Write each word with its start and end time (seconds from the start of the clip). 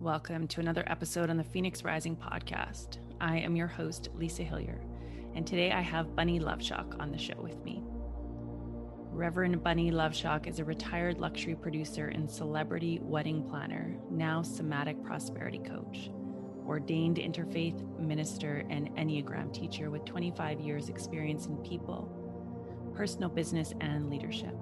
Welcome 0.00 0.48
to 0.48 0.60
another 0.60 0.82
episode 0.86 1.28
on 1.28 1.36
the 1.36 1.44
Phoenix 1.44 1.84
Rising 1.84 2.16
podcast. 2.16 2.96
I 3.20 3.36
am 3.36 3.54
your 3.54 3.66
host, 3.66 4.08
Lisa 4.14 4.42
Hillier, 4.42 4.80
and 5.34 5.46
today 5.46 5.72
I 5.72 5.82
have 5.82 6.16
Bunny 6.16 6.40
Love-Schock 6.40 6.98
on 6.98 7.12
the 7.12 7.18
show 7.18 7.34
with 7.36 7.62
me. 7.66 7.82
Reverend 9.10 9.62
Bunny 9.62 9.90
Love-Schock 9.90 10.46
is 10.46 10.58
a 10.58 10.64
retired 10.64 11.18
luxury 11.18 11.54
producer 11.54 12.08
and 12.08 12.30
celebrity 12.30 12.98
wedding 13.02 13.46
planner, 13.46 13.94
now 14.10 14.40
somatic 14.40 15.04
prosperity 15.04 15.58
coach, 15.58 16.10
ordained 16.66 17.18
interfaith 17.18 17.86
minister, 17.98 18.64
and 18.70 18.88
Enneagram 18.96 19.52
teacher 19.52 19.90
with 19.90 20.06
25 20.06 20.60
years' 20.60 20.88
experience 20.88 21.44
in 21.44 21.58
people, 21.58 22.10
personal 22.96 23.28
business, 23.28 23.74
and 23.82 24.08
leadership. 24.08 24.56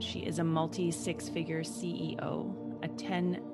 She 0.00 0.18
is 0.26 0.40
a 0.40 0.44
multi 0.44 0.90
six 0.90 1.28
figure 1.28 1.62
CEO, 1.62 2.82
a 2.82 2.88
10 2.88 3.47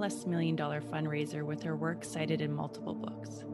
plus 0.00 0.24
million 0.24 0.56
dollar 0.56 0.80
fundraiser 0.80 1.44
with 1.44 1.62
her 1.62 1.76
work 1.76 2.06
cited 2.06 2.40
in 2.40 2.50
multiple 2.50 2.94
books. 2.94 3.44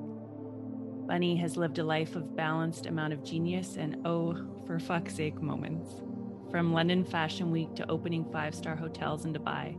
Bunny 1.09 1.35
has 1.35 1.57
lived 1.57 1.81
a 1.81 1.83
life 1.83 2.15
of 2.15 2.37
balanced 2.37 2.87
amount 2.87 3.13
of 3.13 3.25
genius 3.25 3.75
and 3.77 4.07
oh, 4.07 4.47
for 4.65 4.79
fuck's 4.79 5.17
sake 5.17 5.43
moments. 5.43 5.91
From 6.49 6.73
London 6.73 7.05
Fashion 7.05 7.51
Week 7.51 7.75
to 7.75 7.91
opening 7.91 8.25
five 8.31 8.55
star 8.55 8.77
hotels 8.77 9.25
in 9.25 9.33
Dubai, 9.33 9.77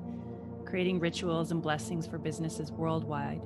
creating 0.65 0.99
rituals 0.99 1.51
and 1.51 1.61
blessings 1.61 2.05
for 2.05 2.17
businesses 2.17 2.69
worldwide, 2.69 3.39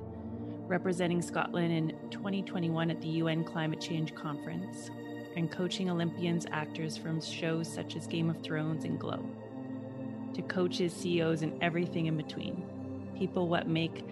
representing 0.66 1.22
Scotland 1.22 1.72
in 1.72 2.10
2021 2.10 2.90
at 2.90 3.00
the 3.00 3.08
UN 3.08 3.44
Climate 3.44 3.80
Change 3.80 4.16
Conference, 4.16 4.90
and 5.36 5.48
coaching 5.48 5.88
Olympians, 5.88 6.44
actors 6.50 6.96
from 6.96 7.20
shows 7.20 7.72
such 7.72 7.94
as 7.94 8.08
Game 8.08 8.28
of 8.28 8.42
Thrones 8.42 8.84
and 8.84 8.98
Glow, 8.98 9.24
to 10.34 10.42
coaches, 10.42 10.92
CEOs, 10.92 11.42
and 11.42 11.62
everything 11.62 12.06
in 12.06 12.16
between. 12.16 12.66
People 13.16 13.48
what 13.48 13.66
make 13.66 14.04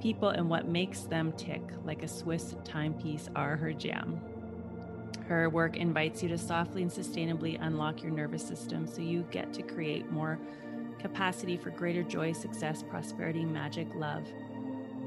people 0.00 0.28
and 0.28 0.50
what 0.50 0.68
makes 0.68 1.00
them 1.00 1.32
tick 1.32 1.62
like 1.84 2.02
a 2.02 2.08
Swiss 2.08 2.54
timepiece 2.64 3.28
are 3.34 3.56
her 3.56 3.72
jam. 3.72 4.20
Her 5.26 5.48
work 5.48 5.76
invites 5.76 6.22
you 6.22 6.28
to 6.28 6.38
softly 6.38 6.82
and 6.82 6.90
sustainably 6.90 7.58
unlock 7.60 8.02
your 8.02 8.12
nervous 8.12 8.46
system 8.46 8.86
so 8.86 9.00
you 9.00 9.26
get 9.30 9.54
to 9.54 9.62
create 9.62 10.10
more 10.10 10.38
capacity 10.98 11.56
for 11.56 11.70
greater 11.70 12.02
joy, 12.02 12.32
success, 12.32 12.82
prosperity, 12.82 13.44
magic, 13.44 13.88
love, 13.94 14.26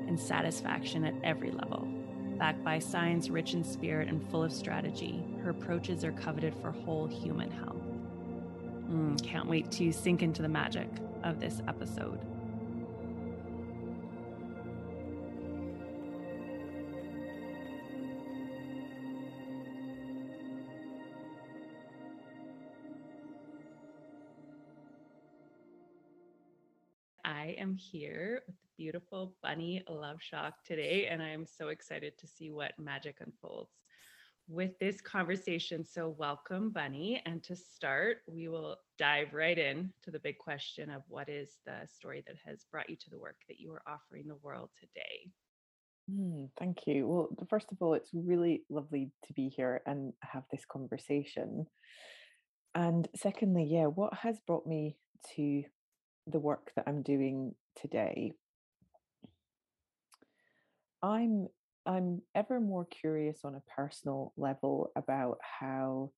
and 0.07 0.19
satisfaction 0.19 1.03
at 1.05 1.13
every 1.23 1.51
level. 1.51 1.87
Backed 2.37 2.63
by 2.63 2.79
science, 2.79 3.29
rich 3.29 3.53
in 3.53 3.63
spirit, 3.63 4.07
and 4.07 4.27
full 4.29 4.43
of 4.43 4.51
strategy, 4.51 5.23
her 5.43 5.49
approaches 5.51 6.03
are 6.03 6.11
coveted 6.11 6.55
for 6.61 6.71
whole 6.71 7.07
human 7.07 7.49
health. 7.49 7.81
Mm, 8.89 9.21
can't 9.23 9.47
wait 9.47 9.71
to 9.71 9.91
sink 9.91 10.23
into 10.23 10.41
the 10.41 10.47
magic 10.47 10.87
of 11.23 11.39
this 11.39 11.61
episode. 11.67 12.19
Here 27.77 28.41
with 28.47 28.55
the 28.55 28.67
beautiful 28.75 29.35
Bunny 29.43 29.83
Love-Schock 29.87 30.53
today, 30.65 31.07
and 31.11 31.21
I 31.21 31.29
am 31.29 31.45
so 31.45 31.67
excited 31.67 32.17
to 32.17 32.25
see 32.25 32.49
what 32.49 32.71
magic 32.79 33.17
unfolds 33.19 33.69
with 34.47 34.71
this 34.79 34.99
conversation. 34.99 35.85
So, 35.85 36.09
welcome, 36.17 36.71
Bunny. 36.71 37.21
And 37.27 37.43
to 37.43 37.55
start, 37.55 38.23
we 38.25 38.47
will 38.47 38.77
dive 38.97 39.33
right 39.33 39.57
in 39.59 39.93
to 40.01 40.09
the 40.09 40.17
big 40.17 40.39
question 40.39 40.89
of 40.89 41.03
what 41.07 41.29
is 41.29 41.59
the 41.67 41.87
story 41.87 42.23
that 42.25 42.37
has 42.43 42.65
brought 42.71 42.89
you 42.89 42.95
to 42.95 43.09
the 43.11 43.19
work 43.19 43.37
that 43.47 43.59
you 43.59 43.71
are 43.71 43.83
offering 43.87 44.27
the 44.27 44.37
world 44.41 44.71
today? 44.79 45.29
Mm, 46.11 46.49
thank 46.57 46.87
you. 46.87 47.07
Well, 47.07 47.29
first 47.47 47.71
of 47.71 47.77
all, 47.79 47.93
it's 47.93 48.09
really 48.11 48.63
lovely 48.71 49.11
to 49.27 49.33
be 49.33 49.49
here 49.49 49.81
and 49.85 50.13
have 50.21 50.45
this 50.51 50.65
conversation. 50.65 51.67
And 52.73 53.07
secondly, 53.15 53.67
yeah, 53.69 53.85
what 53.85 54.15
has 54.15 54.39
brought 54.47 54.65
me 54.65 54.97
to 55.35 55.63
the 56.25 56.39
work 56.39 56.71
that 56.75 56.85
I'm 56.87 57.03
doing 57.03 57.55
today? 57.79 58.33
I'm 61.01 61.47
I'm 61.85 62.21
ever 62.35 62.59
more 62.59 62.85
curious 62.85 63.39
on 63.45 63.55
a 63.55 63.71
personal 63.73 64.33
level 64.35 64.91
about 64.95 65.37
how 65.41 66.11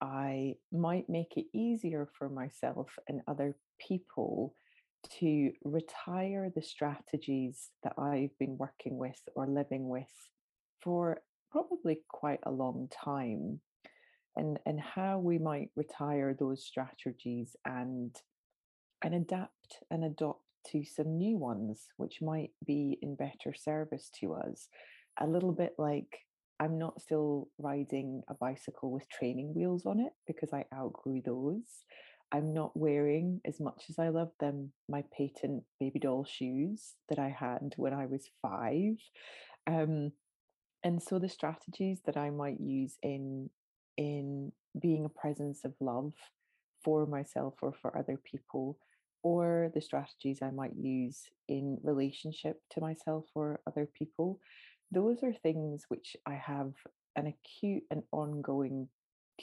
I 0.00 0.56
might 0.72 1.08
make 1.08 1.36
it 1.36 1.46
easier 1.54 2.08
for 2.18 2.28
myself 2.28 2.88
and 3.08 3.20
other 3.28 3.56
people 3.78 4.54
to 5.20 5.52
retire 5.62 6.50
the 6.54 6.62
strategies 6.62 7.70
that 7.84 7.92
I've 7.96 8.36
been 8.38 8.58
working 8.58 8.98
with 8.98 9.20
or 9.36 9.46
living 9.46 9.88
with 9.88 10.10
for 10.82 11.20
probably 11.52 12.00
quite 12.08 12.40
a 12.42 12.50
long 12.50 12.88
time 13.04 13.60
and 14.36 14.58
and 14.66 14.80
how 14.80 15.18
we 15.18 15.38
might 15.38 15.70
retire 15.76 16.36
those 16.38 16.64
strategies 16.64 17.56
and 17.64 18.14
and 19.02 19.14
adapt 19.14 19.78
and 19.90 20.04
adopt 20.04 20.42
to 20.72 20.84
some 20.84 21.18
new 21.18 21.36
ones 21.36 21.86
which 21.96 22.20
might 22.22 22.50
be 22.66 22.98
in 23.02 23.14
better 23.14 23.54
service 23.54 24.10
to 24.20 24.34
us 24.34 24.68
a 25.20 25.26
little 25.26 25.52
bit 25.52 25.74
like 25.78 26.18
I'm 26.58 26.78
not 26.78 27.00
still 27.02 27.48
riding 27.58 28.22
a 28.28 28.34
bicycle 28.34 28.90
with 28.90 29.08
training 29.08 29.52
wheels 29.54 29.84
on 29.84 30.00
it 30.00 30.12
because 30.26 30.52
I 30.52 30.64
outgrew 30.74 31.20
those. 31.24 31.84
I'm 32.32 32.54
not 32.54 32.76
wearing, 32.76 33.40
as 33.44 33.60
much 33.60 33.84
as 33.88 33.98
I 33.98 34.08
love 34.08 34.30
them, 34.40 34.72
my 34.88 35.04
patent 35.16 35.64
baby 35.78 35.98
doll 35.98 36.24
shoes 36.24 36.94
that 37.08 37.18
I 37.18 37.28
had 37.28 37.74
when 37.76 37.92
I 37.92 38.06
was 38.06 38.30
five. 38.42 38.96
Um, 39.66 40.12
and 40.82 41.02
so 41.02 41.18
the 41.18 41.28
strategies 41.28 42.00
that 42.06 42.16
I 42.16 42.30
might 42.30 42.60
use 42.60 42.96
in 43.02 43.50
in 43.96 44.52
being 44.78 45.04
a 45.04 45.20
presence 45.20 45.64
of 45.64 45.74
love 45.80 46.12
for 46.84 47.06
myself 47.06 47.54
or 47.62 47.72
for 47.72 47.96
other 47.96 48.20
people, 48.22 48.78
or 49.26 49.72
the 49.74 49.80
strategies 49.80 50.38
I 50.40 50.52
might 50.52 50.76
use 50.76 51.24
in 51.48 51.78
relationship 51.82 52.60
to 52.70 52.80
myself 52.80 53.24
or 53.34 53.58
other 53.66 53.88
people, 53.92 54.38
those 54.92 55.24
are 55.24 55.32
things 55.32 55.82
which 55.88 56.16
I 56.24 56.34
have 56.34 56.74
an 57.16 57.26
acute 57.26 57.82
and 57.90 58.04
ongoing 58.12 58.86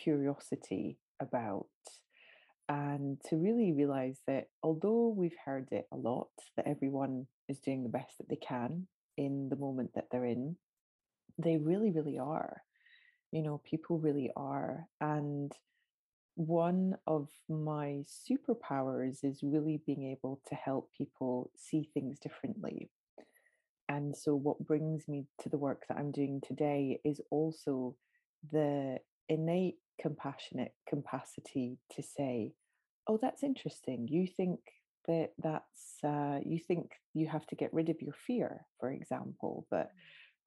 curiosity 0.01 0.99
about. 1.21 1.67
And 2.69 3.17
to 3.25 3.35
really 3.35 3.73
realize 3.73 4.21
that 4.25 4.45
although 4.63 5.13
we've 5.17 5.35
heard 5.43 5.67
it 5.71 5.85
a 5.91 5.97
lot, 5.97 6.29
that 6.55 6.65
everyone 6.65 7.27
is 7.49 7.59
doing 7.59 7.83
the 7.83 7.89
best 7.89 8.17
that 8.19 8.29
they 8.29 8.37
can 8.37 8.87
in 9.17 9.49
the 9.49 9.57
moment 9.57 9.91
that 9.95 10.07
they're 10.09 10.23
in, 10.23 10.55
they 11.37 11.57
really, 11.57 11.91
really 11.91 12.17
are. 12.17 12.61
You 13.33 13.41
know, 13.41 13.61
people 13.69 13.99
really 13.99 14.31
are. 14.37 14.87
And 15.01 15.51
one 16.35 16.95
of 17.05 17.29
my 17.47 18.03
superpowers 18.07 19.23
is 19.23 19.41
really 19.43 19.81
being 19.85 20.11
able 20.11 20.41
to 20.47 20.55
help 20.55 20.89
people 20.97 21.51
see 21.55 21.89
things 21.93 22.17
differently 22.19 22.89
and 23.89 24.15
so, 24.15 24.35
what 24.35 24.65
brings 24.65 25.07
me 25.07 25.25
to 25.41 25.49
the 25.49 25.57
work 25.57 25.83
that 25.87 25.97
I'm 25.97 26.11
doing 26.11 26.41
today 26.45 26.99
is 27.03 27.19
also 27.29 27.95
the 28.51 28.97
innate 29.29 29.77
compassionate 30.01 30.73
capacity 30.87 31.77
to 31.91 32.01
say, 32.01 32.53
Oh, 33.07 33.19
that's 33.21 33.43
interesting. 33.43 34.07
You 34.09 34.25
think 34.25 34.59
that 35.07 35.31
that's, 35.37 35.97
uh, 36.03 36.39
you 36.45 36.59
think 36.65 36.91
you 37.13 37.27
have 37.27 37.45
to 37.47 37.55
get 37.55 37.73
rid 37.73 37.89
of 37.89 38.01
your 38.01 38.13
fear, 38.25 38.65
for 38.79 38.89
example. 38.89 39.67
But, 39.69 39.87
mm. 39.87 39.89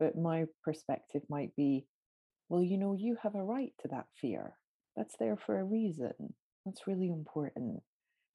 but 0.00 0.16
my 0.16 0.46
perspective 0.64 1.22
might 1.28 1.54
be, 1.54 1.86
well, 2.48 2.62
you 2.62 2.78
know, 2.78 2.96
you 2.98 3.18
have 3.22 3.34
a 3.34 3.44
right 3.44 3.72
to 3.82 3.88
that 3.88 4.06
fear. 4.18 4.54
That's 4.96 5.16
there 5.18 5.36
for 5.36 5.58
a 5.58 5.64
reason. 5.64 6.34
That's 6.64 6.86
really 6.86 7.10
important. 7.10 7.82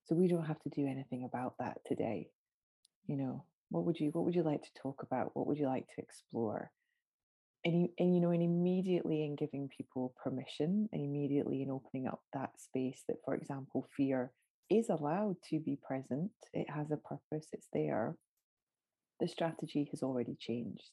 So 0.05 0.15
we 0.15 0.27
don't 0.27 0.45
have 0.45 0.61
to 0.61 0.69
do 0.69 0.87
anything 0.87 1.23
about 1.23 1.55
that 1.59 1.79
today. 1.85 2.29
You 3.07 3.17
know, 3.17 3.45
what 3.71 3.85
would 3.85 3.99
you 3.99 4.11
what 4.11 4.25
would 4.25 4.35
you 4.35 4.43
like 4.43 4.61
to 4.61 4.81
talk 4.81 5.01
about 5.01 5.31
what 5.33 5.47
would 5.47 5.57
you 5.57 5.65
like 5.65 5.87
to 5.95 6.01
explore 6.01 6.71
and 7.63 7.81
you, 7.81 7.89
and 7.97 8.13
you 8.13 8.21
know 8.21 8.31
and 8.31 8.43
immediately 8.43 9.23
in 9.23 9.35
giving 9.35 9.69
people 9.75 10.13
permission 10.21 10.89
and 10.91 11.01
immediately 11.01 11.61
in 11.61 11.71
opening 11.71 12.05
up 12.07 12.21
that 12.33 12.51
space 12.59 13.03
that 13.07 13.17
for 13.23 13.33
example 13.33 13.87
fear 13.95 14.31
is 14.69 14.89
allowed 14.89 15.35
to 15.49 15.59
be 15.59 15.77
present 15.81 16.31
it 16.53 16.69
has 16.69 16.91
a 16.91 16.97
purpose 16.97 17.47
it's 17.53 17.67
there 17.73 18.15
the 19.19 19.27
strategy 19.27 19.87
has 19.91 20.03
already 20.03 20.35
changed 20.39 20.91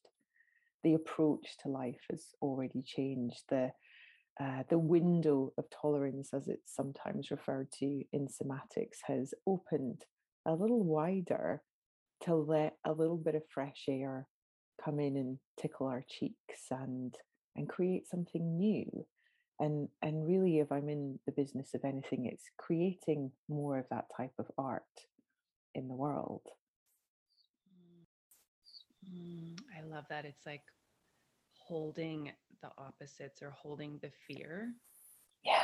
the 0.84 0.94
approach 0.94 1.56
to 1.60 1.68
life 1.68 2.00
has 2.10 2.26
already 2.40 2.82
changed 2.82 3.42
the 3.48 3.70
uh, 4.40 4.62
the 4.70 4.78
window 4.78 5.52
of 5.58 5.64
tolerance 5.70 6.30
as 6.32 6.48
it's 6.48 6.74
sometimes 6.74 7.30
referred 7.30 7.70
to 7.72 8.04
in 8.12 8.28
somatics 8.28 8.98
has 9.06 9.34
opened 9.46 10.04
a 10.46 10.52
little 10.52 10.84
wider 10.84 11.62
to 12.22 12.34
let 12.34 12.76
a 12.84 12.92
little 12.92 13.16
bit 13.16 13.34
of 13.34 13.42
fresh 13.52 13.84
air 13.88 14.26
come 14.82 15.00
in 15.00 15.16
and 15.16 15.38
tickle 15.60 15.86
our 15.86 16.04
cheeks 16.08 16.66
and 16.70 17.14
and 17.56 17.68
create 17.68 18.08
something 18.08 18.56
new. 18.56 19.06
And 19.60 19.88
and 20.02 20.24
really 20.26 20.60
if 20.60 20.70
i'm 20.70 20.88
in 20.88 21.18
the 21.26 21.32
business 21.32 21.74
of 21.74 21.84
anything 21.84 22.26
it's 22.26 22.44
creating 22.58 23.32
more 23.48 23.78
of 23.78 23.86
that 23.90 24.04
type 24.16 24.34
of 24.38 24.46
art 24.56 24.82
in 25.74 25.88
the 25.88 25.94
world. 25.94 26.42
Mm, 29.04 29.58
I 29.76 29.82
love 29.86 30.04
that. 30.10 30.24
It's 30.24 30.46
like 30.46 30.62
holding 31.54 32.30
the 32.62 32.70
opposites 32.78 33.42
or 33.42 33.50
holding 33.50 33.98
the 34.02 34.10
fear. 34.26 34.72
Yeah. 35.44 35.62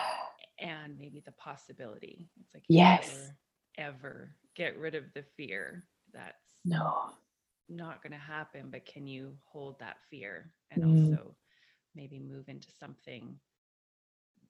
And 0.60 0.98
maybe 0.98 1.22
the 1.24 1.32
possibility. 1.32 2.28
It's 2.40 2.54
like 2.54 2.64
yes. 2.68 3.30
ever 3.78 4.34
get 4.54 4.78
rid 4.78 4.94
of 4.94 5.04
the 5.14 5.24
fear. 5.36 5.84
That's 6.12 6.54
no 6.64 7.10
not 7.68 8.02
going 8.02 8.12
to 8.12 8.18
happen, 8.18 8.68
but 8.70 8.84
can 8.84 9.06
you 9.06 9.36
hold 9.44 9.78
that 9.80 9.96
fear 10.10 10.52
and 10.70 10.84
Mm. 10.84 11.12
also 11.12 11.34
maybe 11.94 12.20
move 12.20 12.48
into 12.48 12.70
something, 12.70 13.40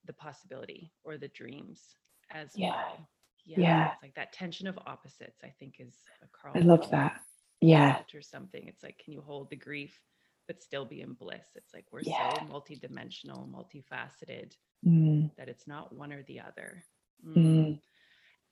the 0.05 0.13
possibility 0.13 0.93
or 1.05 1.17
the 1.17 1.29
dreams 1.29 1.97
as 2.31 2.51
Yeah. 2.57 2.71
well? 2.71 3.09
Yeah. 3.45 3.61
yeah. 3.61 3.93
It's 3.93 4.03
like 4.03 4.15
that 4.15 4.33
tension 4.33 4.67
of 4.67 4.77
opposites, 4.87 5.45
I 5.45 5.51
think 5.59 5.77
is 5.79 5.95
a 6.23 6.27
Carl 6.33 6.55
I 6.57 6.61
love 6.61 6.91
that. 6.91 7.21
Yeah. 7.61 8.03
or 8.13 8.21
something. 8.21 8.67
It's 8.67 8.83
like, 8.83 8.99
can 8.99 9.13
you 9.13 9.21
hold 9.23 9.49
the 9.51 9.57
grief 9.57 9.99
but 10.47 10.63
still 10.63 10.85
be 10.85 11.01
in 11.01 11.15
bliss? 11.15 11.49
It's 11.55 11.73
like 11.75 11.87
we're 11.93 12.03
Yeah. 12.03 12.31
so 12.31 12.47
multidimensional, 12.47 13.49
multifaceted 13.51 14.57
Mm, 14.85 15.31
that 15.37 15.49
it's 15.49 15.67
not 15.67 15.95
one 15.95 16.13
or 16.13 16.23
the 16.25 16.41
other. 16.41 16.85
mm, 17.27 17.37
Mm. 17.37 17.81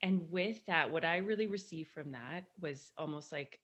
And 0.02 0.30
with 0.30 0.64
that, 0.66 0.90
what 0.90 1.04
I 1.04 1.18
really 1.18 1.46
received 1.46 1.90
from 1.90 2.12
that 2.12 2.44
was 2.60 2.92
almost 2.98 3.32
like 3.32 3.60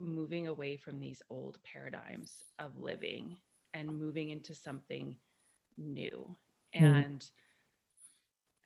moving 0.00 0.46
away 0.48 0.76
from 0.76 0.98
these 1.00 1.22
old 1.30 1.58
paradigms 1.64 2.44
of 2.58 2.76
living 2.78 3.36
and 3.74 3.98
moving 3.98 4.30
into 4.30 4.54
something 4.54 5.16
new. 5.76 6.36
Mm. 6.78 7.04
And 7.04 7.24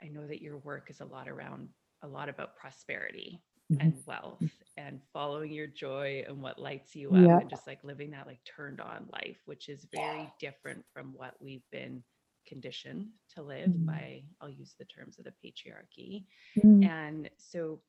I 0.03 0.09
know 0.09 0.27
that 0.27 0.43
your 0.43 0.59
work 0.59 0.91
is 0.91 1.01
a 1.01 1.05
lot 1.05 1.29
around 1.29 1.69
a 2.03 2.09
lot 2.09 2.29
about 2.29 2.57
prosperity 2.57 3.43
and 3.81 3.95
wealth 4.07 4.62
and 4.77 5.03
following 5.13 5.53
your 5.53 5.67
joy 5.67 6.25
and 6.27 6.43
what 6.43 6.59
lights 6.59 6.95
you 6.95 7.15
up 7.15 7.33
Yeah. 7.33 7.41
and 7.41 7.49
just 7.51 7.67
like 7.67 7.83
living 7.85 8.11
that 8.11 8.27
like 8.27 8.43
turned 8.45 8.81
on 8.81 9.09
life, 9.13 9.43
which 9.47 9.69
is 9.69 9.85
very 9.91 10.35
different 10.39 10.85
from 10.93 11.13
what 11.15 11.35
we've 11.41 11.69
been 11.71 12.03
conditioned 12.47 13.07
to 13.31 13.43
live 13.43 13.73
Mhm. 13.73 13.87
by, 13.87 14.25
I'll 14.41 14.51
use 14.51 14.75
the 14.79 14.85
terms 14.85 15.19
of 15.19 15.25
the 15.25 15.35
patriarchy. 15.45 16.27
Mm, 16.57 16.91
And 16.91 17.31
so, 17.39 17.83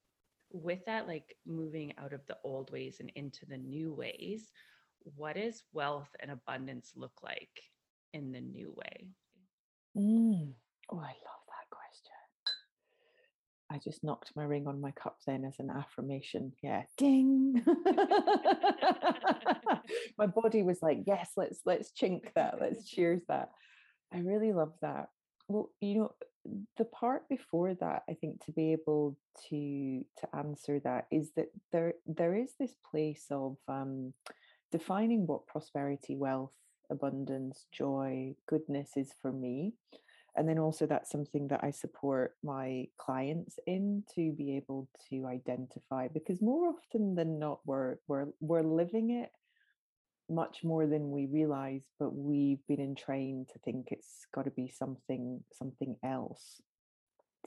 with 0.51 0.85
that, 0.85 1.07
like 1.07 1.37
moving 1.45 1.97
out 1.97 2.13
of 2.13 2.25
the 2.27 2.37
old 2.43 2.71
ways 2.71 2.99
and 2.99 3.11
into 3.15 3.45
the 3.45 3.57
new 3.57 3.93
ways, 3.93 4.51
what 4.99 5.35
does 5.35 5.63
wealth 5.73 6.15
and 6.19 6.31
abundance 6.31 6.93
look 6.95 7.21
like 7.23 7.61
in 8.13 8.31
the 8.31 8.41
new 8.41 8.71
way? 8.71 9.09
mm. 9.95 10.53
Oh, 10.89 10.97
I 10.99 11.11
love 11.25 11.43
that 11.47 11.69
question. 11.69 12.12
I 13.73 13.79
just 13.79 14.03
knocked 14.03 14.31
my 14.35 14.43
ring 14.43 14.67
on 14.67 14.79
my 14.79 14.91
cup 14.91 15.17
then 15.25 15.43
as 15.45 15.55
an 15.57 15.71
affirmation. 15.71 16.53
Yeah, 16.61 16.83
ding. 16.95 17.63
my 20.17 20.27
body 20.27 20.61
was 20.61 20.77
like, 20.83 20.99
yes, 21.07 21.31
let's 21.35 21.61
let's 21.65 21.91
chink 21.91 22.31
that, 22.35 22.59
let's 22.61 22.87
cheers 22.87 23.23
that. 23.29 23.49
I 24.13 24.19
really 24.19 24.53
love 24.53 24.73
that. 24.83 25.07
Well, 25.47 25.71
you 25.81 25.95
know, 25.95 26.11
the 26.77 26.85
part 26.85 27.27
before 27.29 27.73
that, 27.73 28.03
I 28.07 28.13
think 28.13 28.45
to 28.45 28.51
be 28.51 28.73
able 28.73 29.17
to 29.49 30.05
to 30.19 30.35
answer 30.35 30.79
that 30.81 31.07
is 31.11 31.31
that 31.35 31.47
there 31.71 31.95
there 32.05 32.35
is 32.35 32.51
this 32.59 32.75
place 32.91 33.25
of 33.31 33.57
um 33.67 34.13
defining 34.71 35.25
what 35.25 35.47
prosperity, 35.47 36.15
wealth, 36.15 36.53
abundance, 36.91 37.65
joy, 37.71 38.35
goodness 38.47 38.91
is 38.97 39.11
for 39.19 39.31
me 39.31 39.73
and 40.35 40.49
then 40.49 40.57
also 40.57 40.85
that's 40.85 41.11
something 41.11 41.47
that 41.49 41.63
I 41.63 41.71
support 41.71 42.35
my 42.43 42.87
clients 42.97 43.59
in 43.67 44.03
to 44.15 44.31
be 44.31 44.55
able 44.57 44.89
to 45.09 45.27
identify 45.27 46.07
because 46.07 46.41
more 46.41 46.69
often 46.69 47.15
than 47.15 47.39
not 47.39 47.59
we're 47.65 47.97
we're 48.07 48.27
we're 48.39 48.63
living 48.63 49.11
it 49.11 49.29
much 50.29 50.63
more 50.63 50.87
than 50.87 51.11
we 51.11 51.27
realize 51.27 51.83
but 51.99 52.15
we've 52.15 52.65
been 52.67 52.79
entrained 52.79 53.49
to 53.49 53.59
think 53.59 53.89
it's 53.91 54.25
got 54.33 54.45
to 54.45 54.51
be 54.51 54.69
something 54.69 55.43
something 55.51 55.95
else. 56.03 56.61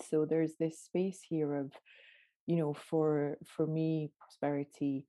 So 0.08 0.24
there's 0.24 0.52
this 0.60 0.78
space 0.80 1.20
here 1.28 1.54
of 1.54 1.72
you 2.46 2.56
know 2.56 2.74
for 2.74 3.38
for 3.46 3.66
me 3.66 4.12
prosperity 4.20 5.06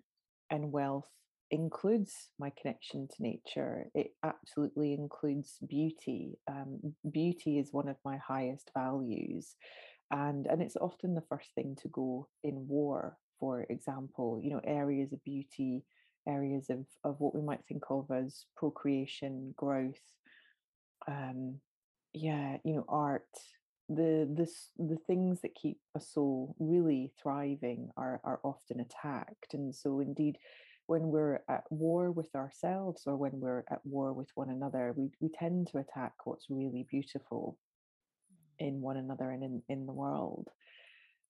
and 0.49 0.71
wealth 0.71 1.09
includes 1.51 2.29
my 2.39 2.51
connection 2.61 3.07
to 3.07 3.23
nature 3.23 3.85
it 3.95 4.11
absolutely 4.23 4.93
includes 4.93 5.57
beauty 5.67 6.37
um, 6.49 6.79
beauty 7.11 7.57
is 7.57 7.69
one 7.71 7.87
of 7.87 7.95
my 8.03 8.17
highest 8.17 8.69
values 8.77 9.55
and 10.11 10.45
and 10.47 10.61
it's 10.61 10.75
often 10.77 11.13
the 11.13 11.23
first 11.29 11.49
thing 11.55 11.75
to 11.81 11.87
go 11.89 12.27
in 12.43 12.67
war 12.67 13.17
for 13.39 13.65
example 13.69 14.39
you 14.43 14.49
know 14.49 14.61
areas 14.65 15.13
of 15.13 15.23
beauty 15.23 15.83
areas 16.27 16.69
of 16.69 16.85
of 17.03 17.15
what 17.19 17.33
we 17.33 17.41
might 17.41 17.63
think 17.67 17.83
of 17.89 18.09
as 18.11 18.45
procreation 18.55 19.53
growth 19.55 20.01
um 21.07 21.55
yeah 22.13 22.57
you 22.63 22.73
know 22.73 22.85
art 22.89 23.27
the 23.89 24.27
this 24.29 24.71
the 24.77 24.97
things 25.07 25.39
that 25.41 25.55
keep 25.55 25.77
a 25.95 25.99
soul 25.99 26.55
really 26.59 27.11
thriving 27.21 27.89
are 27.95 28.19
are 28.23 28.39
often 28.43 28.81
attacked 28.81 29.53
and 29.53 29.73
so 29.73 30.01
indeed 30.01 30.37
when 30.87 31.03
we're 31.03 31.41
at 31.47 31.63
war 31.69 32.11
with 32.11 32.33
ourselves 32.35 33.03
or 33.05 33.15
when 33.15 33.39
we're 33.39 33.63
at 33.69 33.85
war 33.85 34.13
with 34.13 34.29
one 34.35 34.49
another 34.49 34.93
we, 34.97 35.09
we 35.19 35.29
tend 35.29 35.67
to 35.67 35.77
attack 35.77 36.13
what's 36.25 36.47
really 36.49 36.85
beautiful 36.89 37.57
in 38.59 38.81
one 38.81 38.97
another 38.97 39.29
and 39.29 39.43
in, 39.43 39.61
in 39.69 39.85
the 39.85 39.93
world. 39.93 40.49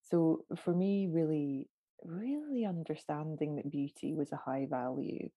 So 0.09 0.45
for 0.63 0.73
me 0.73 1.09
really 1.11 1.67
really 2.03 2.63
understanding 2.65 3.55
that 3.55 3.71
beauty 3.71 4.13
was 4.13 4.31
a 4.31 4.37
high 4.37 4.67
value 4.69 5.29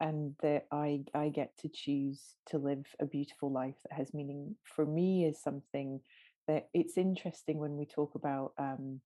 and 0.00 0.34
that 0.42 0.66
I 0.70 1.00
I 1.14 1.30
get 1.30 1.56
to 1.58 1.68
choose 1.68 2.20
to 2.48 2.58
live 2.58 2.84
a 3.00 3.06
beautiful 3.06 3.50
life 3.50 3.74
that 3.82 3.96
has 3.96 4.14
meaning 4.14 4.54
for 4.64 4.84
me 4.84 5.24
is 5.24 5.42
something 5.42 6.00
that 6.46 6.68
it's 6.72 6.96
interesting 6.96 7.58
when 7.58 7.76
we 7.76 7.86
talk 7.86 8.14
about 8.14 8.52
um, 8.58 9.00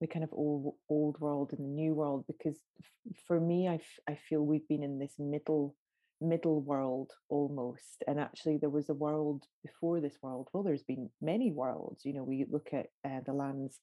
the 0.00 0.06
kind 0.06 0.24
of 0.24 0.30
old 0.32 0.74
old 0.88 1.20
world 1.20 1.52
and 1.52 1.60
the 1.60 1.70
new 1.70 1.94
world 1.94 2.24
because 2.26 2.58
for 3.26 3.38
me 3.38 3.68
I, 3.68 3.80
I 4.08 4.14
feel 4.14 4.40
we've 4.44 4.68
been 4.68 4.82
in 4.82 4.98
this 4.98 5.14
middle 5.18 5.76
middle 6.22 6.60
world 6.60 7.12
almost. 7.30 8.02
And 8.06 8.20
actually 8.20 8.58
there 8.58 8.68
was 8.70 8.90
a 8.90 8.94
world 8.94 9.44
before 9.64 10.00
this 10.00 10.18
world. 10.22 10.48
Well 10.52 10.62
there's 10.62 10.82
been 10.82 11.10
many 11.20 11.52
worlds 11.52 12.04
you 12.04 12.14
know 12.14 12.24
we 12.24 12.46
look 12.50 12.68
at 12.72 12.86
uh, 13.04 13.20
the 13.26 13.32
lands 13.32 13.78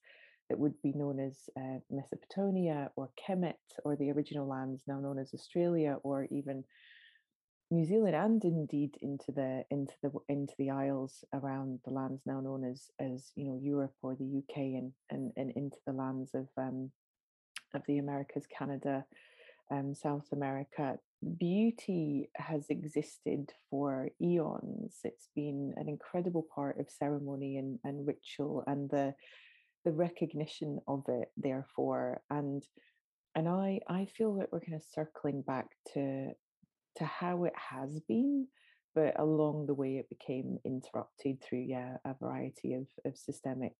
that 0.48 0.58
would 0.58 0.80
be 0.82 0.92
known 0.92 1.20
as 1.20 1.36
uh, 1.56 1.78
Mesopotamia 1.90 2.90
or 2.96 3.10
Kemet 3.20 3.54
or 3.84 3.96
the 3.96 4.10
original 4.10 4.48
lands 4.48 4.82
now 4.86 4.98
known 4.98 5.18
as 5.18 5.34
Australia 5.34 5.98
or 6.02 6.26
even 6.30 6.64
New 7.70 7.84
Zealand 7.84 8.14
and 8.14 8.42
indeed 8.44 8.96
into 9.02 9.30
the 9.30 9.64
into 9.70 9.92
the 10.02 10.10
into 10.28 10.54
the 10.58 10.70
isles 10.70 11.24
around 11.34 11.80
the 11.84 11.92
lands 11.92 12.22
now 12.24 12.40
known 12.40 12.64
as 12.64 12.90
as 12.98 13.30
you 13.34 13.44
know 13.44 13.58
Europe 13.62 13.94
or 14.02 14.14
the 14.14 14.38
UK 14.38 14.56
and 14.56 14.92
and, 15.10 15.32
and 15.36 15.50
into 15.50 15.76
the 15.86 15.92
lands 15.92 16.30
of 16.34 16.48
um, 16.56 16.90
of 17.74 17.82
the 17.86 17.98
Americas, 17.98 18.44
Canada, 18.46 19.04
um, 19.70 19.94
South 19.94 20.26
America. 20.32 20.98
Beauty 21.38 22.30
has 22.36 22.66
existed 22.70 23.52
for 23.68 24.08
eons. 24.22 24.98
It's 25.04 25.28
been 25.34 25.74
an 25.76 25.88
incredible 25.88 26.46
part 26.54 26.78
of 26.78 26.88
ceremony 26.88 27.58
and, 27.58 27.78
and 27.84 28.06
ritual 28.06 28.64
and 28.66 28.88
the 28.88 29.14
the 29.84 29.92
recognition 29.92 30.78
of 30.88 31.04
it, 31.08 31.30
therefore. 31.36 32.22
And 32.30 32.62
and 33.34 33.48
I 33.48 33.80
I 33.88 34.06
feel 34.06 34.34
that 34.36 34.50
we're 34.52 34.60
kind 34.60 34.74
of 34.74 34.82
circling 34.94 35.42
back 35.42 35.66
to 35.94 36.32
to 36.98 37.04
how 37.04 37.44
it 37.44 37.54
has 37.56 38.00
been, 38.00 38.46
but 38.94 39.18
along 39.18 39.66
the 39.66 39.74
way 39.74 39.96
it 39.98 40.08
became 40.08 40.58
interrupted 40.64 41.42
through 41.42 41.64
yeah 41.66 41.96
a 42.04 42.14
variety 42.14 42.74
of, 42.74 42.86
of 43.04 43.16
systemic 43.16 43.74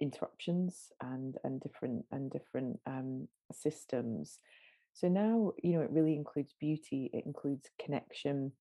interruptions 0.00 0.92
and 1.00 1.36
and 1.44 1.60
different 1.60 2.04
and 2.12 2.30
different 2.30 2.78
um, 2.86 3.28
systems. 3.52 4.38
So 4.92 5.08
now 5.08 5.52
you 5.62 5.74
know 5.74 5.82
it 5.82 5.90
really 5.90 6.14
includes 6.14 6.54
beauty, 6.58 7.10
it 7.12 7.24
includes 7.26 7.68
connection, 7.82 8.52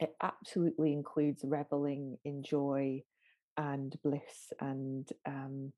it 0.00 0.14
absolutely 0.22 0.92
includes 0.92 1.42
reveling 1.44 2.18
in 2.24 2.42
joy 2.42 3.02
and 3.56 3.94
bliss 4.02 4.52
and 4.60 5.08
um, 5.26 5.72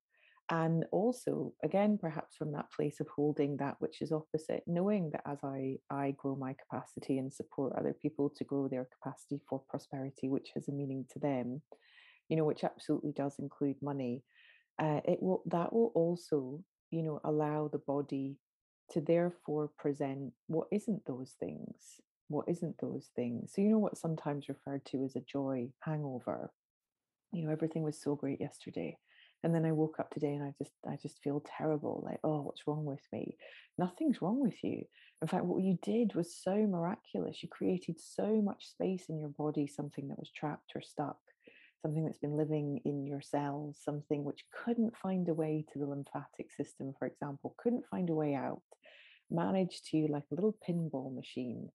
and 0.53 0.85
also 0.93 1.53
again 1.65 1.99
perhaps 1.99 2.37
from 2.37 2.53
that 2.53 2.71
place 2.71 3.01
of 3.01 3.09
holding 3.09 3.57
that 3.57 3.75
which 3.81 4.03
is 4.03 4.13
opposite 4.13 4.63
knowing 4.67 5.11
that 5.11 5.23
as 5.27 5.39
i 5.43 5.77
i 5.91 6.15
grow 6.19 6.37
my 6.37 6.55
capacity 6.55 7.19
and 7.19 7.33
support 7.33 7.73
other 7.77 7.95
people 8.01 8.31
to 8.31 8.45
grow 8.45 8.69
their 8.69 8.87
capacity 9.01 9.41
for 9.49 9.63
prosperity 9.69 10.29
which 10.29 10.51
has 10.55 10.69
a 10.69 10.73
meaning 10.73 11.05
to 11.11 11.19
them 11.19 11.61
you 12.29 12.37
know 12.37 12.45
which 12.45 12.65
absolutely 12.65 13.13
does 13.13 13.37
include 13.39 13.77
money 13.83 14.23
uh, 14.79 15.01
it 15.05 15.23
will 15.23 15.43
that 15.47 15.73
will 15.73 15.91
also 15.95 16.63
you 16.91 17.03
know 17.03 17.19
allow 17.25 17.69
the 17.73 17.83
body 17.87 18.37
to 18.91 19.01
therefore 19.01 19.71
present 19.79 20.33
what 20.49 20.69
isn't 20.71 21.03
those 21.07 21.35
things 21.41 22.01
what 22.33 22.49
isn't 22.49 22.75
those 22.81 23.11
things. 23.15 23.53
So 23.55 23.61
you 23.61 23.69
know 23.69 23.79
what's 23.79 24.01
sometimes 24.01 24.49
referred 24.49 24.85
to 24.87 25.05
as 25.05 25.15
a 25.17 25.21
joy 25.21 25.69
hangover? 25.81 26.51
You 27.33 27.45
know 27.45 27.53
everything 27.53 27.83
was 27.83 28.01
so 28.01 28.15
great 28.15 28.41
yesterday 28.41 28.97
and 29.43 29.55
then 29.55 29.65
i 29.65 29.73
woke 29.73 29.97
up 29.99 30.11
today 30.11 30.35
and 30.35 30.43
i 30.43 30.53
just 30.59 30.73
i 30.89 30.97
just 31.03 31.23
feel 31.23 31.43
terrible 31.59 32.03
like 32.07 32.21
oh 32.25 32.43
what's 32.43 32.67
wrong 32.67 32.85
with 32.85 33.07
me? 33.13 33.37
Nothing's 33.79 34.21
wrong 34.21 34.41
with 34.41 34.63
you. 34.63 34.85
In 35.23 35.29
fact 35.29 35.45
what 35.45 35.63
you 35.63 35.79
did 35.83 36.15
was 36.15 36.37
so 36.37 36.55
miraculous. 36.55 37.43
You 37.43 37.49
created 37.49 37.99
so 38.01 38.43
much 38.43 38.69
space 38.69 39.05
in 39.09 39.19
your 39.19 39.31
body 39.31 39.67
something 39.67 40.09
that 40.09 40.19
was 40.19 40.31
trapped 40.31 40.73
or 40.75 40.83
stuck 40.83 41.17
something 41.83 42.05
that's 42.05 42.19
been 42.19 42.37
living 42.37 42.81
in 42.85 43.07
your 43.07 43.21
cells 43.21 43.77
something 43.85 44.25
which 44.25 44.45
couldn't 44.65 44.97
find 44.97 45.29
a 45.29 45.35
way 45.35 45.65
to 45.73 45.79
the 45.79 45.87
lymphatic 45.87 46.51
system 46.57 46.95
for 46.97 47.07
example 47.07 47.57
couldn't 47.59 47.85
find 47.91 48.09
a 48.09 48.15
way 48.15 48.35
out 48.35 48.63
managed 49.31 49.85
to 49.91 50.07
like 50.09 50.23
a 50.31 50.35
little 50.35 50.57
pinball 50.67 51.13
machine 51.15 51.69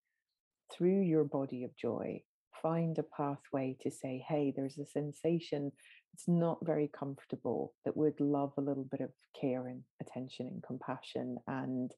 through 0.72 1.02
your 1.02 1.26
body 1.26 1.66
of 1.66 1.76
joy 1.76 2.22
find 2.62 2.98
a 2.98 3.04
pathway 3.04 3.76
to 3.82 3.92
say 3.92 4.24
hey 4.28 4.54
there's 4.56 4.78
a 4.78 4.86
sensation 4.86 5.72
it's 6.14 6.28
not 6.28 6.58
very 6.64 6.90
comfortable 6.98 7.74
that 7.86 7.96
would 7.96 8.20
love 8.20 8.54
a 8.58 8.62
little 8.62 8.88
bit 8.90 9.02
of 9.02 9.12
care 9.40 9.68
and 9.68 9.84
attention 10.02 10.48
and 10.48 10.64
compassion 10.64 11.38
and 11.48 11.92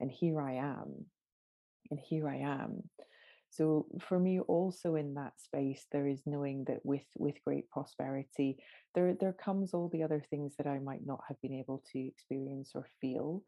and 0.00 0.10
here 0.10 0.40
i 0.40 0.52
am 0.54 1.06
and 1.90 2.00
here 2.00 2.28
i 2.28 2.36
am. 2.36 2.82
So 3.50 3.86
for 4.00 4.18
me 4.18 4.40
also 4.40 4.94
in 4.94 5.12
that 5.14 5.34
space 5.38 5.86
there 5.92 6.06
is 6.06 6.22
knowing 6.24 6.64
that 6.68 6.84
with 6.84 7.04
with 7.18 7.34
great 7.44 7.68
prosperity 7.68 8.56
there 8.94 9.14
there 9.20 9.34
comes 9.34 9.74
all 9.74 9.90
the 9.90 10.02
other 10.02 10.24
things 10.30 10.54
that 10.56 10.66
i 10.66 10.78
might 10.78 11.04
not 11.06 11.20
have 11.28 11.40
been 11.42 11.52
able 11.52 11.82
to 11.92 11.98
experience 11.98 12.72
or 12.74 12.86
feel 13.00 13.42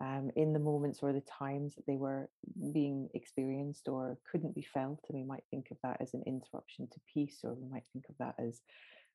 um, 0.00 0.30
in 0.36 0.52
the 0.52 0.58
moments 0.58 1.00
or 1.02 1.12
the 1.12 1.22
times 1.22 1.74
that 1.74 1.86
they 1.86 1.96
were 1.96 2.28
being 2.72 3.08
experienced 3.14 3.88
or 3.88 4.18
couldn't 4.30 4.54
be 4.54 4.62
felt 4.62 5.00
and 5.08 5.18
we 5.18 5.24
might 5.24 5.44
think 5.50 5.70
of 5.70 5.78
that 5.82 5.96
as 6.00 6.12
an 6.12 6.22
interruption 6.26 6.86
to 6.88 7.00
peace 7.12 7.40
or 7.44 7.54
we 7.54 7.66
might 7.68 7.84
think 7.92 8.04
of 8.08 8.14
that 8.18 8.34
as 8.38 8.60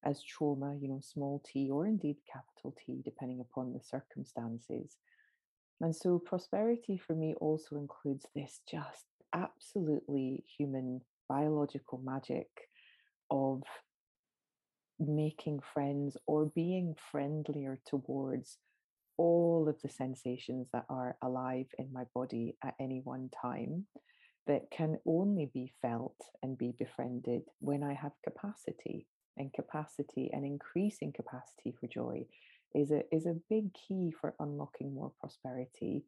as 0.03 0.23
trauma, 0.23 0.75
you 0.81 0.87
know, 0.87 0.99
small 1.01 1.43
t 1.45 1.69
or 1.69 1.85
indeed 1.85 2.17
capital 2.31 2.75
T, 2.85 3.01
depending 3.03 3.39
upon 3.39 3.73
the 3.73 3.79
circumstances. 3.79 4.97
And 5.79 5.95
so 5.95 6.19
prosperity 6.19 6.97
for 6.97 7.13
me 7.13 7.35
also 7.39 7.75
includes 7.75 8.25
this 8.35 8.61
just 8.69 9.05
absolutely 9.33 10.43
human 10.57 11.01
biological 11.27 11.99
magic 12.03 12.47
of 13.29 13.63
making 14.99 15.59
friends 15.73 16.17
or 16.27 16.45
being 16.45 16.95
friendlier 17.11 17.79
towards 17.87 18.57
all 19.21 19.69
of 19.69 19.79
the 19.83 19.89
sensations 19.89 20.67
that 20.73 20.85
are 20.89 21.15
alive 21.21 21.67
in 21.77 21.87
my 21.93 22.03
body 22.15 22.55
at 22.63 22.73
any 22.79 23.01
one 23.03 23.29
time 23.39 23.85
that 24.47 24.71
can 24.71 24.97
only 25.05 25.47
be 25.53 25.71
felt 25.79 26.15
and 26.41 26.57
be 26.57 26.73
befriended 26.79 27.43
when 27.59 27.83
I 27.83 27.93
have 27.93 28.13
capacity 28.23 29.05
and 29.37 29.53
capacity 29.53 30.31
and 30.33 30.43
increasing 30.43 31.13
capacity 31.13 31.71
for 31.79 31.85
joy 31.85 32.25
is 32.73 32.89
a 32.89 33.03
is 33.15 33.27
a 33.27 33.39
big 33.47 33.65
key 33.75 34.11
for 34.19 34.33
unlocking 34.39 34.91
more 34.95 35.11
prosperity 35.19 36.03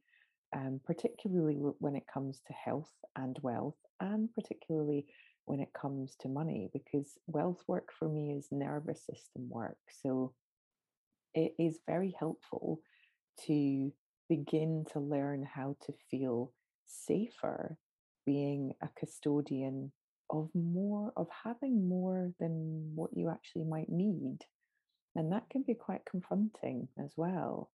um, 0.55 0.79
particularly 0.83 1.57
when 1.79 1.95
it 1.95 2.05
comes 2.11 2.41
to 2.47 2.53
health 2.53 2.93
and 3.15 3.37
wealth 3.43 3.77
and 3.99 4.33
particularly 4.33 5.05
when 5.45 5.59
it 5.59 5.71
comes 5.79 6.15
to 6.21 6.27
money 6.27 6.71
because 6.73 7.19
wealth 7.27 7.63
work 7.67 7.89
for 7.99 8.09
me 8.09 8.35
is 8.35 8.47
nervous 8.51 9.05
system 9.05 9.47
work 9.49 9.77
so 10.01 10.33
it 11.35 11.53
is 11.59 11.79
very 11.87 12.15
helpful 12.17 12.79
to 13.45 13.91
begin 14.29 14.85
to 14.93 14.99
learn 14.99 15.43
how 15.43 15.75
to 15.85 15.93
feel 16.09 16.51
safer 16.85 17.77
being 18.25 18.73
a 18.81 18.89
custodian 18.97 19.91
of 20.29 20.49
more 20.53 21.11
of 21.15 21.27
having 21.43 21.87
more 21.87 22.31
than 22.39 22.91
what 22.95 23.15
you 23.15 23.29
actually 23.29 23.65
might 23.65 23.89
need. 23.89 24.39
And 25.15 25.31
that 25.31 25.49
can 25.49 25.61
be 25.61 25.75
quite 25.75 26.05
confronting 26.09 26.87
as 26.97 27.13
well. 27.15 27.69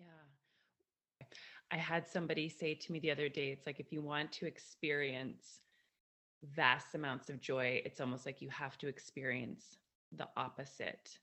Yeah. 0.00 1.26
I 1.70 1.76
had 1.76 2.08
somebody 2.08 2.48
say 2.48 2.74
to 2.74 2.92
me 2.92 2.98
the 2.98 3.10
other 3.10 3.28
day 3.28 3.50
it's 3.50 3.66
like 3.66 3.78
if 3.78 3.92
you 3.92 4.02
want 4.02 4.32
to 4.32 4.46
experience 4.46 5.60
vast 6.54 6.94
amounts 6.94 7.28
of 7.30 7.40
joy 7.40 7.82
it's 7.84 8.00
almost 8.00 8.24
like 8.24 8.40
you 8.40 8.48
have 8.48 8.78
to 8.78 8.86
experience 8.86 9.76
the 10.16 10.28
opposite 10.36 11.18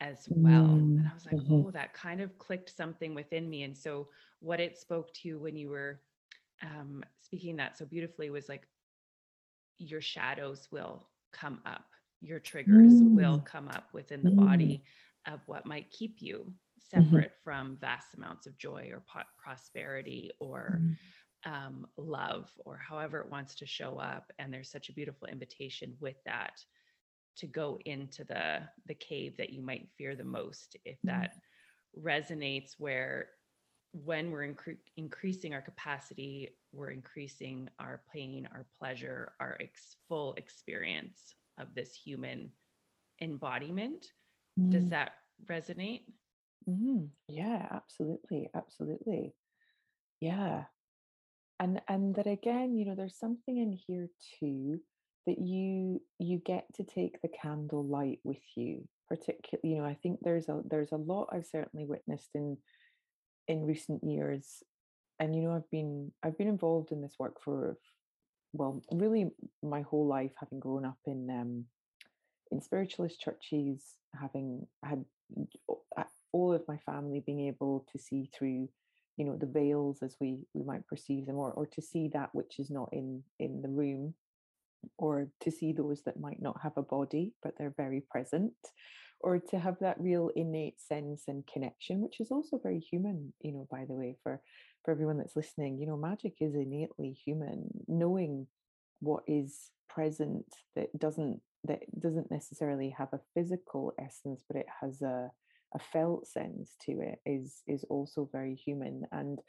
as 0.00 0.26
well 0.28 0.64
mm, 0.64 0.98
and 0.98 1.08
i 1.08 1.14
was 1.14 1.26
like 1.26 1.36
mm-hmm. 1.36 1.66
oh 1.66 1.70
that 1.70 1.94
kind 1.94 2.20
of 2.20 2.36
clicked 2.38 2.74
something 2.74 3.14
within 3.14 3.48
me 3.48 3.62
and 3.62 3.76
so 3.76 4.08
what 4.40 4.60
it 4.60 4.76
spoke 4.76 5.12
to 5.14 5.38
when 5.38 5.56
you 5.56 5.68
were 5.68 6.00
um, 6.62 7.02
speaking 7.20 7.56
that 7.56 7.76
so 7.76 7.84
beautifully 7.84 8.30
was 8.30 8.48
like 8.48 8.66
your 9.78 10.00
shadows 10.00 10.68
will 10.70 11.08
come 11.32 11.60
up 11.66 11.84
your 12.20 12.38
triggers 12.38 12.92
mm. 12.92 13.14
will 13.14 13.38
come 13.40 13.68
up 13.68 13.88
within 13.92 14.22
the 14.22 14.30
mm. 14.30 14.46
body 14.46 14.82
of 15.26 15.40
what 15.46 15.66
might 15.66 15.90
keep 15.90 16.16
you 16.20 16.38
mm-hmm. 16.38 17.02
separate 17.02 17.32
mm-hmm. 17.32 17.44
from 17.44 17.76
vast 17.80 18.14
amounts 18.16 18.46
of 18.46 18.56
joy 18.56 18.88
or 18.92 19.02
po- 19.06 19.28
prosperity 19.36 20.30
or 20.40 20.80
mm. 20.80 20.96
um, 21.52 21.86
love 21.96 22.50
or 22.64 22.78
however 22.78 23.20
it 23.20 23.30
wants 23.30 23.54
to 23.54 23.66
show 23.66 23.98
up 23.98 24.32
and 24.38 24.52
there's 24.52 24.70
such 24.70 24.88
a 24.88 24.94
beautiful 24.94 25.28
invitation 25.28 25.94
with 26.00 26.16
that 26.24 26.64
to 27.36 27.46
go 27.46 27.78
into 27.84 28.24
the 28.24 28.60
the 28.86 28.94
cave 28.94 29.36
that 29.36 29.50
you 29.50 29.62
might 29.62 29.88
fear 29.96 30.14
the 30.14 30.24
most 30.24 30.76
if 30.84 30.96
mm. 30.96 31.10
that 31.10 31.34
resonates 32.00 32.74
where 32.78 33.28
when 33.92 34.30
we're 34.32 34.52
incre- 34.52 34.76
increasing 34.96 35.54
our 35.54 35.62
capacity, 35.62 36.56
we're 36.72 36.90
increasing 36.90 37.68
our 37.78 38.02
pain, 38.12 38.48
our 38.52 38.66
pleasure, 38.76 39.32
our 39.38 39.56
ex- 39.60 39.96
full 40.08 40.34
experience 40.34 41.36
of 41.58 41.68
this 41.74 41.94
human 41.94 42.50
embodiment. 43.20 44.06
Mm. 44.58 44.72
Does 44.72 44.88
that 44.88 45.12
resonate? 45.46 46.02
Mm. 46.68 47.08
Yeah, 47.28 47.68
absolutely, 47.70 48.50
absolutely. 48.54 49.34
Yeah, 50.20 50.64
and 51.60 51.80
and 51.88 52.14
that 52.16 52.26
again, 52.26 52.74
you 52.76 52.84
know, 52.84 52.94
there's 52.94 53.18
something 53.18 53.58
in 53.58 53.72
here 53.72 54.08
too 54.40 54.80
that 55.26 55.38
you 55.38 56.00
you 56.18 56.38
get 56.44 56.66
to 56.74 56.84
take 56.84 57.20
the 57.22 57.28
candle 57.28 57.84
light 57.84 58.20
with 58.24 58.42
you. 58.56 58.86
Particularly, 59.08 59.68
you 59.68 59.76
know, 59.76 59.84
I 59.84 59.94
think 60.02 60.20
there's 60.22 60.48
a 60.48 60.62
there's 60.68 60.92
a 60.92 60.96
lot 60.96 61.28
I've 61.32 61.46
certainly 61.46 61.86
witnessed 61.86 62.30
in 62.34 62.56
in 63.48 63.66
recent 63.66 64.02
years 64.02 64.62
and 65.20 65.34
you 65.34 65.42
know 65.42 65.54
i've 65.54 65.70
been 65.70 66.10
i've 66.22 66.36
been 66.38 66.48
involved 66.48 66.92
in 66.92 67.00
this 67.00 67.14
work 67.18 67.40
for 67.42 67.76
well 68.52 68.82
really 68.92 69.30
my 69.62 69.82
whole 69.82 70.06
life 70.06 70.32
having 70.38 70.60
grown 70.60 70.84
up 70.84 70.98
in 71.06 71.28
um 71.30 71.64
in 72.50 72.60
spiritualist 72.60 73.20
churches 73.20 73.94
having 74.18 74.66
had 74.84 75.04
all 76.32 76.52
of 76.52 76.62
my 76.66 76.76
family 76.78 77.22
being 77.24 77.46
able 77.46 77.86
to 77.90 77.98
see 77.98 78.28
through 78.36 78.68
you 79.16 79.24
know 79.24 79.36
the 79.36 79.46
veils 79.46 80.02
as 80.02 80.16
we 80.20 80.38
we 80.52 80.64
might 80.64 80.86
perceive 80.86 81.26
them 81.26 81.36
or 81.36 81.52
or 81.52 81.66
to 81.66 81.80
see 81.80 82.08
that 82.12 82.30
which 82.32 82.58
is 82.58 82.70
not 82.70 82.88
in 82.92 83.22
in 83.38 83.62
the 83.62 83.68
room 83.68 84.14
or 84.98 85.28
to 85.40 85.50
see 85.50 85.72
those 85.72 86.02
that 86.04 86.20
might 86.20 86.40
not 86.40 86.60
have 86.62 86.76
a 86.76 86.82
body 86.82 87.32
but 87.42 87.54
they're 87.58 87.74
very 87.76 88.02
present 88.10 88.52
or 89.20 89.38
to 89.38 89.58
have 89.58 89.76
that 89.80 90.00
real 90.00 90.30
innate 90.36 90.80
sense 90.80 91.24
and 91.28 91.46
connection 91.46 92.00
which 92.00 92.20
is 92.20 92.30
also 92.30 92.58
very 92.62 92.80
human 92.80 93.32
you 93.40 93.52
know 93.52 93.66
by 93.70 93.84
the 93.86 93.94
way 93.94 94.16
for 94.22 94.40
for 94.84 94.90
everyone 94.90 95.16
that's 95.16 95.36
listening. 95.36 95.78
You 95.78 95.86
know 95.86 95.96
magic 95.96 96.34
is 96.40 96.54
innately 96.54 97.16
human. 97.24 97.68
Knowing 97.88 98.46
what 99.00 99.24
is 99.26 99.70
present 99.88 100.44
that 100.76 100.96
doesn't 100.98 101.40
that 101.64 101.80
doesn't 101.98 102.30
necessarily 102.30 102.90
have 102.90 103.08
a 103.12 103.20
physical 103.32 103.94
essence 103.98 104.42
but 104.46 104.56
it 104.56 104.66
has 104.80 105.00
a 105.02 105.30
a 105.74 105.78
felt 105.78 106.26
sense 106.26 106.72
to 106.82 107.00
it 107.00 107.18
is 107.26 107.62
is 107.66 107.84
also 107.88 108.28
very 108.30 108.54
human. 108.54 109.04
And 109.10 109.40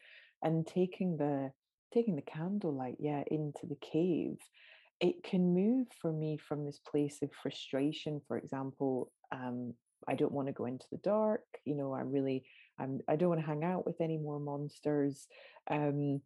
and 0.42 0.66
taking 0.66 1.18
the 1.18 1.52
taking 1.94 2.16
the 2.16 2.22
candlelight 2.22 2.98
yeah 3.00 3.24
into 3.30 3.66
the 3.68 3.78
cave 3.82 4.38
it 5.02 5.24
can 5.24 5.54
move 5.54 5.88
for 6.02 6.12
me 6.12 6.38
from 6.38 6.66
this 6.66 6.80
place 6.80 7.20
of 7.22 7.30
frustration 7.42 8.22
for 8.28 8.38
example 8.38 9.12
um, 9.32 9.74
I 10.08 10.16
don't 10.16 10.32
want 10.32 10.48
to 10.48 10.54
go 10.54 10.66
into 10.66 10.86
the 10.92 10.98
dark. 10.98 11.44
You 11.66 11.76
know, 11.76 11.94
I 11.94 12.02
really, 12.02 12.44
I'm, 12.80 13.00
I 13.08 13.16
don't 13.16 13.30
want 13.30 13.42
to 13.42 13.48
hang 13.48 13.64
out 13.64 13.86
with 13.86 14.02
any 14.02 14.18
more 14.18 14.40
monsters. 14.40 15.28
Um, 15.70 16.22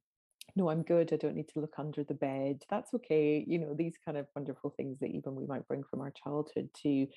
no, 0.55 0.69
I'm 0.69 0.83
good. 0.83 1.13
I 1.13 1.17
don't 1.17 1.35
need 1.35 1.49
to 1.49 1.59
look 1.59 1.75
under 1.77 2.03
the 2.03 2.13
bed. 2.13 2.63
That's 2.69 2.93
okay. 2.95 3.43
You 3.47 3.59
know, 3.59 3.73
these 3.73 3.95
kind 4.03 4.17
of 4.17 4.27
wonderful 4.35 4.73
things 4.75 4.99
that 4.99 5.11
even 5.11 5.35
we 5.35 5.45
might 5.45 5.67
bring 5.67 5.83
from 5.83 6.01
our 6.01 6.11
childhood 6.11 6.69
to, 6.83 7.07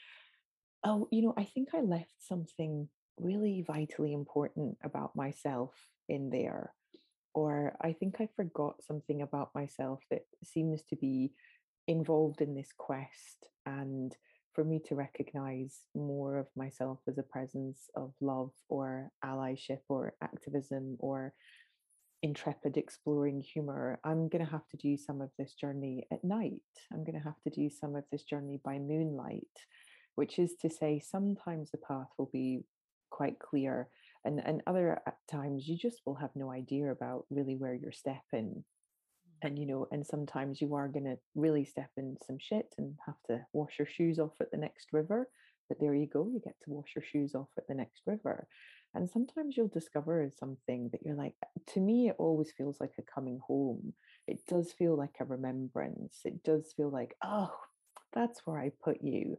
oh, 0.84 1.08
you 1.10 1.22
know, 1.22 1.34
I 1.36 1.44
think 1.44 1.70
I 1.74 1.80
left 1.80 2.14
something 2.18 2.88
really 3.18 3.64
vitally 3.66 4.12
important 4.12 4.76
about 4.84 5.16
myself 5.16 5.74
in 6.08 6.30
there. 6.30 6.72
Or 7.34 7.74
I 7.80 7.92
think 7.92 8.16
I 8.20 8.28
forgot 8.36 8.82
something 8.82 9.22
about 9.22 9.54
myself 9.54 10.00
that 10.10 10.22
seems 10.44 10.82
to 10.90 10.96
be 10.96 11.32
involved 11.88 12.40
in 12.40 12.54
this 12.54 12.70
quest. 12.76 13.48
And 13.66 14.14
for 14.54 14.64
me 14.64 14.80
to 14.88 14.94
recognize 14.94 15.78
more 15.94 16.38
of 16.38 16.46
myself 16.56 16.98
as 17.08 17.18
a 17.18 17.22
presence 17.22 17.88
of 17.96 18.12
love 18.20 18.50
or 18.68 19.10
allyship 19.24 19.80
or 19.88 20.14
activism 20.22 20.96
or 20.98 21.32
intrepid 22.24 22.76
exploring 22.76 23.40
humor 23.40 23.98
i'm 24.04 24.28
going 24.28 24.44
to 24.44 24.48
have 24.48 24.68
to 24.68 24.76
do 24.76 24.96
some 24.96 25.20
of 25.20 25.28
this 25.40 25.54
journey 25.54 26.06
at 26.12 26.22
night 26.22 26.60
i'm 26.92 27.02
going 27.02 27.18
to 27.18 27.24
have 27.24 27.40
to 27.42 27.50
do 27.50 27.68
some 27.68 27.96
of 27.96 28.04
this 28.12 28.22
journey 28.22 28.60
by 28.64 28.78
moonlight 28.78 29.42
which 30.14 30.38
is 30.38 30.54
to 30.60 30.70
say, 30.70 31.00
sometimes 31.00 31.70
the 31.70 31.78
path 31.78 32.08
will 32.18 32.30
be 32.32 32.60
quite 33.10 33.38
clear, 33.38 33.88
and, 34.24 34.40
and 34.44 34.62
other 34.66 35.00
uh, 35.06 35.10
times 35.30 35.66
you 35.66 35.76
just 35.76 36.02
will 36.06 36.14
have 36.14 36.30
no 36.34 36.50
idea 36.50 36.90
about 36.90 37.26
really 37.30 37.56
where 37.56 37.74
you're 37.74 37.92
stepping. 37.92 38.64
Mm. 38.64 39.48
And 39.48 39.58
you 39.58 39.66
know, 39.66 39.86
and 39.90 40.06
sometimes 40.06 40.60
you 40.60 40.74
are 40.74 40.88
going 40.88 41.04
to 41.04 41.18
really 41.34 41.64
step 41.64 41.90
in 41.96 42.16
some 42.26 42.38
shit 42.38 42.74
and 42.78 42.94
have 43.06 43.20
to 43.26 43.44
wash 43.52 43.78
your 43.78 43.88
shoes 43.88 44.18
off 44.18 44.34
at 44.40 44.50
the 44.50 44.56
next 44.56 44.88
river. 44.92 45.28
But 45.68 45.78
there 45.80 45.94
you 45.94 46.06
go, 46.06 46.28
you 46.32 46.40
get 46.44 46.56
to 46.64 46.70
wash 46.70 46.90
your 46.94 47.04
shoes 47.04 47.34
off 47.34 47.48
at 47.56 47.66
the 47.66 47.74
next 47.74 48.02
river. 48.06 48.46
And 48.94 49.08
sometimes 49.08 49.56
you'll 49.56 49.68
discover 49.68 50.28
something 50.38 50.90
that 50.92 51.00
you're 51.02 51.16
like, 51.16 51.34
to 51.68 51.80
me, 51.80 52.08
it 52.08 52.16
always 52.18 52.52
feels 52.52 52.78
like 52.78 52.92
a 52.98 53.02
coming 53.02 53.40
home. 53.46 53.94
It 54.28 54.40
does 54.46 54.72
feel 54.72 54.96
like 54.96 55.14
a 55.18 55.24
remembrance. 55.24 56.20
It 56.24 56.42
does 56.44 56.74
feel 56.76 56.90
like, 56.90 57.16
oh, 57.24 57.54
that's 58.12 58.40
where 58.44 58.58
I 58.58 58.70
put 58.84 59.02
you. 59.02 59.38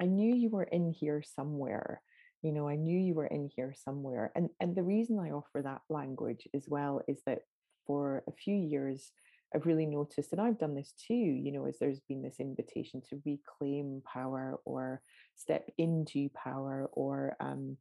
I 0.00 0.04
knew 0.04 0.34
you 0.34 0.50
were 0.50 0.62
in 0.62 0.92
here 0.92 1.22
somewhere. 1.22 2.00
You 2.42 2.52
know, 2.52 2.68
I 2.68 2.76
knew 2.76 2.98
you 2.98 3.14
were 3.14 3.26
in 3.26 3.50
here 3.54 3.74
somewhere. 3.74 4.32
And 4.34 4.50
and 4.60 4.74
the 4.74 4.82
reason 4.82 5.18
I 5.18 5.30
offer 5.30 5.62
that 5.62 5.82
language 5.88 6.48
as 6.54 6.66
well 6.68 7.02
is 7.08 7.20
that 7.26 7.40
for 7.86 8.22
a 8.28 8.32
few 8.32 8.54
years, 8.56 9.12
I've 9.54 9.66
really 9.66 9.86
noticed, 9.86 10.32
and 10.32 10.40
I've 10.40 10.58
done 10.58 10.74
this 10.74 10.92
too, 11.06 11.14
you 11.14 11.52
know, 11.52 11.66
as 11.66 11.78
there's 11.78 12.00
been 12.00 12.22
this 12.22 12.40
invitation 12.40 13.00
to 13.10 13.22
reclaim 13.24 14.02
power 14.04 14.58
or 14.64 15.00
step 15.36 15.68
into 15.78 16.28
power 16.30 16.88
or 16.92 17.36
um, 17.40 17.76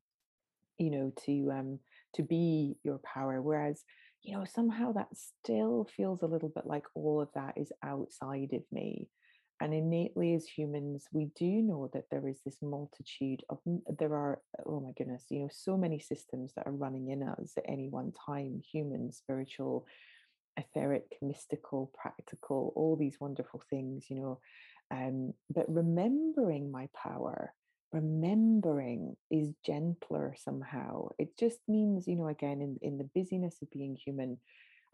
you 0.78 0.92
know 0.92 1.12
to 1.26 1.52
um 1.52 1.80
to 2.14 2.24
be 2.24 2.76
your 2.84 3.00
power 3.00 3.42
whereas 3.42 3.84
you 4.24 4.36
know 4.36 4.46
somehow 4.46 4.92
that 4.92 5.08
still 5.14 5.88
feels 5.96 6.22
a 6.22 6.28
little 6.28 6.50
bit 6.50 6.66
like 6.66 6.86
all 6.96 7.22
of 7.22 7.30
that 7.36 7.54
is 7.58 7.72
outside 7.84 8.52
of 8.54 8.64
me 8.72 9.08
and 9.62 9.74
innately 9.74 10.34
as 10.34 10.46
humans 10.46 11.08
we 11.12 11.30
do 11.36 11.46
know 11.46 11.90
that 11.94 12.10
there 12.12 12.28
is 12.28 12.40
this 12.46 12.58
multitude 12.62 13.42
of 13.50 13.60
there 14.00 14.14
are 14.14 14.42
oh 14.66 14.80
my 14.80 14.92
goodness 14.98 15.24
you 15.30 15.40
know 15.40 15.50
so 15.52 15.78
many 15.78 16.00
systems 16.00 16.52
that 16.56 16.68
are 16.68 16.74
running 16.74 17.10
in 17.10 17.24
us 17.24 17.54
at 17.58 17.64
any 17.68 17.88
one 17.90 18.12
time 18.26 18.62
human 18.72 19.12
spiritual 19.12 19.86
etheric 20.58 21.18
mystical 21.22 21.92
practical 21.94 22.74
all 22.76 22.96
these 22.96 23.18
wonderful 23.20 23.62
things 23.70 24.06
you 24.10 24.16
know 24.18 24.40
um, 24.92 25.34
but 25.50 25.66
remembering 25.68 26.72
my 26.72 26.88
power 26.94 27.54
remembering 27.96 29.16
is 29.32 29.54
gentler 29.66 30.36
somehow. 30.38 31.08
It 31.18 31.38
just 31.40 31.60
means, 31.68 32.08
you 32.08 32.18
know, 32.18 32.28
again, 32.28 32.62
in, 32.62 32.78
in 32.82 32.98
the 32.98 33.10
busyness 33.16 33.56
of 33.62 33.72
being 33.72 33.96
human, 33.96 34.38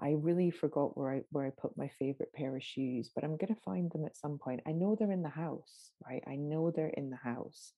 I 0.01 0.15
really 0.19 0.49
forgot 0.49 0.97
where 0.97 1.11
I 1.13 1.21
where 1.29 1.45
I 1.45 1.51
put 1.51 1.77
my 1.77 1.89
favorite 1.99 2.33
pair 2.33 2.55
of 2.55 2.63
shoes, 2.63 3.11
but 3.13 3.23
I'm 3.23 3.37
gonna 3.37 3.55
find 3.63 3.91
them 3.91 4.05
at 4.05 4.17
some 4.17 4.39
point. 4.39 4.61
I 4.67 4.71
know 4.71 4.95
they're 4.95 5.11
in 5.11 5.21
the 5.21 5.29
house, 5.29 5.91
right? 6.05 6.23
I 6.27 6.35
know 6.35 6.71
they're 6.71 6.87
in 6.87 7.09
the 7.09 7.17
house. 7.17 7.73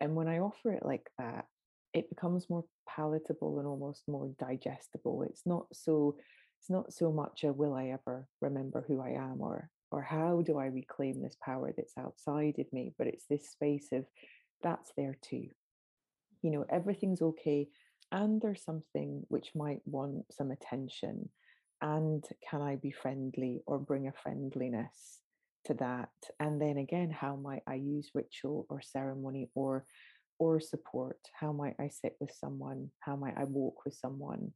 And 0.00 0.14
when 0.14 0.28
I 0.28 0.40
offer 0.40 0.72
it 0.72 0.84
like 0.84 1.08
that, 1.18 1.46
it 1.94 2.10
becomes 2.10 2.50
more 2.50 2.64
palatable 2.88 3.58
and 3.58 3.68
almost 3.68 4.02
more 4.08 4.30
digestible. 4.38 5.22
It's 5.22 5.42
not 5.46 5.66
so 5.72 6.16
it's 6.60 6.70
not 6.70 6.92
so 6.92 7.12
much 7.12 7.44
a 7.44 7.52
will 7.52 7.74
I 7.74 7.88
ever 7.88 8.26
remember 8.40 8.84
who 8.86 9.00
I 9.00 9.10
am 9.10 9.40
or 9.40 9.70
or 9.90 10.02
how 10.02 10.42
do 10.42 10.58
I 10.58 10.66
reclaim 10.66 11.22
this 11.22 11.36
power 11.42 11.72
that's 11.74 11.96
outside 11.96 12.58
of 12.58 12.72
me, 12.72 12.92
but 12.98 13.06
it's 13.06 13.26
this 13.30 13.50
space 13.50 13.88
of 13.92 14.04
that's 14.62 14.92
there 14.96 15.16
too. 15.22 15.48
You 16.42 16.50
know, 16.50 16.64
everything's 16.68 17.22
okay. 17.22 17.68
And 18.10 18.40
there's 18.40 18.64
something 18.64 19.22
which 19.28 19.52
might 19.54 19.82
want 19.86 20.24
some 20.32 20.50
attention. 20.50 21.28
And 21.84 22.24
can 22.48 22.62
I 22.62 22.76
be 22.76 22.90
friendly 22.90 23.60
or 23.66 23.78
bring 23.78 24.08
a 24.08 24.12
friendliness 24.22 25.20
to 25.66 25.74
that? 25.74 26.08
And 26.40 26.58
then 26.58 26.78
again, 26.78 27.10
how 27.10 27.36
might 27.36 27.62
I 27.66 27.74
use 27.74 28.10
ritual 28.14 28.66
or 28.70 28.80
ceremony 28.80 29.50
or 29.54 29.84
or 30.38 30.60
support? 30.60 31.18
How 31.38 31.52
might 31.52 31.74
I 31.78 31.88
sit 31.88 32.16
with 32.20 32.32
someone? 32.32 32.90
How 33.00 33.16
might 33.16 33.36
I 33.36 33.44
walk 33.44 33.84
with 33.84 33.94
someone? 33.94 34.52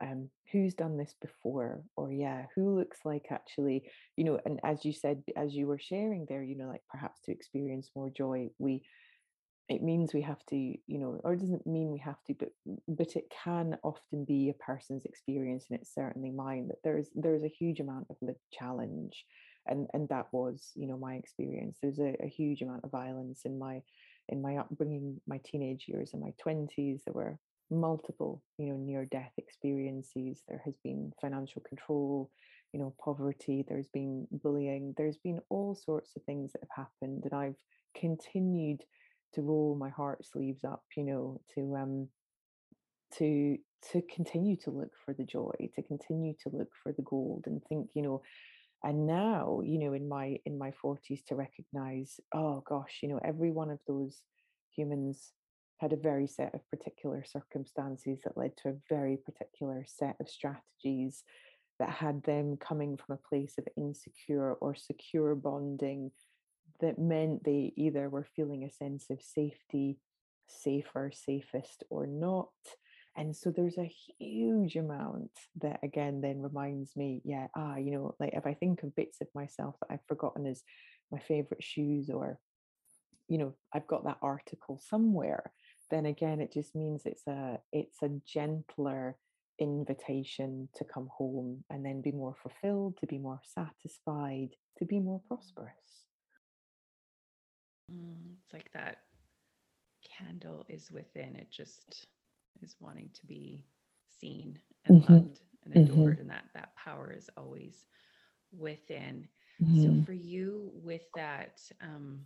Um, 0.00 0.30
who's 0.52 0.74
done 0.74 0.96
this 0.96 1.16
before 1.20 1.82
or 1.96 2.12
yeah 2.12 2.44
who 2.54 2.78
looks 2.78 2.98
like 3.04 3.26
actually 3.32 3.82
you 4.16 4.22
know 4.22 4.38
and 4.46 4.60
as 4.62 4.84
you 4.84 4.92
said 4.92 5.24
as 5.36 5.56
you 5.56 5.66
were 5.66 5.80
sharing 5.80 6.24
there 6.28 6.44
you 6.44 6.56
know 6.56 6.68
like 6.68 6.84
perhaps 6.88 7.20
to 7.22 7.32
experience 7.32 7.90
more 7.96 8.08
joy 8.08 8.48
we 8.60 8.84
it 9.68 9.82
means 9.82 10.14
we 10.14 10.22
have 10.22 10.44
to 10.46 10.56
you 10.56 10.98
know 10.98 11.20
or 11.24 11.34
it 11.34 11.40
doesn't 11.40 11.66
mean 11.66 11.90
we 11.90 11.98
have 11.98 12.22
to 12.26 12.34
but 12.34 12.50
but 12.88 13.16
it 13.16 13.30
can 13.44 13.76
often 13.82 14.24
be 14.24 14.48
a 14.48 14.64
person's 14.64 15.04
experience 15.04 15.66
and 15.68 15.78
it's 15.78 15.94
certainly 15.94 16.30
mine 16.30 16.68
that 16.68 16.78
there's 16.82 17.08
there's 17.14 17.42
a 17.42 17.48
huge 17.48 17.80
amount 17.80 18.06
of 18.10 18.16
lived 18.22 18.38
challenge 18.52 19.24
and 19.68 19.86
and 19.92 20.08
that 20.08 20.26
was 20.32 20.72
you 20.74 20.86
know 20.86 20.96
my 20.96 21.14
experience. 21.14 21.78
There's 21.80 21.98
a, 21.98 22.16
a 22.22 22.28
huge 22.28 22.62
amount 22.62 22.84
of 22.84 22.90
violence 22.90 23.42
in 23.44 23.58
my 23.58 23.82
in 24.28 24.42
my 24.42 24.56
upbringing 24.56 25.20
my 25.26 25.40
teenage 25.44 25.84
years 25.86 26.10
and 26.12 26.22
my 26.22 26.32
20s 26.44 27.04
there 27.04 27.14
were 27.14 27.38
multiple 27.70 28.42
you 28.56 28.66
know 28.66 28.76
near 28.76 29.04
death 29.04 29.32
experiences. 29.36 30.42
There 30.48 30.62
has 30.64 30.74
been 30.82 31.12
financial 31.20 31.62
control 31.68 32.30
you 32.72 32.80
know 32.80 32.94
poverty. 33.02 33.64
There's 33.68 33.88
been 33.88 34.26
bullying. 34.30 34.94
There's 34.96 35.18
been 35.18 35.40
all 35.50 35.74
sorts 35.74 36.12
of 36.16 36.22
things 36.24 36.52
that 36.52 36.62
have 36.62 36.86
happened 36.86 37.24
and 37.24 37.34
i've 37.34 37.56
continued 37.96 38.82
to 39.34 39.42
roll 39.42 39.76
my 39.78 39.90
heart 39.90 40.24
sleeves 40.24 40.64
up, 40.64 40.82
you 40.96 41.04
know, 41.04 41.40
to 41.54 41.76
um 41.76 42.08
to 43.18 43.58
to 43.92 44.02
continue 44.14 44.56
to 44.56 44.70
look 44.70 44.90
for 45.04 45.14
the 45.14 45.24
joy, 45.24 45.54
to 45.74 45.82
continue 45.82 46.34
to 46.42 46.50
look 46.52 46.68
for 46.82 46.92
the 46.92 47.02
gold 47.02 47.44
and 47.46 47.62
think, 47.68 47.90
you 47.94 48.02
know, 48.02 48.22
and 48.84 49.06
now, 49.06 49.60
you 49.64 49.78
know, 49.78 49.92
in 49.92 50.08
my 50.08 50.38
in 50.46 50.58
my 50.58 50.72
40s 50.84 51.24
to 51.26 51.34
recognize, 51.34 52.20
oh 52.34 52.62
gosh, 52.66 53.00
you 53.02 53.08
know, 53.08 53.20
every 53.24 53.50
one 53.50 53.70
of 53.70 53.78
those 53.86 54.22
humans 54.76 55.32
had 55.78 55.92
a 55.92 55.96
very 55.96 56.26
set 56.26 56.54
of 56.54 56.68
particular 56.70 57.24
circumstances 57.24 58.20
that 58.24 58.36
led 58.36 58.56
to 58.56 58.70
a 58.70 58.76
very 58.88 59.16
particular 59.16 59.84
set 59.86 60.16
of 60.20 60.28
strategies 60.28 61.22
that 61.78 61.90
had 61.90 62.22
them 62.24 62.56
coming 62.56 62.96
from 62.96 63.16
a 63.16 63.28
place 63.28 63.54
of 63.58 63.68
insecure 63.76 64.54
or 64.54 64.74
secure 64.74 65.34
bonding 65.36 66.10
that 66.80 66.98
meant 66.98 67.44
they 67.44 67.72
either 67.76 68.08
were 68.08 68.26
feeling 68.36 68.64
a 68.64 68.70
sense 68.70 69.10
of 69.10 69.20
safety, 69.22 69.98
safer, 70.48 71.10
safest, 71.12 71.84
or 71.90 72.06
not. 72.06 72.48
And 73.16 73.34
so 73.34 73.50
there's 73.50 73.78
a 73.78 73.92
huge 74.18 74.76
amount 74.76 75.32
that 75.60 75.80
again 75.82 76.20
then 76.20 76.40
reminds 76.40 76.96
me, 76.96 77.20
yeah, 77.24 77.48
ah, 77.56 77.76
you 77.76 77.90
know, 77.90 78.14
like 78.20 78.34
if 78.34 78.46
I 78.46 78.54
think 78.54 78.82
of 78.82 78.94
bits 78.94 79.20
of 79.20 79.28
myself 79.34 79.74
that 79.80 79.92
I've 79.92 80.06
forgotten 80.06 80.46
as 80.46 80.62
my 81.10 81.18
favorite 81.18 81.64
shoes 81.64 82.10
or, 82.10 82.38
you 83.28 83.38
know, 83.38 83.54
I've 83.74 83.88
got 83.88 84.04
that 84.04 84.18
article 84.22 84.80
somewhere, 84.88 85.52
then 85.90 86.06
again 86.06 86.40
it 86.40 86.52
just 86.52 86.76
means 86.76 87.02
it's 87.06 87.26
a 87.26 87.58
it's 87.72 88.02
a 88.02 88.20
gentler 88.24 89.16
invitation 89.58 90.68
to 90.76 90.84
come 90.84 91.08
home 91.16 91.64
and 91.70 91.84
then 91.84 92.00
be 92.00 92.12
more 92.12 92.36
fulfilled, 92.40 92.96
to 93.00 93.06
be 93.06 93.18
more 93.18 93.40
satisfied, 93.42 94.50
to 94.78 94.84
be 94.84 95.00
more 95.00 95.20
prosperous. 95.26 96.07
Mm, 97.92 98.34
it's 98.42 98.52
like 98.52 98.70
that 98.72 98.98
candle 100.18 100.64
is 100.68 100.90
within. 100.90 101.36
It 101.36 101.50
just 101.50 102.06
is 102.62 102.76
wanting 102.80 103.10
to 103.14 103.26
be 103.26 103.64
seen 104.20 104.58
and 104.86 105.02
mm-hmm. 105.02 105.12
loved 105.12 105.40
and 105.64 105.74
mm-hmm. 105.74 105.92
adored, 105.92 106.12
mm-hmm. 106.14 106.22
and 106.22 106.30
that 106.30 106.44
that 106.54 106.76
power 106.76 107.12
is 107.16 107.30
always 107.36 107.86
within. 108.56 109.28
Mm-hmm. 109.62 110.00
So 110.00 110.04
for 110.04 110.12
you, 110.12 110.70
with 110.74 111.02
that, 111.14 111.60
um, 111.82 112.20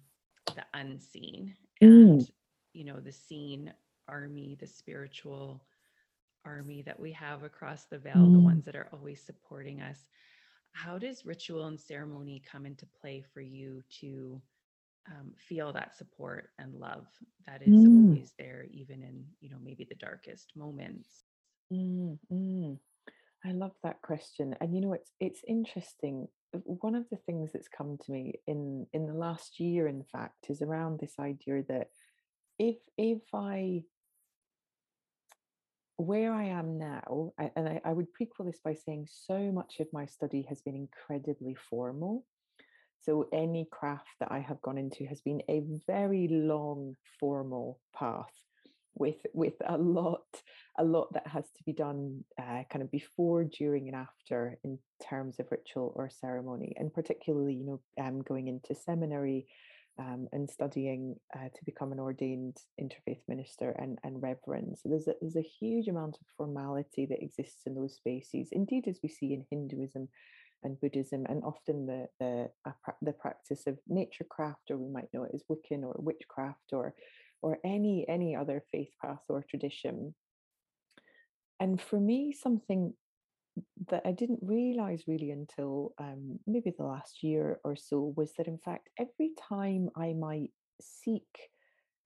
the 0.55 0.65
unseen 0.75 1.55
and 1.81 2.21
mm. 2.21 2.31
you 2.73 2.85
know 2.85 3.01
the 3.01 3.13
seen 3.13 3.73
army, 4.09 4.57
the 4.61 4.67
spiritual 4.67 5.63
army 6.45 6.83
that 6.83 6.99
we 6.99 7.13
have 7.13 7.45
across 7.45 7.85
the 7.85 7.99
veil, 7.99 8.15
the 8.15 8.39
mm. 8.39 8.43
ones 8.43 8.65
that 8.65 8.77
are 8.77 8.89
always 8.93 9.21
supporting 9.21 9.81
us. 9.81 9.99
How 10.73 10.99
does 10.99 11.27
ritual 11.27 11.67
and 11.67 11.79
ceremony 11.79 12.43
come 12.51 12.67
into 12.67 12.87
play 13.01 13.23
for 13.33 13.41
you 13.41 13.83
to 14.01 14.41
um, 15.11 15.33
feel 15.49 15.73
that 15.73 15.97
support 15.97 16.51
and 16.59 16.75
love 16.75 17.07
that 17.47 17.63
is 17.63 17.75
mm. 17.75 18.07
always 18.07 18.33
there 18.39 18.67
even 18.71 19.03
in 19.03 19.25
you 19.41 19.51
know 19.51 19.57
maybe 19.63 19.87
the 19.89 19.97
darkest 19.97 20.53
moments 20.55 21.25
mm, 21.73 22.17
mm. 22.33 22.79
i 23.45 23.51
love 23.51 23.73
that 23.83 24.01
question 24.03 24.55
and 24.61 24.75
you 24.75 24.81
know 24.81 24.93
it's 24.93 25.11
it's 25.19 25.41
interesting 25.49 26.29
uh, 26.55 26.59
one 26.59 26.95
of 26.95 27.05
the 27.11 27.17
things 27.27 27.51
that's 27.53 27.69
come 27.69 27.99
to 28.05 28.13
me 28.13 28.35
in 28.47 28.87
in 28.93 29.07
the 29.07 29.15
last 29.15 29.59
year 29.59 29.89
in 29.89 30.05
fact 30.05 30.47
is 30.49 30.63
around 30.63 31.01
this 31.01 31.15
idea 31.19 31.63
that 31.69 31.89
if 32.59 32.77
if 32.97 33.23
i 33.35 33.83
where 35.97 36.33
I 36.33 36.45
am 36.45 36.79
now, 36.79 37.33
and 37.39 37.69
I, 37.69 37.81
I 37.85 37.93
would 37.93 38.09
prequel 38.13 38.47
this 38.47 38.61
by 38.65 38.75
saying 38.75 39.09
so 39.09 39.53
much 39.53 39.77
of 39.81 39.87
my 39.93 40.07
study 40.07 40.45
has 40.49 40.61
been 40.61 40.75
incredibly 40.75 41.55
formal. 41.55 42.25
So 43.05 43.29
any 43.33 43.67
craft 43.71 44.09
that 44.21 44.31
I 44.31 44.41
have 44.41 44.63
gone 44.63 44.79
into 44.79 45.05
has 45.07 45.21
been 45.21 45.43
a 45.49 45.63
very 45.87 46.29
long 46.31 46.95
formal 47.19 47.81
path 47.95 48.33
with 48.95 49.27
with 49.33 49.55
a 49.67 49.77
lot 49.79 50.27
a 50.79 50.85
lot 50.85 51.13
that 51.15 51.27
has 51.27 51.45
to 51.57 51.63
be 51.65 51.73
done 51.73 52.23
uh, 52.39 52.63
kind 52.71 52.83
of 52.83 52.91
before 52.91 53.45
during 53.45 53.89
and 53.89 53.97
after 53.97 54.59
in 54.65 54.79
terms 55.09 55.41
of 55.41 55.47
ritual 55.51 55.93
or 55.97 56.11
ceremony 56.11 56.75
and 56.79 56.93
particularly 56.93 57.55
you 57.55 57.65
know 57.65 57.81
um, 58.05 58.23
going 58.23 58.49
into 58.49 58.75
seminary 58.75 59.47
um, 59.99 60.29
and 60.33 60.51
studying 60.51 61.17
uh, 61.35 61.49
to 61.55 61.65
become 61.65 61.93
an 61.93 62.01
ordained 62.01 62.57
interfaith 62.81 63.21
minister 63.29 63.71
and, 63.79 63.99
and 64.05 64.23
reverend. 64.23 64.79
So 64.79 64.89
there's 64.89 65.07
a, 65.07 65.15
there's 65.21 65.37
a 65.37 65.43
huge 65.43 65.89
amount 65.89 66.17
of 66.17 66.27
formality 66.37 67.07
that 67.07 67.23
exists 67.23 67.63
in 67.67 67.75
those 67.75 67.97
spaces, 67.97 68.49
indeed, 68.53 68.89
as 68.89 69.01
we 69.03 69.11
see 69.11 69.35
in 69.35 69.45
Hinduism 69.51 70.09
and 70.65 70.81
Buddhism, 70.81 71.27
and 71.29 71.43
often 71.45 71.87
the 71.87 72.07
the 72.21 72.51
the 73.03 73.13
practice 73.13 73.67
of 73.67 73.79
nature 73.89 74.25
craft, 74.25 74.71
or 74.71 74.79
we 74.79 74.91
might 74.91 75.13
know 75.13 75.25
it 75.25 75.33
as 75.35 75.45
Wiccan 75.51 75.83
or 75.83 75.95
witchcraft, 75.99 76.73
or 76.73 76.95
or 77.43 77.59
any 77.65 78.07
any 78.09 78.37
other 78.37 78.65
faith 78.71 78.91
path 79.01 79.23
or 79.29 79.45
tradition. 79.49 80.15
And 81.61 81.81
for 81.81 82.01
me, 82.01 82.33
something 82.33 82.95
that 83.91 84.03
I 84.05 84.13
didn't 84.13 84.41
realize 84.43 85.05
really 85.07 85.31
until 85.31 85.93
um, 85.99 86.39
maybe 86.47 86.73
the 86.77 86.85
last 86.85 87.23
year 87.23 87.61
or 87.65 87.77
so 87.77 88.15
was 88.17 88.33
that 88.39 88.49
in 88.49 88.59
fact 88.59 88.89
every 88.99 89.33
time 89.49 89.91
I 89.95 90.15
might 90.15 90.51
seek 90.81 91.51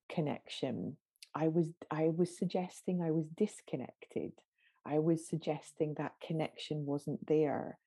connection, 0.09 0.97
I 1.35 1.49
was 1.49 1.73
I 1.90 2.11
was 2.14 2.37
suggesting 2.37 3.03
I 3.03 3.11
was 3.11 3.29
disconnected. 3.37 4.33
I 4.85 4.99
was 4.99 5.29
suggesting 5.29 5.95
that 5.99 6.12
connection 6.25 6.87
wasn't 6.87 7.27
there. 7.27 7.79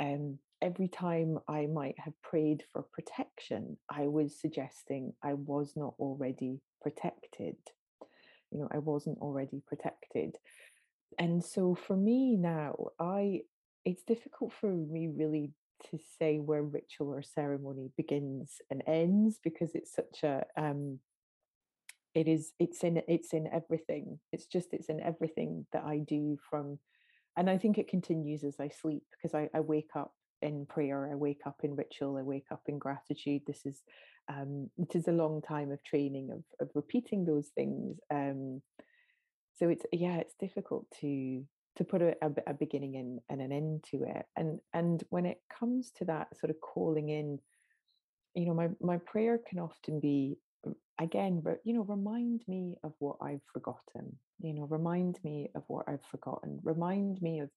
Um, 0.00 0.38
every 0.62 0.88
time 0.88 1.38
I 1.48 1.66
might 1.66 1.98
have 1.98 2.20
prayed 2.22 2.64
for 2.72 2.82
protection, 2.82 3.76
I 3.90 4.08
was 4.08 4.38
suggesting 4.40 5.12
I 5.22 5.34
was 5.34 5.74
not 5.76 5.94
already 5.98 6.60
protected. 6.82 7.56
You 8.50 8.60
know, 8.60 8.68
I 8.72 8.78
wasn't 8.78 9.18
already 9.18 9.62
protected 9.66 10.36
and 11.18 11.44
so 11.44 11.74
for 11.74 11.96
me 11.96 12.36
now 12.36 12.74
i 12.98 13.40
it's 13.84 14.02
difficult 14.02 14.52
for 14.52 14.70
me 14.70 15.08
really 15.08 15.52
to 15.90 15.98
say 16.18 16.38
where 16.38 16.62
ritual 16.62 17.12
or 17.12 17.22
ceremony 17.22 17.90
begins 17.96 18.60
and 18.70 18.82
ends 18.86 19.38
because 19.42 19.74
it's 19.74 19.92
such 19.94 20.22
a 20.22 20.44
um 20.56 20.98
it 22.14 22.28
is 22.28 22.52
it's 22.58 22.82
in 22.84 23.02
it's 23.08 23.32
in 23.32 23.46
everything 23.52 24.18
it's 24.32 24.46
just 24.46 24.72
it's 24.72 24.88
in 24.88 25.00
everything 25.00 25.66
that 25.72 25.84
i 25.84 25.98
do 25.98 26.38
from 26.48 26.78
and 27.36 27.48
i 27.50 27.58
think 27.58 27.78
it 27.78 27.88
continues 27.88 28.44
as 28.44 28.56
i 28.60 28.68
sleep 28.68 29.04
because 29.10 29.34
i, 29.34 29.48
I 29.54 29.60
wake 29.60 29.90
up 29.96 30.12
in 30.42 30.66
prayer 30.66 31.08
i 31.10 31.14
wake 31.14 31.42
up 31.46 31.60
in 31.62 31.74
ritual 31.74 32.16
i 32.16 32.22
wake 32.22 32.46
up 32.50 32.62
in 32.68 32.78
gratitude. 32.78 33.42
This 33.46 33.64
is 33.64 33.82
um 34.28 34.70
it 34.78 34.94
is 34.94 35.08
a 35.08 35.12
long 35.12 35.42
time 35.42 35.70
of 35.70 35.82
training 35.84 36.30
of, 36.30 36.42
of 36.60 36.70
repeating 36.74 37.24
those 37.24 37.48
things 37.48 37.98
um 38.10 38.62
so 39.54 39.68
it's 39.68 39.84
yeah 39.92 40.16
it's 40.16 40.34
difficult 40.40 40.86
to 41.00 41.44
to 41.76 41.84
put 41.84 42.02
a, 42.02 42.14
a, 42.46 42.54
beginning 42.54 42.96
and, 42.96 43.20
and 43.28 43.40
an 43.40 43.52
end 43.52 43.84
to 43.90 44.04
it. 44.04 44.26
And 44.36 44.60
and 44.72 45.02
when 45.10 45.26
it 45.26 45.40
comes 45.58 45.90
to 45.98 46.04
that 46.06 46.28
sort 46.38 46.50
of 46.50 46.60
calling 46.60 47.08
in 47.08 47.38
you 48.34 48.46
know 48.46 48.54
my 48.54 48.68
my 48.80 48.98
prayer 48.98 49.38
can 49.48 49.58
often 49.58 50.00
be 50.00 50.38
again 51.00 51.40
but 51.44 51.58
you 51.64 51.74
know 51.74 51.82
remind 51.82 52.42
me 52.46 52.76
of 52.84 52.92
what 52.98 53.16
i've 53.22 53.42
forgotten 53.52 54.16
you 54.40 54.54
know 54.54 54.66
remind 54.70 55.18
me 55.24 55.50
of 55.54 55.62
what 55.66 55.86
i've 55.88 56.04
forgotten 56.10 56.60
remind 56.62 57.20
me 57.20 57.40
of 57.40 57.50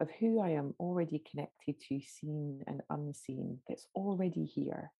of 0.00 0.08
who 0.20 0.40
i 0.40 0.50
am 0.50 0.74
already 0.78 1.22
connected 1.30 1.74
to 1.80 2.00
seen 2.00 2.62
and 2.66 2.82
unseen 2.90 3.58
that's 3.68 3.86
already 3.94 4.44
here. 4.44 4.92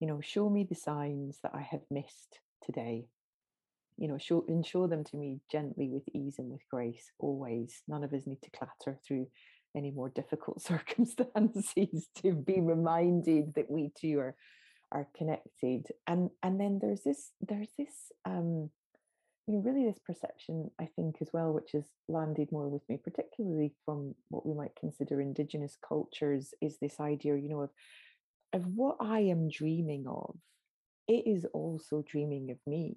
You 0.00 0.08
know 0.08 0.20
show 0.20 0.48
me 0.48 0.64
the 0.64 0.74
signs 0.74 1.38
that 1.42 1.52
i 1.54 1.62
have 1.62 1.82
missed 1.90 2.40
today. 2.64 3.06
You 3.96 4.08
know 4.08 4.18
show 4.18 4.44
and 4.48 4.64
show 4.64 4.86
them 4.86 5.04
to 5.04 5.16
me 5.16 5.40
gently 5.50 5.88
with 5.88 6.04
ease 6.14 6.36
and 6.38 6.50
with 6.50 6.62
grace 6.70 7.10
always. 7.18 7.82
None 7.88 8.04
of 8.04 8.12
us 8.12 8.26
need 8.26 8.42
to 8.42 8.50
clatter 8.50 8.98
through 9.06 9.28
any 9.76 9.90
more 9.90 10.10
difficult 10.10 10.62
circumstances 10.72 12.08
to 12.22 12.32
be 12.32 12.60
reminded 12.60 13.54
that 13.54 13.70
we 13.70 13.90
too 13.98 14.18
are 14.18 14.36
are 14.92 15.08
connected 15.16 15.86
and 16.06 16.30
and 16.42 16.60
then 16.60 16.78
there's 16.80 17.02
this 17.02 17.30
there's 17.40 17.70
this 17.78 18.12
um 18.24 18.70
you 19.46 19.54
know 19.54 19.60
really 19.60 19.84
this 19.84 19.98
perception 19.98 20.70
i 20.80 20.88
think 20.96 21.16
as 21.20 21.28
well 21.32 21.52
which 21.52 21.72
has 21.72 21.84
landed 22.08 22.50
more 22.52 22.68
with 22.68 22.82
me 22.88 22.96
particularly 23.02 23.72
from 23.84 24.14
what 24.28 24.46
we 24.46 24.54
might 24.54 24.74
consider 24.78 25.20
indigenous 25.20 25.76
cultures 25.86 26.54
is 26.60 26.78
this 26.80 27.00
idea 27.00 27.36
you 27.36 27.48
know 27.48 27.62
of 27.62 27.70
of 28.52 28.66
what 28.74 28.96
i 29.00 29.20
am 29.20 29.48
dreaming 29.48 30.06
of. 30.06 30.34
It 31.08 31.26
is 31.26 31.46
also 31.52 32.02
dreaming 32.06 32.50
of 32.50 32.58
me. 32.66 32.94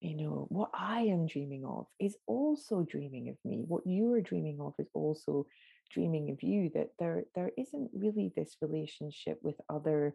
You 0.00 0.16
know 0.16 0.46
what 0.50 0.70
i 0.74 1.00
am 1.02 1.26
dreaming 1.26 1.64
of 1.64 1.86
is 1.98 2.16
also 2.26 2.82
dreaming 2.82 3.28
of 3.30 3.36
me. 3.44 3.64
What 3.66 3.86
you 3.86 4.12
are 4.12 4.20
dreaming 4.20 4.60
of 4.60 4.74
is 4.78 4.88
also 4.92 5.46
dreaming 5.90 6.30
of 6.30 6.42
you 6.42 6.70
that 6.74 6.90
there 6.98 7.24
there 7.34 7.52
isn't 7.56 7.90
really 7.94 8.32
this 8.36 8.56
relationship 8.60 9.38
with 9.42 9.56
other 9.68 10.14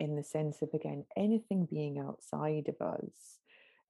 in 0.00 0.16
the 0.16 0.24
sense 0.24 0.62
of 0.62 0.68
again 0.74 1.04
anything 1.16 1.66
being 1.70 1.98
outside 1.98 2.68
of 2.68 2.86
us 2.86 3.38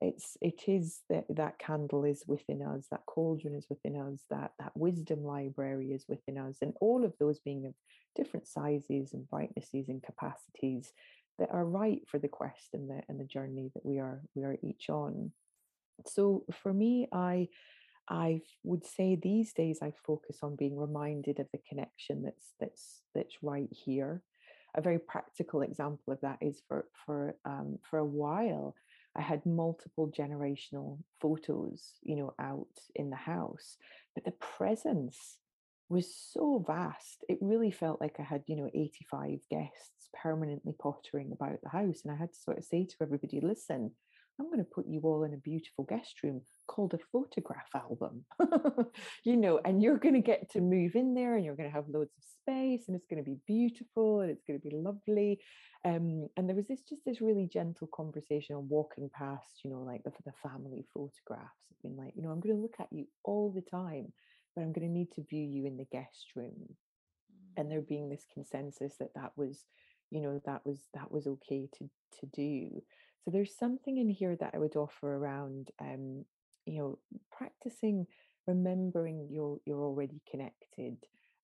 it's 0.02 0.36
it 0.40 0.62
is 0.66 1.00
that 1.08 1.24
that 1.28 1.58
candle 1.58 2.04
is 2.04 2.24
within 2.26 2.62
us 2.62 2.86
that 2.90 3.04
cauldron 3.06 3.54
is 3.54 3.66
within 3.70 3.96
us 3.96 4.20
that 4.30 4.52
that 4.58 4.72
wisdom 4.74 5.22
library 5.24 5.92
is 5.92 6.04
within 6.08 6.36
us 6.38 6.56
and 6.62 6.74
all 6.80 7.04
of 7.04 7.12
those 7.18 7.38
being 7.40 7.66
of 7.66 7.74
different 8.16 8.46
sizes 8.46 9.12
and 9.12 9.28
brightnesses 9.28 9.88
and 9.88 10.02
capacities 10.02 10.92
that 11.40 11.50
are 11.50 11.64
right 11.64 12.02
for 12.06 12.18
the 12.18 12.28
quest 12.28 12.68
and 12.74 12.88
the 12.88 13.00
and 13.08 13.18
the 13.18 13.24
journey 13.24 13.70
that 13.74 13.84
we 13.84 13.98
are 13.98 14.20
we 14.34 14.44
are 14.44 14.56
each 14.62 14.88
on. 14.90 15.32
So 16.06 16.44
for 16.62 16.72
me, 16.72 17.08
I 17.12 17.48
I 18.08 18.42
would 18.62 18.84
say 18.84 19.16
these 19.16 19.52
days 19.52 19.78
I 19.82 19.92
focus 20.06 20.38
on 20.42 20.56
being 20.56 20.76
reminded 20.76 21.40
of 21.40 21.46
the 21.52 21.60
connection 21.68 22.22
that's 22.22 22.52
that's 22.60 23.00
that's 23.14 23.42
right 23.42 23.68
here. 23.72 24.22
A 24.74 24.80
very 24.80 24.98
practical 24.98 25.62
example 25.62 26.12
of 26.12 26.20
that 26.20 26.38
is 26.40 26.62
for 26.68 26.86
for 27.04 27.36
um, 27.44 27.78
for 27.82 27.98
a 27.98 28.04
while 28.04 28.74
I 29.16 29.22
had 29.22 29.44
multiple 29.44 30.12
generational 30.16 30.98
photos, 31.20 31.94
you 32.02 32.16
know, 32.16 32.34
out 32.38 32.68
in 32.94 33.10
the 33.10 33.16
house, 33.16 33.76
but 34.14 34.24
the 34.24 34.32
presence 34.32 35.38
was 35.88 36.14
so 36.14 36.64
vast. 36.64 37.24
It 37.28 37.38
really 37.40 37.72
felt 37.72 38.00
like 38.00 38.16
I 38.20 38.22
had, 38.22 38.44
you 38.46 38.54
know, 38.54 38.70
85 38.72 39.40
guests 39.50 40.08
permanently 40.22 40.72
pottering 40.80 41.32
about 41.32 41.60
the 41.62 41.68
house. 41.68 42.02
And 42.04 42.12
I 42.12 42.16
had 42.16 42.32
to 42.32 42.38
sort 42.38 42.58
of 42.58 42.64
say 42.64 42.84
to 42.84 42.96
everybody, 43.02 43.40
listen, 43.40 43.90
I'm 44.40 44.46
going 44.46 44.58
to 44.58 44.64
put 44.64 44.86
you 44.88 45.00
all 45.04 45.24
in 45.24 45.34
a 45.34 45.38
beautiful 45.38 45.84
guest 45.84 46.14
room 46.22 46.40
called 46.66 46.94
a 46.94 46.98
photograph 47.12 47.68
album, 47.74 48.24
you 49.24 49.36
know, 49.36 49.60
and 49.64 49.82
you're 49.82 49.98
going 49.98 50.14
to 50.14 50.20
get 50.20 50.50
to 50.52 50.60
move 50.60 50.94
in 50.94 51.14
there 51.14 51.36
and 51.36 51.44
you're 51.44 51.56
going 51.56 51.68
to 51.68 51.74
have 51.74 51.88
loads 51.88 52.12
of 52.16 52.24
space 52.24 52.84
and 52.88 52.96
it's 52.96 53.06
going 53.06 53.22
to 53.22 53.30
be 53.30 53.36
beautiful 53.46 54.20
and 54.20 54.30
it's 54.30 54.44
going 54.46 54.58
to 54.58 54.68
be 54.68 54.74
lovely. 54.74 55.38
Um, 55.84 56.28
and 56.36 56.48
there 56.48 56.56
was 56.56 56.66
this 56.68 56.82
just 56.88 57.02
this 57.04 57.20
really 57.20 57.48
gentle 57.52 57.88
conversation 57.94 58.56
on 58.56 58.68
walking 58.68 59.10
past, 59.12 59.60
you 59.64 59.70
know, 59.70 59.80
like 59.80 60.02
the, 60.04 60.12
the 60.24 60.32
family 60.42 60.86
photographs, 60.94 61.60
being 61.82 61.96
like, 61.96 62.12
you 62.16 62.22
know, 62.22 62.30
I'm 62.30 62.40
going 62.40 62.56
to 62.56 62.62
look 62.62 62.76
at 62.80 62.88
you 62.90 63.06
all 63.24 63.52
the 63.54 63.62
time 63.62 64.12
but 64.54 64.62
I'm 64.62 64.72
going 64.72 64.86
to 64.86 64.92
need 64.92 65.12
to 65.12 65.22
view 65.22 65.44
you 65.44 65.66
in 65.66 65.76
the 65.76 65.86
guest 65.92 66.26
room. 66.34 66.54
Mm. 66.60 66.74
And 67.56 67.70
there 67.70 67.80
being 67.80 68.08
this 68.08 68.26
consensus 68.32 68.94
that 68.98 69.14
that 69.14 69.32
was, 69.36 69.64
you 70.10 70.20
know, 70.20 70.40
that 70.44 70.64
was 70.64 70.86
that 70.94 71.10
was 71.10 71.26
okay 71.26 71.68
to 71.78 71.90
to 72.20 72.26
do. 72.34 72.82
So 73.24 73.30
there's 73.30 73.56
something 73.56 73.98
in 73.98 74.08
here 74.08 74.36
that 74.36 74.52
I 74.54 74.58
would 74.58 74.76
offer 74.76 75.14
around, 75.14 75.70
um, 75.80 76.24
you 76.66 76.78
know, 76.78 76.98
practicing 77.30 78.06
remembering 78.46 79.28
you're 79.30 79.58
you're 79.66 79.84
already 79.84 80.20
connected. 80.30 80.96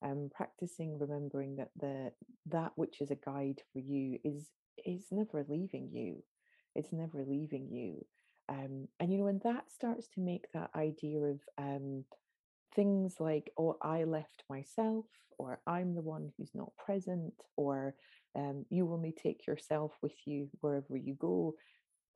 Um, 0.03 0.31
practicing 0.35 0.99
remembering 0.99 1.57
that 1.57 1.71
the 1.81 2.13
that 2.47 2.73
which 2.77 3.01
is 3.01 3.11
a 3.11 3.17
guide 3.17 3.63
for 3.73 3.79
you 3.79 4.19
is 4.25 4.49
is 4.85 5.07
never 5.11 5.45
leaving 5.49 5.91
you. 5.93 6.23
It's 6.75 6.93
never 6.93 7.25
leaving 7.27 7.69
you. 7.71 8.05
Um, 8.49 8.89
and 9.01 9.11
you 9.11 9.19
know, 9.19 9.25
when 9.25 9.41
that 9.45 9.71
starts 9.71 10.07
to 10.15 10.21
make 10.21 10.45
that 10.53 10.71
idea 10.77 11.19
of 11.21 11.41
um, 11.59 12.05
things 12.75 13.17
like, 13.19 13.51
oh, 13.59 13.77
I 13.83 14.05
left 14.05 14.45
myself, 14.49 15.07
or 15.39 15.61
I'm 15.67 15.95
the 15.95 16.03
one 16.03 16.31
who's 16.37 16.53
not 16.55 16.77
present, 16.77 17.35
or 17.57 17.95
um, 18.37 18.65
you 18.71 18.93
only 18.93 19.13
take 19.13 19.47
yourself 19.47 19.93
with 20.03 20.15
you 20.27 20.49
wherever 20.61 20.97
you 20.97 21.15
go. 21.15 21.55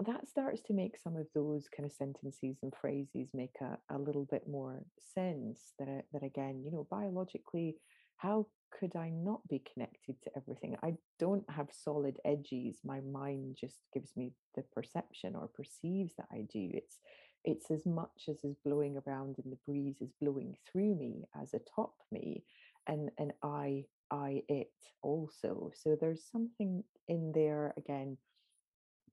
That 0.07 0.29
starts 0.29 0.61
to 0.63 0.73
make 0.73 0.97
some 0.99 1.17
of 1.17 1.27
those 1.35 1.69
kind 1.75 1.87
of 1.87 1.93
sentences 1.93 2.57
and 2.63 2.73
phrases 2.81 3.29
make 3.35 3.57
a, 3.61 3.77
a 3.95 3.99
little 3.99 4.27
bit 4.31 4.45
more 4.49 4.83
sense. 5.15 5.73
That, 5.79 6.05
that 6.13 6.23
again, 6.23 6.63
you 6.65 6.71
know, 6.71 6.87
biologically, 6.91 7.77
how 8.17 8.47
could 8.79 8.97
I 8.97 9.11
not 9.11 9.47
be 9.49 9.63
connected 9.73 10.17
to 10.23 10.31
everything? 10.37 10.77
I 10.83 10.95
don't 11.19 11.45
have 11.51 11.69
solid 11.73 12.19
edges. 12.25 12.79
My 12.85 13.01
mind 13.01 13.57
just 13.61 13.79
gives 13.93 14.17
me 14.17 14.33
the 14.55 14.63
perception 14.75 15.35
or 15.35 15.49
perceives 15.49 16.15
that 16.17 16.29
I 16.33 16.47
do. 16.53 16.71
It's 16.73 16.99
it's 17.45 17.71
as 17.71 17.87
much 17.87 18.29
as 18.29 18.45
is 18.45 18.57
blowing 18.65 19.01
around 19.07 19.37
in 19.43 19.51
the 19.51 19.59
breeze 19.67 19.97
is 20.01 20.13
blowing 20.21 20.55
through 20.71 20.95
me 20.95 21.25
as 21.41 21.55
atop 21.55 21.95
me 22.13 22.45
and 22.87 23.11
and 23.19 23.33
i 23.43 23.83
i 24.11 24.43
it 24.49 24.73
also 25.03 25.71
so 25.75 25.97
there's 26.01 26.25
something 26.31 26.83
in 27.09 27.33
there 27.35 27.75
again 27.77 28.17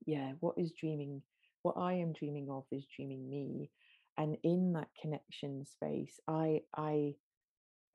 yeah 0.05 0.31
what 0.39 0.55
is 0.57 0.71
dreaming 0.71 1.21
what 1.63 1.75
i 1.77 1.93
am 1.93 2.13
dreaming 2.13 2.47
of 2.49 2.63
is 2.71 2.85
dreaming 2.95 3.29
me 3.29 3.69
and 4.17 4.37
in 4.43 4.73
that 4.73 4.87
connection 5.01 5.65
space 5.65 6.19
i 6.27 6.61
i 6.75 7.13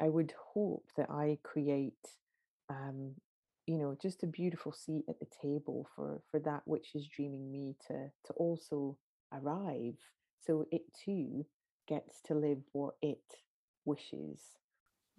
i 0.01 0.09
would 0.09 0.33
hope 0.55 0.87
that 0.97 1.11
i 1.11 1.39
create 1.43 2.07
um 2.71 3.13
you 3.67 3.79
know 3.79 3.97
just 4.03 4.23
a 4.23 4.27
beautiful 4.27 4.73
seat 4.73 5.05
at 5.09 5.19
the 5.21 5.27
table 5.43 5.87
for 5.95 6.21
for 6.31 6.41
that 6.41 6.63
which 6.67 6.89
is 6.95 7.07
dreaming 7.09 7.51
me 7.51 7.77
to 7.87 7.95
to 8.27 8.33
also 8.35 8.97
arrive 9.33 9.95
so 10.41 10.67
it 10.73 10.83
too 11.05 11.47
gets 11.89 12.21
to 12.23 12.35
live 12.35 12.59
what 12.73 12.95
it 13.03 13.23
wishes 13.85 14.41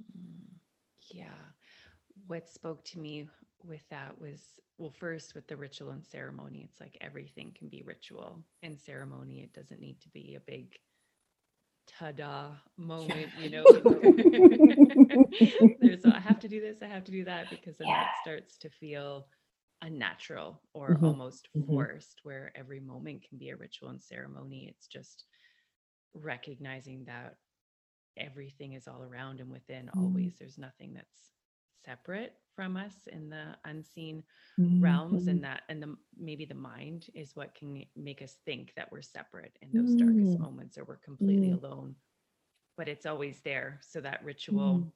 Mm, 0.01 0.59
Yeah. 1.13 1.53
What 2.27 2.49
spoke 2.49 2.83
to 2.85 2.99
me 2.99 3.27
with 3.63 3.87
that 3.89 4.19
was, 4.19 4.59
well, 4.77 4.91
first 4.91 5.35
with 5.35 5.47
the 5.47 5.57
ritual 5.57 5.91
and 5.91 6.05
ceremony, 6.05 6.61
it's 6.63 6.79
like 6.79 6.97
everything 7.01 7.53
can 7.57 7.69
be 7.69 7.81
ritual 7.83 8.43
and 8.61 8.79
ceremony. 8.79 9.41
It 9.41 9.53
doesn't 9.53 9.81
need 9.81 9.99
to 10.01 10.09
be 10.09 10.35
a 10.35 10.39
big 10.39 10.77
ta-da 11.87 12.53
moment, 12.77 13.35
you 13.35 13.49
know. 13.49 13.71
There's 15.79 16.05
a, 16.05 16.15
I 16.15 16.19
have 16.19 16.39
to 16.39 16.47
do 16.47 16.61
this, 16.61 16.81
I 16.81 16.87
have 16.87 17.03
to 17.05 17.11
do 17.11 17.25
that 17.25 17.49
because 17.49 17.77
then 17.77 17.89
yeah 17.89 17.93
that 17.93 18.15
starts 18.15 18.57
to 18.59 18.69
feel 18.69 19.27
unnatural 19.81 20.61
or 20.73 20.97
hmm 20.97 21.03
almost 21.03 21.49
hmm 21.55 21.61
forced, 21.65 22.21
where 22.23 22.51
every 22.55 22.79
moment 22.79 23.25
can 23.27 23.37
be 23.37 23.49
a 23.49 23.57
ritual 23.57 23.89
and 23.89 24.01
ceremony. 24.01 24.67
It's 24.69 24.87
just 24.87 25.25
recognizing 26.13 27.05
that 27.05 27.35
everything 28.17 28.73
is 28.73 28.87
all 28.87 29.03
around 29.03 29.39
and 29.39 29.49
within 29.49 29.89
always. 29.89 30.35
There's 30.39 30.57
nothing 30.57 30.93
that's 30.93 31.31
separate 31.85 32.33
from 32.55 32.77
us 32.77 32.93
in 33.07 33.29
the 33.29 33.55
unseen 33.65 34.23
realms 34.79 35.27
hmm 35.27 35.29
and 35.29 35.43
that 35.43 35.61
and 35.69 35.81
the 35.81 35.95
maybe 36.17 36.45
the 36.45 36.53
mind 36.53 37.07
is 37.13 37.35
what 37.35 37.55
can 37.55 37.83
make 37.95 38.21
us 38.21 38.37
think 38.45 38.73
that 38.75 38.91
we're 38.91 39.01
separate 39.01 39.57
in 39.61 39.73
those 39.73 39.95
darkest 39.95 40.37
hmm 40.37 40.43
moments 40.43 40.77
or 40.77 40.83
we're 40.85 40.97
completely 40.97 41.49
hmm 41.49 41.55
alone. 41.55 41.95
But 42.77 42.87
it's 42.87 43.05
always 43.05 43.39
there 43.41 43.79
so 43.81 44.01
that 44.01 44.21
hmm 44.21 44.25
ritual 44.25 44.93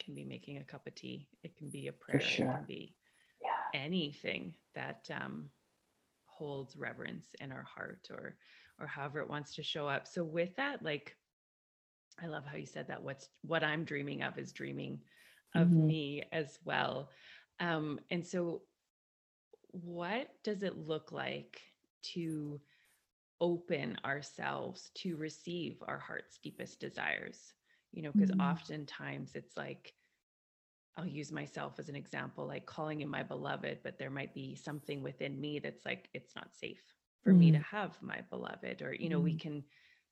can 0.00 0.14
be 0.14 0.24
making 0.24 0.58
a 0.58 0.64
cup 0.64 0.86
of 0.86 0.94
tea. 0.94 1.28
It 1.42 1.56
can 1.56 1.70
be 1.70 1.88
a 1.88 1.92
prayer. 1.92 2.18
It 2.18 2.50
can 2.50 2.64
be 2.66 2.96
yeah. 3.42 3.80
anything 3.80 4.54
that 4.74 5.08
um, 5.10 5.50
holds 6.26 6.76
reverence 6.76 7.26
in 7.40 7.52
our 7.52 7.62
heart 7.62 8.08
or 8.10 8.36
or 8.80 8.86
however 8.86 9.20
it 9.20 9.30
wants 9.30 9.54
to 9.54 9.62
show 9.62 9.86
up. 9.88 10.06
So 10.06 10.24
with 10.24 10.54
that 10.56 10.82
like 10.82 11.16
I 12.22 12.26
love 12.26 12.44
how 12.46 12.56
you 12.56 12.66
said 12.66 12.88
that. 12.88 13.02
What's 13.02 13.28
what 13.42 13.64
I'm 13.64 13.84
dreaming 13.84 14.22
of 14.22 14.38
is 14.38 14.52
dreaming 14.52 15.00
of 15.54 15.74
hmm 15.74 15.88
me 15.88 16.24
as 16.32 16.58
well. 16.64 17.10
Um, 17.60 18.00
and 18.10 18.26
so, 18.26 18.66
what 19.70 20.42
does 20.42 20.62
it 20.62 20.76
look 20.76 21.12
like 21.12 21.62
to 22.02 22.60
open 23.40 23.98
ourselves 24.04 24.90
to 24.96 25.16
receive 25.16 25.82
our 25.86 25.98
heart's 25.98 26.38
deepest 26.38 26.80
desires? 26.80 27.54
You 27.92 28.02
know, 28.02 28.12
because 28.12 28.30
hmm 28.30 28.40
oftentimes 28.40 29.34
it's 29.36 29.56
like, 29.56 29.96
I'll 30.96 31.06
use 31.06 31.32
myself 31.32 31.78
as 31.78 31.88
an 31.88 31.96
example, 31.96 32.46
like 32.46 32.66
calling 32.66 33.00
in 33.00 33.08
my 33.08 33.22
beloved, 33.22 33.82
but 33.82 33.98
there 33.98 34.10
might 34.10 34.32
be 34.34 34.54
something 34.54 35.02
within 35.02 35.40
me 35.40 35.58
that's 35.58 35.84
like, 35.84 36.08
it's 36.14 36.36
not 36.36 36.54
safe 36.54 36.94
for 37.20 37.34
me 37.34 37.50
to 37.50 37.58
hmm 37.58 37.64
have 37.70 38.00
my 38.00 38.20
beloved, 38.20 38.80
or, 38.82 38.94
you 38.94 39.08
know, 39.08 39.20
we 39.20 39.34
hmm 39.34 39.36
can 39.36 39.64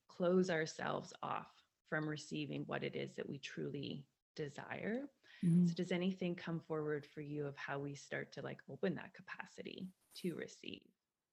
close 0.09 0.51
ourselves 0.51 1.13
off 1.23 1.65
from 1.89 2.09
receiving 2.09 2.65
what 2.67 2.83
it 2.83 2.97
is 2.97 3.15
that 3.15 3.29
we 3.29 3.39
truly 3.39 4.09
desire. 4.35 5.09
Hmm 5.43 5.67
So, 5.67 5.75
does 5.77 5.93
anything 5.93 6.35
come 6.37 6.61
forward 6.61 7.07
for 7.15 7.21
you 7.21 7.47
of 7.47 7.57
how 7.57 7.79
we 7.79 7.95
start 7.95 8.33
to 8.33 8.43
like 8.43 8.61
open 8.71 8.95
that 8.97 9.15
capacity 9.15 9.89
to 10.19 10.35
receive? 10.35 10.83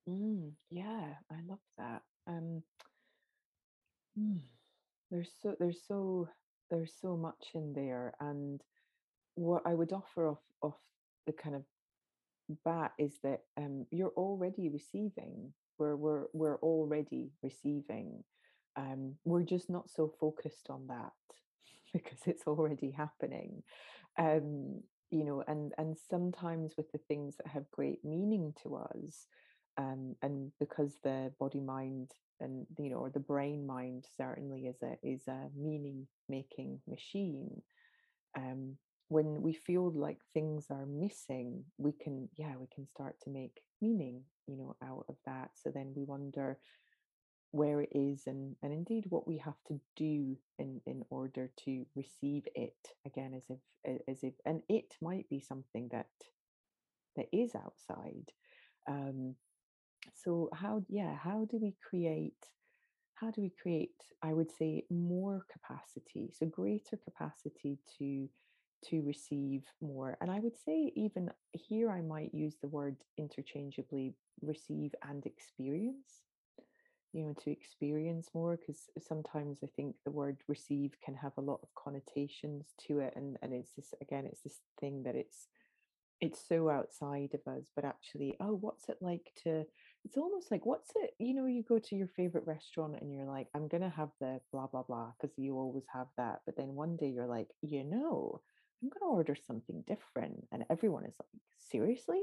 Mm, 0.08 0.52
yeah, 0.70 1.14
I 1.32 1.36
love 1.48 1.60
that. 1.78 2.02
Um, 2.28 2.64
mm, 4.18 4.40
there's 5.12 5.32
so 5.42 5.56
there's 5.60 5.86
so 5.88 6.30
there's 6.70 6.94
so 7.00 7.18
much 7.18 7.52
in 7.54 7.74
there, 7.74 8.14
and 8.20 8.62
what 9.36 9.64
I 9.66 9.74
would 9.74 9.94
offer 9.94 10.28
off 10.28 10.44
off 10.62 10.80
the 11.26 11.34
kind 11.34 11.56
of 11.56 11.64
bat 12.66 12.94
is 12.98 13.20
that 13.24 13.42
um, 13.58 13.86
you're 13.92 14.14
already 14.18 14.70
receiving. 14.70 15.54
We're 15.78 15.96
we're 15.96 16.26
we're 16.34 16.58
already 16.60 17.32
receiving. 17.44 18.24
Um, 18.76 19.16
we're 19.26 19.44
just 19.44 19.70
not 19.70 19.90
so 19.90 20.08
focused 20.20 20.70
on 20.70 20.88
that 20.88 21.12
because 21.94 22.20
it's 22.26 22.44
already 22.48 22.92
happening. 22.92 23.64
Um, 24.18 24.82
you 25.12 25.24
know, 25.26 25.44
and 25.48 25.74
and 25.78 25.98
sometimes 26.10 26.74
with 26.78 26.92
the 26.92 27.00
things 27.08 27.36
that 27.38 27.48
have 27.48 27.70
great 27.72 28.06
meaning 28.06 28.54
to 28.64 28.76
us, 28.76 29.28
um, 29.78 30.16
and 30.22 30.52
because 30.60 30.98
the 31.04 31.32
body 31.40 31.60
mind 31.62 32.12
and 32.42 32.66
you 32.78 32.90
know 32.90 32.98
or 32.98 33.10
the 33.10 33.20
brain 33.20 33.66
mind 33.66 34.06
certainly 34.18 34.68
is 34.68 34.78
a 34.84 34.96
is 35.04 35.28
a 35.28 35.48
meaning 35.58 36.08
making 36.30 36.80
machine 36.88 37.62
um, 38.38 38.76
when 39.08 39.42
we 39.42 39.54
feel 39.54 39.92
like 39.92 40.20
things 40.34 40.68
are 40.70 40.86
missing, 40.86 41.64
we 41.78 41.92
can, 41.92 42.30
yeah, 42.38 42.54
we 42.60 42.68
can 42.74 42.88
start 42.88 43.16
to 43.24 43.30
make 43.30 43.62
meaning, 43.82 44.22
you 44.48 44.56
know, 44.56 44.76
out 44.84 45.06
of 45.10 45.16
that. 45.26 45.50
So 45.56 45.72
then 45.74 45.94
we 45.96 46.04
wonder 46.04 46.60
where 47.52 47.82
it 47.82 47.90
is 47.94 48.24
and 48.28 48.56
and 48.62 48.72
indeed 48.72 49.06
what 49.10 49.28
we 49.28 49.38
have 49.38 49.58
to 49.68 49.80
do 49.96 50.38
in 50.60 50.80
in 50.86 51.04
order 51.10 51.50
to 51.58 51.86
receive 51.96 52.44
it 52.54 52.76
again 53.06 53.34
as 53.34 53.44
if 53.50 54.00
as 54.08 54.24
if 54.24 54.34
and 54.46 54.62
it 54.70 54.94
might 55.02 55.28
be 55.30 55.40
something 55.40 55.90
that 55.92 56.08
that 57.16 57.26
is 57.34 57.56
outside. 57.56 58.32
Um 58.88 59.36
so 60.14 60.50
how 60.54 60.84
yeah 60.90 61.16
how 61.16 61.46
do 61.50 61.58
we 61.58 61.76
create 61.90 62.46
how 63.16 63.30
do 63.32 63.42
we 63.42 63.52
create 63.62 63.96
i 64.24 64.34
would 64.34 64.52
say 64.52 64.84
more 64.90 65.46
capacity 65.52 66.32
so 66.34 66.46
greater 66.46 66.98
capacity 66.98 67.78
to 67.98 68.30
to 68.86 69.02
receive 69.02 69.64
more? 69.82 70.18
And 70.22 70.32
i 70.32 70.40
would 70.40 70.58
say 70.66 70.92
even 70.96 71.30
here 71.52 71.90
i 71.92 72.02
might 72.02 72.34
use 72.34 72.56
the 72.62 72.70
word 72.70 72.96
interchangeably 73.18 74.14
receive 74.42 74.96
and 75.08 75.26
experience 75.26 76.24
you 77.14 77.24
know 77.24 77.34
to 77.44 77.52
experience 77.52 78.30
more 78.34 78.58
because 78.58 78.90
sometimes 79.00 79.60
i 79.64 79.68
think 79.76 79.96
the 80.06 80.12
word 80.12 80.38
receive 80.48 80.92
can 81.04 81.16
have 81.16 81.34
a 81.38 81.42
lot 81.42 81.60
of 81.64 81.70
connotations 81.76 82.74
to 82.78 83.00
it 83.00 83.14
and 83.16 83.38
and 83.42 83.54
it's 83.54 83.72
this 83.76 83.94
again 84.02 84.26
it's 84.26 84.42
this 84.42 84.60
thing 84.80 85.04
that 85.04 85.16
it's 85.16 85.48
it's 86.22 86.46
so 86.48 86.70
outside 86.70 87.30
of 87.34 87.54
us 87.54 87.72
but 87.76 87.86
actually 87.86 88.36
oh 88.42 88.58
what's 88.60 88.90
it 88.90 88.98
like 89.02 89.32
to 89.42 89.66
it's 90.06 90.18
almost 90.18 90.52
like 90.52 90.66
what's 90.66 90.92
it 90.96 91.12
you 91.18 91.34
know 91.34 91.46
you 91.46 91.64
go 91.64 91.80
to 91.80 91.96
your 91.96 92.08
favorite 92.08 92.46
restaurant 92.46 92.96
and 93.00 93.14
you're 93.14 93.26
like 93.26 93.48
i'm 93.56 93.68
gonna 93.68 93.90
have 93.90 94.10
the 94.20 94.40
blah 94.52 94.68
blah 94.68 94.84
blah 94.84 95.12
because 95.20 95.38
you 95.38 95.58
always 95.58 95.86
have 95.92 96.08
that 96.18 96.42
but 96.46 96.58
then 96.58 96.76
one 96.76 96.98
day 96.98 97.08
you're 97.08 97.28
like 97.28 97.48
you 97.62 97.84
know 97.84 98.42
i'm 98.84 98.90
gonna 98.90 99.12
order 99.12 99.36
something 99.36 99.84
different 99.88 100.46
and 100.52 100.66
everyone 100.70 101.06
is 101.06 101.16
like 101.20 101.42
seriously 101.72 102.22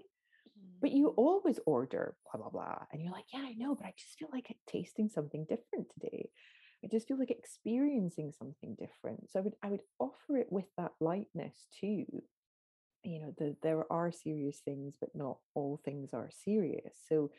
but 0.80 0.92
you 0.92 1.08
always 1.16 1.58
order 1.66 2.16
blah 2.30 2.40
blah 2.40 2.50
blah 2.50 2.78
and 2.92 3.02
you're 3.02 3.12
like 3.12 3.24
yeah 3.32 3.40
i 3.40 3.54
know 3.54 3.74
but 3.74 3.86
i 3.86 3.94
just 3.98 4.18
feel 4.18 4.28
like 4.32 4.54
tasting 4.66 5.08
something 5.08 5.44
different 5.48 5.86
today. 5.94 6.28
I 6.84 6.88
just 6.88 7.08
feel 7.08 7.18
like 7.18 7.30
experiencing 7.30 8.32
something 8.38 8.76
different. 8.78 9.30
So 9.30 9.40
i 9.40 9.42
would 9.42 9.54
i 9.62 9.68
would 9.70 9.80
offer 9.98 10.36
it 10.36 10.48
with 10.50 10.66
that 10.76 10.92
lightness 11.00 11.66
too. 11.80 12.04
You 13.02 13.20
know 13.20 13.34
the, 13.38 13.56
there 13.62 13.90
are 13.90 14.12
serious 14.12 14.60
things 14.64 14.96
but 15.00 15.10
not 15.14 15.38
all 15.54 15.80
things 15.84 16.10
are 16.12 16.30
serious. 16.44 16.94
So 17.08 17.30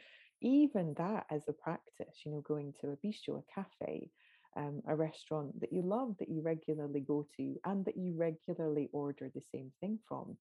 even 0.41 0.93
that 0.97 1.25
as 1.32 1.43
a 1.47 1.53
practice 1.53 2.21
you 2.25 2.32
know 2.32 2.41
going 2.41 2.73
to 2.82 2.89
a 2.89 2.97
bistro 2.97 3.39
a 3.39 3.53
cafe 3.53 4.10
um, 4.56 4.82
a 4.88 4.95
restaurant 4.95 5.60
that 5.60 5.71
you 5.71 5.82
love 5.82 6.15
that 6.19 6.30
you 6.30 6.41
regularly 6.41 6.99
go 6.99 7.27
to 7.38 7.56
and 7.65 7.86
that 7.86 7.97
you 7.97 8.15
regularly 8.17 8.89
order 8.91 9.32
the 9.34 9.41
same 9.51 9.71
thing 9.80 9.99
from 10.08 10.38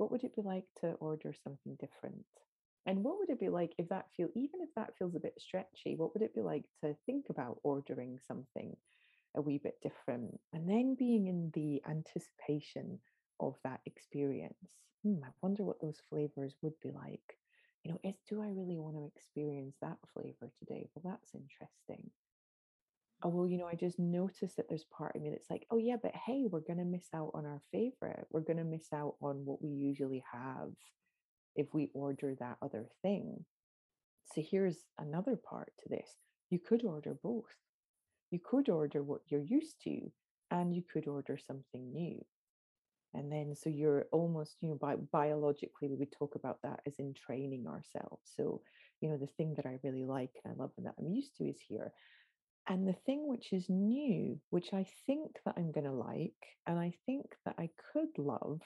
what 0.00 0.10
would 0.12 0.24
it 0.24 0.36
be 0.36 0.42
like 0.42 0.66
to 0.80 0.92
order 0.94 1.34
something 1.44 1.76
different 1.80 2.26
and 2.86 3.04
what 3.04 3.18
would 3.18 3.30
it 3.30 3.40
be 3.40 3.48
like 3.50 3.74
if 3.78 3.88
that 3.88 4.12
feel 4.16 4.28
even 4.34 4.60
if 4.62 4.70
that 4.76 4.96
feels 4.98 5.14
a 5.16 5.20
bit 5.20 5.40
stretchy 5.40 5.96
what 5.96 6.14
would 6.14 6.22
it 6.22 6.34
be 6.34 6.42
like 6.42 6.66
to 6.82 6.96
think 7.06 7.30
about 7.30 7.60
ordering 7.64 8.18
something 8.18 8.76
a 9.36 9.42
wee 9.42 9.58
bit 9.58 9.80
different 9.82 10.40
and 10.52 10.68
then 10.68 10.94
being 10.96 11.26
in 11.28 11.50
the 11.54 11.82
anticipation 11.88 13.00
of 13.40 13.56
that 13.64 13.80
experience. 13.86 14.76
Hmm, 15.02 15.24
I 15.24 15.30
wonder 15.42 15.64
what 15.64 15.80
those 15.80 16.00
flavors 16.10 16.56
would 16.62 16.78
be 16.82 16.90
like. 16.90 17.38
You 17.84 17.92
know, 17.92 18.00
is 18.04 18.20
do 18.28 18.42
I 18.42 18.48
really 18.50 18.78
want 18.78 18.96
to 18.96 19.06
experience 19.06 19.76
that 19.80 19.98
flavor 20.12 20.52
today? 20.58 20.90
Well, 20.94 21.02
that's 21.14 21.34
interesting. 21.34 22.10
Oh, 23.22 23.28
well, 23.28 23.46
you 23.46 23.58
know, 23.58 23.66
I 23.66 23.74
just 23.74 23.98
noticed 23.98 24.56
that 24.56 24.68
there's 24.68 24.84
part 24.84 25.14
of 25.14 25.22
me 25.22 25.30
that's 25.30 25.50
like, 25.50 25.66
oh 25.70 25.76
yeah, 25.76 25.96
but 26.02 26.14
hey, 26.14 26.46
we're 26.50 26.60
gonna 26.60 26.84
miss 26.86 27.06
out 27.14 27.30
on 27.34 27.44
our 27.44 27.60
favorite. 27.70 28.26
We're 28.30 28.40
gonna 28.40 28.64
miss 28.64 28.92
out 28.94 29.16
on 29.20 29.44
what 29.44 29.62
we 29.62 29.68
usually 29.70 30.24
have 30.32 30.70
if 31.56 31.68
we 31.74 31.90
order 31.94 32.34
that 32.40 32.58
other 32.62 32.86
thing. 33.02 33.44
So 34.34 34.42
here's 34.42 34.84
another 34.98 35.36
part 35.36 35.72
to 35.82 35.88
this. 35.90 36.08
You 36.50 36.58
could 36.58 36.84
order 36.84 37.14
both. 37.22 37.54
You 38.30 38.38
could 38.38 38.68
order 38.68 39.02
what 39.02 39.22
you're 39.28 39.42
used 39.42 39.82
to, 39.84 40.10
and 40.50 40.74
you 40.74 40.82
could 40.82 41.06
order 41.08 41.38
something 41.38 41.92
new. 41.92 42.24
And 43.14 43.30
then, 43.32 43.54
so 43.56 43.70
you're 43.70 44.06
almost, 44.12 44.56
you 44.60 44.68
know, 44.68 44.76
bi- 44.76 44.96
biologically, 44.96 45.88
we 45.88 45.96
would 45.96 46.12
talk 46.12 46.36
about 46.36 46.58
that 46.62 46.80
as 46.86 46.98
in 46.98 47.12
training 47.14 47.66
ourselves. 47.66 48.30
So, 48.36 48.62
you 49.00 49.08
know, 49.08 49.16
the 49.16 49.26
thing 49.36 49.54
that 49.56 49.66
I 49.66 49.78
really 49.82 50.04
like 50.04 50.30
and 50.44 50.52
I 50.54 50.56
love 50.56 50.70
and 50.76 50.86
that 50.86 50.94
I'm 50.98 51.08
used 51.08 51.36
to 51.38 51.44
is 51.44 51.60
here. 51.68 51.92
And 52.70 52.86
the 52.86 52.94
thing 53.04 53.26
which 53.26 53.52
is 53.52 53.68
new, 53.68 54.40
which 54.50 54.72
I 54.72 54.86
think 55.04 55.40
that 55.44 55.54
I'm 55.56 55.72
going 55.72 55.86
to 55.86 55.92
like, 55.92 56.56
and 56.68 56.78
I 56.78 56.94
think 57.04 57.26
that 57.44 57.56
I 57.58 57.68
could 57.92 58.16
love, 58.16 58.60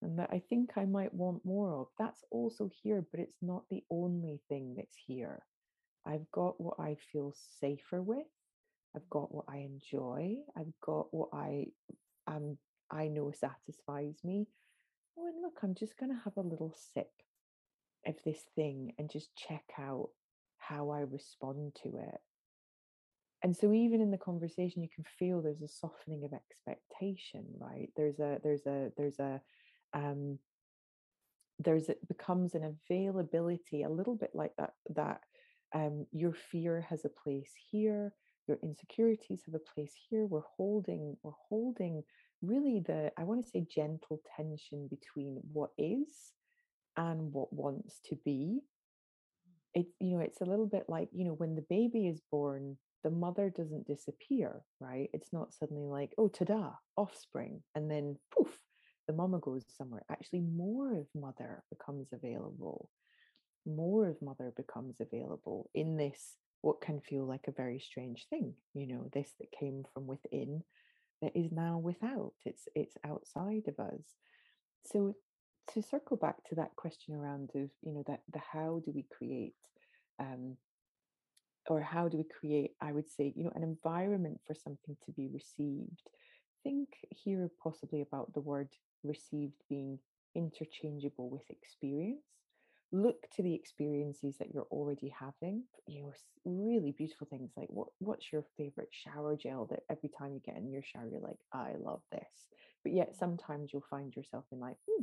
and 0.00 0.20
that 0.20 0.30
I 0.30 0.40
think 0.48 0.70
I 0.76 0.84
might 0.84 1.12
want 1.12 1.44
more 1.44 1.80
of. 1.80 1.88
That's 1.98 2.22
also 2.30 2.70
here, 2.80 3.04
but 3.10 3.18
it's 3.18 3.42
not 3.42 3.64
the 3.70 3.82
only 3.90 4.40
thing 4.48 4.74
that's 4.76 4.96
here. 5.04 5.42
I've 6.06 6.30
got 6.30 6.60
what 6.60 6.78
I 6.78 6.96
feel 7.10 7.34
safer 7.60 8.00
with. 8.00 8.28
I've 8.94 9.10
got 9.10 9.34
what 9.34 9.46
I 9.48 9.58
enjoy. 9.58 10.36
I've 10.56 10.72
got 10.80 11.08
what 11.10 11.30
I 11.32 11.66
um 12.28 12.56
I 12.88 13.08
know 13.08 13.32
satisfies 13.32 14.14
me. 14.22 14.46
Oh, 15.18 15.26
and 15.26 15.42
look, 15.42 15.58
I'm 15.64 15.74
just 15.74 15.98
gonna 15.98 16.20
have 16.24 16.36
a 16.36 16.48
little 16.48 16.72
sip 16.94 17.10
of 18.06 18.14
this 18.24 18.44
thing 18.54 18.94
and 18.96 19.10
just 19.10 19.34
check 19.34 19.64
out 19.76 20.10
how 20.58 20.90
I 20.90 21.00
respond 21.00 21.76
to 21.82 21.88
it. 21.98 22.20
And 23.42 23.56
so 23.56 23.72
even 23.72 24.00
in 24.00 24.10
the 24.10 24.18
conversation, 24.18 24.82
you 24.82 24.88
can 24.92 25.04
feel 25.18 25.40
there's 25.40 25.62
a 25.62 25.68
softening 25.68 26.24
of 26.24 26.32
expectation, 26.32 27.44
right? 27.58 27.88
There's 27.96 28.18
a 28.18 28.38
there's 28.42 28.66
a 28.66 28.90
there's 28.96 29.18
a 29.20 29.40
um 29.94 30.38
there's 31.58 31.88
it 31.88 32.06
becomes 32.08 32.54
an 32.54 32.76
availability 32.90 33.82
a 33.82 33.88
little 33.88 34.14
bit 34.14 34.30
like 34.34 34.52
that 34.56 34.74
that 34.94 35.20
um 35.74 36.06
your 36.12 36.32
fear 36.32 36.84
has 36.88 37.04
a 37.04 37.22
place 37.22 37.52
here 37.70 38.12
your 38.46 38.58
insecurities 38.62 39.42
have 39.44 39.54
a 39.54 39.74
place 39.74 39.92
here 40.08 40.24
we're 40.24 40.40
holding 40.56 41.16
we're 41.22 41.32
holding 41.48 42.02
really 42.42 42.80
the 42.86 43.10
i 43.18 43.24
want 43.24 43.42
to 43.42 43.50
say 43.50 43.66
gentle 43.74 44.20
tension 44.36 44.88
between 44.88 45.40
what 45.52 45.70
is 45.78 46.32
and 46.96 47.32
what 47.32 47.52
wants 47.52 48.00
to 48.04 48.16
be 48.24 48.60
it's 49.74 49.92
you 50.00 50.16
know 50.16 50.20
it's 50.20 50.40
a 50.40 50.44
little 50.46 50.66
bit 50.66 50.84
like 50.88 51.08
you 51.12 51.24
know 51.24 51.34
when 51.34 51.54
the 51.54 51.64
baby 51.68 52.06
is 52.06 52.20
born 52.30 52.76
the 53.04 53.10
mother 53.10 53.50
doesn't 53.50 53.86
disappear 53.86 54.62
right? 54.80 55.08
It's 55.12 55.32
not 55.32 55.54
suddenly 55.54 55.86
like 55.86 56.12
oh 56.18 56.28
ta-da 56.28 56.72
offspring 56.96 57.62
and 57.74 57.90
then 57.90 58.16
poof 58.34 58.58
the 59.06 59.14
mama 59.14 59.38
goes 59.38 59.64
somewhere. 59.76 60.04
Actually 60.10 60.40
more 60.40 60.92
of 60.92 61.06
mother 61.14 61.62
becomes 61.70 62.08
available. 62.12 62.90
More 63.66 64.08
of 64.08 64.20
mother 64.22 64.52
becomes 64.56 64.96
available 65.00 65.70
in 65.74 65.96
this 65.96 66.36
what 66.62 66.80
can 66.80 67.00
feel 67.00 67.24
like 67.24 67.46
a 67.46 67.52
very 67.52 67.78
strange 67.78 68.26
thing 68.28 68.52
you 68.74 68.84
know 68.88 69.08
this 69.12 69.30
that 69.38 69.46
came 69.52 69.84
from 69.94 70.08
within 70.08 70.60
that 71.22 71.36
is 71.36 71.50
now 71.52 71.78
without. 71.78 72.32
It's 72.44 72.68
it's 72.74 72.96
outside 73.04 73.64
of 73.68 73.78
us. 73.78 74.02
So 74.86 75.16
to 75.72 75.82
circle 75.82 76.16
back 76.16 76.36
to 76.48 76.54
that 76.56 76.74
question 76.76 77.14
around 77.14 77.50
of 77.54 77.70
you 77.82 77.92
know 77.92 78.04
that 78.06 78.20
the 78.32 78.40
how 78.52 78.80
do 78.84 78.92
we 78.94 79.04
create 79.10 79.54
um 80.18 80.56
or 81.68 81.80
how 81.80 82.08
do 82.08 82.16
we 82.16 82.24
create 82.24 82.72
i 82.80 82.92
would 82.92 83.08
say 83.08 83.32
you 83.36 83.44
know 83.44 83.52
an 83.54 83.62
environment 83.62 84.40
for 84.46 84.54
something 84.54 84.96
to 85.04 85.12
be 85.12 85.28
received? 85.32 86.02
Think 86.64 86.88
here 87.10 87.50
possibly 87.62 88.00
about 88.00 88.32
the 88.34 88.40
word 88.40 88.68
received 89.04 89.54
being 89.68 89.98
interchangeable 90.34 91.30
with 91.30 91.48
experience. 91.50 92.26
Look 92.90 93.28
to 93.36 93.42
the 93.42 93.54
experiences 93.54 94.36
that 94.38 94.52
you're 94.52 94.66
already 94.70 95.08
having 95.08 95.64
you 95.86 96.02
know 96.02 96.12
really 96.44 96.92
beautiful 96.92 97.26
things 97.26 97.50
like 97.56 97.68
what 97.68 97.88
what's 97.98 98.32
your 98.32 98.44
favorite 98.56 98.88
shower 98.90 99.36
gel 99.36 99.66
that 99.66 99.80
every 99.90 100.08
time 100.08 100.32
you 100.32 100.40
get 100.44 100.56
in 100.56 100.70
your 100.70 100.82
shower 100.82 101.06
you're 101.10 101.20
like 101.20 101.38
i 101.52 101.72
love 101.78 102.00
this 102.12 102.46
but 102.82 102.92
yet 102.92 103.14
sometimes 103.18 103.70
you'll 103.72 103.84
find 103.90 104.14
yourself 104.14 104.44
in 104.52 104.60
like 104.60 104.76
hmm, 104.88 105.02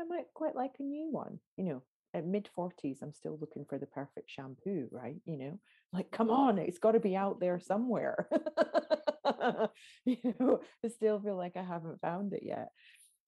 i 0.00 0.04
might 0.04 0.26
quite 0.34 0.54
like 0.56 0.72
a 0.78 0.82
new 0.82 1.08
one 1.10 1.38
you 1.56 1.64
know 1.64 1.82
at 2.14 2.24
mid 2.26 2.48
40s 2.56 2.98
i'm 3.02 3.12
still 3.12 3.36
looking 3.40 3.64
for 3.64 3.78
the 3.78 3.86
perfect 3.86 4.30
shampoo 4.30 4.88
right 4.90 5.16
you 5.24 5.36
know 5.36 5.58
like 5.92 6.10
come 6.10 6.30
on 6.30 6.58
it's 6.58 6.78
got 6.78 6.92
to 6.92 7.00
be 7.00 7.16
out 7.16 7.40
there 7.40 7.60
somewhere 7.60 8.28
you 10.04 10.34
know 10.38 10.60
i 10.84 10.88
still 10.88 11.20
feel 11.20 11.36
like 11.36 11.56
i 11.56 11.62
haven't 11.62 12.00
found 12.00 12.32
it 12.32 12.42
yet 12.42 12.68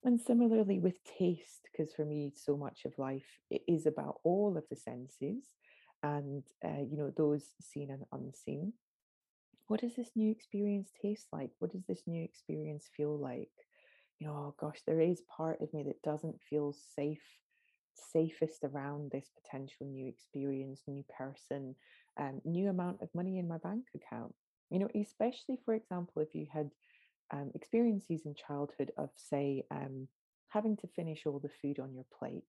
and 0.03 0.21
similarly 0.21 0.79
with 0.79 1.03
taste, 1.03 1.67
because 1.71 1.93
for 1.93 2.05
me, 2.05 2.31
so 2.35 2.55
much 2.55 2.85
of 2.85 2.97
life 2.97 3.39
is 3.67 3.85
about 3.85 4.19
all 4.23 4.57
of 4.57 4.63
the 4.69 4.75
senses 4.75 5.43
and, 6.03 6.43
uh, 6.63 6.81
you 6.89 6.97
know, 6.97 7.11
those 7.17 7.43
seen 7.59 7.89
and 7.89 8.03
unseen. 8.11 8.73
What 9.67 9.81
does 9.81 9.95
this 9.95 10.11
new 10.15 10.31
experience 10.31 10.91
taste 11.01 11.27
like? 11.33 11.49
What 11.59 11.71
does 11.71 11.83
this 11.87 12.03
new 12.07 12.23
experience 12.23 12.87
feel 12.95 13.17
like? 13.17 13.49
You 14.19 14.27
know, 14.27 14.33
oh 14.33 14.55
gosh, 14.57 14.79
there 14.85 15.01
is 15.01 15.21
part 15.35 15.61
of 15.61 15.73
me 15.73 15.83
that 15.83 16.01
doesn't 16.03 16.41
feel 16.49 16.73
safe, 16.95 17.23
safest 18.11 18.63
around 18.63 19.11
this 19.11 19.29
potential 19.43 19.85
new 19.85 20.07
experience, 20.07 20.81
new 20.87 21.03
person, 21.17 21.75
um, 22.19 22.41
new 22.45 22.69
amount 22.69 23.01
of 23.01 23.09
money 23.13 23.39
in 23.39 23.47
my 23.47 23.57
bank 23.57 23.85
account. 23.95 24.33
You 24.69 24.79
know, 24.79 24.89
especially 24.99 25.59
for 25.63 25.73
example, 25.73 26.21
if 26.21 26.35
you 26.35 26.47
had 26.51 26.71
um, 27.31 27.51
experiences 27.55 28.21
in 28.25 28.35
childhood 28.35 28.91
of, 28.97 29.09
say, 29.15 29.63
um, 29.71 30.07
having 30.49 30.77
to 30.77 30.87
finish 30.95 31.25
all 31.25 31.39
the 31.39 31.49
food 31.61 31.79
on 31.79 31.93
your 31.93 32.05
plate. 32.17 32.43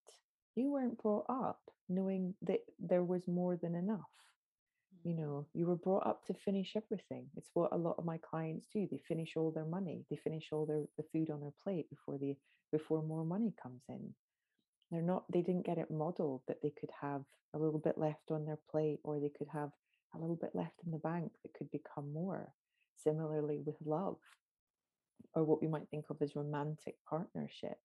You 0.54 0.72
weren't 0.72 1.00
brought 1.02 1.26
up 1.28 1.60
knowing 1.88 2.34
that 2.42 2.60
there 2.78 3.04
was 3.04 3.26
more 3.28 3.56
than 3.56 3.74
enough. 3.74 4.00
You 5.04 5.14
mm. 5.14 5.18
know, 5.18 5.46
you 5.54 5.66
were 5.66 5.76
brought 5.76 6.06
up 6.06 6.24
to 6.26 6.34
finish 6.34 6.74
everything. 6.76 7.26
It's 7.36 7.50
what 7.54 7.72
a 7.72 7.76
lot 7.76 7.96
of 7.98 8.04
my 8.04 8.18
clients 8.18 8.66
do. 8.72 8.86
They 8.90 9.00
finish 9.06 9.34
all 9.36 9.50
their 9.50 9.64
money. 9.64 10.04
They 10.10 10.16
finish 10.16 10.48
all 10.52 10.66
their 10.66 10.84
the 10.96 11.04
food 11.12 11.30
on 11.30 11.40
their 11.40 11.54
plate 11.62 11.88
before 11.90 12.18
they 12.18 12.36
before 12.72 13.02
more 13.02 13.24
money 13.24 13.54
comes 13.62 13.82
in. 13.88 14.14
They're 14.90 15.02
not. 15.02 15.24
They 15.32 15.42
didn't 15.42 15.66
get 15.66 15.78
it 15.78 15.90
modeled 15.90 16.42
that 16.48 16.62
they 16.62 16.72
could 16.80 16.90
have 17.00 17.22
a 17.54 17.58
little 17.58 17.78
bit 17.78 17.98
left 17.98 18.30
on 18.30 18.44
their 18.44 18.58
plate, 18.70 19.00
or 19.04 19.20
they 19.20 19.30
could 19.36 19.48
have 19.52 19.70
a 20.14 20.18
little 20.18 20.36
bit 20.36 20.54
left 20.54 20.80
in 20.84 20.92
the 20.92 20.98
bank 20.98 21.32
that 21.42 21.54
could 21.54 21.70
become 21.70 22.12
more. 22.12 22.52
Similarly 22.96 23.60
with 23.64 23.76
love, 23.84 24.16
or 25.34 25.44
what 25.44 25.60
we 25.62 25.68
might 25.68 25.88
think 25.90 26.06
of 26.10 26.20
as 26.20 26.34
romantic 26.34 26.96
partnership. 27.08 27.78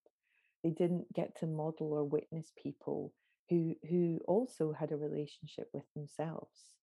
They 0.64 0.72
didn't 0.72 1.14
get 1.14 1.38
to 1.40 1.46
model 1.46 1.94
or 1.94 2.04
witness 2.06 2.52
people 2.62 3.14
who 3.50 3.76
who 3.90 4.20
also 4.28 4.72
had 4.72 4.92
a 4.92 4.98
relationship 4.98 5.70
with 5.74 5.84
themselves, 5.94 6.74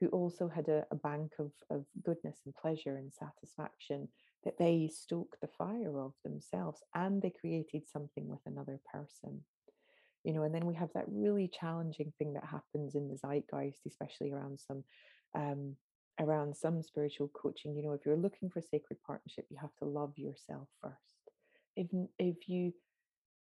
who 0.00 0.08
also 0.08 0.48
had 0.48 0.68
a, 0.68 0.86
a 0.90 0.96
bank 0.96 1.32
of, 1.38 1.50
of 1.68 1.84
goodness 2.02 2.38
and 2.44 2.54
pleasure 2.54 2.96
and 2.96 3.12
satisfaction 3.12 4.08
that 4.44 4.58
they 4.58 4.88
stoked 4.92 5.40
the 5.40 5.48
fire 5.48 5.98
of 5.98 6.12
themselves 6.22 6.82
and 6.94 7.22
they 7.22 7.30
created 7.30 7.88
something 7.88 8.28
with 8.28 8.40
another 8.46 8.78
person. 8.92 9.42
You 10.24 10.32
know, 10.32 10.42
and 10.42 10.54
then 10.54 10.66
we 10.66 10.74
have 10.74 10.90
that 10.94 11.04
really 11.08 11.48
challenging 11.48 12.12
thing 12.18 12.32
that 12.34 12.44
happens 12.44 12.94
in 12.94 13.08
the 13.08 13.16
zeitgeist, 13.16 13.86
especially 13.86 14.32
around 14.32 14.58
some 14.58 14.84
um, 15.34 15.76
around 16.20 16.56
some 16.56 16.80
spiritual 16.80 17.28
coaching 17.34 17.74
you 17.74 17.82
know 17.82 17.92
if 17.92 18.06
you're 18.06 18.16
looking 18.16 18.48
for 18.48 18.60
sacred 18.60 18.96
partnership 19.04 19.44
you 19.50 19.56
have 19.60 19.74
to 19.78 19.84
love 19.84 20.12
yourself 20.16 20.68
first. 20.80 21.30
If 21.76 21.88
if 22.18 22.48
you 22.48 22.72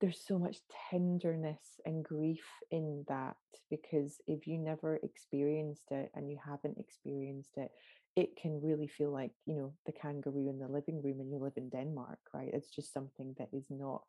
there's 0.01 0.25
so 0.27 0.38
much 0.38 0.59
tenderness 0.90 1.81
and 1.85 2.05
grief 2.05 2.45
in 2.71 3.05
that 3.09 3.37
because 3.71 4.19
if 4.27 4.47
you 4.47 4.57
never 4.57 4.97
experienced 5.03 5.90
it 5.90 6.11
and 6.14 6.31
you 6.31 6.38
haven't 6.45 6.79
experienced 6.79 7.53
it 7.57 7.71
it 8.16 8.31
can 8.40 8.61
really 8.62 8.88
feel 8.88 9.12
like 9.12 9.33
you 9.47 9.55
know 9.55 9.73
the 9.87 9.93
kangaroo 9.93 10.49
in 10.49 10.59
the 10.59 10.69
living 10.69 11.03
room 11.03 11.21
and 11.21 11.31
you 11.31 11.38
live 11.38 11.53
in 11.57 11.69
denmark 11.69 12.19
right? 12.35 12.51
It's 12.53 12.71
just 12.71 12.93
something 12.93 13.35
that 13.38 13.49
is 13.53 13.66
not 13.71 14.03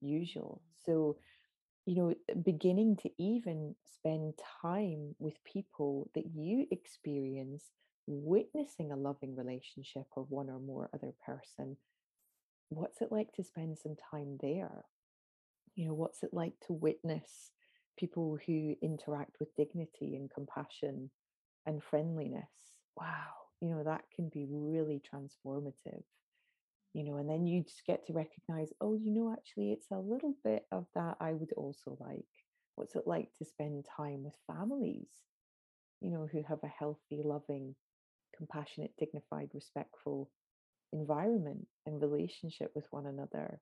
usual. 0.00 0.62
So 0.84 1.16
you 1.86 1.94
know 1.96 2.14
beginning 2.44 2.96
to 2.96 3.10
even 3.18 3.74
spend 3.84 4.34
time 4.62 5.14
with 5.18 5.42
people 5.44 6.10
that 6.14 6.24
you 6.34 6.66
experience 6.70 7.64
witnessing 8.06 8.90
a 8.92 8.96
loving 8.96 9.36
relationship 9.36 10.06
of 10.16 10.30
one 10.30 10.48
or 10.50 10.58
more 10.60 10.88
other 10.94 11.12
person, 11.24 11.76
what's 12.70 13.00
it 13.02 13.12
like 13.12 13.32
to 13.34 13.44
spend 13.44 13.78
some 13.78 13.96
time 14.10 14.38
there? 14.40 14.84
You 15.74 15.86
know, 15.88 15.94
what's 15.94 16.22
it 16.22 16.34
like 16.34 16.54
to 16.66 16.72
witness 16.72 17.52
people 17.98 18.38
who 18.46 18.74
interact 18.82 19.36
with 19.40 19.54
dignity 19.56 20.16
and 20.16 20.30
compassion 20.30 21.10
and 21.66 21.82
friendliness? 21.82 22.50
Wow, 22.96 23.32
you 23.60 23.70
know, 23.70 23.84
that 23.84 24.04
can 24.14 24.28
be 24.28 24.46
really 24.48 25.00
transformative. 25.00 26.02
You 26.94 27.04
know, 27.04 27.18
and 27.18 27.28
then 27.28 27.46
you 27.46 27.62
just 27.62 27.84
get 27.86 28.06
to 28.06 28.12
recognize, 28.12 28.72
oh, 28.80 28.98
you 29.00 29.12
know, 29.12 29.32
actually, 29.32 29.72
it's 29.72 29.90
a 29.92 29.98
little 29.98 30.34
bit 30.44 30.64
of 30.72 30.86
that 30.94 31.16
I 31.20 31.32
would 31.32 31.52
also 31.56 31.96
like. 32.00 32.24
What's 32.74 32.96
it 32.96 33.06
like 33.06 33.28
to 33.38 33.44
spend 33.44 33.86
time 33.96 34.24
with 34.24 34.36
families, 34.46 35.08
you 36.00 36.10
know, 36.10 36.28
who 36.30 36.42
have 36.48 36.60
a 36.64 36.68
healthy, 36.68 37.22
loving 37.24 37.74
compassionate, 38.36 38.92
dignified, 38.98 39.50
respectful 39.54 40.30
environment 40.92 41.66
and 41.86 42.00
relationship 42.00 42.70
with 42.74 42.86
one 42.90 43.06
another. 43.06 43.60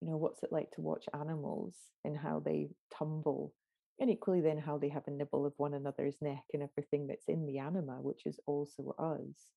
You 0.00 0.10
know, 0.10 0.16
what's 0.16 0.42
it 0.42 0.52
like 0.52 0.70
to 0.72 0.80
watch 0.80 1.04
animals 1.14 1.76
and 2.04 2.16
how 2.16 2.40
they 2.40 2.70
tumble, 2.96 3.54
and 4.00 4.10
equally 4.10 4.40
then 4.40 4.58
how 4.58 4.78
they 4.78 4.88
have 4.88 5.06
a 5.06 5.10
nibble 5.10 5.46
of 5.46 5.54
one 5.56 5.74
another's 5.74 6.16
neck 6.20 6.44
and 6.52 6.62
everything 6.62 7.06
that's 7.06 7.28
in 7.28 7.46
the 7.46 7.58
anima, 7.58 8.00
which 8.00 8.26
is 8.26 8.40
also 8.46 8.94
us. 8.98 9.52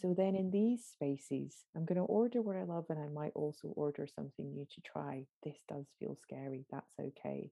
So 0.00 0.14
then 0.16 0.34
in 0.34 0.50
these 0.50 0.84
spaces, 0.84 1.64
I'm 1.76 1.84
going 1.84 1.96
to 1.98 2.02
order 2.02 2.42
what 2.42 2.56
I 2.56 2.64
love 2.64 2.86
and 2.88 2.98
I 2.98 3.08
might 3.08 3.32
also 3.34 3.68
order 3.68 4.06
something 4.06 4.52
new 4.52 4.66
to 4.74 4.80
try. 4.80 5.26
This 5.44 5.58
does 5.68 5.86
feel 6.00 6.16
scary. 6.20 6.64
That's 6.70 6.94
okay. 6.98 7.50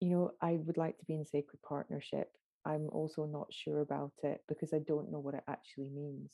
You 0.00 0.10
know, 0.10 0.32
I 0.40 0.52
would 0.52 0.76
like 0.76 0.98
to 0.98 1.04
be 1.04 1.14
in 1.14 1.24
sacred 1.24 1.60
partnership 1.62 2.30
I'm 2.64 2.88
also 2.90 3.26
not 3.26 3.52
sure 3.52 3.80
about 3.80 4.12
it 4.22 4.42
because 4.48 4.72
I 4.72 4.78
don't 4.86 5.10
know 5.10 5.18
what 5.18 5.34
it 5.34 5.44
actually 5.48 5.88
means. 5.88 6.30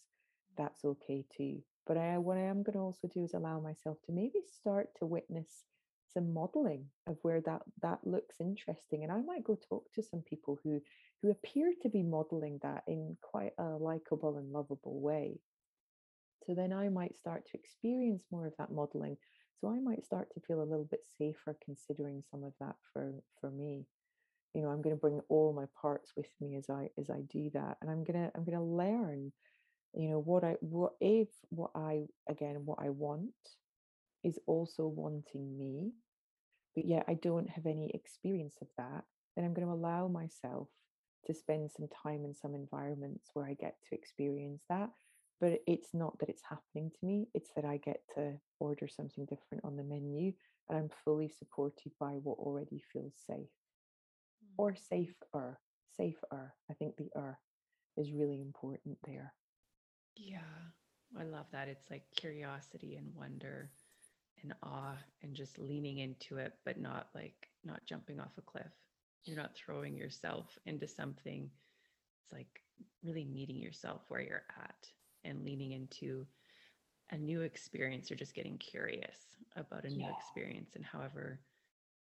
That's 0.57 0.85
okay 0.85 1.25
too. 1.37 1.63
But 1.87 1.97
I, 1.97 2.19
what 2.19 2.37
I 2.37 2.43
am 2.43 2.63
going 2.63 2.75
to 2.75 2.81
also 2.81 3.09
do 3.09 3.25
is 3.25 3.33
allow 3.35 3.61
myself 3.61 3.97
to 4.05 4.13
maybe 4.13 4.41
start 4.61 4.89
to 4.99 5.07
witness 5.07 5.65
some 6.13 6.33
modeling 6.33 6.87
of 7.07 7.17
where 7.23 7.41
that 7.43 7.63
that 7.83 7.99
looks 8.03 8.37
interesting 8.41 9.03
and 9.03 9.13
i 9.13 9.21
might 9.21 9.45
go 9.45 9.59
talk 9.69 9.85
to 9.93 10.03
some 10.03 10.23
people 10.23 10.59
who 10.65 10.81
who 11.23 11.31
appear 11.31 11.73
to 11.83 11.89
be 11.89 12.03
modeling 12.03 12.59
that 12.63 12.85
in 12.87 13.17
quite 13.23 13.53
a 13.59 13.65
likable 13.65 14.39
and 14.39 14.53
lovable 14.53 15.01
way. 15.01 15.39
So 16.47 16.55
then 16.55 16.73
i 16.73 16.89
might 16.89 17.17
start 17.17 17.45
to 17.47 17.59
experience 17.59 18.25
more 18.31 18.47
of 18.47 18.55
that 18.59 18.71
modeling. 18.71 19.17
So 19.61 19.69
i 19.69 19.79
might 19.81 20.05
start 20.05 20.29
to 20.35 20.41
feel 20.41 20.63
a 20.63 20.71
little 20.71 20.89
bit 20.91 21.01
safer 21.19 21.57
considering 21.65 22.23
some 22.31 22.45
of 22.45 22.53
that 22.61 22.77
for 22.93 23.13
for 23.41 23.51
me. 23.51 23.85
You 24.55 24.63
know 24.63 24.69
i'm 24.71 24.83
going 24.83 24.97
to 24.97 25.01
bring 25.01 25.21
all 25.29 25.53
my 25.53 25.67
parts 25.81 26.13
with 26.17 26.31
me 26.41 26.57
as 26.57 26.71
i 26.71 26.89
as 26.99 27.11
i 27.11 27.21
do 27.31 27.51
that 27.55 27.77
and 27.81 27.91
i'm 27.91 28.05
going 28.05 28.25
to 28.25 28.31
i'm 28.35 28.45
to 28.45 28.61
learn 28.61 29.33
you 29.95 30.09
know 30.09 30.21
what 30.21 30.45
i 30.45 30.57
what 30.61 30.93
if 31.01 31.29
what 31.51 31.71
i 31.75 32.05
again 32.29 32.63
what 32.65 32.79
i 32.81 32.89
want 32.89 33.31
is 34.25 34.39
also 34.47 34.87
wanting 34.87 35.57
me 35.59 35.93
but 36.75 36.85
yet 36.85 37.05
i 37.09 37.15
don't 37.15 37.49
have 37.49 37.67
any 37.67 37.91
experience 37.95 38.57
of 38.61 38.69
that 38.77 39.05
then 39.35 39.45
i'm 39.45 39.55
going 39.55 39.67
to 39.67 39.73
allow 39.73 40.09
myself 40.09 40.69
to 41.29 41.35
spend 41.35 41.71
some 41.71 41.89
time 42.03 42.25
in 42.25 42.35
some 42.35 42.55
environments 42.57 43.31
where 43.35 43.47
i 43.47 43.55
get 43.55 43.77
to 43.89 43.97
experience 43.97 44.65
that 44.71 44.91
but 45.41 45.61
it's 45.67 45.95
not 45.95 46.19
that 46.21 46.31
it's 46.31 46.43
happening 46.49 46.91
to 46.91 47.07
me 47.07 47.29
it's 47.35 47.53
that 47.57 47.65
i 47.67 47.79
get 47.79 48.03
to 48.15 48.35
order 48.61 48.89
something 48.89 49.27
different 49.27 49.65
on 49.65 49.77
the 49.77 49.85
menu 49.85 50.33
and 50.71 50.79
i'm 50.79 50.91
fully 51.05 51.29
supported 51.29 51.93
by 52.01 52.13
what 52.25 52.39
already 52.39 52.83
feels 52.93 53.15
safe 53.27 53.51
or 54.59 54.75
Mm. 54.75 54.77
safer 54.77 55.61
safer 55.97 56.55
i 56.71 56.75
think 56.75 56.97
the 56.97 57.09
er 57.17 57.39
is 57.97 58.13
really 58.13 58.41
important 58.41 58.99
there 59.07 59.35
Yeah, 60.17 60.73
I 61.19 61.25
love 61.25 61.47
that. 61.53 61.69
It's 61.69 61.91
like 61.91 62.05
curiosity 62.17 62.97
and 62.97 63.15
wonder 63.15 63.71
and 64.43 64.55
awe 64.63 64.97
and 65.23 65.35
just 65.35 65.59
leaning 65.59 65.99
into 65.99 66.39
it, 66.39 66.55
but 66.65 66.79
not 66.81 67.09
like 67.15 67.49
not 67.65 67.87
jumping 67.87 68.21
off 68.21 68.39
a 68.39 68.43
cliff. 68.43 68.73
You're 69.25 69.37
not 69.37 69.55
throwing 69.55 69.97
yourself 69.97 70.59
into 70.67 70.87
something. 70.89 71.51
It's 72.23 72.33
like 72.33 72.63
really 73.05 73.25
meeting 73.25 73.57
yourself 73.57 74.03
where 74.09 74.23
you're 74.23 74.45
at 74.59 74.89
and 75.25 75.45
leaning 75.45 75.73
into 75.73 76.27
a 77.11 77.17
new 77.17 77.43
experience 77.43 78.11
or 78.11 78.17
just 78.17 78.35
getting 78.35 78.59
curious 78.59 79.37
about 79.57 79.85
a 79.85 79.89
new 79.89 80.05
yeah 80.05 80.13
experience 80.19 80.77
and 80.77 80.85
however 80.85 81.41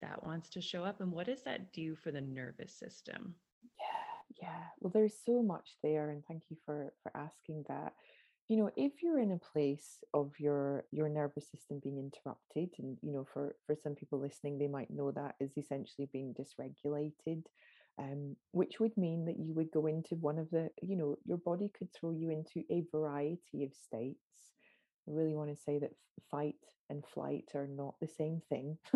that 0.01 0.23
wants 0.23 0.49
to 0.49 0.61
show 0.61 0.83
up. 0.83 1.01
And 1.01 1.11
what 1.11 1.25
does 1.25 1.43
that 1.43 1.73
do 1.73 1.95
for 1.95 2.11
the 2.11 2.21
nervous 2.21 2.73
system? 2.73 3.35
Yeah, 3.79 4.47
yeah. 4.47 4.63
Well, 4.79 4.91
there's 4.93 5.15
so 5.25 5.41
much 5.41 5.75
there, 5.83 6.09
and 6.09 6.23
thank 6.25 6.43
you 6.49 6.57
for 6.65 6.93
for 7.03 7.15
asking 7.15 7.65
that. 7.67 7.93
You 8.47 8.57
know, 8.57 8.69
if 8.77 9.03
you're 9.03 9.19
in 9.19 9.31
a 9.31 9.39
place 9.51 9.99
of 10.13 10.31
your 10.39 10.85
your 10.91 11.09
nervous 11.09 11.49
system 11.49 11.79
being 11.83 11.97
interrupted, 11.97 12.69
and 12.79 12.97
you 13.01 13.11
know, 13.11 13.25
for 13.33 13.55
for 13.65 13.75
some 13.75 13.93
people 13.95 14.19
listening, 14.19 14.57
they 14.57 14.67
might 14.67 14.89
know 14.89 15.11
that 15.11 15.35
is 15.41 15.57
essentially 15.57 16.07
being 16.13 16.33
dysregulated, 16.33 17.43
um, 17.99 18.35
which 18.51 18.79
would 18.79 18.95
mean 18.95 19.25
that 19.25 19.37
you 19.37 19.53
would 19.53 19.71
go 19.71 19.87
into 19.87 20.15
one 20.15 20.37
of 20.39 20.49
the, 20.51 20.69
you 20.81 20.95
know, 20.95 21.17
your 21.25 21.37
body 21.37 21.69
could 21.77 21.89
throw 21.93 22.11
you 22.11 22.29
into 22.29 22.63
a 22.71 22.85
variety 22.91 23.63
of 23.63 23.73
states. 23.73 24.53
I 25.07 25.11
really 25.11 25.35
want 25.35 25.49
to 25.49 25.61
say 25.61 25.79
that 25.79 25.91
fight 26.29 26.55
and 26.89 27.03
flight 27.05 27.51
are 27.55 27.67
not 27.67 27.95
the 27.99 28.07
same 28.07 28.41
thing. 28.49 28.77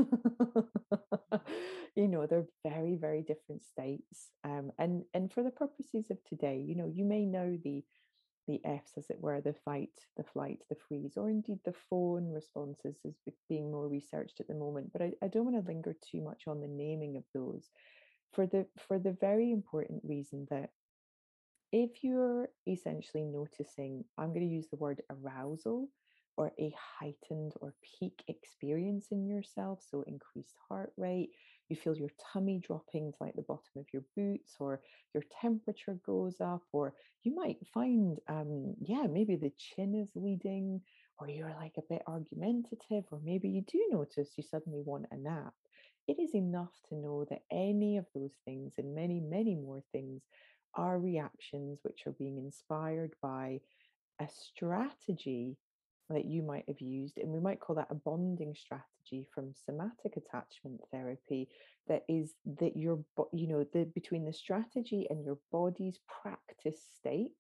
you 1.96 2.08
know, 2.08 2.26
they're 2.26 2.48
very, 2.68 2.96
very 2.96 3.22
different 3.22 3.64
states. 3.64 4.30
Um, 4.44 4.72
and 4.78 5.04
and 5.14 5.32
for 5.32 5.44
the 5.44 5.52
purposes 5.52 6.10
of 6.10 6.24
today, 6.24 6.64
you 6.66 6.76
know, 6.76 6.92
you 6.94 7.06
may 7.06 7.26
know 7.26 7.58
the 7.64 7.84
the 8.48 8.60
Fs, 8.66 8.98
as 8.98 9.10
it 9.10 9.20
were, 9.20 9.42
the 9.42 9.54
fight, 9.66 9.90
the 10.18 10.24
flight, 10.24 10.60
the 10.70 10.76
freeze, 10.88 11.14
or 11.18 11.30
indeed 11.30 11.60
the 11.66 11.74
fawn 11.90 12.32
responses 12.32 12.98
is 13.06 13.16
being 13.48 13.72
more 13.72 13.88
researched 13.88 14.40
at 14.40 14.48
the 14.48 14.54
moment. 14.54 14.92
But 14.92 15.02
I, 15.02 15.12
I 15.24 15.28
don't 15.28 15.46
want 15.46 15.64
to 15.64 15.68
linger 15.68 15.96
too 16.12 16.22
much 16.22 16.44
on 16.48 16.62
the 16.62 16.68
naming 16.68 17.18
of 17.18 17.24
those 17.34 17.70
for 18.34 18.48
the 18.48 18.66
for 18.88 18.98
the 18.98 19.16
very 19.20 19.52
important 19.52 20.02
reason 20.04 20.48
that 20.50 20.70
if 21.72 22.04
you're 22.04 22.50
essentially 22.68 23.24
noticing, 23.24 24.04
I'm 24.18 24.34
going 24.34 24.48
to 24.48 24.54
use 24.54 24.68
the 24.70 24.78
word 24.78 25.02
arousal 25.10 25.88
or 26.38 26.52
a 26.60 26.74
heightened 27.00 27.54
or 27.62 27.74
peak 28.00 28.24
experience 28.28 29.08
in 29.12 29.28
yourself, 29.28 29.80
so 29.90 30.04
increased 30.08 30.56
heart 30.68 30.92
rate, 30.98 31.30
you 31.72 31.78
feel 31.78 31.96
your 31.96 32.12
tummy 32.32 32.60
dropping 32.60 33.12
to 33.14 33.18
like 33.22 33.36
the 33.36 33.42
bottom 33.44 33.78
of 33.78 33.86
your 33.94 34.04
boots, 34.16 34.58
or 34.60 34.82
your 35.14 35.24
temperature 35.42 35.98
goes 36.06 36.42
up, 36.42 36.62
or 36.74 36.94
you 37.24 37.34
might 37.34 37.58
find, 37.74 38.20
um, 38.28 38.76
yeah, 38.82 39.08
maybe 39.10 39.38
the 39.38 39.54
chin 39.58 39.96
is 39.96 40.12
leading, 40.16 40.82
or 41.18 41.30
you're 41.30 41.56
like 41.60 41.76
a 41.78 41.88
bit 41.90 42.02
argumentative, 42.08 43.06
or 43.12 43.20
maybe 43.24 43.48
you 43.50 43.64
do 43.68 43.80
notice 43.90 44.34
you 44.38 44.44
suddenly 44.44 44.82
want 44.86 45.06
a 45.12 45.18
nap. 45.18 45.54
It 46.08 46.20
is 46.20 46.36
enough 46.36 46.74
to 46.90 46.96
know 46.96 47.26
that 47.30 47.44
any 47.52 47.98
of 47.98 48.06
those 48.14 48.34
things 48.44 48.74
and 48.78 48.94
many, 48.94 49.22
many 49.22 49.56
more 49.56 49.82
things 49.92 50.24
are 50.76 51.00
reactions 51.00 51.80
which 51.84 52.02
are 52.06 52.14
being 52.14 52.38
inspired 52.38 53.14
by 53.22 53.62
a 54.20 54.28
strategy 54.30 55.58
that 56.10 56.26
you 56.26 56.42
might 56.42 56.66
have 56.68 56.82
used, 56.82 57.18
and 57.18 57.32
we 57.32 57.40
might 57.40 57.60
call 57.60 57.76
that 57.76 57.88
a 57.90 57.96
bonding 57.96 58.56
strategy 58.56 59.28
from 59.34 59.54
somatic 59.66 60.18
attachment 60.18 60.82
therapy. 60.92 61.48
That 61.88 62.04
is 62.08 62.34
that 62.60 62.76
your, 62.76 63.00
you 63.32 63.48
know, 63.48 63.66
the 63.74 63.86
between 63.86 64.26
the 64.26 64.34
strategy 64.34 65.08
and 65.10 65.24
your 65.24 65.38
body's 65.52 66.00
practice 66.22 66.82
states, 66.98 67.34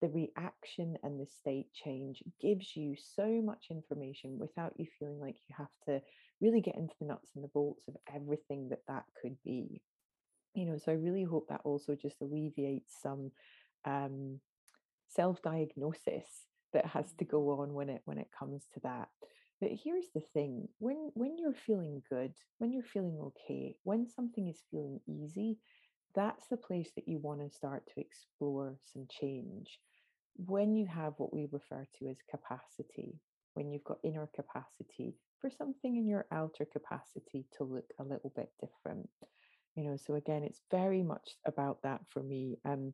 the 0.00 0.08
reaction 0.08 0.96
and 1.02 1.20
the 1.20 1.26
state 1.26 1.72
change 1.72 2.22
gives 2.40 2.76
you 2.76 2.94
so 2.96 3.40
much 3.42 3.66
information 3.70 4.38
without 4.38 4.72
you 4.76 4.86
feeling 4.98 5.20
like 5.20 5.36
you 5.48 5.54
have 5.56 5.68
to 5.86 6.00
really 6.40 6.60
get 6.60 6.76
into 6.76 6.94
the 7.00 7.06
nuts 7.06 7.30
and 7.34 7.44
the 7.44 7.48
bolts 7.48 7.88
of 7.88 7.96
everything 8.14 8.68
that 8.68 8.82
that 8.86 9.04
could 9.22 9.36
be 9.44 9.80
you 10.54 10.66
know 10.66 10.76
so 10.76 10.92
i 10.92 10.94
really 10.94 11.24
hope 11.24 11.46
that 11.48 11.60
also 11.64 11.94
just 11.94 12.20
alleviates 12.20 12.94
some 13.02 13.30
um 13.84 14.38
self-diagnosis 15.08 16.46
that 16.74 16.86
has 16.86 17.12
to 17.18 17.24
go 17.24 17.60
on 17.62 17.72
when 17.72 17.88
it 17.88 18.02
when 18.04 18.18
it 18.18 18.28
comes 18.38 18.66
to 18.74 18.80
that. 18.82 19.08
But 19.60 19.70
here's 19.82 20.08
the 20.14 20.20
thing 20.20 20.68
when 20.78 21.10
when 21.14 21.38
you're 21.38 21.54
feeling 21.54 22.02
good 22.10 22.32
when 22.58 22.72
you're 22.72 22.82
feeling 22.82 23.18
okay 23.20 23.76
when 23.84 24.06
something 24.08 24.48
is 24.48 24.62
feeling 24.70 25.00
easy 25.08 25.58
that's 26.14 26.46
the 26.48 26.56
place 26.56 26.90
that 26.96 27.08
you 27.08 27.18
want 27.18 27.40
to 27.40 27.56
start 27.56 27.84
to 27.92 28.00
explore 28.00 28.76
some 28.92 29.06
change. 29.10 29.78
When 30.36 30.76
you 30.76 30.86
have 30.86 31.14
what 31.16 31.32
we 31.34 31.48
refer 31.50 31.86
to 31.98 32.08
as 32.08 32.18
capacity 32.30 33.20
when 33.54 33.70
you've 33.70 33.84
got 33.84 33.98
inner 34.02 34.28
capacity 34.34 35.14
for 35.40 35.48
something 35.48 35.96
in 35.96 36.08
your 36.08 36.26
outer 36.32 36.66
capacity 36.72 37.46
to 37.56 37.64
look 37.64 37.84
a 38.00 38.02
little 38.02 38.32
bit 38.34 38.50
different. 38.60 39.08
You 39.76 39.84
know 39.84 39.96
so 39.96 40.14
again 40.14 40.42
it's 40.44 40.60
very 40.70 41.02
much 41.02 41.36
about 41.46 41.82
that 41.82 42.00
for 42.10 42.22
me. 42.22 42.58
Um 42.64 42.92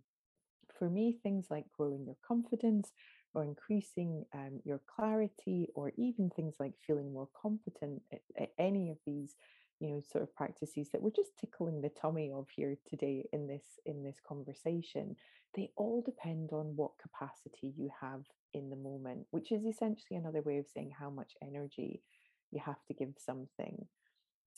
for 0.79 0.89
me 0.89 1.19
things 1.23 1.47
like 1.51 1.65
growing 1.77 2.05
your 2.07 2.17
confidence 2.27 2.93
or 3.35 3.45
increasing 3.45 4.25
um, 4.35 4.61
your 4.65 4.81
clarity 4.95 5.69
or 5.75 5.93
even 5.97 6.31
things 6.31 6.55
like 6.59 6.73
feeling 6.87 7.13
more 7.13 7.29
competent 7.41 8.03
at, 8.13 8.21
at 8.39 8.51
any 8.59 8.91
of 8.91 8.99
these 9.07 9.35
you 9.79 9.89
know 9.89 10.03
sort 10.13 10.23
of 10.23 10.35
practices 10.35 10.89
that 10.93 11.01
we're 11.01 11.11
just 11.11 11.39
tickling 11.41 11.81
the 11.81 11.91
tummy 11.91 12.31
of 12.35 12.47
here 12.55 12.77
today 12.89 13.25
in 13.33 13.47
this 13.47 13.65
in 13.87 14.03
this 14.03 14.17
conversation 14.27 15.17
they 15.55 15.71
all 15.77 16.03
depend 16.05 16.53
on 16.53 16.77
what 16.77 16.91
capacity 17.01 17.73
you 17.77 17.91
have 18.01 18.23
in 18.53 18.69
the 18.69 18.77
moment 18.77 19.27
which 19.31 19.53
is 19.53 19.65
essentially 19.65 20.17
another 20.17 20.43
way 20.43 20.59
of 20.59 20.67
saying 20.75 20.93
how 20.99 21.09
much 21.09 21.33
energy 21.43 22.03
you 22.51 22.61
have 22.65 22.85
to 22.87 22.95
give 22.95 23.15
something. 23.19 23.87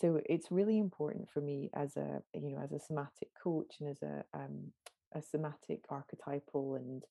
So 0.01 0.20
it's 0.27 0.51
really 0.51 0.79
important 0.79 1.29
for 1.33 1.41
me 1.41 1.70
as 1.75 1.97
a 1.97 2.23
you 2.35 2.51
know 2.51 2.61
as 2.62 2.73
a 2.73 2.81
somatic 2.81 3.29
coach 3.43 3.77
and 3.81 3.91
as 3.91 4.03
a 4.03 4.25
um, 4.35 4.73
a 5.14 5.23
somatic 5.23 5.81
archetypal 5.91 6.77
and 6.77 7.05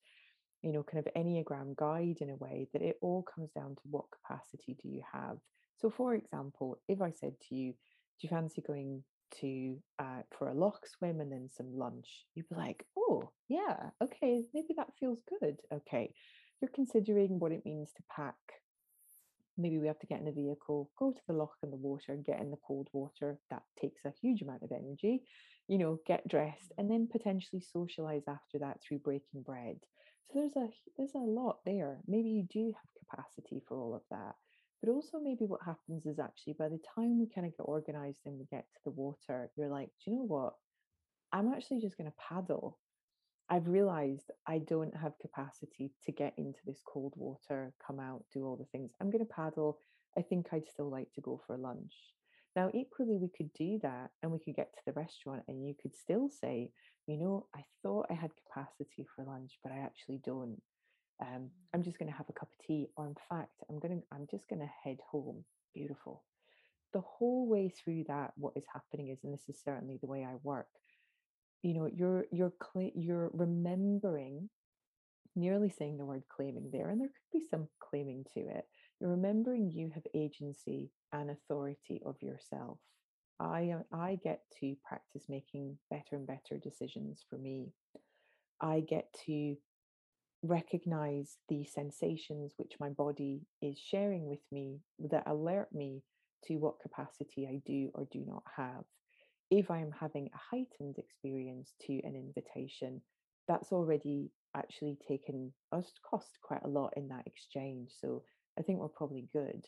you 0.62 0.72
know 0.72 0.84
kind 0.84 1.06
of 1.06 1.14
enneagram 1.14 1.76
guide 1.76 2.18
in 2.22 2.30
a 2.30 2.36
way 2.36 2.68
that 2.74 2.82
it 2.82 2.98
all 3.02 3.24
comes 3.24 3.50
down 3.52 3.76
to 3.76 3.82
what 3.90 4.06
capacity 4.12 4.78
do 4.82 4.90
you 4.90 5.02
have 5.12 5.38
so 5.78 5.90
for 5.90 6.14
example 6.16 6.78
if 6.88 7.02
i 7.02 7.12
said 7.12 7.34
to 7.48 7.56
you 7.56 7.72
do 7.72 8.28
you 8.28 8.30
fancy 8.30 8.62
going 8.66 9.04
to 9.40 9.78
uh, 10.00 10.22
for 10.38 10.50
a 10.50 10.54
loch 10.54 10.86
swim 10.86 11.22
and 11.22 11.32
then 11.32 11.50
some 11.56 11.78
lunch 11.78 12.26
you'd 12.36 12.50
be 12.50 12.56
like 12.56 12.86
oh 12.98 13.32
yeah 13.48 13.78
okay 14.04 14.44
maybe 14.54 14.74
that 14.76 14.92
feels 15.00 15.20
good 15.40 15.56
okay 15.74 16.14
you're 16.62 16.72
considering 16.76 17.40
what 17.40 17.52
it 17.52 17.66
means 17.66 17.90
to 17.96 18.04
pack 18.14 18.36
maybe 19.58 19.80
we 19.80 19.88
have 19.88 20.00
to 20.00 20.08
get 20.08 20.22
in 20.22 20.28
a 20.28 20.32
vehicle, 20.32 20.90
go 20.98 21.12
to 21.12 21.22
the 21.28 21.34
loch 21.34 21.56
in 21.64 21.70
the 21.70 21.78
water, 21.78 22.18
get 22.26 22.40
in 22.40 22.52
the 22.52 22.58
cold 22.66 22.88
water. 22.94 23.38
That 23.50 23.64
takes 23.80 24.04
a 24.06 24.14
huge 24.22 24.42
amount 24.42 24.64
of 24.64 24.72
energy, 24.72 25.24
you 25.68 25.78
know, 25.78 26.00
get 26.08 26.28
dressed, 26.28 26.72
and 26.78 26.90
then 26.90 27.08
potentially 27.12 27.62
socialize 27.62 28.24
after 28.28 28.60
that 28.60 28.80
through 28.82 29.00
breaking 29.00 29.44
bread. 29.44 29.78
So 30.28 30.40
there's 30.40 30.56
a 30.56 30.70
there's 30.98 31.16
a 31.16 31.20
lot 31.20 31.60
there. 31.66 32.00
Maybe 32.08 32.30
you 32.30 32.44
do 32.52 32.74
have 32.74 33.08
capacity 33.10 33.62
for 33.68 33.80
all 33.80 33.96
of 33.96 34.04
that. 34.12 34.36
But 34.82 34.92
also 34.92 35.20
maybe 35.20 35.46
what 35.46 35.62
happens 35.66 36.06
is 36.06 36.20
actually 36.20 36.54
by 36.54 36.70
the 36.70 36.80
time 36.96 37.20
we 37.20 37.28
kind 37.34 37.46
of 37.46 37.54
get 37.56 37.64
organized 37.64 38.22
and 38.26 38.40
we 38.40 38.46
get 38.46 38.66
to 38.74 38.80
the 38.86 38.92
water, 38.92 39.52
you're 39.56 39.70
like, 39.70 39.90
do 40.04 40.12
you 40.12 40.18
know 40.18 40.24
what? 40.26 40.54
I'm 41.32 41.54
actually 41.54 41.82
just 41.82 41.98
going 41.98 42.10
to 42.10 42.18
paddle 42.18 42.80
I've 43.52 43.68
realized 43.68 44.32
I 44.48 44.60
don't 44.60 44.96
have 44.96 45.20
capacity 45.20 45.92
to 46.06 46.14
get 46.14 46.34
into 46.38 46.60
this 46.66 46.82
cold 46.88 47.14
water, 47.18 47.74
come 47.86 48.00
out, 48.00 48.24
do 48.34 48.46
all 48.46 48.56
the 48.56 48.66
things. 48.72 48.92
I'm 49.02 49.12
going 49.12 49.26
to 49.26 49.34
paddle. 49.34 49.78
I 50.18 50.22
think 50.22 50.48
I'd 50.54 50.70
still 50.70 50.90
like 50.90 51.12
to 51.16 51.22
go 51.22 51.42
for 51.46 51.58
lunch. 51.58 51.94
Now, 52.56 52.70
equally, 52.74 53.18
we 53.18 53.30
could 53.30 53.54
do 53.54 53.80
that 53.84 54.10
and 54.22 54.32
we 54.32 54.40
could 54.40 54.56
get 54.56 54.74
to 54.74 54.82
the 54.86 54.94
restaurant 54.94 55.44
and 55.48 55.66
you 55.66 55.74
could 55.82 55.96
still 55.96 56.30
say, 56.30 56.72
you 57.08 57.18
know, 57.18 57.48
I 57.56 57.64
thought 57.82 58.08
I 58.10 58.14
had 58.14 58.32
capacity 58.46 59.06
for 59.16 59.24
lunch, 59.26 59.58
but 59.64 59.72
I 59.72 59.80
actually 59.80 60.22
don't. 60.26 60.62
Um, 61.22 61.50
I'm 61.74 61.84
just 61.84 62.00
going 62.00 62.12
to 62.12 62.18
have 62.18 62.30
a 62.30 62.34
cup 62.34 62.50
of 62.52 62.66
tea, 62.66 62.88
or 62.98 63.08
in 63.08 63.16
fact, 63.30 63.64
I'm 63.70 63.80
going 63.80 64.00
to, 64.00 64.04
I'm 64.12 64.28
just 64.30 64.50
going 64.50 64.62
to 64.62 64.70
head 64.84 64.98
home. 65.10 65.44
Beautiful. 65.74 66.24
The 66.94 67.02
whole 67.02 67.48
way 67.48 67.70
through 67.70 68.06
that, 68.08 68.34
what 68.38 68.54
is 68.56 68.66
happening 68.74 69.10
is, 69.10 69.20
and 69.24 69.34
this 69.34 69.48
is 69.48 69.62
certainly 69.64 69.98
the 70.02 70.08
way 70.08 70.26
I 70.26 70.36
work, 70.44 70.68
you 71.64 71.74
know, 71.74 71.86
you're 71.94 72.26
you're 72.32 72.54
cl- 72.62 72.92
you're 72.96 73.30
remembering 73.34 74.50
nearly 75.36 75.70
saying 75.70 75.98
the 75.98 76.06
word 76.06 76.24
claiming 76.30 76.70
there, 76.72 76.90
and 76.90 77.00
there 77.00 77.08
could 77.10 77.40
be 77.40 77.46
some 77.50 77.68
claiming 77.80 78.26
to 78.34 78.42
it. 78.42 78.66
Remembering 79.02 79.72
you 79.72 79.90
have 79.96 80.04
agency 80.14 80.92
and 81.12 81.32
authority 81.32 82.02
of 82.06 82.16
yourself. 82.22 82.78
I, 83.40 83.72
uh, 83.72 83.96
I 83.96 84.20
get 84.24 84.42
to 84.60 84.76
practice 84.88 85.24
making 85.28 85.78
better 85.90 86.16
and 86.16 86.28
better 86.28 86.60
decisions 86.62 87.26
for 87.28 87.40
me. 87.40 87.72
I 88.62 88.82
get 88.88 89.08
to 89.26 89.56
recognize 90.44 91.38
the 91.50 91.66
sensations 91.66 92.54
which 92.58 92.74
my 92.80 92.90
body 92.90 93.42
is 93.62 93.80
sharing 93.80 94.28
with 94.28 94.42
me 94.52 94.80
that 95.10 95.24
alert 95.26 95.70
me 95.74 96.04
to 96.46 96.58
what 96.58 96.80
capacity 96.80 97.48
I 97.48 97.60
do 97.66 97.90
or 97.96 98.08
do 98.12 98.24
not 98.28 98.44
have. 98.56 98.84
If 99.50 99.72
I 99.72 99.80
am 99.80 99.92
having 100.00 100.28
a 100.28 100.56
heightened 100.56 100.98
experience 101.00 101.74
to 101.88 101.94
an 102.04 102.16
invitation, 102.16 103.02
that's 103.48 103.72
already 103.72 104.30
actually 104.56 105.00
taken 105.08 105.52
us 105.72 105.92
cost 106.08 106.38
quite 106.44 106.64
a 106.64 106.70
lot 106.70 106.94
in 106.96 107.08
that 107.08 107.26
exchange. 107.26 107.90
So 108.00 108.24
I 108.58 108.62
think 108.62 108.80
we're 108.80 108.88
probably 108.88 109.28
good. 109.34 109.68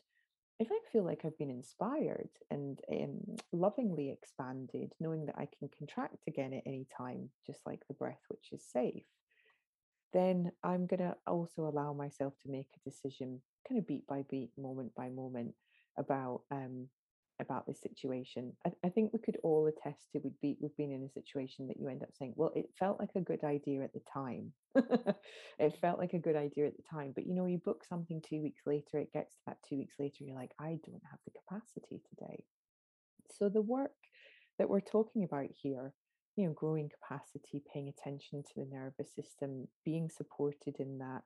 If 0.59 0.67
I 0.71 0.79
feel 0.91 1.03
like 1.03 1.21
I've 1.25 1.37
been 1.37 1.49
inspired 1.49 2.29
and 2.51 2.79
um, 2.91 3.17
lovingly 3.51 4.11
expanded, 4.11 4.93
knowing 4.99 5.25
that 5.25 5.37
I 5.37 5.47
can 5.57 5.69
contract 5.77 6.27
again 6.27 6.53
at 6.53 6.63
any 6.65 6.85
time, 6.95 7.29
just 7.45 7.65
like 7.65 7.81
the 7.87 7.95
breath, 7.95 8.21
which 8.27 8.49
is 8.51 8.63
safe, 8.63 9.03
then 10.13 10.51
I'm 10.63 10.85
going 10.85 10.99
to 10.99 11.15
also 11.25 11.67
allow 11.67 11.91
myself 11.93 12.33
to 12.43 12.51
make 12.51 12.67
a 12.75 12.89
decision, 12.89 13.41
kind 13.67 13.79
of 13.79 13.87
beat 13.87 14.05
by 14.05 14.23
beat, 14.29 14.51
moment 14.57 14.93
by 14.95 15.09
moment, 15.09 15.55
about 15.97 16.41
um, 16.51 16.87
about 17.39 17.65
this 17.65 17.81
situation. 17.81 18.53
I, 18.65 18.71
I, 18.85 18.89
think 18.89 19.11
we 19.11 19.19
could 19.19 19.37
all 19.43 19.67
attest 19.67 20.11
to 20.11 20.19
we'd 20.23 20.39
be 20.41 20.57
we've 20.59 20.75
been 20.77 20.91
in 20.91 21.03
a 21.03 21.09
situation 21.09 21.67
that 21.67 21.77
you 21.79 21.87
end 21.87 22.03
up 22.03 22.09
saying, 22.17 22.33
well, 22.35 22.51
it 22.55 22.69
felt 22.77 22.99
like 22.99 23.09
a 23.15 23.21
good 23.21 23.43
idea 23.43 23.81
at 23.81 23.93
the 23.93 24.01
time. 24.13 24.51
it 25.59 25.77
felt 25.81 25.99
like 25.99 26.13
a 26.13 26.19
good 26.19 26.35
idea 26.35 26.67
at 26.67 26.77
the 26.77 26.83
time. 26.89 27.11
But 27.13 27.25
you 27.25 27.33
know, 27.33 27.45
you 27.45 27.57
book 27.57 27.83
something 27.87 28.21
two 28.21 28.41
weeks 28.41 28.61
later, 28.65 28.99
it 28.99 29.13
gets 29.13 29.35
to 29.35 29.41
that 29.47 29.57
two 29.67 29.77
weeks 29.77 29.95
later, 29.99 30.23
you're 30.23 30.35
like, 30.35 30.53
I 30.59 30.77
don't 30.85 31.03
have 31.09 31.19
the 31.25 31.39
capacity 31.39 32.01
today. 32.09 32.43
So 33.37 33.49
the 33.49 33.61
work 33.61 33.91
that 34.59 34.69
we're 34.69 34.81
talking 34.81 35.23
about 35.23 35.47
here, 35.51 35.93
you 36.35 36.47
know, 36.47 36.53
growing 36.53 36.89
capacity, 36.89 37.63
paying 37.71 37.89
attention 37.89 38.43
to 38.43 38.53
the 38.57 38.67
nervous 38.71 39.13
system, 39.15 39.67
being 39.85 40.09
supported 40.09 40.75
in 40.79 40.97
that, 40.99 41.23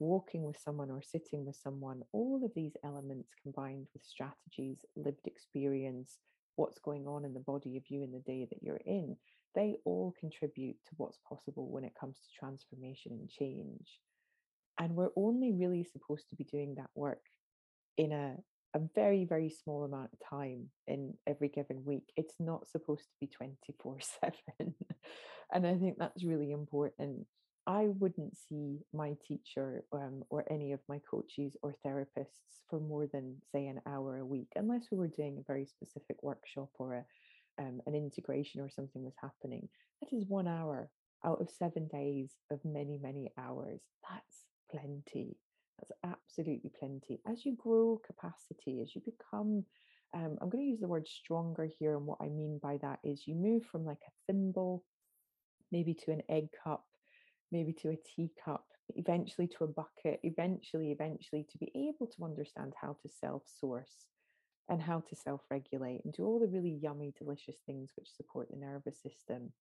walking 0.00 0.42
with 0.42 0.58
someone 0.58 0.90
or 0.90 1.02
sitting 1.02 1.44
with 1.44 1.56
someone, 1.56 2.02
all 2.12 2.42
of 2.44 2.50
these 2.56 2.72
elements 2.84 3.30
combined 3.42 3.86
with 3.92 4.04
strategies, 4.04 4.84
lived 4.96 5.26
experience, 5.26 6.18
what's 6.56 6.78
going 6.78 7.06
on 7.06 7.24
in 7.24 7.34
the 7.34 7.40
body 7.40 7.76
of 7.76 7.84
you 7.88 8.02
in 8.02 8.10
the 8.10 8.18
day 8.20 8.46
that 8.50 8.62
you're 8.62 8.80
in, 8.86 9.16
they 9.54 9.76
all 9.84 10.14
contribute 10.18 10.76
to 10.86 10.94
what's 10.96 11.18
possible 11.28 11.68
when 11.70 11.84
it 11.84 11.94
comes 11.98 12.16
to 12.16 12.38
transformation 12.38 13.12
and 13.12 13.28
change. 13.28 14.00
And 14.78 14.94
we're 14.94 15.10
only 15.16 15.52
really 15.52 15.84
supposed 15.84 16.28
to 16.30 16.36
be 16.36 16.44
doing 16.44 16.74
that 16.76 16.90
work 16.94 17.22
in 17.98 18.12
a, 18.12 18.36
a 18.74 18.80
very, 18.94 19.24
very 19.24 19.50
small 19.50 19.84
amount 19.84 20.10
of 20.12 20.18
time 20.28 20.70
in 20.86 21.14
every 21.26 21.48
given 21.48 21.84
week. 21.84 22.12
It's 22.16 22.34
not 22.38 22.68
supposed 22.68 23.04
to 23.04 23.16
be 23.20 23.26
24 23.26 23.98
7. 24.22 24.34
and 25.52 25.66
I 25.66 25.76
think 25.76 25.98
that's 25.98 26.24
really 26.24 26.52
important 26.52 27.26
I 27.66 27.88
wouldn't 27.98 28.36
see 28.36 28.78
my 28.92 29.16
teacher 29.26 29.84
um, 29.92 30.22
or 30.30 30.44
any 30.50 30.72
of 30.72 30.80
my 30.88 31.00
coaches 31.10 31.56
or 31.62 31.76
therapists 31.86 32.62
for 32.68 32.80
more 32.80 33.06
than, 33.12 33.36
say, 33.52 33.66
an 33.66 33.80
hour 33.86 34.18
a 34.18 34.26
week, 34.26 34.48
unless 34.56 34.86
we 34.90 34.98
were 34.98 35.08
doing 35.08 35.38
a 35.38 35.52
very 35.52 35.66
specific 35.66 36.22
workshop 36.22 36.70
or 36.78 36.94
a, 36.94 37.62
um, 37.62 37.80
an 37.86 37.94
integration 37.94 38.60
or 38.60 38.70
something 38.70 39.04
was 39.04 39.14
happening. 39.20 39.68
That 40.00 40.16
is 40.16 40.24
one 40.26 40.48
hour 40.48 40.90
out 41.24 41.40
of 41.40 41.50
seven 41.50 41.88
days 41.88 42.32
of 42.50 42.60
many, 42.64 42.98
many 43.02 43.30
hours. 43.38 43.80
That's 44.08 44.46
plenty. 44.70 45.36
That's 45.78 45.92
absolutely 46.04 46.72
plenty. 46.78 47.20
As 47.30 47.44
you 47.44 47.56
grow 47.56 48.00
capacity, 48.06 48.80
as 48.82 48.94
you 48.94 49.02
become, 49.04 49.64
um, 50.14 50.38
I'm 50.40 50.48
going 50.48 50.64
to 50.64 50.70
use 50.70 50.80
the 50.80 50.88
word 50.88 51.06
stronger 51.06 51.68
here. 51.78 51.96
And 51.96 52.06
what 52.06 52.18
I 52.20 52.28
mean 52.28 52.58
by 52.62 52.78
that 52.82 53.00
is 53.04 53.26
you 53.26 53.34
move 53.34 53.64
from 53.70 53.84
like 53.84 54.00
a 54.06 54.12
thimble, 54.26 54.84
maybe 55.70 55.94
to 55.94 56.10
an 56.10 56.22
egg 56.28 56.48
cup 56.64 56.84
maybe 57.52 57.72
to 57.74 57.90
a 57.90 57.96
teacup, 57.96 58.64
eventually 58.96 59.48
to 59.48 59.64
a 59.64 59.68
bucket, 59.68 60.20
eventually, 60.22 60.92
eventually 60.92 61.46
to 61.50 61.58
be 61.58 61.70
able 61.74 62.06
to 62.06 62.24
understand 62.24 62.74
how 62.80 62.96
to 63.02 63.08
self 63.08 63.42
source 63.46 64.06
and 64.68 64.80
how 64.80 65.00
to 65.00 65.16
self 65.16 65.42
regulate 65.50 66.00
and 66.04 66.14
do 66.14 66.24
all 66.24 66.38
the 66.38 66.46
really 66.46 66.78
yummy, 66.82 67.12
delicious 67.18 67.56
things 67.66 67.90
which 67.96 68.08
support 68.08 68.48
the 68.50 68.56
nervous 68.56 69.00
system, 69.02 69.52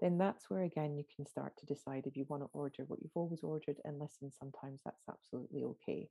then 0.00 0.18
that's 0.18 0.50
where 0.50 0.62
again 0.62 0.96
you 0.96 1.04
can 1.14 1.26
start 1.26 1.56
to 1.58 1.66
decide 1.66 2.06
if 2.06 2.16
you 2.16 2.26
want 2.28 2.42
to 2.42 2.48
order 2.52 2.84
what 2.86 3.00
you've 3.02 3.10
always 3.16 3.42
ordered 3.42 3.76
and 3.84 3.98
listen, 3.98 4.30
sometimes 4.30 4.80
that's 4.84 5.04
absolutely 5.08 5.64
okay. 5.64 6.08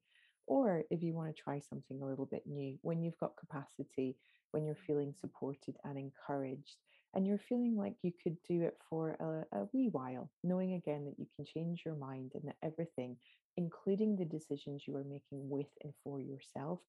Or 0.47 0.84
if 0.91 1.01
you 1.01 1.13
want 1.13 1.36
to 1.36 1.41
try 1.41 1.59
something 1.59 2.01
a 2.01 2.05
little 2.05 2.28
bit 2.28 2.43
new, 2.45 2.78
when 2.82 3.01
you've 3.01 3.17
got 3.17 3.38
capacity, 3.38 4.15
when 4.51 4.63
you're 4.65 4.76
feeling 4.76 5.13
supported 5.19 5.76
and 5.84 5.97
encouraged, 5.97 6.78
and 7.16 7.26
you're 7.26 7.38
feeling 7.39 7.76
like 7.78 7.95
you 8.03 8.11
could 8.24 8.38
do 8.47 8.61
it 8.63 8.78
for 8.89 9.11
a, 9.53 9.57
a 9.59 9.68
wee 9.74 9.89
while, 9.91 10.30
knowing 10.43 10.74
again 10.74 11.05
that 11.05 11.18
you 11.18 11.28
can 11.36 11.45
change 11.45 11.84
your 11.86 11.95
mind 11.95 12.32
and 12.36 12.43
that 12.45 12.57
everything, 12.63 13.16
including 13.57 14.16
the 14.16 14.26
decisions 14.26 14.84
you 14.88 14.95
are 14.97 15.03
making 15.05 15.49
with 15.49 15.70
and 15.84 15.93
for 16.03 16.20
yourself, 16.20 16.80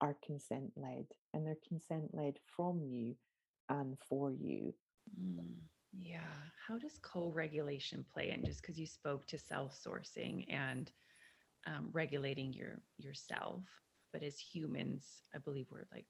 are 0.00 0.16
consent 0.24 0.70
led 0.76 1.06
and 1.32 1.46
they're 1.46 1.56
consent 1.68 2.10
led 2.14 2.38
from 2.56 2.80
you 2.82 3.14
and 3.68 3.96
for 4.08 4.32
you. 4.32 4.74
Mm, 5.20 5.54
yeah. 5.92 6.20
How 6.66 6.78
does 6.78 6.98
co 7.02 7.30
regulation 7.30 8.04
play 8.12 8.30
in? 8.30 8.44
Just 8.44 8.62
because 8.62 8.78
you 8.78 8.86
spoke 8.86 9.26
to 9.28 9.38
self 9.38 9.74
sourcing 9.74 10.46
and 10.48 10.90
um, 11.66 11.88
regulating 11.92 12.52
your 12.52 12.80
yourself, 12.98 13.62
but 14.12 14.22
as 14.22 14.38
humans, 14.38 15.06
I 15.34 15.38
believe 15.38 15.66
we're 15.70 15.86
like 15.92 16.06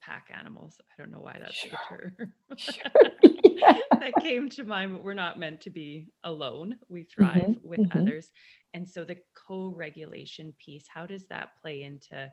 pack 0.00 0.28
animals. 0.36 0.80
I 0.80 1.00
don't 1.00 1.12
know 1.12 1.20
why 1.20 1.36
that's 1.38 1.54
sure. 1.54 1.70
the 1.70 2.24
term 2.26 2.32
sure. 2.56 2.74
that 3.92 4.12
came 4.20 4.48
to 4.50 4.64
mind. 4.64 4.92
But 4.92 5.04
we're 5.04 5.14
not 5.14 5.38
meant 5.38 5.60
to 5.62 5.70
be 5.70 6.08
alone. 6.24 6.76
We 6.88 7.04
thrive 7.04 7.36
mm-hmm. 7.36 7.68
with 7.68 7.80
mm-hmm. 7.80 7.98
others. 7.98 8.30
And 8.74 8.88
so 8.88 9.04
the 9.04 9.18
co-regulation 9.34 10.54
piece, 10.64 10.84
how 10.92 11.06
does 11.06 11.26
that 11.26 11.50
play 11.60 11.82
into 11.82 12.30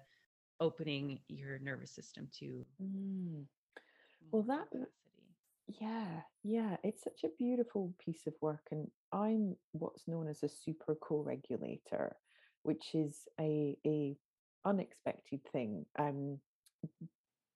opening 0.59 1.20
your 1.28 1.59
nervous 1.59 1.91
system 1.91 2.28
to 2.39 2.65
mm. 2.82 3.43
well 4.32 4.41
that 4.41 4.65
yeah 5.80 6.05
yeah 6.43 6.78
it's 6.84 7.03
such 7.03 7.24
a 7.24 7.36
beautiful 7.38 7.93
piece 8.03 8.26
of 8.26 8.34
work 8.41 8.65
and 8.72 8.88
i'm 9.11 9.55
what's 9.74 10.07
known 10.07 10.28
as 10.28 10.41
a 10.41 10.49
super 10.49 10.95
co-regulator 10.95 12.15
which 12.63 12.95
is 12.95 13.28
a 13.39 13.78
a 13.86 14.18
unexpected 14.65 15.39
thing 15.51 15.86
um 15.99 16.39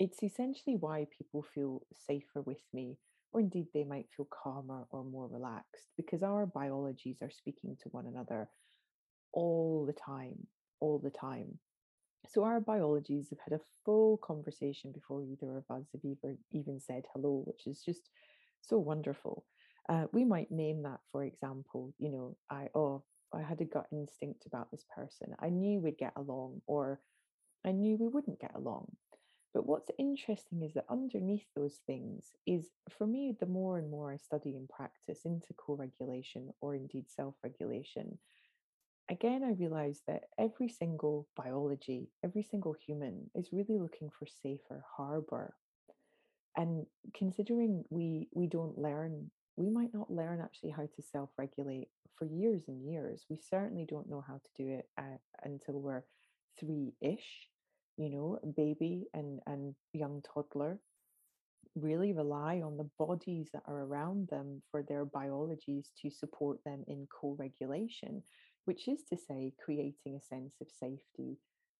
it's 0.02 0.24
essentially 0.24 0.76
why 0.80 1.06
people 1.16 1.46
feel 1.54 1.84
safer 2.08 2.42
with 2.42 2.64
me, 2.74 2.98
or 3.32 3.40
indeed 3.40 3.68
they 3.72 3.84
might 3.84 4.08
feel 4.18 4.28
calmer 4.44 4.88
or 4.90 5.04
more 5.04 5.28
relaxed, 5.28 5.90
because 5.96 6.24
our 6.24 6.48
biologies 6.48 7.18
are 7.22 7.30
speaking 7.30 7.78
to 7.84 7.90
one 7.90 8.08
another 8.08 8.50
all 9.32 9.86
the 9.86 9.94
time, 9.94 10.48
all 10.80 10.98
the 10.98 11.12
time. 11.12 11.60
So 12.30 12.44
our 12.44 12.60
biologies 12.60 13.28
have 13.30 13.38
had 13.48 13.60
a 13.60 13.64
full 13.86 14.18
conversation 14.18 14.92
before 14.92 15.22
either 15.22 15.56
of 15.58 15.66
us 15.70 15.86
have 15.92 16.02
ever 16.04 16.36
even 16.52 16.80
said 16.80 17.04
hello, 17.14 17.44
which 17.46 17.68
is 17.68 17.84
just 17.86 18.10
so 18.60 18.80
wonderful. 18.80 19.46
Uh, 19.88 20.06
we 20.12 20.26
might 20.26 20.50
name 20.50 20.82
that, 20.82 21.02
for 21.12 21.24
example, 21.26 21.94
you 22.00 22.10
know, 22.10 22.36
I 22.50 22.70
oh, 22.74 23.04
I 23.32 23.44
had 23.44 23.62
a 23.62 23.66
gut 23.66 23.86
instinct 23.92 24.48
about 24.48 24.72
this 24.72 24.86
person. 24.96 25.36
I 25.40 25.50
knew 25.50 25.80
we'd 25.80 26.00
get 26.00 26.14
along, 26.16 26.62
or 26.66 27.02
I 27.64 27.72
knew 27.72 27.98
we 27.98 28.08
wouldn't 28.08 28.42
get 28.42 28.56
along. 28.56 28.88
But 29.54 29.66
what's 29.66 29.92
interesting 30.00 30.62
is 30.64 30.74
that 30.74 30.86
underneath 30.90 31.46
those 31.56 31.80
things 31.86 32.32
is, 32.48 32.70
for 32.90 33.06
me, 33.06 33.36
the 33.38 33.46
more 33.46 33.78
and 33.78 33.90
more 33.90 34.12
I 34.12 34.18
study 34.18 34.56
and 34.56 34.70
practice 34.70 35.26
into 35.26 35.54
co 35.58 35.76
regulation 35.76 36.54
or 36.62 36.74
indeed 36.76 37.10
self 37.10 37.36
regulation, 37.44 38.18
again, 39.10 39.44
I 39.44 39.52
realize 39.52 40.02
that 40.08 40.26
every 40.40 40.70
single 40.70 41.28
biology, 41.36 42.10
every 42.24 42.44
single 42.44 42.74
human 42.74 43.30
is 43.36 43.52
really 43.52 43.78
looking 43.78 44.10
for 44.10 44.26
safer 44.26 44.86
harbor. 44.96 45.54
And 46.56 46.86
considering 47.14 47.84
we 47.90 48.30
we 48.34 48.48
don't 48.48 48.78
learn, 48.78 49.32
we 49.58 49.70
might 49.70 49.94
not 49.94 50.12
learn 50.12 50.40
actually 50.42 50.72
how 50.72 50.84
to 50.84 51.02
self-regulate 51.02 51.90
for 52.16 52.26
years 52.26 52.64
and 52.68 52.86
years. 52.86 53.26
We 53.30 53.38
certainly 53.38 53.86
don't 53.86 54.10
know 54.10 54.24
how 54.26 54.36
to 54.36 54.64
do 54.64 54.70
it 54.70 54.88
uh, 54.98 55.18
until 55.44 55.80
we're 55.80 56.04
three-ish 56.60 57.48
you 57.98 58.10
know, 58.10 58.40
baby 58.56 59.06
and, 59.14 59.40
and 59.48 59.76
young 59.94 60.22
toddler 60.34 60.80
really 61.76 62.14
rely 62.14 62.62
on 62.64 62.78
the 62.78 62.90
bodies 63.00 63.50
that 63.54 63.64
are 63.66 63.82
around 63.84 64.28
them 64.30 64.62
for 64.70 64.84
their 64.84 65.06
biologies 65.06 65.92
to 66.02 66.10
support 66.10 66.58
them 66.66 66.84
in 66.88 67.08
co 67.08 67.36
regulation, 67.38 68.22
which 68.66 68.88
is 68.88 69.04
to 69.10 69.18
say, 69.18 69.54
creating 69.64 70.16
a 70.16 70.22
sense 70.22 70.56
of 70.62 70.68
safety 70.70 71.38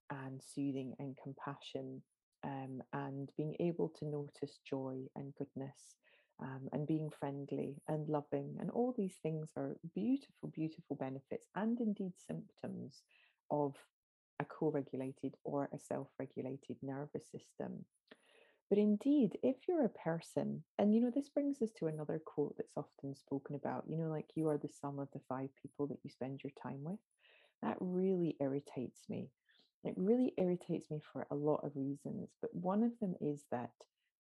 and 0.10 0.42
soothing 0.42 0.94
and 1.00 1.18
compassion, 1.22 2.02
um, 2.44 2.82
and 2.94 3.30
being 3.38 3.56
able 3.60 3.90
to 4.00 4.06
notice 4.06 4.60
joy 4.68 4.98
and 5.16 5.34
goodness. 5.36 5.96
Um, 6.42 6.70
and 6.74 6.88
being 6.88 7.12
friendly 7.20 7.76
and 7.88 8.10
loving, 8.10 8.56
and 8.60 8.72
all 8.72 8.96
these 8.98 9.14
things 9.22 9.52
are 9.56 9.76
beautiful, 9.94 10.50
beautiful 10.52 10.96
benefits 10.96 11.46
and 11.56 11.80
indeed 11.80 12.14
symptoms 12.18 13.04
of 13.52 13.76
a 14.42 14.46
co 14.46 14.72
regulated 14.72 15.36
or 15.44 15.70
a 15.74 15.80
self 15.80 16.08
regulated 16.20 16.78
nervous 16.82 17.26
system. 17.32 17.86
But 18.70 18.78
indeed, 18.78 19.38
if 19.44 19.58
you're 19.68 19.86
a 19.86 19.90
person, 19.90 20.64
and 20.80 20.94
you 20.94 21.02
know, 21.02 21.12
this 21.14 21.30
brings 21.30 21.62
us 21.62 21.72
to 21.78 21.88
another 21.88 22.22
quote 22.26 22.56
that's 22.58 22.78
often 22.78 23.16
spoken 23.16 23.56
about, 23.56 23.84
you 23.88 23.98
know, 23.98 24.10
like 24.10 24.30
you 24.36 24.48
are 24.48 24.58
the 24.58 24.70
sum 24.70 24.98
of 24.98 25.10
the 25.14 25.20
five 25.28 25.50
people 25.62 25.88
that 25.88 26.00
you 26.04 26.10
spend 26.10 26.42
your 26.44 26.54
time 26.62 26.80
with. 26.84 27.00
That 27.62 27.78
really 27.82 28.38
irritates 28.40 29.02
me. 29.10 29.30
It 29.84 29.94
really 29.98 30.34
irritates 30.38 30.90
me 30.90 31.02
for 31.12 31.28
a 31.30 31.36
lot 31.36 31.66
of 31.66 31.76
reasons. 31.76 32.30
But 32.42 32.56
one 32.56 32.84
of 32.84 32.98
them 33.00 33.16
is 33.20 33.44
that 33.52 33.72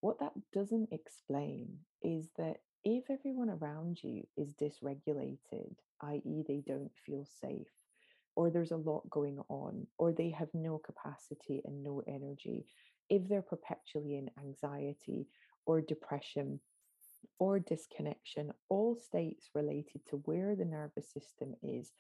what 0.01 0.19
that 0.19 0.33
doesn't 0.51 0.89
explain 0.91 1.77
is 2.01 2.27
that 2.37 2.57
if 2.83 3.05
everyone 3.09 3.49
around 3.49 3.99
you 4.03 4.23
is 4.35 4.53
dysregulated, 4.55 5.75
i.e., 6.01 6.43
they 6.47 6.63
don't 6.65 6.91
feel 7.05 7.25
safe, 7.39 7.69
or 8.41 8.49
there's 8.49 8.71
a 8.71 8.75
lot 8.75 9.07
going 9.07 9.37
on, 9.49 9.85
or 9.99 10.11
they 10.11 10.31
have 10.31 10.49
no 10.55 10.79
capacity 10.79 11.61
and 11.63 11.83
no 11.83 12.01
energy, 12.07 12.65
if 13.07 13.29
they're 13.29 13.43
perpetually 13.43 14.15
in 14.15 14.31
anxiety 14.43 15.27
or 15.67 15.79
depression 15.79 16.59
or 17.37 17.59
disconnection, 17.59 18.51
all 18.67 18.95
states 18.95 19.51
related 19.53 20.01
to 20.09 20.23
where 20.25 20.55
the 20.55 20.65
nervous 20.65 21.13
system 21.13 21.53
is, 21.61 21.91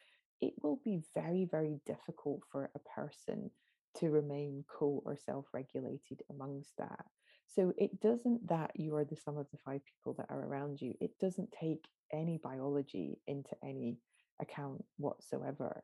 it 0.41 0.53
will 0.63 0.79
be 0.83 1.03
very, 1.13 1.45
very 1.45 1.79
difficult 1.85 2.41
for 2.51 2.71
a 2.73 2.99
person 2.99 3.51
to 3.99 4.09
remain 4.09 4.65
co 4.67 5.03
or 5.05 5.15
self 5.15 5.45
regulated 5.53 6.23
amongst 6.31 6.75
that. 6.79 7.05
So 7.45 7.71
it 7.77 8.01
doesn't 8.01 8.47
that 8.47 8.71
you 8.73 8.95
are 8.95 9.05
the 9.05 9.15
sum 9.15 9.37
of 9.37 9.45
the 9.51 9.59
five 9.63 9.81
people 9.85 10.15
that 10.17 10.33
are 10.33 10.43
around 10.43 10.81
you, 10.81 10.95
it 10.99 11.11
doesn't 11.19 11.51
take 11.51 11.85
any 12.11 12.39
biology 12.43 13.19
into 13.27 13.51
any 13.63 13.99
account 14.41 14.83
whatsoever. 14.97 15.83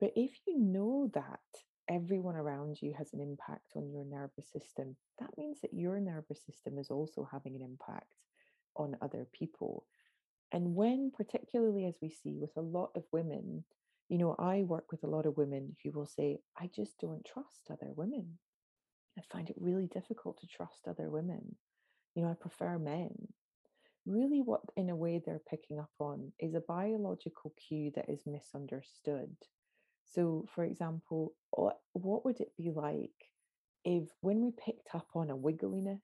But 0.00 0.12
if 0.16 0.32
you 0.46 0.58
know 0.58 1.10
that 1.12 1.40
everyone 1.88 2.36
around 2.36 2.80
you 2.80 2.94
has 2.96 3.12
an 3.12 3.20
impact 3.20 3.72
on 3.76 3.90
your 3.90 4.04
nervous 4.04 4.50
system, 4.50 4.96
that 5.18 5.36
means 5.36 5.60
that 5.60 5.74
your 5.74 6.00
nervous 6.00 6.40
system 6.44 6.78
is 6.78 6.90
also 6.90 7.28
having 7.30 7.54
an 7.54 7.62
impact 7.62 8.14
on 8.76 8.96
other 9.02 9.26
people. 9.32 9.84
And 10.52 10.74
when, 10.74 11.12
particularly 11.14 11.84
as 11.84 11.96
we 12.00 12.08
see 12.10 12.38
with 12.38 12.56
a 12.56 12.62
lot 12.62 12.92
of 12.94 13.04
women, 13.12 13.64
you 14.08 14.18
know, 14.18 14.34
I 14.38 14.62
work 14.62 14.90
with 14.90 15.04
a 15.04 15.08
lot 15.08 15.26
of 15.26 15.36
women 15.36 15.76
who 15.84 15.90
will 15.90 16.06
say, 16.06 16.38
I 16.58 16.70
just 16.74 16.98
don't 16.98 17.24
trust 17.24 17.70
other 17.70 17.92
women. 17.94 18.38
I 19.18 19.22
find 19.30 19.50
it 19.50 19.56
really 19.60 19.86
difficult 19.86 20.40
to 20.40 20.46
trust 20.46 20.88
other 20.88 21.10
women. 21.10 21.56
You 22.14 22.22
know, 22.22 22.30
I 22.30 22.34
prefer 22.34 22.78
men. 22.78 23.28
Really, 24.06 24.40
what 24.40 24.62
in 24.76 24.88
a 24.88 24.96
way 24.96 25.20
they're 25.24 25.42
picking 25.48 25.78
up 25.78 25.92
on 25.98 26.32
is 26.40 26.54
a 26.54 26.60
biological 26.60 27.52
cue 27.68 27.92
that 27.94 28.08
is 28.08 28.22
misunderstood 28.26 29.36
so, 30.12 30.46
for 30.54 30.64
example, 30.64 31.32
what, 31.50 31.78
would 31.94 32.40
it 32.40 32.52
be 32.56 32.70
like 32.74 33.10
if 33.84 34.08
when 34.20 34.42
we 34.42 34.52
picked 34.52 34.94
up 34.94 35.06
on 35.14 35.30
a 35.30 35.36
wiggliness, 35.36 36.02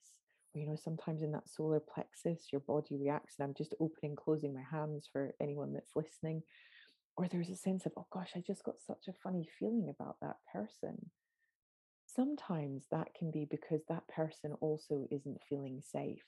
or, 0.54 0.61
you 0.61 0.66
know, 0.66 0.76
sometimes 0.76 1.22
in 1.22 1.32
that 1.32 1.48
solar 1.48 1.80
plexus, 1.80 2.48
your 2.52 2.61
body 2.61 2.96
reacts, 2.96 3.34
and 3.38 3.46
I'm 3.46 3.54
just 3.54 3.74
opening, 3.80 4.16
closing 4.16 4.54
my 4.54 4.62
hands 4.70 5.09
for 5.12 5.34
anyone 5.40 5.72
that's 5.72 5.96
listening, 5.96 6.42
or 7.16 7.28
there's 7.28 7.50
a 7.50 7.57
sense 7.57 7.86
of, 7.86 7.92
oh 7.96 8.07
gosh, 8.12 8.32
I 8.36 8.42
just 8.46 8.64
got 8.64 8.80
such 8.80 9.09
a 9.09 9.12
funny 9.22 9.48
feeling 9.59 9.88
about 9.88 10.16
that 10.22 10.36
person. 10.52 11.11
Sometimes 12.07 12.84
that 12.90 13.09
can 13.18 13.30
be 13.30 13.46
because 13.50 13.82
that 13.88 14.07
person 14.09 14.52
also 14.61 15.07
isn't 15.11 15.40
feeling 15.48 15.82
safe 15.82 16.24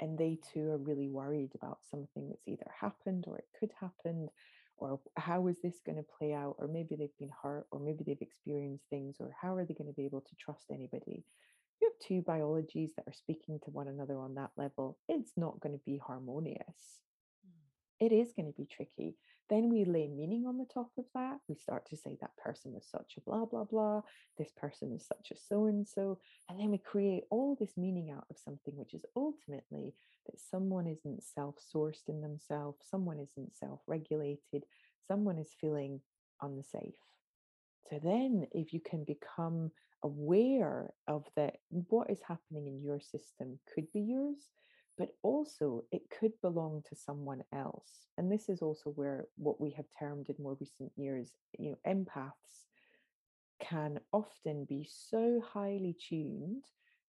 and 0.00 0.18
they 0.18 0.38
too 0.52 0.68
are 0.70 0.78
really 0.78 1.08
worried 1.08 1.52
about 1.54 1.78
something 1.90 2.28
that's 2.28 2.46
either 2.46 2.70
happened 2.80 3.24
or 3.26 3.38
it 3.38 3.48
could 3.58 3.72
happen 3.80 4.28
or 4.76 5.00
how 5.16 5.46
is 5.48 5.56
this 5.62 5.80
going 5.84 5.96
to 5.96 6.04
play 6.18 6.32
out 6.32 6.56
or 6.58 6.68
maybe 6.68 6.96
they've 6.96 7.18
been 7.18 7.30
hurt 7.42 7.66
or 7.70 7.80
maybe 7.80 8.04
they've 8.04 8.20
experienced 8.20 8.84
things 8.90 9.16
or 9.20 9.34
how 9.40 9.54
are 9.56 9.64
they 9.64 9.74
going 9.74 9.88
to 9.88 9.94
be 9.94 10.04
able 10.04 10.20
to 10.20 10.36
trust 10.36 10.66
anybody? 10.70 11.24
You 11.80 11.90
have 11.90 12.06
two 12.06 12.22
biologies 12.22 12.92
that 12.96 13.06
are 13.06 13.12
speaking 13.12 13.58
to 13.64 13.70
one 13.70 13.88
another 13.88 14.18
on 14.18 14.34
that 14.34 14.50
level. 14.56 14.98
It's 15.08 15.32
not 15.36 15.60
going 15.60 15.74
to 15.74 15.84
be 15.84 16.00
harmonious. 16.04 17.00
Hmm. 17.44 18.06
It 18.06 18.12
is 18.12 18.32
going 18.32 18.46
to 18.46 18.56
be 18.56 18.66
tricky. 18.66 19.16
Then 19.50 19.68
we 19.68 19.84
lay 19.84 20.08
meaning 20.08 20.46
on 20.46 20.56
the 20.56 20.64
top 20.64 20.90
of 20.96 21.04
that. 21.14 21.38
We 21.48 21.54
start 21.54 21.86
to 21.90 21.96
say 21.96 22.16
that 22.20 22.36
person 22.36 22.72
was 22.72 22.86
such 22.90 23.14
a 23.16 23.20
blah, 23.20 23.44
blah, 23.44 23.64
blah. 23.64 24.02
This 24.38 24.50
person 24.56 24.92
is 24.92 25.06
such 25.06 25.30
a 25.30 25.36
so 25.36 25.66
and 25.66 25.86
so. 25.86 26.18
And 26.48 26.58
then 26.58 26.70
we 26.70 26.78
create 26.78 27.24
all 27.30 27.54
this 27.58 27.76
meaning 27.76 28.10
out 28.10 28.24
of 28.30 28.38
something, 28.38 28.74
which 28.76 28.94
is 28.94 29.04
ultimately 29.14 29.94
that 30.26 30.40
someone 30.40 30.86
isn't 30.86 31.22
self 31.22 31.56
sourced 31.74 32.08
in 32.08 32.22
themselves, 32.22 32.78
someone 32.90 33.20
isn't 33.20 33.54
self 33.54 33.80
regulated, 33.86 34.64
someone 35.06 35.38
is 35.38 35.54
feeling 35.60 36.00
unsafe. 36.40 36.94
So 37.90 38.00
then, 38.02 38.46
if 38.52 38.72
you 38.72 38.80
can 38.80 39.04
become 39.04 39.70
aware 40.02 40.90
of 41.06 41.26
that, 41.36 41.56
what 41.88 42.08
is 42.08 42.20
happening 42.26 42.66
in 42.66 42.82
your 42.82 43.00
system 43.00 43.58
could 43.74 43.92
be 43.92 44.00
yours 44.00 44.48
but 44.96 45.08
also 45.22 45.84
it 45.90 46.02
could 46.18 46.32
belong 46.40 46.82
to 46.88 46.94
someone 46.94 47.42
else. 47.52 48.06
And 48.16 48.30
this 48.30 48.48
is 48.48 48.62
also 48.62 48.90
where 48.90 49.26
what 49.36 49.60
we 49.60 49.70
have 49.72 49.86
termed 49.98 50.28
in 50.28 50.36
more 50.42 50.56
recent 50.60 50.92
years, 50.96 51.32
you 51.58 51.70
know, 51.70 51.78
empaths 51.86 52.32
can 53.60 53.98
often 54.12 54.64
be 54.64 54.88
so 54.90 55.42
highly 55.52 55.96
tuned 56.08 56.64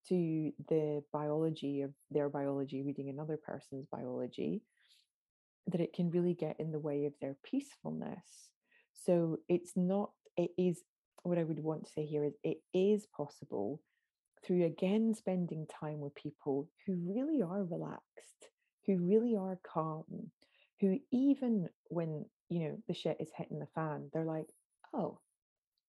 to 0.08 0.52
the 0.70 1.04
biology 1.12 1.82
of 1.82 1.92
their 2.12 2.30
biology 2.30 2.82
reading 2.82 3.10
another 3.10 3.38
person's 3.38 3.88
biology 3.92 4.62
that 5.68 5.82
it 5.82 5.94
can 5.94 6.12
really 6.12 6.34
get 6.34 6.56
in 6.60 6.72
the 6.72 6.80
way 6.80 7.06
of 7.06 7.14
their 7.20 7.36
peacefulness. 7.44 8.50
So 9.06 9.38
it's 9.50 9.74
not, 9.76 10.12
it 10.38 10.52
is 10.58 10.84
what 11.24 11.38
I 11.40 11.44
would 11.44 11.60
want 11.60 11.86
to 11.86 11.92
say 11.92 12.06
here 12.06 12.24
is 12.24 12.34
it 12.44 12.58
is 12.74 13.08
possible 13.08 13.82
through 14.46 14.66
again 14.66 15.14
spending 15.14 15.68
time 15.80 16.00
with 16.00 16.16
people 16.16 16.70
who 16.86 16.96
really 17.06 17.42
are 17.42 17.64
relaxed, 17.64 18.50
who 18.86 18.98
really 18.98 19.36
are 19.36 19.60
calm, 19.66 20.04
who 20.82 21.00
even 21.12 21.68
when, 21.90 22.26
you 22.50 22.60
know, 22.68 22.78
the 22.88 22.94
shit 22.94 23.18
is 23.20 23.30
hitting 23.36 23.60
the 23.60 23.68
fan, 23.74 24.10
they're 24.14 24.26
like, 24.26 24.48
oh, 24.94 25.20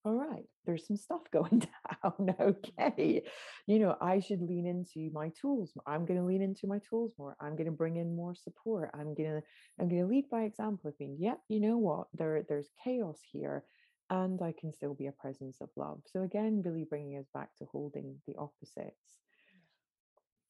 all 0.04 0.14
right, 0.14 0.44
there's 0.64 0.86
some 0.86 0.96
stuff 0.96 1.22
going 1.32 1.66
down. 2.02 2.34
okay. 2.40 3.22
You 3.66 3.78
know, 3.80 3.96
I 4.00 4.20
should 4.20 4.40
lean 4.40 4.66
into 4.66 5.10
my 5.12 5.32
tools. 5.40 5.72
I'm 5.86 6.06
going 6.06 6.20
to 6.20 6.24
lean 6.24 6.42
into 6.42 6.68
my 6.68 6.78
tools 6.88 7.12
more. 7.18 7.36
I'm 7.40 7.56
going 7.56 7.66
to 7.66 7.72
bring 7.72 7.96
in 7.96 8.14
more 8.14 8.34
support. 8.34 8.90
I'm 8.94 9.14
going 9.14 9.30
to, 9.30 9.42
I'm 9.80 9.88
going 9.88 10.02
to 10.02 10.08
lead 10.08 10.30
by 10.30 10.42
example 10.42 10.88
of 10.88 10.98
being, 10.98 11.16
yep, 11.18 11.40
you 11.48 11.60
know 11.60 11.76
what? 11.76 12.06
There, 12.14 12.44
there's 12.48 12.68
chaos 12.84 13.18
here 13.32 13.64
and 14.10 14.40
I 14.42 14.54
can 14.58 14.72
still 14.72 14.94
be 14.94 15.06
a 15.06 15.12
presence 15.12 15.58
of 15.60 15.68
love. 15.76 16.00
So 16.06 16.22
again, 16.22 16.62
really 16.64 16.84
bringing 16.84 17.18
us 17.18 17.26
back 17.34 17.50
to 17.58 17.64
holding 17.66 18.16
the 18.26 18.36
opposites. 18.38 19.18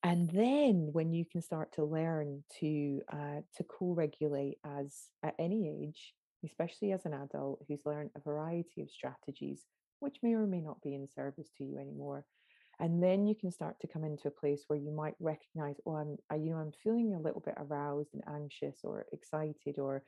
And 0.03 0.31
then 0.31 0.91
when 0.93 1.13
you 1.13 1.25
can 1.25 1.43
start 1.43 1.73
to 1.75 1.85
learn 1.85 2.45
to 2.61 3.01
uh, 3.13 3.41
to 3.57 3.65
co-regulate 3.65 4.59
as 4.65 4.95
at 5.25 5.35
any 5.39 5.69
age, 5.69 6.15
especially 6.45 6.93
as 6.93 7.05
an 7.07 7.15
adult 7.15 7.65
who's 7.67 7.85
learned 7.85 8.11
a 8.15 8.21
variety 8.21 8.83
of 8.83 8.91
strategies, 8.91 9.63
which 10.01 10.19
may 10.23 10.35
or 10.35 10.47
may 10.47 10.61
not 10.61 10.81
be 10.83 10.95
in 10.95 11.09
service 11.09 11.49
to 11.59 11.65
you 11.65 11.79
anymore. 11.79 12.25
And 12.79 13.03
then 13.03 13.27
you 13.27 13.35
can 13.35 13.51
start 13.51 13.81
to 13.81 13.89
come 13.89 14.05
into 14.05 14.29
a 14.29 14.31
place 14.31 14.65
where 14.67 14.79
you 14.79 14.93
might 14.93 15.15
recognize, 15.19 15.77
oh, 15.87 15.97
I'm, 15.97 16.17
I, 16.31 16.35
you 16.37 16.51
know, 16.51 16.59
I'm 16.59 16.73
feeling 16.85 17.15
a 17.15 17.21
little 17.21 17.41
bit 17.41 17.55
aroused 17.57 18.11
and 18.13 18.23
anxious 18.29 18.81
or 18.85 19.07
excited 19.13 19.79
or 19.79 20.03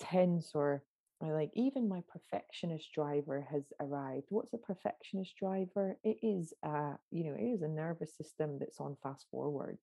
tense 0.00 0.52
or 0.54 0.82
Like 1.20 1.50
even 1.54 1.88
my 1.88 2.02
perfectionist 2.08 2.92
driver 2.92 3.46
has 3.50 3.64
arrived. 3.80 4.26
What's 4.28 4.52
a 4.52 4.58
perfectionist 4.58 5.34
driver? 5.36 5.96
It 6.04 6.18
is 6.22 6.52
a, 6.62 6.98
you 7.10 7.24
know, 7.24 7.34
it 7.38 7.44
is 7.54 7.62
a 7.62 7.68
nervous 7.68 8.14
system 8.16 8.58
that's 8.58 8.80
on 8.80 8.96
fast 9.02 9.26
forward. 9.30 9.78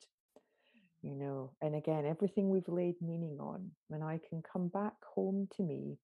You 1.02 1.16
know, 1.16 1.52
and 1.62 1.76
again, 1.76 2.06
everything 2.06 2.50
we've 2.50 2.68
laid 2.68 2.96
meaning 3.02 3.38
on, 3.40 3.72
when 3.90 4.02
I 4.02 4.20
can 4.30 4.42
come 4.42 4.70
back 4.70 4.94
home 5.16 5.50
to 5.58 5.64
me 5.64 5.98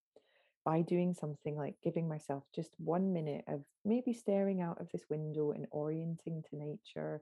by 0.66 0.82
doing 0.82 1.14
something 1.14 1.56
like 1.56 1.76
giving 1.82 2.08
myself 2.08 2.44
just 2.54 2.72
one 2.78 3.14
minute 3.14 3.46
of 3.48 3.62
maybe 3.86 4.14
staring 4.14 4.62
out 4.62 4.82
of 4.82 4.90
this 4.92 5.06
window 5.10 5.52
and 5.52 5.68
orienting 5.72 6.44
to 6.50 6.58
nature, 6.58 7.22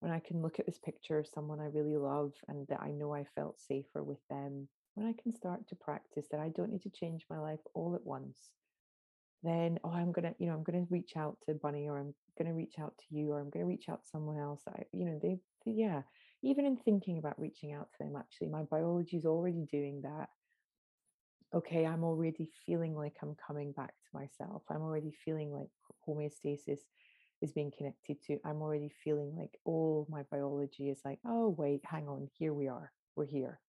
when 0.00 0.12
I 0.12 0.18
can 0.18 0.42
look 0.42 0.58
at 0.58 0.66
this 0.66 0.78
picture 0.78 1.18
of 1.18 1.26
someone 1.26 1.60
I 1.60 1.66
really 1.66 1.96
love 1.96 2.32
and 2.46 2.66
that 2.68 2.82
I 2.82 2.90
know 2.90 3.14
I 3.14 3.24
felt 3.34 3.58
safer 3.58 4.02
with 4.02 4.20
them 4.28 4.68
when 4.94 5.06
I 5.06 5.14
can 5.20 5.34
start 5.34 5.68
to 5.68 5.76
practice 5.76 6.26
that 6.30 6.40
I 6.40 6.50
don't 6.50 6.70
need 6.70 6.82
to 6.82 6.90
change 6.90 7.24
my 7.28 7.38
life 7.38 7.60
all 7.74 7.94
at 7.94 8.06
once, 8.06 8.38
then 9.44 9.78
oh 9.84 9.90
i'm 9.90 10.10
gonna 10.10 10.34
you 10.38 10.46
know 10.46 10.54
i'm 10.54 10.64
gonna 10.64 10.86
reach 10.90 11.12
out 11.16 11.36
to 11.46 11.54
bunny 11.54 11.86
or 11.88 11.98
i'm 11.98 12.14
gonna 12.38 12.54
reach 12.54 12.74
out 12.80 12.94
to 12.98 13.04
you 13.14 13.30
or 13.30 13.40
i'm 13.40 13.50
gonna 13.50 13.66
reach 13.66 13.88
out 13.88 14.02
to 14.02 14.08
someone 14.08 14.38
else 14.38 14.62
I, 14.68 14.82
you 14.92 15.04
know 15.04 15.20
they, 15.22 15.38
they 15.64 15.72
yeah 15.72 16.02
even 16.42 16.64
in 16.64 16.76
thinking 16.78 17.18
about 17.18 17.38
reaching 17.38 17.72
out 17.72 17.88
to 17.92 18.04
them 18.04 18.14
actually 18.18 18.48
my 18.48 18.62
biology 18.62 19.16
is 19.16 19.26
already 19.26 19.66
doing 19.70 20.00
that. 20.02 20.28
Okay 21.54 21.86
i'm 21.86 22.02
already 22.02 22.48
feeling 22.66 22.96
like 22.96 23.14
i'm 23.22 23.36
coming 23.46 23.72
back 23.72 23.90
to 23.90 24.18
myself. 24.18 24.62
I'm 24.70 24.82
already 24.82 25.12
feeling 25.24 25.52
like 25.52 25.68
homeostasis 26.08 26.80
is 27.42 27.52
being 27.52 27.70
connected 27.76 28.22
to. 28.26 28.38
I'm 28.44 28.62
already 28.62 28.90
feeling 29.04 29.34
like 29.36 29.58
all 29.64 30.06
my 30.08 30.22
biology 30.30 30.88
is 30.88 31.00
like 31.04 31.18
oh 31.26 31.54
wait 31.56 31.82
hang 31.84 32.08
on 32.08 32.28
here 32.38 32.54
we 32.54 32.68
are. 32.68 32.90
We're 33.14 33.26
here 33.26 33.60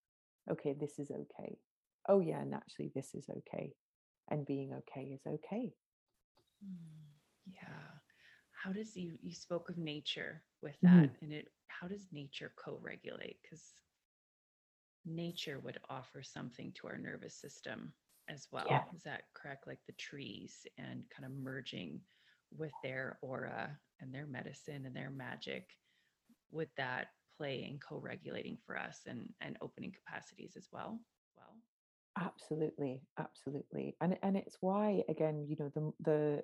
okay 0.50 0.74
this 0.80 1.00
is 1.00 1.12
okay 1.12 1.58
oh 2.08 2.20
yeah 2.20 2.44
naturally 2.44 2.92
this 2.96 3.14
is 3.14 3.26
okay 3.30 3.74
and 4.30 4.46
being 4.46 4.74
okay 4.74 5.04
is 5.14 5.22
okay. 5.28 5.74
Mm, 6.66 7.54
yeah. 7.54 7.62
How 8.52 8.72
does 8.72 8.96
you 8.96 9.18
you 9.22 9.34
spoke 9.34 9.70
of 9.70 9.78
nature 9.78 10.42
with 10.62 10.76
that 10.82 10.92
mm-hmm. 10.92 11.26
and 11.26 11.34
it 11.34 11.50
how 11.68 11.88
does 11.88 12.08
nature 12.12 12.52
co-regulate 12.58 13.38
cuz 13.48 13.62
nature 15.06 15.60
would 15.60 15.80
offer 15.90 16.24
something 16.24 16.72
to 16.74 16.88
our 16.88 16.98
nervous 16.98 17.36
system 17.36 17.94
as 18.28 18.48
well. 18.52 18.66
Yeah. 18.68 18.84
Is 18.96 19.04
that 19.04 19.26
correct 19.34 19.68
like 19.68 19.86
the 19.86 19.94
trees 19.94 20.66
and 20.80 21.08
kind 21.12 21.26
of 21.26 21.32
merging 21.32 22.02
with 22.58 22.72
their 22.82 23.20
aura 23.22 23.80
and 24.00 24.12
their 24.12 24.26
medicine 24.26 24.86
and 24.88 24.96
their 24.96 25.12
magic 25.12 25.70
would 26.50 26.70
that 26.78 27.10
play 27.38 27.64
in 27.64 27.80
co-regulating 27.80 28.58
for 28.66 28.78
us 28.78 29.02
and 29.06 29.34
and 29.42 29.58
opening 29.62 29.92
capacities 29.92 30.56
as 30.58 30.68
well? 30.72 31.02
Well. 31.38 31.58
Absolutely, 32.18 33.02
absolutely. 33.18 33.98
And 34.00 34.18
and 34.24 34.38
it's 34.38 34.58
why 34.62 35.04
again, 35.10 35.46
you 35.50 35.58
know, 35.60 35.70
the 35.70 35.94
the 36.00 36.44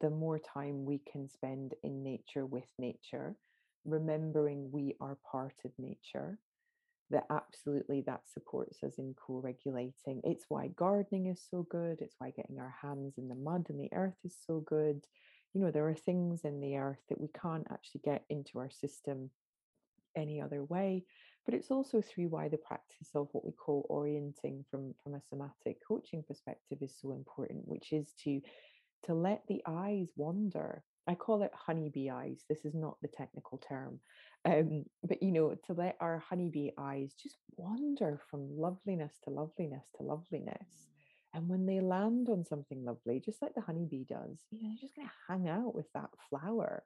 the 0.00 0.10
more 0.10 0.38
time 0.38 0.84
we 0.84 0.98
can 0.98 1.28
spend 1.28 1.74
in 1.82 2.02
nature 2.04 2.46
with 2.46 2.68
nature, 2.78 3.36
remembering 3.84 4.70
we 4.70 4.94
are 5.00 5.18
part 5.30 5.54
of 5.64 5.72
nature, 5.78 6.38
that 7.10 7.26
absolutely 7.30 8.02
that 8.02 8.28
supports 8.28 8.82
us 8.84 8.98
in 8.98 9.14
co-regulating. 9.14 10.22
It's 10.24 10.46
why 10.48 10.68
gardening 10.68 11.26
is 11.26 11.42
so 11.50 11.62
good. 11.64 12.00
It's 12.02 12.16
why 12.18 12.30
getting 12.30 12.60
our 12.60 12.74
hands 12.82 13.18
in 13.18 13.28
the 13.28 13.34
mud 13.36 13.66
and 13.70 13.80
the 13.80 13.92
earth 13.92 14.18
is 14.24 14.36
so 14.46 14.60
good. 14.60 15.06
You 15.54 15.62
know, 15.62 15.70
there 15.72 15.88
are 15.88 15.94
things 15.96 16.44
in 16.44 16.60
the 16.60 16.76
earth 16.76 17.02
that 17.08 17.20
we 17.20 17.28
can't 17.28 17.66
actually 17.70 18.02
get 18.04 18.24
into 18.30 18.58
our 18.60 18.70
system 18.70 19.30
any 20.16 20.40
other 20.40 20.64
way 20.64 21.04
but 21.46 21.54
it's 21.54 21.70
also 21.70 22.00
through 22.00 22.28
why 22.28 22.48
the 22.48 22.56
practice 22.58 23.10
of 23.14 23.28
what 23.32 23.44
we 23.44 23.52
call 23.52 23.86
orienting 23.88 24.64
from 24.70 24.94
from 25.02 25.14
a 25.14 25.20
somatic 25.28 25.78
coaching 25.86 26.22
perspective 26.26 26.78
is 26.80 26.94
so 27.00 27.12
important 27.12 27.66
which 27.66 27.92
is 27.92 28.12
to 28.22 28.40
to 29.04 29.14
let 29.14 29.42
the 29.48 29.62
eyes 29.66 30.08
wander. 30.16 30.82
I 31.08 31.14
call 31.14 31.42
it 31.42 31.50
honeybee 31.54 32.10
eyes 32.10 32.44
this 32.48 32.64
is 32.64 32.74
not 32.74 32.98
the 33.02 33.08
technical 33.08 33.58
term 33.58 33.98
um, 34.44 34.84
but 35.02 35.20
you 35.22 35.32
know 35.32 35.56
to 35.66 35.72
let 35.72 35.96
our 35.98 36.18
honeybee 36.18 36.70
eyes 36.78 37.14
just 37.20 37.38
wander 37.56 38.20
from 38.30 38.56
loveliness 38.56 39.18
to 39.24 39.30
loveliness 39.30 39.86
to 39.96 40.04
loveliness 40.04 40.86
and 41.34 41.48
when 41.48 41.66
they 41.66 41.80
land 41.80 42.28
on 42.28 42.44
something 42.44 42.84
lovely 42.84 43.20
just 43.24 43.42
like 43.42 43.54
the 43.54 43.60
honeybee 43.60 44.04
does 44.04 44.44
you 44.52 44.62
know 44.62 44.68
they're 44.68 44.80
just 44.80 44.94
going 44.94 45.08
to 45.08 45.32
hang 45.32 45.48
out 45.48 45.74
with 45.74 45.90
that 45.94 46.10
flower 46.28 46.84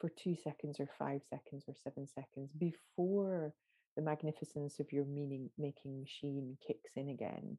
for 0.00 0.10
two 0.10 0.36
seconds 0.36 0.78
or 0.80 0.88
five 0.98 1.20
seconds 1.28 1.64
or 1.68 1.74
seven 1.82 2.06
seconds 2.06 2.50
before 2.58 3.52
the 3.96 4.02
magnificence 4.02 4.78
of 4.78 4.92
your 4.92 5.04
meaning 5.04 5.50
making 5.58 6.00
machine 6.00 6.56
kicks 6.66 6.92
in 6.96 7.08
again 7.08 7.58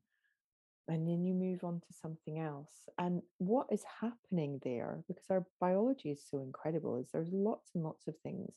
and 0.87 1.07
then 1.07 1.23
you 1.23 1.33
move 1.33 1.63
on 1.63 1.79
to 1.79 1.93
something 2.01 2.39
else 2.39 2.89
and 2.97 3.21
what 3.37 3.67
is 3.71 3.83
happening 4.01 4.59
there 4.63 5.03
because 5.07 5.25
our 5.29 5.45
biology 5.59 6.09
is 6.09 6.21
so 6.29 6.41
incredible 6.41 6.97
is 6.97 7.07
there's 7.11 7.31
lots 7.31 7.71
and 7.75 7.83
lots 7.83 8.07
of 8.07 8.15
things 8.23 8.53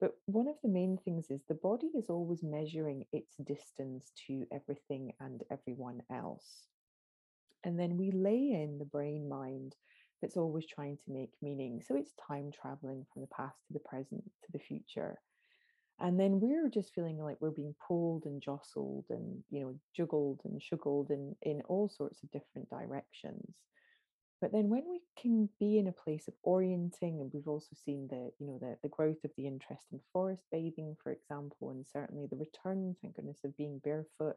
but 0.00 0.12
one 0.26 0.48
of 0.48 0.56
the 0.62 0.68
main 0.68 0.98
things 1.04 1.30
is 1.30 1.40
the 1.48 1.54
body 1.54 1.90
is 1.96 2.10
always 2.10 2.42
measuring 2.42 3.04
its 3.12 3.36
distance 3.46 4.12
to 4.26 4.44
everything 4.52 5.12
and 5.20 5.42
everyone 5.50 6.02
else 6.12 6.66
and 7.64 7.78
then 7.78 7.96
we 7.96 8.10
lay 8.10 8.52
in 8.52 8.76
the 8.78 8.84
brain 8.84 9.28
mind 9.28 9.74
that's 10.24 10.38
always 10.38 10.64
trying 10.66 10.96
to 10.96 11.12
make 11.12 11.28
meaning 11.42 11.82
so 11.86 11.94
it's 11.94 12.14
time 12.26 12.50
traveling 12.50 13.04
from 13.12 13.20
the 13.20 13.28
past 13.28 13.58
to 13.66 13.74
the 13.74 13.80
present 13.80 14.24
to 14.24 14.52
the 14.52 14.58
future. 14.58 15.18
And 16.00 16.18
then 16.18 16.40
we're 16.40 16.70
just 16.70 16.94
feeling 16.94 17.18
like 17.18 17.36
we're 17.40 17.50
being 17.50 17.74
pulled 17.86 18.24
and 18.24 18.40
jostled 18.40 19.04
and 19.10 19.44
you 19.50 19.60
know 19.60 19.74
juggled 19.94 20.40
and 20.44 20.62
shuggled 20.62 21.10
in 21.10 21.36
in 21.42 21.60
all 21.68 21.90
sorts 21.90 22.22
of 22.22 22.30
different 22.30 22.70
directions. 22.70 23.54
But 24.40 24.50
then 24.50 24.70
when 24.70 24.84
we 24.88 25.00
can 25.20 25.50
be 25.60 25.78
in 25.78 25.88
a 25.88 25.92
place 25.92 26.26
of 26.26 26.34
orienting 26.42 27.20
and 27.20 27.30
we've 27.32 27.46
also 27.46 27.76
seen 27.84 28.08
the 28.08 28.30
you 28.38 28.46
know 28.46 28.58
the, 28.58 28.78
the 28.82 28.88
growth 28.88 29.22
of 29.24 29.30
the 29.36 29.46
interest 29.46 29.84
in 29.92 30.00
forest 30.10 30.44
bathing 30.50 30.96
for 31.02 31.12
example 31.12 31.70
and 31.70 31.84
certainly 31.86 32.26
the 32.30 32.36
return 32.36 32.96
thank 33.02 33.16
goodness 33.16 33.44
of 33.44 33.56
being 33.58 33.78
barefoot 33.84 34.36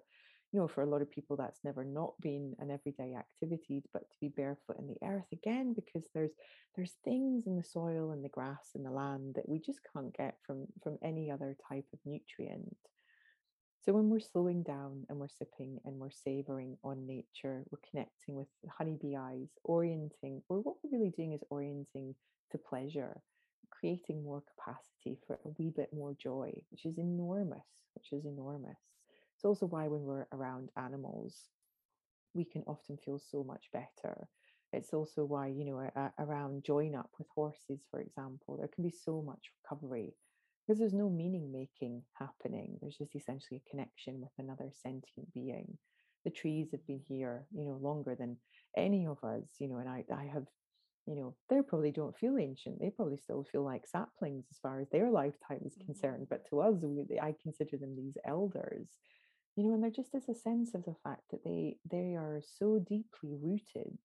you 0.52 0.60
know, 0.60 0.68
for 0.68 0.82
a 0.82 0.90
lot 0.90 1.02
of 1.02 1.12
people, 1.12 1.36
that's 1.36 1.60
never 1.64 1.84
not 1.84 2.14
been 2.22 2.56
an 2.60 2.72
everyday 2.72 3.16
activity, 3.16 3.84
but 3.92 4.10
to 4.10 4.16
be 4.22 4.30
barefoot 4.30 4.80
in 4.80 4.88
the 4.88 5.06
earth 5.06 5.28
again, 5.34 5.74
because 5.74 6.08
there's 6.14 6.32
there's 6.76 6.94
things 7.04 7.48
in 7.48 7.58
the 7.58 7.64
soil 7.64 8.12
and 8.12 8.24
the 8.24 8.30
grass 8.30 8.70
and 8.76 8.86
the 8.86 8.92
land 8.92 9.36
that 9.36 9.50
we 9.50 9.60
just 9.60 9.80
can't 9.94 10.16
get 10.16 10.36
from 10.46 10.68
from 10.82 10.98
any 11.04 11.30
other 11.30 11.56
type 11.68 11.86
of 11.92 12.00
nutrient. 12.06 12.78
So 13.84 13.94
when 13.94 14.10
we're 14.10 14.20
slowing 14.20 14.64
down 14.64 15.06
and 15.10 15.18
we're 15.18 15.30
sipping 15.30 15.80
and 15.86 15.98
we're 15.98 16.12
savoring 16.12 16.78
on 16.84 17.08
nature, 17.08 17.64
we're 17.70 17.80
connecting 17.90 18.36
with 18.36 18.48
honeybee 18.78 19.16
eyes, 19.16 19.48
orienting, 19.64 20.42
or 20.50 20.60
what 20.60 20.76
we're 20.84 20.98
really 20.98 21.14
doing 21.16 21.34
is 21.34 21.44
orienting 21.50 22.14
to 22.52 22.58
pleasure, 22.58 23.22
creating 23.72 24.24
more 24.24 24.44
capacity 24.56 25.18
for 25.26 25.40
a 25.46 25.50
wee 25.58 25.72
bit 25.76 25.90
more 25.94 26.14
joy, 26.22 26.52
which 26.70 26.86
is 26.86 26.98
enormous, 26.98 27.64
which 27.96 28.12
is 28.12 28.26
enormous. 28.26 28.78
It's 29.38 29.46
also 29.46 29.68
why 29.68 29.88
when 29.88 30.02
we're 30.02 30.26
around 30.34 30.72
animals, 30.76 31.46
we 32.34 32.44
can 32.44 32.64
often 32.66 32.98
feel 32.98 33.20
so 33.20 33.44
much 33.44 33.70
better. 33.72 34.28
It's 34.74 34.96
also 34.96 35.26
why, 35.26 35.48
you 35.48 35.64
know, 35.64 36.10
around 36.18 36.64
join 36.66 36.96
up 36.96 37.12
with 37.20 37.28
horses, 37.36 37.86
for 37.92 38.02
example, 38.02 38.58
there 38.58 38.68
can 38.68 38.84
be 38.84 38.90
so 38.90 39.22
much 39.22 39.52
recovery 39.64 40.16
because 40.66 40.80
there's 40.80 40.94
no 40.96 41.08
meaning 41.08 41.52
making 41.52 42.02
happening. 42.18 42.80
There's 42.82 42.98
just 42.98 43.16
essentially 43.16 43.62
a 43.64 43.70
connection 43.70 44.20
with 44.20 44.32
another 44.40 44.72
sentient 44.72 45.32
being. 45.36 45.78
The 46.26 46.32
trees 46.32 46.70
have 46.72 46.86
been 46.88 47.02
here, 47.08 47.46
you 47.54 47.64
know, 47.64 47.78
longer 47.80 48.16
than 48.16 48.38
any 48.76 49.06
of 49.06 49.24
us, 49.24 49.44
you 49.60 49.68
know, 49.68 49.78
and 49.78 49.88
I, 49.88 50.04
I 50.12 50.26
have 50.34 50.48
you 51.06 51.16
know, 51.16 51.36
they 51.50 51.62
probably 51.62 51.92
don't 51.92 52.18
feel 52.18 52.38
ancient. 52.38 52.82
They 52.82 52.90
probably 52.90 53.16
still 53.16 53.46
feel 53.50 53.64
like 53.64 53.88
saplings 53.88 54.44
as 54.52 54.58
far 54.58 54.82
as 54.82 54.90
their 54.90 55.10
lifetime 55.10 55.62
is 55.66 55.78
concerned. 55.86 56.24
Mm-hmm. 56.24 56.30
But 56.30 56.50
to 56.50 56.60
us, 56.60 56.76
we, 56.84 57.06
I 57.18 57.34
consider 57.42 57.78
them 57.78 57.96
these 57.96 58.18
elders 58.28 58.88
you 59.58 59.64
know 59.66 59.74
and 59.74 59.84
there 59.84 59.92
just 59.92 60.16
is 60.16 60.30
a 60.30 60.36
sense 60.36 60.74
of 60.74 60.86
the 60.86 60.96
fact 61.04 61.24
that 61.32 61.44
they 61.44 61.78
they 61.90 62.16
are 62.16 62.42
so 62.58 62.80
deeply 62.80 63.36
rooted 63.42 63.98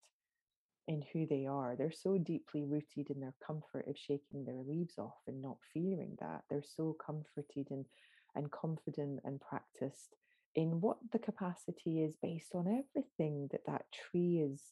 in 0.89 1.05
who 1.13 1.27
they 1.27 1.47
are. 1.47 1.77
They're 1.77 1.93
so 1.93 2.19
deeply 2.19 2.65
rooted 2.65 3.11
in 3.11 3.21
their 3.21 3.35
comfort 3.47 3.87
of 3.89 3.97
shaking 3.97 4.45
their 4.45 4.63
leaves 4.67 4.99
off 4.99 5.15
and 5.27 5.41
not 5.41 5.59
fearing 5.73 6.17
that. 6.21 6.43
They're 6.51 6.65
so 6.77 6.97
comforted 7.05 7.69
and 7.71 7.87
and 8.35 8.51
confident 8.51 9.21
and 9.25 9.41
practiced 9.41 10.17
in 10.55 10.81
what 10.81 10.97
the 11.13 11.19
capacity 11.19 12.03
is 12.03 12.17
based 12.23 12.55
on 12.55 12.67
everything 12.67 13.49
that 13.53 13.67
that 13.67 13.85
tree 13.93 14.41
is 14.41 14.63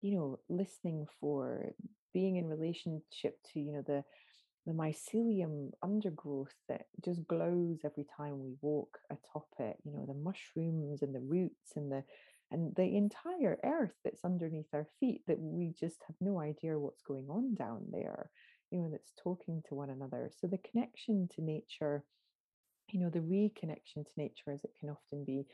you 0.00 0.14
know 0.14 0.38
listening 0.48 1.06
for 1.20 1.66
being 2.14 2.36
in 2.36 2.48
relationship 2.48 3.38
to 3.52 3.60
you 3.60 3.72
know 3.72 3.82
the 3.86 4.02
the 4.68 4.74
mycelium 4.74 5.70
undergrowth 5.82 6.54
that 6.68 6.82
just 7.02 7.26
glows 7.26 7.78
every 7.84 8.06
time 8.16 8.38
we 8.38 8.54
walk 8.60 8.98
atop 9.10 9.48
it 9.58 9.76
you 9.84 9.92
know 9.92 10.04
the 10.06 10.14
mushrooms 10.14 11.00
and 11.00 11.14
the 11.14 11.20
roots 11.20 11.72
and 11.74 11.90
the 11.90 12.04
and 12.50 12.74
the 12.76 12.96
entire 12.96 13.58
earth 13.64 13.94
that's 14.04 14.24
underneath 14.24 14.68
our 14.74 14.86
feet 15.00 15.22
that 15.26 15.38
we 15.40 15.72
just 15.80 15.96
have 16.06 16.16
no 16.20 16.38
idea 16.38 16.78
what's 16.78 17.02
going 17.02 17.28
on 17.30 17.54
down 17.54 17.82
there 17.90 18.30
you 18.70 18.78
know 18.78 18.90
that's 18.90 19.12
talking 19.22 19.62
to 19.66 19.74
one 19.74 19.90
another. 19.90 20.30
So 20.38 20.46
the 20.46 20.58
connection 20.58 21.28
to 21.34 21.42
nature 21.42 22.04
you 22.90 23.00
know 23.00 23.10
the 23.10 23.20
reconnection 23.20 24.04
to 24.04 24.12
nature 24.16 24.52
as 24.52 24.64
it 24.64 24.70
can 24.78 24.90
often 24.90 25.24
be 25.24 25.46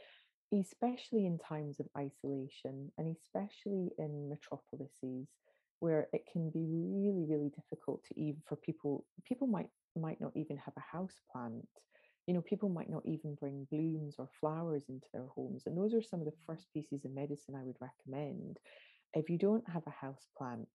especially 0.53 1.27
in 1.27 1.39
times 1.39 1.81
of 1.81 1.87
isolation 1.99 2.93
and 2.99 3.17
especially 3.17 3.91
in 3.99 4.29
metropolises 4.29 5.29
where 5.81 6.09
it 6.12 6.22
can 6.31 6.51
be 6.51 6.64
really 6.66 7.25
really 7.29 7.51
difficult 7.51 8.03
to 8.05 8.20
even 8.20 8.41
for 8.49 8.57
people 8.57 9.05
people 9.27 9.47
might 9.47 9.68
might 9.97 10.20
not 10.20 10.33
even 10.35 10.57
have 10.57 10.75
a 10.77 10.97
house 10.97 11.20
plant. 11.31 11.66
You 12.27 12.35
know 12.35 12.43
people 12.43 12.68
might 12.68 12.91
not 12.91 13.03
even 13.05 13.35
bring 13.35 13.66
blooms 13.70 14.16
or 14.18 14.29
flowers 14.41 14.85
into 14.89 15.07
their 15.12 15.27
homes 15.35 15.64
and 15.66 15.77
those 15.77 15.95
are 15.95 16.03
some 16.03 16.20
of 16.20 16.27
the 16.27 16.33
first 16.47 16.66
pieces 16.72 17.05
of 17.05 17.12
medicine 17.12 17.55
i 17.55 17.62
would 17.62 17.77
recommend. 17.81 18.59
If 19.14 19.31
you 19.31 19.39
don't 19.39 19.68
have 19.68 19.83
a 19.87 19.91
house 19.91 20.27
plant 20.37 20.66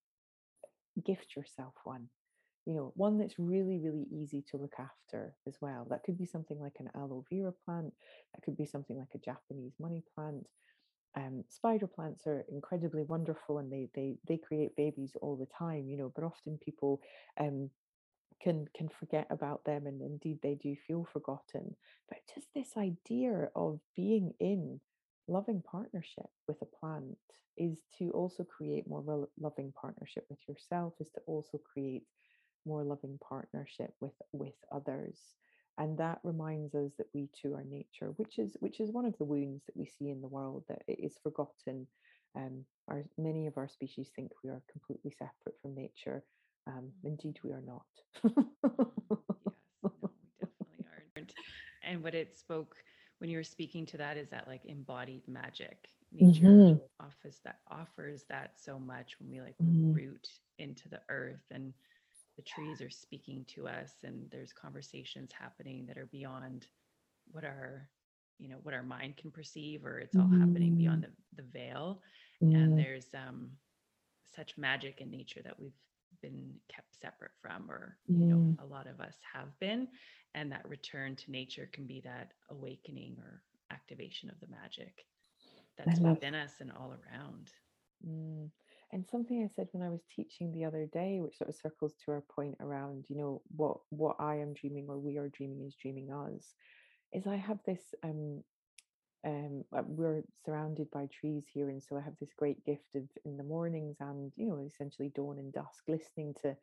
gift 1.04 1.36
yourself 1.36 1.74
one. 1.84 2.08
You 2.66 2.74
know 2.74 2.92
one 2.94 3.18
that's 3.18 3.38
really 3.38 3.78
really 3.78 4.06
easy 4.12 4.44
to 4.50 4.56
look 4.58 4.74
after 4.78 5.34
as 5.46 5.56
well. 5.60 5.86
That 5.90 6.02
could 6.04 6.18
be 6.18 6.26
something 6.26 6.60
like 6.60 6.76
an 6.78 6.90
aloe 6.94 7.24
vera 7.30 7.52
plant 7.64 7.92
that 8.34 8.42
could 8.44 8.56
be 8.56 8.66
something 8.66 8.98
like 8.98 9.14
a 9.14 9.18
japanese 9.18 9.72
money 9.80 10.02
plant 10.14 10.46
um, 11.16 11.44
spider 11.48 11.86
plants 11.86 12.26
are 12.26 12.44
incredibly 12.50 13.02
wonderful 13.02 13.58
and 13.58 13.72
they 13.72 13.88
they 13.94 14.16
they 14.28 14.36
create 14.36 14.76
babies 14.76 15.12
all 15.20 15.36
the 15.36 15.48
time 15.58 15.88
you 15.88 15.96
know 15.96 16.12
but 16.14 16.24
often 16.24 16.58
people 16.64 17.00
um, 17.38 17.70
can 18.40 18.66
can 18.74 18.88
forget 18.88 19.26
about 19.30 19.64
them 19.64 19.86
and 19.86 20.00
indeed 20.00 20.38
they 20.42 20.54
do 20.54 20.74
feel 20.86 21.06
forgotten. 21.12 21.76
But 22.08 22.18
just 22.34 22.48
this 22.54 22.76
idea 22.76 23.50
of 23.54 23.80
being 23.94 24.32
in 24.40 24.80
loving 25.28 25.62
partnership 25.62 26.28
with 26.48 26.60
a 26.62 26.64
plant 26.64 27.18
is 27.56 27.78
to 27.98 28.10
also 28.12 28.44
create 28.44 28.88
more 28.88 29.02
rel- 29.02 29.30
loving 29.38 29.72
partnership 29.80 30.24
with 30.30 30.38
yourself 30.48 30.94
is 31.00 31.10
to 31.10 31.20
also 31.26 31.58
create 31.58 32.04
more 32.66 32.82
loving 32.82 33.18
partnership 33.26 33.94
with 34.00 34.14
with 34.32 34.54
others 34.72 35.18
and 35.80 35.96
that 35.96 36.20
reminds 36.22 36.74
us 36.74 36.92
that 36.98 37.06
we 37.14 37.28
too 37.32 37.54
are 37.54 37.64
nature 37.64 38.12
which 38.16 38.38
is 38.38 38.56
which 38.60 38.78
is 38.80 38.92
one 38.92 39.06
of 39.06 39.16
the 39.18 39.24
wounds 39.24 39.64
that 39.66 39.76
we 39.76 39.86
see 39.86 40.10
in 40.10 40.20
the 40.20 40.28
world 40.28 40.62
that 40.68 40.82
it 40.86 41.00
is 41.00 41.18
forgotten 41.22 41.86
um, 42.36 42.64
our 42.88 43.02
many 43.18 43.46
of 43.46 43.56
our 43.56 43.68
species 43.68 44.10
think 44.14 44.30
we 44.44 44.50
are 44.50 44.62
completely 44.70 45.10
separate 45.10 45.56
from 45.60 45.74
nature 45.74 46.22
um, 46.66 46.90
indeed 47.02 47.38
we 47.42 47.50
are 47.50 47.62
not 47.66 47.82
yes 48.22 48.32
no 48.32 48.92
we 49.82 49.90
definitely 50.40 50.84
aren't 51.16 51.32
and 51.82 52.02
what 52.02 52.14
it 52.14 52.36
spoke 52.36 52.76
when 53.18 53.30
you 53.30 53.38
were 53.38 53.44
speaking 53.44 53.84
to 53.86 53.96
that 53.96 54.16
is 54.16 54.28
that 54.28 54.46
like 54.46 54.64
embodied 54.66 55.26
magic 55.26 55.88
nature 56.12 56.44
mm-hmm. 56.44 57.04
offers 57.04 57.40
that 57.44 57.60
offers 57.70 58.24
that 58.28 58.52
so 58.56 58.78
much 58.78 59.16
when 59.18 59.30
we 59.30 59.40
like 59.40 59.56
mm-hmm. 59.62 59.92
root 59.92 60.28
into 60.58 60.88
the 60.88 61.00
earth 61.08 61.44
and 61.50 61.72
the 62.40 62.50
trees 62.50 62.80
are 62.80 62.90
speaking 62.90 63.44
to 63.54 63.68
us 63.68 63.92
and 64.02 64.26
there's 64.32 64.52
conversations 64.52 65.30
happening 65.38 65.84
that 65.86 65.98
are 65.98 66.08
beyond 66.10 66.66
what 67.32 67.44
our 67.44 67.86
you 68.38 68.48
know 68.48 68.56
what 68.62 68.72
our 68.72 68.82
mind 68.82 69.14
can 69.18 69.30
perceive 69.30 69.84
or 69.84 69.98
it's 69.98 70.16
all 70.16 70.22
mm-hmm. 70.22 70.40
happening 70.40 70.74
beyond 70.74 71.02
mm. 71.02 71.06
the, 71.36 71.42
the 71.42 71.48
veil 71.50 72.00
mm-hmm. 72.42 72.56
and 72.56 72.78
there's 72.78 73.08
um 73.14 73.50
such 74.34 74.56
magic 74.56 75.02
in 75.02 75.10
nature 75.10 75.42
that 75.44 75.58
we've 75.60 75.76
been 76.22 76.50
kept 76.74 76.98
separate 76.98 77.32
from 77.42 77.70
or 77.70 77.98
you 78.06 78.24
know 78.24 78.36
mm. 78.36 78.62
a 78.62 78.66
lot 78.66 78.86
of 78.86 79.00
us 79.00 79.16
have 79.34 79.48
been 79.60 79.86
and 80.34 80.50
that 80.50 80.66
return 80.66 81.14
to 81.14 81.30
nature 81.30 81.68
can 81.74 81.86
be 81.86 82.00
that 82.00 82.32
awakening 82.50 83.16
or 83.20 83.42
activation 83.70 84.30
of 84.30 84.40
the 84.40 84.46
magic 84.48 85.04
that's 85.76 86.00
within 86.00 86.34
us 86.34 86.54
and 86.60 86.72
all 86.72 86.94
around 87.04 87.50
mm. 88.06 88.48
And 88.92 89.06
something 89.06 89.42
i 89.44 89.54
said 89.54 89.68
when 89.72 89.86
i 89.86 89.90
was 89.90 90.02
teaching 90.14 90.52
the 90.52 90.64
other 90.64 90.86
day 90.92 91.20
which 91.20 91.36
sort 91.36 91.48
of 91.48 91.54
circles 91.54 91.94
to 92.04 92.10
our 92.10 92.22
point 92.34 92.56
around 92.60 93.04
you 93.08 93.16
know 93.16 93.42
what 93.56 93.78
what 93.90 94.16
i 94.18 94.36
am 94.36 94.52
dreaming 94.54 94.86
or 94.88 94.98
we 94.98 95.16
are 95.16 95.28
dreaming 95.28 95.64
is 95.66 95.74
dreaming 95.74 96.10
us 96.12 96.54
is 97.12 97.26
i 97.26 97.36
have 97.36 97.58
this 97.66 97.94
um 98.02 98.42
um, 99.24 99.64
uh, 99.76 99.82
we're 99.86 100.22
surrounded 100.44 100.90
by 100.90 101.06
trees 101.06 101.44
here, 101.52 101.68
and 101.68 101.82
so 101.82 101.96
I 101.96 102.00
have 102.00 102.14
this 102.20 102.32
great 102.36 102.64
gift 102.64 102.94
of 102.94 103.02
in 103.24 103.36
the 103.36 103.44
mornings 103.44 103.96
and 104.00 104.32
you 104.36 104.48
know 104.48 104.58
essentially 104.58 105.12
dawn 105.14 105.38
and 105.38 105.52
dusk, 105.52 105.84
listening 105.88 106.34
to 106.42 106.56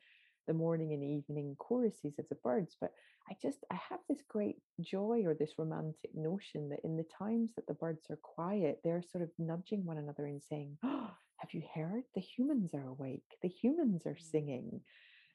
the 0.47 0.53
morning 0.53 0.93
and 0.93 1.03
evening 1.03 1.55
choruses 1.59 2.17
of 2.17 2.28
the 2.30 2.36
birds. 2.36 2.75
But 2.80 2.93
I 3.30 3.36
just 3.41 3.59
I 3.71 3.75
have 3.89 3.99
this 4.09 4.23
great 4.28 4.57
joy 4.82 5.23
or 5.25 5.36
this 5.36 5.59
romantic 5.59 6.15
notion 6.15 6.69
that 6.69 6.80
in 6.84 6.97
the 6.97 7.05
times 7.15 7.51
that 7.55 7.67
the 7.67 7.73
birds 7.75 8.07
are 8.09 8.17
quiet, 8.17 8.80
they're 8.84 9.03
sort 9.03 9.23
of 9.23 9.30
nudging 9.38 9.86
one 9.86 9.99
another 9.99 10.25
and 10.25 10.41
saying, 10.41 10.78
"Oh, 10.84 11.11
have 11.38 11.53
you 11.53 11.63
heard? 11.73 12.03
The 12.15 12.21
humans 12.21 12.73
are 12.73 12.88
awake. 12.88 13.38
The 13.41 13.49
humans 13.49 14.05
are 14.05 14.15
mm. 14.15 14.31
singing." 14.31 14.81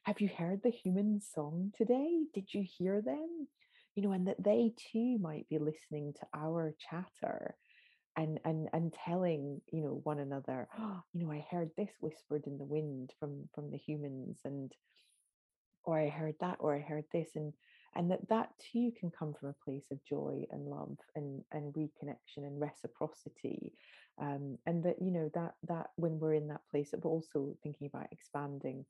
Have 0.03 0.19
you 0.19 0.27
heard 0.27 0.61
the 0.61 0.69
human 0.69 1.21
song 1.21 1.71
today? 1.77 2.23
Did 2.33 2.53
you 2.53 2.61
hear 2.61 3.01
them? 3.01 3.47
you 3.95 4.01
know, 4.01 4.11
and 4.11 4.27
that 4.27 4.43
they 4.43 4.73
too 4.91 5.17
might 5.19 5.47
be 5.49 5.59
listening 5.59 6.13
to 6.13 6.27
our 6.33 6.73
chatter 6.89 7.55
and 8.15 8.39
and 8.45 8.69
and 8.73 8.93
telling 8.93 9.61
you 9.71 9.81
know 9.81 9.99
one 10.03 10.19
another 10.19 10.67
oh, 10.77 11.01
you 11.13 11.25
know 11.25 11.31
i 11.31 11.43
heard 11.49 11.71
this 11.75 11.89
whispered 11.99 12.45
in 12.45 12.59
the 12.59 12.63
wind 12.63 13.11
from 13.19 13.49
from 13.55 13.71
the 13.71 13.77
humans 13.77 14.37
and 14.45 14.71
or 15.83 15.99
i 15.99 16.09
heard 16.09 16.35
that 16.39 16.57
or 16.59 16.75
i 16.75 16.79
heard 16.79 17.05
this 17.11 17.29
and 17.35 17.53
and 17.95 18.09
that 18.11 18.27
that 18.29 18.49
too 18.71 18.91
can 18.99 19.11
come 19.11 19.33
from 19.33 19.49
a 19.49 19.65
place 19.65 19.85
of 19.91 20.03
joy 20.05 20.43
and 20.51 20.67
love 20.67 20.97
and 21.15 21.43
and 21.51 21.73
reconnection 21.73 22.37
and 22.37 22.59
reciprocity 22.59 23.73
um, 24.21 24.57
and 24.65 24.83
that 24.83 24.95
you 25.01 25.11
know 25.11 25.29
that 25.33 25.53
that 25.67 25.87
when 25.95 26.19
we're 26.19 26.33
in 26.33 26.47
that 26.47 26.61
place 26.69 26.93
of 26.93 27.05
also 27.05 27.55
thinking 27.63 27.87
about 27.87 28.07
expanding 28.11 28.85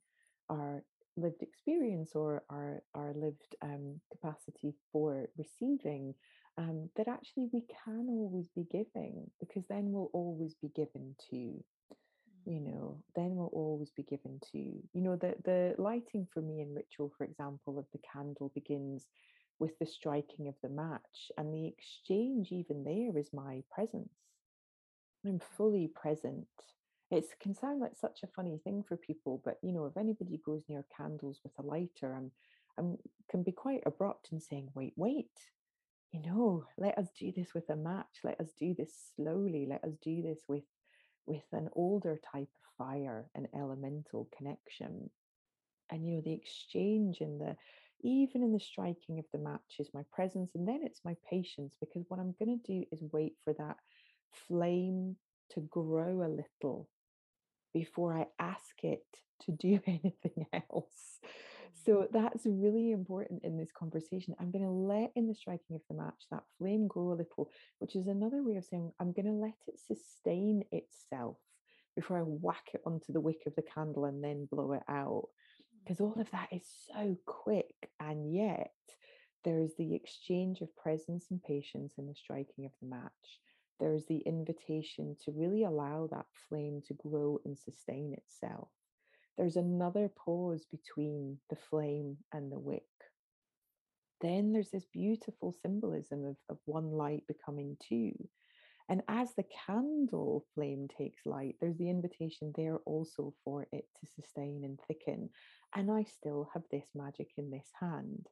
our 0.50 0.82
lived 1.16 1.42
experience 1.42 2.12
or 2.14 2.42
our 2.50 2.82
our 2.94 3.12
lived 3.14 3.56
um, 3.62 4.00
capacity 4.10 4.74
for 4.92 5.28
receiving 5.38 6.14
um, 6.56 6.88
that 6.96 7.08
actually 7.08 7.48
we 7.52 7.62
can 7.84 8.06
always 8.08 8.48
be 8.54 8.64
giving 8.70 9.30
because 9.40 9.64
then 9.68 9.90
we'll 9.90 10.10
always 10.12 10.54
be 10.60 10.70
given 10.74 11.14
to 11.30 11.62
you 12.44 12.60
know 12.60 12.98
then 13.16 13.34
we'll 13.34 13.46
always 13.52 13.90
be 13.96 14.02
given 14.02 14.40
to 14.52 14.58
you. 14.58 14.82
you 14.92 15.00
know 15.00 15.16
the 15.16 15.34
the 15.44 15.74
lighting 15.78 16.26
for 16.32 16.40
me 16.40 16.60
in 16.60 16.74
ritual 16.74 17.12
for 17.16 17.24
example 17.24 17.78
of 17.78 17.86
the 17.92 18.00
candle 18.12 18.50
begins 18.54 19.06
with 19.58 19.78
the 19.78 19.86
striking 19.86 20.48
of 20.48 20.54
the 20.62 20.68
match 20.68 21.30
and 21.38 21.54
the 21.54 21.66
exchange 21.66 22.48
even 22.50 22.84
there 22.84 23.16
is 23.18 23.28
my 23.32 23.62
presence 23.72 24.10
i'm 25.26 25.40
fully 25.56 25.90
present 25.94 26.46
it 27.10 27.26
can 27.40 27.54
sound 27.54 27.80
like 27.80 27.96
such 27.96 28.22
a 28.22 28.28
funny 28.28 28.58
thing 28.64 28.82
for 28.86 28.96
people, 28.96 29.40
but 29.44 29.58
you 29.62 29.72
know, 29.72 29.86
if 29.86 29.96
anybody 29.96 30.40
goes 30.44 30.62
near 30.68 30.84
candles 30.96 31.40
with 31.44 31.52
a 31.58 31.62
lighter, 31.62 32.14
I'm, 32.14 32.30
I'm 32.78 32.96
can 33.30 33.42
be 33.42 33.52
quite 33.52 33.82
abrupt 33.86 34.28
in 34.32 34.40
saying, 34.40 34.70
"Wait, 34.74 34.94
wait." 34.96 35.30
You 36.12 36.22
know, 36.22 36.64
let 36.78 36.96
us 36.96 37.08
do 37.18 37.32
this 37.32 37.54
with 37.54 37.68
a 37.70 37.76
match. 37.76 38.20
Let 38.22 38.40
us 38.40 38.52
do 38.58 38.72
this 38.78 38.92
slowly. 39.16 39.66
Let 39.68 39.82
us 39.82 39.94
do 40.00 40.22
this 40.22 40.40
with 40.48 40.62
with 41.26 41.44
an 41.52 41.68
older 41.72 42.18
type 42.32 42.48
of 42.48 42.86
fire, 42.86 43.26
an 43.34 43.48
elemental 43.54 44.28
connection. 44.36 45.10
And 45.90 46.06
you 46.06 46.16
know, 46.16 46.22
the 46.24 46.32
exchange 46.32 47.20
and 47.20 47.40
the 47.40 47.56
even 48.02 48.42
in 48.42 48.52
the 48.52 48.60
striking 48.60 49.18
of 49.18 49.24
the 49.32 49.38
match 49.38 49.76
is 49.78 49.88
my 49.94 50.02
presence, 50.12 50.50
and 50.54 50.68
then 50.68 50.80
it's 50.82 51.00
my 51.04 51.16
patience 51.28 51.74
because 51.80 52.04
what 52.08 52.20
I'm 52.20 52.34
going 52.38 52.60
to 52.60 52.72
do 52.72 52.84
is 52.92 53.00
wait 53.12 53.34
for 53.44 53.54
that 53.54 53.76
flame 54.48 55.16
to 55.50 55.60
grow 55.60 56.22
a 56.22 56.28
little 56.28 56.88
before 57.72 58.16
I 58.16 58.26
ask 58.38 58.82
it 58.82 59.04
to 59.42 59.52
do 59.52 59.80
anything 59.86 60.46
else. 60.52 61.20
So 61.74 62.08
that's 62.12 62.46
really 62.46 62.92
important 62.92 63.44
in 63.44 63.58
this 63.58 63.70
conversation. 63.76 64.34
I'm 64.38 64.50
going 64.50 64.64
to 64.64 64.70
let 64.70 65.12
in 65.16 65.26
the 65.26 65.34
striking 65.34 65.76
of 65.76 65.82
the 65.88 65.96
match 65.96 66.24
that 66.30 66.44
flame 66.58 66.86
grow 66.86 67.12
a 67.12 67.14
little, 67.14 67.50
which 67.78 67.96
is 67.96 68.06
another 68.06 68.42
way 68.42 68.56
of 68.56 68.64
saying 68.64 68.92
I'm 69.00 69.12
going 69.12 69.26
to 69.26 69.32
let 69.32 69.56
it 69.66 69.78
sustain 69.78 70.64
itself 70.72 71.36
before 71.96 72.18
I 72.18 72.22
whack 72.22 72.68
it 72.72 72.80
onto 72.86 73.12
the 73.12 73.20
wick 73.20 73.42
of 73.46 73.54
the 73.54 73.62
candle 73.62 74.04
and 74.04 74.22
then 74.22 74.48
blow 74.50 74.72
it 74.72 74.82
out. 74.88 75.28
Because 75.82 75.98
mm. 75.98 76.04
all 76.04 76.20
of 76.20 76.30
that 76.30 76.48
is 76.52 76.66
so 76.92 77.16
quick. 77.26 77.74
And 78.00 78.34
yet, 78.34 78.72
there's 79.44 79.74
the 79.76 79.94
exchange 79.94 80.60
of 80.60 80.74
presence 80.76 81.26
and 81.30 81.42
patience 81.42 81.94
in 81.98 82.06
the 82.06 82.14
striking 82.14 82.64
of 82.64 82.72
the 82.80 82.88
match 82.88 83.40
there's 83.80 84.06
the 84.06 84.18
invitation 84.18 85.16
to 85.24 85.32
really 85.32 85.64
allow 85.64 86.08
that 86.10 86.26
flame 86.48 86.82
to 86.86 86.94
grow 86.94 87.40
and 87.44 87.58
sustain 87.58 88.14
itself. 88.14 88.68
There's 89.36 89.56
another 89.56 90.08
pause 90.08 90.66
between 90.70 91.38
the 91.50 91.56
flame 91.56 92.18
and 92.32 92.50
the 92.50 92.58
wick. 92.58 92.82
Then 94.20 94.52
there's 94.52 94.70
this 94.70 94.86
beautiful 94.92 95.54
symbolism 95.62 96.24
of, 96.24 96.36
of 96.48 96.58
one 96.64 96.92
light 96.92 97.24
becoming 97.26 97.76
two. 97.86 98.12
And 98.88 99.02
as 99.08 99.34
the 99.34 99.44
candle 99.66 100.44
flame 100.54 100.88
takes 100.96 101.26
light, 101.26 101.56
there's 101.60 101.78
the 101.78 101.90
invitation 101.90 102.52
there 102.54 102.76
also 102.84 103.34
for 103.44 103.66
it 103.72 103.86
to 104.00 104.12
sustain 104.14 104.62
and 104.64 104.78
thicken. 104.86 105.30
And 105.74 105.90
I 105.90 106.04
still 106.04 106.48
have 106.54 106.62
this 106.70 106.86
magic 106.94 107.28
in 107.36 107.50
this 107.50 107.70
hand 107.80 108.28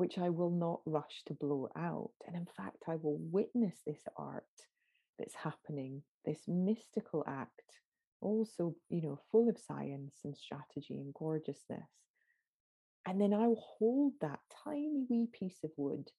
which 0.00 0.16
I 0.16 0.30
will 0.30 0.50
not 0.50 0.80
rush 0.86 1.22
to 1.26 1.34
blow 1.34 1.68
out. 1.76 2.12
And 2.26 2.34
in 2.34 2.46
fact, 2.56 2.84
I 2.88 2.96
will 2.96 3.18
witness 3.20 3.82
this 3.86 4.00
art 4.16 4.44
that's 5.18 5.34
happening, 5.34 6.02
this 6.24 6.40
mystical 6.48 7.22
act, 7.28 7.80
also, 8.20 8.74
you 8.88 9.02
know, 9.02 9.20
full 9.30 9.48
of 9.48 9.58
science 9.58 10.14
and 10.24 10.36
strategy 10.36 10.94
and 10.94 11.14
gorgeousness. 11.14 11.90
And 13.06 13.20
then 13.20 13.32
I'll 13.32 13.62
hold 13.78 14.14
that 14.20 14.40
tiny 14.64 15.06
wee 15.08 15.28
piece 15.32 15.58
of 15.64 15.70
wood, 15.76 16.10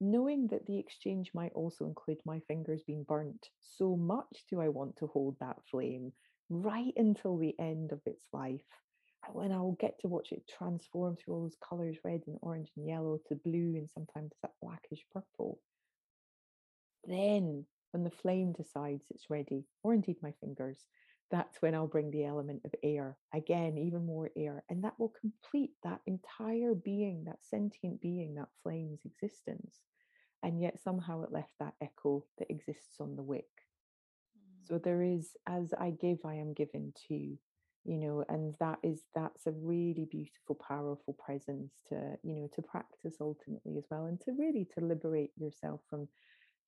knowing 0.00 0.48
that 0.48 0.66
the 0.66 0.78
exchange 0.78 1.30
might 1.34 1.52
also 1.54 1.86
include 1.86 2.18
my 2.24 2.40
fingers 2.40 2.82
being 2.86 3.04
burnt. 3.04 3.48
So 3.60 3.96
much 3.96 4.44
do 4.50 4.60
I 4.60 4.68
want 4.68 4.96
to 4.98 5.06
hold 5.06 5.36
that 5.40 5.56
flame 5.70 6.12
right 6.50 6.92
until 6.96 7.38
the 7.38 7.54
end 7.58 7.92
of 7.92 8.00
its 8.06 8.24
life 8.32 8.60
when 9.32 9.52
I'll 9.52 9.76
get 9.80 9.98
to 10.00 10.08
watch 10.08 10.32
it 10.32 10.48
transform 10.48 11.16
through 11.16 11.34
all 11.34 11.42
those 11.42 11.56
colors 11.66 11.96
red 12.04 12.22
and 12.26 12.38
orange 12.40 12.70
and 12.76 12.86
yellow 12.86 13.18
to 13.28 13.34
blue 13.34 13.74
and 13.76 13.90
sometimes 13.90 14.32
that 14.42 14.52
blackish 14.62 15.04
purple. 15.12 15.60
Then, 17.04 17.66
when 17.92 18.04
the 18.04 18.10
flame 18.10 18.52
decides 18.52 19.04
it's 19.10 19.30
ready, 19.30 19.64
or 19.82 19.94
indeed 19.94 20.16
my 20.22 20.32
fingers, 20.40 20.84
that's 21.30 21.60
when 21.60 21.74
I'll 21.74 21.86
bring 21.86 22.10
the 22.10 22.24
element 22.24 22.62
of 22.64 22.74
air, 22.82 23.16
again, 23.34 23.76
even 23.76 24.06
more 24.06 24.30
air, 24.36 24.64
and 24.68 24.82
that 24.84 24.98
will 24.98 25.12
complete 25.20 25.72
that 25.84 26.00
entire 26.06 26.74
being, 26.74 27.24
that 27.24 27.38
sentient 27.48 28.00
being, 28.00 28.34
that 28.36 28.48
flame's 28.62 29.00
existence. 29.04 29.76
And 30.42 30.60
yet 30.60 30.80
somehow 30.82 31.22
it 31.22 31.32
left 31.32 31.52
that 31.58 31.74
echo 31.82 32.24
that 32.38 32.50
exists 32.50 33.00
on 33.00 33.16
the 33.16 33.22
wick. 33.22 33.48
Mm. 34.38 34.68
So 34.68 34.78
there 34.78 35.02
is, 35.02 35.36
as 35.46 35.74
I 35.78 35.90
give, 35.90 36.18
I 36.24 36.34
am 36.34 36.54
given 36.54 36.92
too, 37.08 37.36
you 37.84 37.96
know, 37.98 38.24
and 38.28 38.54
that 38.60 38.78
is 38.82 39.02
that's 39.14 39.46
a 39.46 39.52
really 39.52 40.06
beautiful, 40.10 40.54
powerful 40.54 41.14
presence 41.14 41.72
to, 41.88 42.16
you 42.22 42.34
know, 42.34 42.48
to 42.54 42.62
practice 42.62 43.16
ultimately 43.20 43.76
as 43.78 43.84
well, 43.90 44.06
and 44.06 44.20
to 44.22 44.32
really 44.38 44.66
to 44.74 44.84
liberate 44.84 45.32
yourself 45.36 45.80
from 45.90 46.08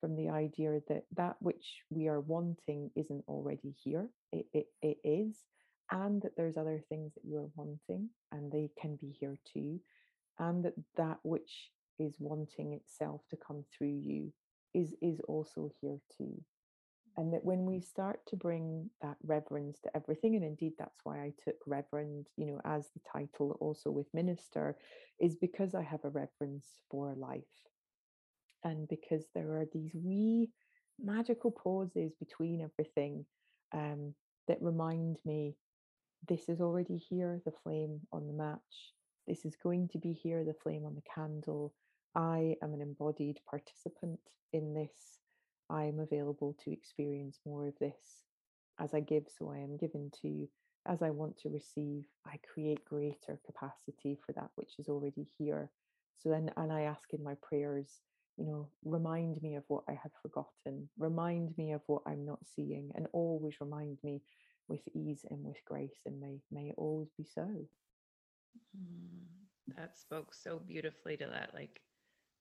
from 0.01 0.15
the 0.15 0.29
idea 0.29 0.81
that 0.89 1.03
that 1.15 1.35
which 1.39 1.83
we 1.89 2.07
are 2.07 2.19
wanting 2.19 2.91
isn't 2.95 3.23
already 3.27 3.73
here. 3.83 4.09
It, 4.33 4.47
it, 4.53 4.65
it 4.81 4.97
is, 5.03 5.37
and 5.91 6.21
that 6.23 6.35
there's 6.35 6.57
other 6.57 6.83
things 6.89 7.13
that 7.13 7.23
you 7.23 7.37
are 7.37 7.51
wanting, 7.55 8.09
and 8.31 8.51
they 8.51 8.69
can 8.81 8.97
be 8.97 9.15
here 9.19 9.37
too, 9.53 9.79
and 10.39 10.65
that 10.65 10.73
that 10.97 11.19
which 11.23 11.69
is 11.99 12.15
wanting 12.19 12.73
itself 12.73 13.21
to 13.29 13.37
come 13.37 13.63
through 13.77 13.99
you 14.01 14.33
is 14.73 14.93
is 15.01 15.19
also 15.27 15.69
here 15.81 15.99
too 16.17 16.41
and 17.17 17.33
that 17.33 17.43
when 17.43 17.65
we 17.65 17.75
mm-hmm. 17.75 17.83
start 17.83 18.19
to 18.27 18.35
bring 18.35 18.89
that 19.01 19.17
reverence 19.23 19.79
to 19.81 19.95
everything 19.95 20.35
and 20.35 20.43
indeed 20.45 20.73
that's 20.77 21.01
why 21.03 21.19
i 21.19 21.31
took 21.43 21.55
reverend 21.67 22.27
you 22.37 22.45
know 22.45 22.59
as 22.65 22.89
the 22.93 23.01
title 23.11 23.57
also 23.59 23.91
with 23.91 24.07
minister 24.13 24.75
is 25.19 25.35
because 25.35 25.75
i 25.75 25.81
have 25.81 26.03
a 26.03 26.09
reverence 26.09 26.65
for 26.89 27.13
life 27.17 27.41
and 28.63 28.87
because 28.87 29.25
there 29.33 29.57
are 29.57 29.65
these 29.73 29.91
wee 29.93 30.49
magical 31.03 31.51
pauses 31.51 32.13
between 32.19 32.61
everything 32.61 33.25
um, 33.73 34.13
that 34.47 34.61
remind 34.61 35.17
me 35.25 35.55
this 36.27 36.49
is 36.49 36.61
already 36.61 36.97
here 36.97 37.41
the 37.45 37.53
flame 37.63 37.99
on 38.11 38.27
the 38.27 38.33
match 38.33 38.93
this 39.27 39.45
is 39.45 39.55
going 39.63 39.87
to 39.87 39.97
be 39.97 40.13
here 40.13 40.43
the 40.43 40.53
flame 40.61 40.85
on 40.85 40.95
the 40.95 41.01
candle 41.15 41.73
i 42.15 42.55
am 42.61 42.73
an 42.73 42.81
embodied 42.81 43.39
participant 43.49 44.19
in 44.53 44.73
this 44.73 45.19
I 45.71 45.85
am 45.85 45.99
available 45.99 46.55
to 46.63 46.71
experience 46.71 47.39
more 47.45 47.67
of 47.67 47.79
this. 47.79 48.25
As 48.77 48.93
I 48.93 48.99
give, 48.99 49.23
so 49.29 49.51
I 49.51 49.59
am 49.59 49.77
given 49.77 50.11
to. 50.21 50.47
As 50.85 51.01
I 51.01 51.11
want 51.11 51.37
to 51.39 51.49
receive, 51.49 52.03
I 52.25 52.39
create 52.53 52.83
greater 52.83 53.39
capacity 53.45 54.17
for 54.25 54.33
that 54.33 54.49
which 54.55 54.79
is 54.79 54.89
already 54.89 55.27
here. 55.37 55.71
So 56.17 56.29
then, 56.29 56.51
and 56.57 56.73
I 56.73 56.81
ask 56.81 57.13
in 57.13 57.23
my 57.23 57.35
prayers, 57.41 58.01
you 58.41 58.47
know, 58.47 58.67
remind 58.83 59.39
me 59.43 59.55
of 59.55 59.63
what 59.67 59.83
I 59.87 59.91
have 59.91 60.11
forgotten, 60.19 60.89
remind 60.97 61.55
me 61.59 61.73
of 61.73 61.81
what 61.85 62.01
I'm 62.07 62.25
not 62.25 62.39
seeing, 62.55 62.91
and 62.95 63.05
always 63.13 63.53
remind 63.61 63.99
me 64.03 64.23
with 64.67 64.81
ease 64.95 65.23
and 65.29 65.43
with 65.43 65.63
grace, 65.65 65.99
and 66.07 66.19
may 66.19 66.39
may 66.51 66.69
it 66.69 66.75
always 66.75 67.09
be 67.15 67.23
so. 67.23 67.47
Mm, 68.75 69.75
that 69.77 69.95
spoke 69.95 70.33
so 70.33 70.59
beautifully 70.65 71.17
to 71.17 71.27
that, 71.27 71.51
like 71.53 71.81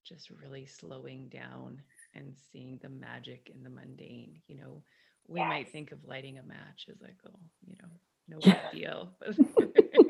just 0.03 0.31
really 0.31 0.65
slowing 0.65 1.29
down 1.29 1.83
and 2.15 2.35
seeing 2.51 2.79
the 2.83 2.89
magic 2.89 3.51
in 3.55 3.63
the 3.63 3.69
mundane. 3.69 4.41
You 4.49 4.57
know, 4.57 4.83
we 5.29 5.41
yes. 5.41 5.49
might 5.51 5.71
think 5.71 5.93
of 5.93 5.99
lighting 6.07 6.39
a 6.39 6.43
match 6.43 6.87
as 6.91 7.03
like, 7.03 7.19
oh, 7.27 7.39
you 7.69 7.77
know, 7.83 7.91
no 8.27 8.39
big 8.73 8.81
deal. 8.81 9.11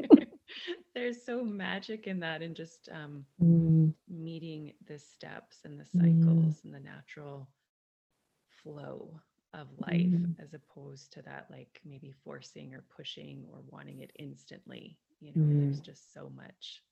There's 0.95 1.25
so 1.25 1.45
magic 1.45 2.07
in 2.07 2.21
that 2.21 2.43
and 2.43 2.55
just 2.55 2.89
um, 2.93 3.25
mm. 3.43 3.93
meeting 4.09 4.73
the 4.87 4.99
steps 4.99 5.59
and 5.65 5.79
the 5.79 5.85
mm. 5.85 6.21
cycles 6.21 6.57
mm. 6.57 6.65
and 6.65 6.75
the 6.75 6.81
natural 6.81 7.49
flow 8.63 9.21
of 9.53 9.67
life 9.79 10.01
mm. 10.01 10.35
as 10.43 10.55
opposed 10.55 11.13
to 11.13 11.23
that 11.23 11.47
like 11.51 11.81
maybe 11.85 12.13
forcing 12.25 12.73
or 12.73 12.85
pushing 12.95 13.45
or 13.53 13.59
wanting 13.69 13.99
it 13.99 14.13
instantly 14.17 14.97
you 15.21 15.33
know 15.35 15.61
there's 15.61 15.81
mm. 15.81 15.85
just 15.85 16.15
so 16.15 16.31
much 16.37 16.83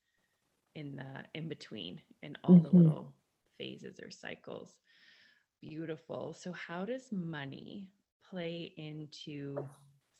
in 0.75 0.93
the 0.97 1.23
in 1.35 1.47
between 1.47 2.01
in 2.21 2.35
all 2.43 2.55
mm-hmm. 2.55 2.77
the 2.77 2.83
little 2.83 3.13
phases 3.57 3.97
or 4.01 4.11
cycles 4.11 4.75
beautiful. 5.61 6.33
So, 6.33 6.51
how 6.51 6.85
does 6.85 7.11
money 7.11 7.89
play 8.29 8.73
into 8.77 9.57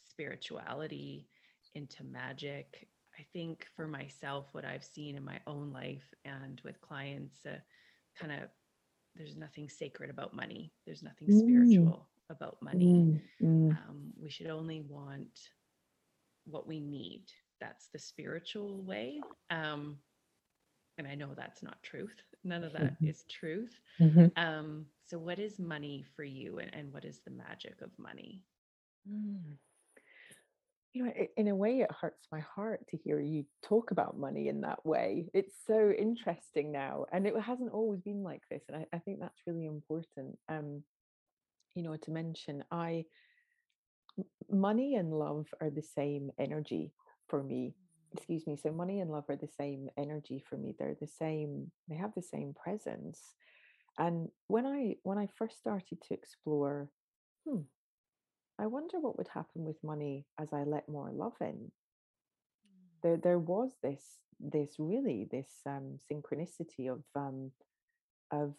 spirituality, 0.04 1.28
into 1.76 2.04
magic? 2.04 2.88
I 3.20 3.26
think 3.34 3.66
for 3.76 3.88
myself, 3.88 4.48
what 4.54 4.64
I've 4.64 4.84
seen 4.84 5.16
in 5.16 5.26
my 5.26 5.40
own 5.46 5.74
life 5.74 6.14
and 6.24 6.62
with 6.64 6.80
clients, 6.80 7.46
uh, 7.46 7.58
kind 8.18 8.32
of 8.32 8.50
there's 9.16 9.36
nothing 9.36 9.68
sacred 9.68 10.10
about 10.10 10.34
money, 10.34 10.72
there's 10.86 11.04
nothing 11.04 11.28
mm. 11.28 11.40
spiritual 11.40 12.08
about 12.30 12.58
money. 12.62 12.86
Mm. 12.86 13.22
Mm. 13.44 13.72
Um, 13.72 14.14
we 14.22 14.30
should 14.30 14.48
only 14.48 14.86
want 14.88 15.40
what 16.46 16.68
we 16.68 16.80
need. 16.80 17.24
That's 17.60 17.90
the 17.92 18.00
spiritual 18.00 18.84
way. 18.84 19.20
Um, 19.50 19.98
and 20.98 21.08
I 21.08 21.16
know 21.16 21.30
that's 21.36 21.62
not 21.62 21.82
truth. 21.84 22.16
None 22.44 22.64
of 22.64 22.74
that 22.74 22.94
mm-hmm. 22.94 23.08
is 23.08 23.26
truth. 23.30 23.74
Mm-hmm. 24.00 24.28
Um, 24.38 24.86
so, 25.06 25.18
what 25.18 25.40
is 25.40 25.60
money 25.60 26.06
for 26.16 26.24
you, 26.24 26.60
and, 26.60 26.74
and 26.74 26.94
what 26.94 27.04
is 27.04 27.20
the 27.26 27.32
magic 27.32 27.82
of 27.82 27.90
money? 27.98 28.44
You 30.94 31.06
know, 31.06 31.14
in 31.38 31.48
a 31.48 31.56
way, 31.56 31.82
it 31.82 31.92
hurts 31.92 32.28
my 32.32 32.40
heart 32.40 32.82
to 32.90 32.98
hear 32.98 33.20
you 33.20 33.46
talk 33.64 33.92
about 33.92 34.18
money 34.18 34.48
in 34.48 34.62
that 34.62 34.84
way. 34.86 35.30
It's 35.34 35.54
so 35.68 35.92
interesting 35.98 36.72
now, 36.72 37.06
and 37.12 37.28
it 37.28 37.40
hasn't 37.40 37.72
always 37.72 38.02
been 38.02 38.24
like 38.24 38.42
this. 38.50 38.64
And 38.68 38.78
I, 38.78 38.86
I 38.96 39.00
think 39.00 39.20
that's 39.20 39.42
really 39.46 39.68
important. 39.68 40.38
Um, 40.50 40.84
you 41.76 41.84
know, 41.84 41.96
to 41.96 42.12
mention, 42.12 42.64
I 42.72 43.06
money 44.50 44.96
and 44.96 45.14
love 45.14 45.48
are 45.62 45.70
the 45.70 45.84
same 45.84 46.32
energy 46.40 46.92
for 47.28 47.44
me 47.44 47.74
excuse 48.14 48.48
me 48.48 48.56
so 48.56 48.72
money 48.72 49.00
and 49.02 49.12
love 49.12 49.26
are 49.30 49.36
the 49.36 49.50
same 49.58 49.88
energy 49.98 50.44
for 50.50 50.58
me 50.58 50.74
they're 50.78 50.98
the 51.00 51.08
same 51.08 51.72
they 51.88 51.96
have 51.96 52.14
the 52.16 52.22
same 52.22 52.54
presence 52.54 53.36
and 54.00 54.30
when 54.48 54.66
i 54.66 54.96
when 55.04 55.18
i 55.18 55.28
first 55.38 55.58
started 55.60 56.02
to 56.02 56.14
explore 56.14 56.90
hmm 57.48 57.62
i 58.60 58.68
wonder 58.68 59.00
what 59.00 59.18
would 59.18 59.30
happen 59.30 59.64
with 59.66 59.78
money 59.84 60.26
as 60.40 60.54
i 60.54 60.64
let 60.64 60.90
more 60.90 61.12
love 61.14 61.36
in. 61.42 61.72
There 63.04 63.18
there 63.18 63.40
was 63.40 63.72
this 63.84 64.04
this 64.40 64.76
really 64.80 65.28
this 65.32 65.50
um 65.66 66.00
synchronicity 66.12 66.92
of 66.92 67.04
um 67.16 67.52
of 68.32 68.54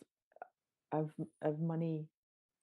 of 0.92 1.10
of 1.42 1.60
money 1.60 2.08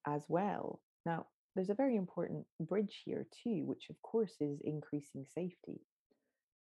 as 0.07 0.25
well. 0.29 0.81
Now 1.05 1.27
there's 1.55 1.69
a 1.71 1.75
very 1.75 1.95
important 1.95 2.45
bridge 2.59 3.01
here 3.05 3.25
too 3.43 3.63
which 3.65 3.89
of 3.89 4.01
course 4.03 4.35
is 4.39 4.61
increasing 4.63 5.25
safety 5.25 5.81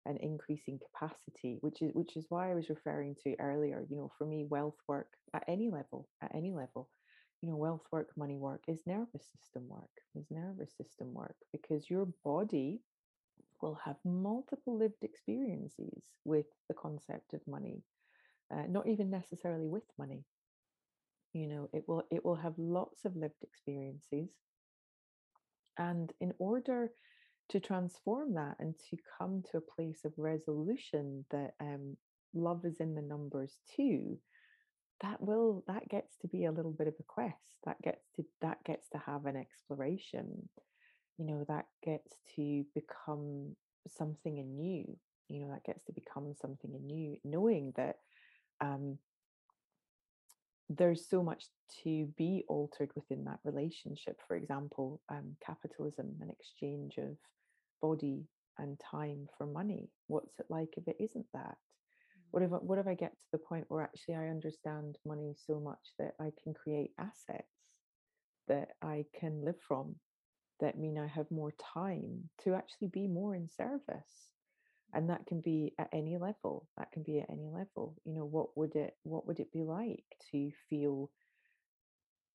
and 0.05 0.20
increasing 0.20 0.80
capacity 0.80 1.57
which 1.61 1.82
is 1.82 1.91
which 1.93 2.16
is 2.16 2.26
why 2.30 2.51
i 2.51 2.55
was 2.55 2.70
referring 2.70 3.16
to 3.24 3.36
earlier 3.39 3.84
you 3.89 3.97
know 3.97 4.11
for 4.18 4.26
me 4.28 4.45
wealth 4.47 4.78
work 4.88 5.07
at 5.36 5.43
any 5.47 5.72
level 5.72 6.07
at 6.22 6.34
any 6.36 6.53
level 6.53 6.88
you 7.46 7.52
know 7.52 7.58
wealth 7.58 7.86
work 7.91 8.10
money 8.18 8.38
work 8.38 8.64
is 8.68 8.82
nervous 8.88 9.26
system 9.38 9.70
work 9.70 9.91
is 10.16 10.26
nervous 10.32 10.72
system 10.76 11.14
work 11.14 11.36
because 11.52 11.89
your 11.89 12.08
body 12.24 12.82
will 13.62 13.80
have 13.86 13.98
multiple 14.06 14.78
lived 14.78 15.04
experiences 15.04 16.04
with 16.26 16.48
the 16.70 16.76
concept 16.76 17.34
of 17.36 17.41
money 17.48 17.84
uh, 18.54 18.64
not 18.70 18.88
even 18.88 19.10
necessarily 19.10 19.68
with 19.68 19.84
money. 19.98 20.24
You 21.34 21.48
know 21.48 21.70
it 21.74 21.84
will 21.88 22.04
it 22.12 22.24
will 22.24 22.36
have 22.36 22.54
lots 22.58 23.06
of 23.06 23.16
lived 23.16 23.43
experiences. 23.43 24.30
And 25.78 26.14
in 26.22 26.34
order 26.39 26.91
to 27.50 27.60
transform 27.60 28.34
that 28.36 28.56
and 28.60 28.76
to 28.89 28.98
come 29.18 29.43
to 29.52 29.58
a 29.58 29.76
place 29.76 30.06
of 30.06 30.14
resolution 30.18 31.26
that 31.32 31.54
um, 31.62 31.98
love 32.34 32.66
is 32.66 32.80
in 32.80 32.96
the 32.96 33.02
numbers 33.02 33.60
too 33.76 34.18
that 35.02 35.22
will 35.22 35.64
that 35.68 35.88
gets 35.89 36.16
to 36.22 36.28
be 36.28 36.46
a 36.46 36.52
little 36.52 36.72
bit 36.72 36.88
of 36.88 36.93
a 37.00 37.04
quest 37.04 37.58
that 37.66 37.82
gets 37.82 38.06
to 38.16 38.26
that 38.41 38.64
gets 38.64 38.88
to 38.89 38.98
have 39.06 39.26
an 39.26 39.36
exploration 39.36 40.50
you 41.18 41.26
know 41.26 41.46
that 41.48 41.66
gets 41.84 42.18
to 42.36 42.66
become 42.74 43.56
something 43.88 44.39
anew 44.39 44.86
you 45.28 45.41
know 45.41 45.52
that 45.52 45.64
gets 45.64 45.84
to 45.86 45.91
become 45.91 46.34
something 46.39 46.72
anew 46.76 47.18
knowing 47.24 47.74
that 47.76 47.98
um 48.62 48.98
there's 50.70 51.08
so 51.08 51.22
much 51.22 51.46
to 51.84 52.08
be 52.18 52.43
altered 52.48 52.89
within 52.96 53.24
that 53.26 53.39
relationship. 53.43 54.20
For 54.28 54.36
example 54.36 55.02
um, 55.10 55.36
capitalism 55.46 56.16
an 56.22 56.30
exchange 56.30 56.98
of 56.98 57.18
body 57.82 58.24
and 58.58 58.80
time 58.80 59.28
for 59.38 59.46
money. 59.46 59.89
What's 60.08 60.39
it 60.39 60.46
like 60.50 60.70
if 60.78 60.88
it 60.88 60.98
isn't 61.00 61.28
that 61.34 61.58
what 62.32 62.43
if 62.43 62.49
what 62.49 62.80
if 62.80 62.88
I 62.88 62.93
get 62.93 63.11
to 63.11 63.28
the 63.32 63.38
point 63.38 63.65
where 63.69 63.84
actually 63.84 64.15
I 64.15 64.28
understand 64.28 64.97
money 65.05 65.34
so 65.47 65.59
much 65.59 65.93
that 65.99 66.13
I 66.19 66.32
can 66.43 66.53
create 66.53 66.91
assets 66.99 67.47
that 68.47 68.69
I 68.82 69.05
can 69.19 69.43
live 69.43 69.59
from 69.67 69.95
that 70.59 70.78
mean 70.78 70.97
I 70.97 71.07
have 71.07 71.30
more 71.32 71.53
time 71.73 72.30
to 72.43 72.53
actually 72.55 72.88
be 72.89 73.07
more 73.07 73.36
in 73.36 73.47
service? 73.49 74.30
And 74.93 75.09
that 75.09 75.26
can 75.26 75.41
be 75.41 75.73
at 75.78 75.89
any 75.91 76.17
level 76.17 76.67
that 76.78 76.91
can 76.93 77.03
be 77.03 77.19
at 77.19 77.30
any 77.30 77.49
level 77.49 77.95
you 78.05 78.13
know 78.13 78.23
what 78.23 78.55
would 78.55 78.76
it 78.76 78.95
what 79.03 79.28
would 79.28 79.41
it 79.41 79.51
be 79.51 79.63
like 79.63 80.05
to 80.32 80.51
feel 80.69 81.09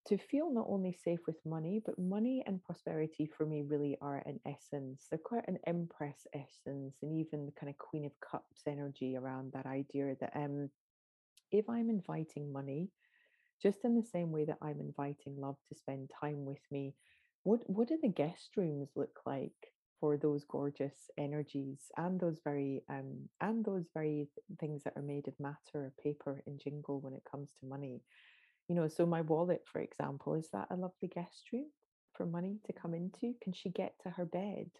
to 0.07 0.18
feel 0.18 0.51
not 0.53 0.66
only 0.68 0.92
safe 0.92 1.20
with 1.26 1.36
money, 1.44 1.80
but 1.84 1.98
money 1.98 2.42
and 2.46 2.62
prosperity 2.64 3.26
for 3.26 3.46
me 3.46 3.62
really 3.62 3.96
are 4.01 4.22
an 4.26 4.40
essence. 4.46 5.07
They're 5.11 5.18
quite 5.18 5.46
an 5.48 5.59
empress 5.66 6.26
essence, 6.34 6.96
and 7.03 7.12
even 7.20 7.46
the 7.46 7.53
kind 7.53 7.70
of 7.70 7.78
Queen 7.78 8.05
of 8.07 8.12
Cups 8.20 8.62
energy 8.66 9.16
around 9.16 9.53
that 9.53 9.66
idea 9.66 10.16
that 10.20 10.32
um, 10.34 10.70
if 11.53 11.68
I'm 11.68 11.90
inviting 11.90 12.53
money, 12.53 12.90
just 13.62 13.84
in 13.84 13.94
the 13.94 14.03
same 14.03 14.32
way 14.32 14.44
that 14.46 14.59
I'm 14.62 14.80
inviting 14.80 15.36
love 15.38 15.57
to 15.68 15.74
spend 15.74 16.11
time 16.20 16.44
with 16.44 16.62
me, 16.70 16.94
what 17.44 17.61
what 17.68 17.88
do 17.88 17.98
the 18.03 18.09
guest 18.09 18.57
rooms 18.57 18.90
look 18.96 19.20
like 19.26 19.53
for 20.01 20.16
those 20.16 20.44
gorgeous 20.44 21.11
energies 21.18 21.90
and 21.98 22.18
those 22.18 22.40
very 22.42 22.82
um 22.88 23.28
and 23.40 23.64
those 23.64 23.86
very 23.94 24.28
things 24.59 24.82
that 24.84 24.94
are 24.96 25.03
made 25.03 25.28
of 25.28 25.38
matter, 25.40 25.74
or 25.76 25.92
paper, 26.03 26.42
and 26.46 26.59
jingle 26.61 27.01
when 27.01 27.14
it 27.14 27.22
comes 27.30 27.53
to 27.61 27.66
money? 27.66 28.03
You 28.71 28.77
know, 28.77 28.87
so 28.87 29.05
my 29.05 29.23
wallet, 29.23 29.64
for 29.66 29.81
example, 29.81 30.35
is 30.35 30.49
that 30.53 30.68
a 30.71 30.77
lovely 30.77 31.09
guest 31.09 31.49
room 31.53 31.66
for 32.14 32.25
money 32.25 32.61
to 32.66 32.73
come 32.73 32.95
into? 32.95 33.35
Can 33.43 33.53
she 33.53 33.68
get 33.68 33.95
to 34.05 34.11
her 34.11 34.25
bed? 34.25 34.71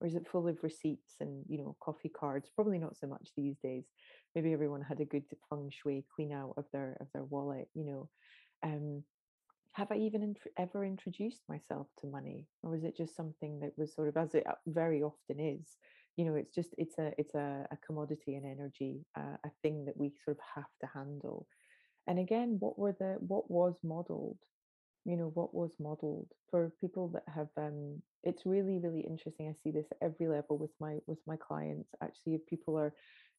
Or 0.00 0.08
is 0.08 0.16
it 0.16 0.26
full 0.26 0.48
of 0.48 0.64
receipts 0.64 1.14
and, 1.20 1.44
you 1.48 1.58
know, 1.58 1.76
coffee 1.80 2.08
cards? 2.08 2.50
Probably 2.56 2.80
not 2.80 2.96
so 2.96 3.06
much 3.06 3.30
these 3.36 3.56
days. 3.62 3.84
Maybe 4.34 4.52
everyone 4.52 4.82
had 4.82 4.98
a 5.00 5.04
good 5.04 5.22
feng 5.48 5.70
shui 5.70 6.04
clean 6.12 6.32
out 6.32 6.54
of 6.56 6.64
their 6.72 6.96
of 7.00 7.06
their 7.12 7.22
wallet, 7.22 7.68
you 7.72 7.84
know. 7.84 8.08
Um, 8.64 9.04
have 9.74 9.92
I 9.92 9.96
even 9.98 10.22
int- 10.24 10.38
ever 10.58 10.84
introduced 10.84 11.42
myself 11.48 11.88
to 12.00 12.08
money, 12.08 12.48
or 12.64 12.74
is 12.74 12.84
it 12.84 12.96
just 12.96 13.14
something 13.14 13.60
that 13.60 13.78
was 13.78 13.94
sort 13.94 14.08
of, 14.08 14.16
as 14.16 14.34
it 14.34 14.46
uh, 14.46 14.54
very 14.66 15.02
often 15.04 15.38
is, 15.38 15.76
you 16.16 16.24
know, 16.24 16.34
it's 16.34 16.54
just 16.54 16.74
it's 16.78 16.98
a 16.98 17.12
it's 17.18 17.34
a, 17.34 17.66
a 17.70 17.76
commodity 17.86 18.34
and 18.36 18.46
energy, 18.46 19.06
uh, 19.16 19.36
a 19.44 19.50
thing 19.62 19.84
that 19.84 19.96
we 19.96 20.12
sort 20.24 20.38
of 20.38 20.42
have 20.56 20.72
to 20.80 20.88
handle. 20.92 21.46
And 22.06 22.18
again, 22.18 22.56
what 22.60 22.78
were 22.78 22.92
the 22.92 23.16
what 23.20 23.50
was 23.50 23.76
modeled? 23.82 24.38
you 25.06 25.16
know 25.16 25.30
what 25.34 25.54
was 25.54 25.70
modeled 25.78 26.26
for 26.50 26.72
people 26.80 27.08
that 27.08 27.22
have 27.32 27.48
um 27.56 28.02
it's 28.24 28.44
really 28.44 28.78
really 28.78 29.00
interesting 29.00 29.48
i 29.48 29.54
see 29.62 29.70
this 29.70 29.86
at 29.92 29.98
every 30.02 30.26
level 30.26 30.58
with 30.58 30.72
my 30.80 30.98
with 31.06 31.18
my 31.26 31.36
clients 31.36 31.88
actually 32.02 32.34
if 32.34 32.44
people 32.46 32.76
are 32.76 32.92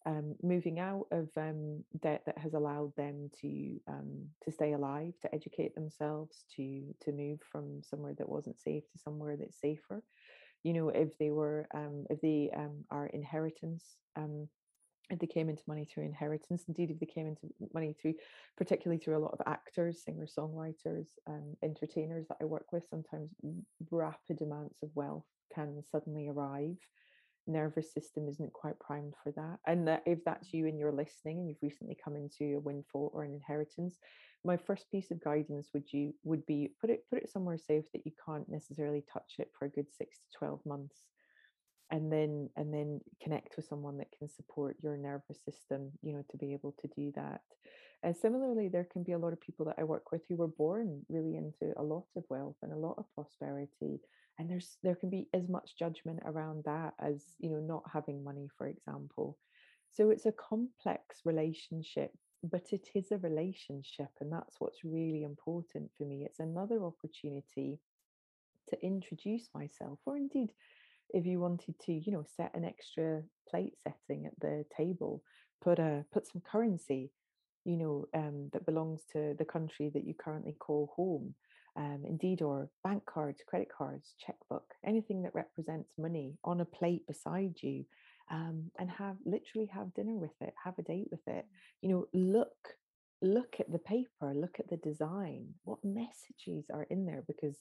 um, 0.05 0.36
moving 0.41 0.80
out 0.80 1.07
of 1.11 1.28
um, 1.36 1.84
debt 2.01 2.22
that 2.26 2.38
has 2.38 2.53
allowed 2.53 2.95
them 2.95 3.30
to 3.41 3.78
um, 3.89 4.28
to 4.41 4.51
stay 4.51 4.72
alive 4.72 5.11
to 5.22 5.36
educate 5.36 5.76
themselves 5.76 6.45
to 6.55 6.95
to 7.01 7.11
move 7.11 7.39
from 7.51 7.82
somewhere 7.84 8.13
that 8.18 8.30
wasn't 8.30 8.57
safe 8.57 8.84
to 8.93 8.97
somewhere 8.97 9.36
that's 9.36 9.59
safer 9.59 10.01
you 10.63 10.72
know 10.72 10.88
if 10.88 11.18
they 11.18 11.32
were 11.32 11.68
um, 11.74 12.05
if 12.09 12.22
they 12.22 12.49
um, 12.55 12.86
are 12.89 13.07
inheritance 13.07 13.97
um, 14.15 14.47
if 15.10 15.20
they 15.20 15.28
came 15.28 15.49
into 15.49 15.64
money 15.68 15.86
through 15.86 16.03
inheritance, 16.03 16.66
indeed, 16.68 16.91
if 16.91 16.99
they 16.99 17.05
came 17.05 17.28
into 17.28 17.47
money 17.74 17.93
through, 17.93 18.16
particularly 18.58 18.99
through 18.99 19.18
a 19.18 19.20
lot 19.20 19.34
of 19.34 19.41
actors, 19.45 20.03
singer 20.03 20.28
songwriters, 20.28 21.08
um, 21.28 21.55
entertainers 21.64 22.28
that 22.28 22.38
I 22.41 22.45
work 22.45 22.72
with, 22.72 22.84
sometimes 22.89 23.32
rapid 23.89 24.41
amounts 24.41 24.84
of 24.84 24.89
wealth 24.95 25.26
can 25.53 25.82
suddenly 25.89 26.28
arrive. 26.28 26.78
Nervous 27.49 27.93
system 27.93 28.28
isn't 28.28 28.51
quite 28.51 28.78
primed 28.80 29.14
for 29.24 29.32
that. 29.34 29.60
And 29.66 29.88
that 29.88 30.03
if 30.05 30.20
that's 30.26 30.53
you 30.53 30.68
and 30.68 30.78
you're 30.78 30.91
listening 30.91 31.39
and 31.39 31.47
you've 31.47 31.58
recently 31.62 31.97
come 32.03 32.18
into 32.18 32.58
a 32.58 32.60
windfall 32.60 33.10
or 33.14 33.24
an 33.24 33.34
inheritance, 33.34 33.97
my 34.43 34.58
first 34.58 34.91
piece 34.91 35.12
of 35.12 35.24
guidance 35.24 35.70
would 35.74 35.91
you 35.91 36.14
would 36.24 36.45
be 36.45 36.72
put 36.80 36.89
it 36.89 37.03
put 37.10 37.20
it 37.20 37.30
somewhere 37.30 37.58
safe 37.58 37.86
that 37.93 38.05
you 38.05 38.12
can't 38.26 38.47
necessarily 38.49 39.03
touch 39.12 39.36
it 39.39 39.49
for 39.58 39.66
a 39.66 39.70
good 39.70 39.88
six 39.91 40.18
to 40.18 40.38
twelve 40.38 40.60
months 40.66 41.01
and 41.91 42.11
then 42.11 42.49
and 42.55 42.73
then 42.73 42.99
connect 43.21 43.55
with 43.55 43.67
someone 43.67 43.97
that 43.97 44.11
can 44.17 44.29
support 44.29 44.75
your 44.81 44.97
nervous 44.97 45.39
system 45.43 45.91
you 46.01 46.13
know 46.13 46.23
to 46.29 46.38
be 46.38 46.53
able 46.53 46.75
to 46.81 46.88
do 46.95 47.11
that. 47.15 47.41
And 48.03 48.15
similarly 48.15 48.67
there 48.67 48.88
can 48.91 49.03
be 49.03 49.13
a 49.13 49.17
lot 49.17 49.33
of 49.33 49.41
people 49.41 49.65
that 49.65 49.75
i 49.77 49.83
work 49.83 50.11
with 50.11 50.21
who 50.27 50.35
were 50.35 50.47
born 50.47 51.01
really 51.09 51.35
into 51.35 51.73
a 51.77 51.83
lot 51.83 52.05
of 52.15 52.23
wealth 52.29 52.57
and 52.61 52.71
a 52.71 52.77
lot 52.77 52.95
of 52.97 53.05
prosperity 53.15 53.99
and 54.38 54.49
there's 54.49 54.77
there 54.83 54.95
can 54.95 55.09
be 55.09 55.27
as 55.33 55.49
much 55.49 55.77
judgment 55.77 56.19
around 56.25 56.63
that 56.65 56.93
as 56.99 57.23
you 57.39 57.49
know 57.49 57.59
not 57.59 57.83
having 57.91 58.23
money 58.23 58.47
for 58.57 58.67
example. 58.67 59.38
So 59.91 60.09
it's 60.11 60.25
a 60.25 60.33
complex 60.33 61.21
relationship 61.25 62.11
but 62.43 62.67
it 62.71 62.88
is 62.93 63.11
a 63.11 63.17
relationship 63.17 64.09
and 64.21 64.31
that's 64.31 64.57
what's 64.59 64.83
really 64.83 65.23
important 65.23 65.89
for 65.97 66.03
me. 66.03 66.23
It's 66.25 66.39
another 66.39 66.83
opportunity 66.83 67.79
to 68.69 68.85
introduce 68.85 69.49
myself 69.55 69.99
or 70.05 70.17
indeed 70.17 70.49
if 71.12 71.26
you 71.26 71.39
wanted 71.39 71.76
to, 71.86 71.93
you 71.93 72.12
know, 72.12 72.26
set 72.36 72.51
an 72.53 72.66
extra 72.66 73.22
plate 73.49 73.74
setting 73.84 74.26
at 74.26 74.39
the 74.39 74.66
table, 74.76 75.24
put 75.62 75.80
a 75.80 76.05
put 76.12 76.28
some 76.28 76.41
currency, 76.41 77.12
you 77.66 77.78
know, 77.78 78.05
um, 78.14 78.49
that 78.53 78.66
belongs 78.66 79.01
to 79.14 79.36
the 79.38 79.45
country 79.45 79.89
that 79.93 80.05
you 80.05 80.14
currently 80.14 80.55
call 80.60 80.93
home, 80.95 81.34
um, 81.76 82.03
indeed, 82.05 82.41
or 82.41 82.70
bank 82.84 83.03
cards, 83.05 83.41
credit 83.47 83.70
cards, 83.76 84.14
checkbook, 84.20 84.74
anything 84.86 85.24
that 85.24 85.36
represents 85.36 85.93
money 85.97 86.38
on 86.43 86.62
a 86.62 86.66
plate 86.66 87.05
beside 87.08 87.55
you, 87.62 87.86
um, 88.32 88.72
and 88.80 88.89
have 88.89 89.18
literally 89.26 89.68
have 89.68 89.93
dinner 89.93 90.16
with 90.16 90.36
it, 90.41 90.53
have 90.64 90.78
a 90.80 90.84
date 90.84 91.08
with 91.12 91.26
it. 91.28 91.45
You 91.82 91.89
know, 91.89 92.08
look 92.14 92.76
look 93.22 93.55
at 93.60 93.72
the 93.72 93.80
paper, 93.80 94.34
look 94.34 94.60
at 94.60 94.70
the 94.70 94.78
design, 94.78 95.47
what 95.64 95.80
messages 95.84 96.66
are 96.72 96.84
in 96.84 97.05
there? 97.05 97.24
Because 97.28 97.58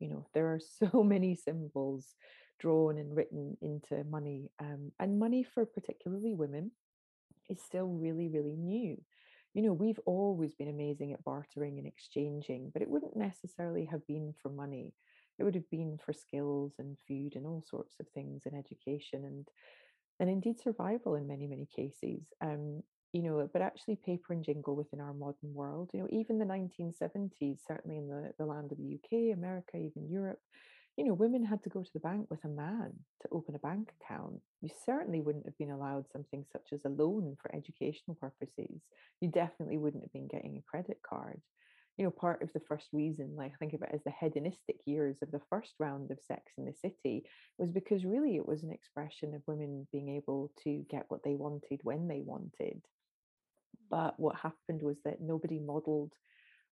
you 0.00 0.08
know 0.08 0.26
there 0.34 0.46
are 0.48 0.60
so 0.92 1.02
many 1.02 1.36
symbols 1.36 2.14
drawn 2.60 2.98
and 2.98 3.16
written 3.16 3.56
into 3.62 4.04
money. 4.04 4.50
Um, 4.60 4.92
and 5.00 5.18
money 5.18 5.42
for 5.42 5.64
particularly 5.64 6.34
women 6.34 6.70
is 7.48 7.60
still 7.60 7.86
really, 7.86 8.28
really 8.28 8.54
new. 8.54 9.00
You 9.54 9.62
know, 9.62 9.72
we've 9.72 9.98
always 10.06 10.54
been 10.54 10.68
amazing 10.68 11.12
at 11.12 11.24
bartering 11.24 11.78
and 11.78 11.86
exchanging, 11.86 12.70
but 12.72 12.82
it 12.82 12.88
wouldn't 12.88 13.16
necessarily 13.16 13.86
have 13.86 14.06
been 14.06 14.32
for 14.40 14.50
money. 14.50 14.92
It 15.38 15.44
would 15.44 15.56
have 15.56 15.68
been 15.70 15.98
for 16.04 16.12
skills 16.12 16.74
and 16.78 16.96
food 17.08 17.34
and 17.34 17.46
all 17.46 17.64
sorts 17.68 17.96
of 17.98 18.06
things 18.10 18.42
and 18.46 18.54
education 18.54 19.24
and 19.24 19.48
and 20.20 20.28
indeed 20.28 20.60
survival 20.60 21.14
in 21.14 21.26
many, 21.26 21.46
many 21.46 21.66
cases. 21.74 22.20
Um, 22.42 22.82
you 23.12 23.22
know, 23.22 23.48
but 23.52 23.62
actually 23.62 23.96
paper 23.96 24.32
and 24.32 24.44
jingle 24.44 24.76
within 24.76 25.00
our 25.00 25.12
modern 25.12 25.52
world, 25.52 25.90
you 25.92 26.00
know, 26.00 26.08
even 26.10 26.38
the 26.38 26.44
1970s, 26.44 27.58
certainly 27.66 27.98
in 27.98 28.08
the, 28.08 28.32
the 28.38 28.46
land 28.46 28.70
of 28.70 28.78
the 28.78 28.94
UK, 28.94 29.36
America, 29.36 29.76
even 29.76 30.08
Europe, 30.08 30.38
you 30.96 31.04
know, 31.04 31.14
women 31.14 31.44
had 31.44 31.62
to 31.62 31.70
go 31.70 31.82
to 31.82 31.90
the 31.94 32.00
bank 32.00 32.26
with 32.30 32.44
a 32.44 32.48
man 32.48 32.92
to 33.22 33.28
open 33.32 33.54
a 33.54 33.60
bank 33.60 33.90
account. 34.00 34.40
You 34.60 34.70
certainly 34.84 35.20
wouldn't 35.20 35.46
have 35.46 35.56
been 35.56 35.70
allowed 35.70 36.04
something 36.12 36.44
such 36.52 36.72
as 36.72 36.80
a 36.84 36.90
loan 36.90 37.36
for 37.40 37.54
educational 37.54 38.16
purposes. 38.16 38.82
You 39.20 39.30
definitely 39.30 39.78
wouldn't 39.78 40.04
have 40.04 40.12
been 40.12 40.28
getting 40.28 40.58
a 40.58 40.70
credit 40.70 40.98
card. 41.08 41.40
You 41.96 42.04
know, 42.04 42.10
part 42.10 42.42
of 42.42 42.52
the 42.52 42.60
first 42.60 42.88
reason, 42.92 43.34
like 43.36 43.52
think 43.58 43.72
of 43.72 43.82
it 43.82 43.90
as 43.92 44.02
the 44.04 44.12
hedonistic 44.20 44.76
years 44.86 45.16
of 45.22 45.30
the 45.30 45.40
first 45.50 45.74
round 45.78 46.10
of 46.10 46.18
Sex 46.26 46.52
in 46.56 46.64
the 46.64 46.74
City, 46.74 47.24
was 47.58 47.70
because 47.70 48.04
really 48.04 48.36
it 48.36 48.46
was 48.46 48.62
an 48.62 48.72
expression 48.72 49.34
of 49.34 49.42
women 49.46 49.86
being 49.92 50.16
able 50.16 50.50
to 50.64 50.84
get 50.90 51.06
what 51.08 51.22
they 51.24 51.34
wanted 51.34 51.80
when 51.82 52.08
they 52.08 52.20
wanted. 52.20 52.80
But 53.90 54.18
what 54.18 54.36
happened 54.36 54.82
was 54.82 54.98
that 55.04 55.20
nobody 55.20 55.58
modeled 55.58 56.12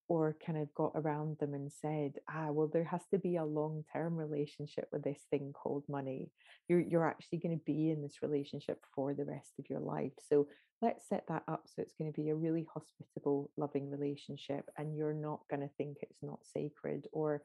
or 0.08 0.36
kind 0.44 0.58
of 0.58 0.72
got 0.74 0.92
around 0.94 1.36
them 1.38 1.52
and 1.52 1.70
said, 1.70 2.14
ah, 2.30 2.50
well, 2.50 2.70
there 2.72 2.84
has 2.84 3.02
to 3.10 3.18
be 3.18 3.36
a 3.36 3.44
long 3.44 3.84
term 3.92 4.16
relationship 4.16 4.88
with 4.90 5.04
this 5.04 5.20
thing 5.30 5.52
called 5.52 5.84
money. 5.88 6.30
You're, 6.68 6.80
you're 6.80 7.08
actually 7.08 7.38
going 7.38 7.58
to 7.58 7.64
be 7.64 7.90
in 7.90 8.02
this 8.02 8.22
relationship 8.22 8.78
for 8.94 9.12
the 9.12 9.26
rest 9.26 9.52
of 9.58 9.66
your 9.68 9.80
life. 9.80 10.12
So 10.28 10.48
let's 10.80 11.06
set 11.08 11.24
that 11.28 11.42
up 11.46 11.64
so 11.66 11.82
it's 11.82 11.94
going 11.98 12.10
to 12.10 12.20
be 12.20 12.30
a 12.30 12.34
really 12.34 12.66
hospitable, 12.72 13.50
loving 13.58 13.90
relationship. 13.90 14.70
And 14.78 14.96
you're 14.96 15.12
not 15.12 15.40
going 15.50 15.60
to 15.60 15.74
think 15.76 15.98
it's 16.00 16.22
not 16.22 16.38
sacred 16.42 17.06
or 17.12 17.42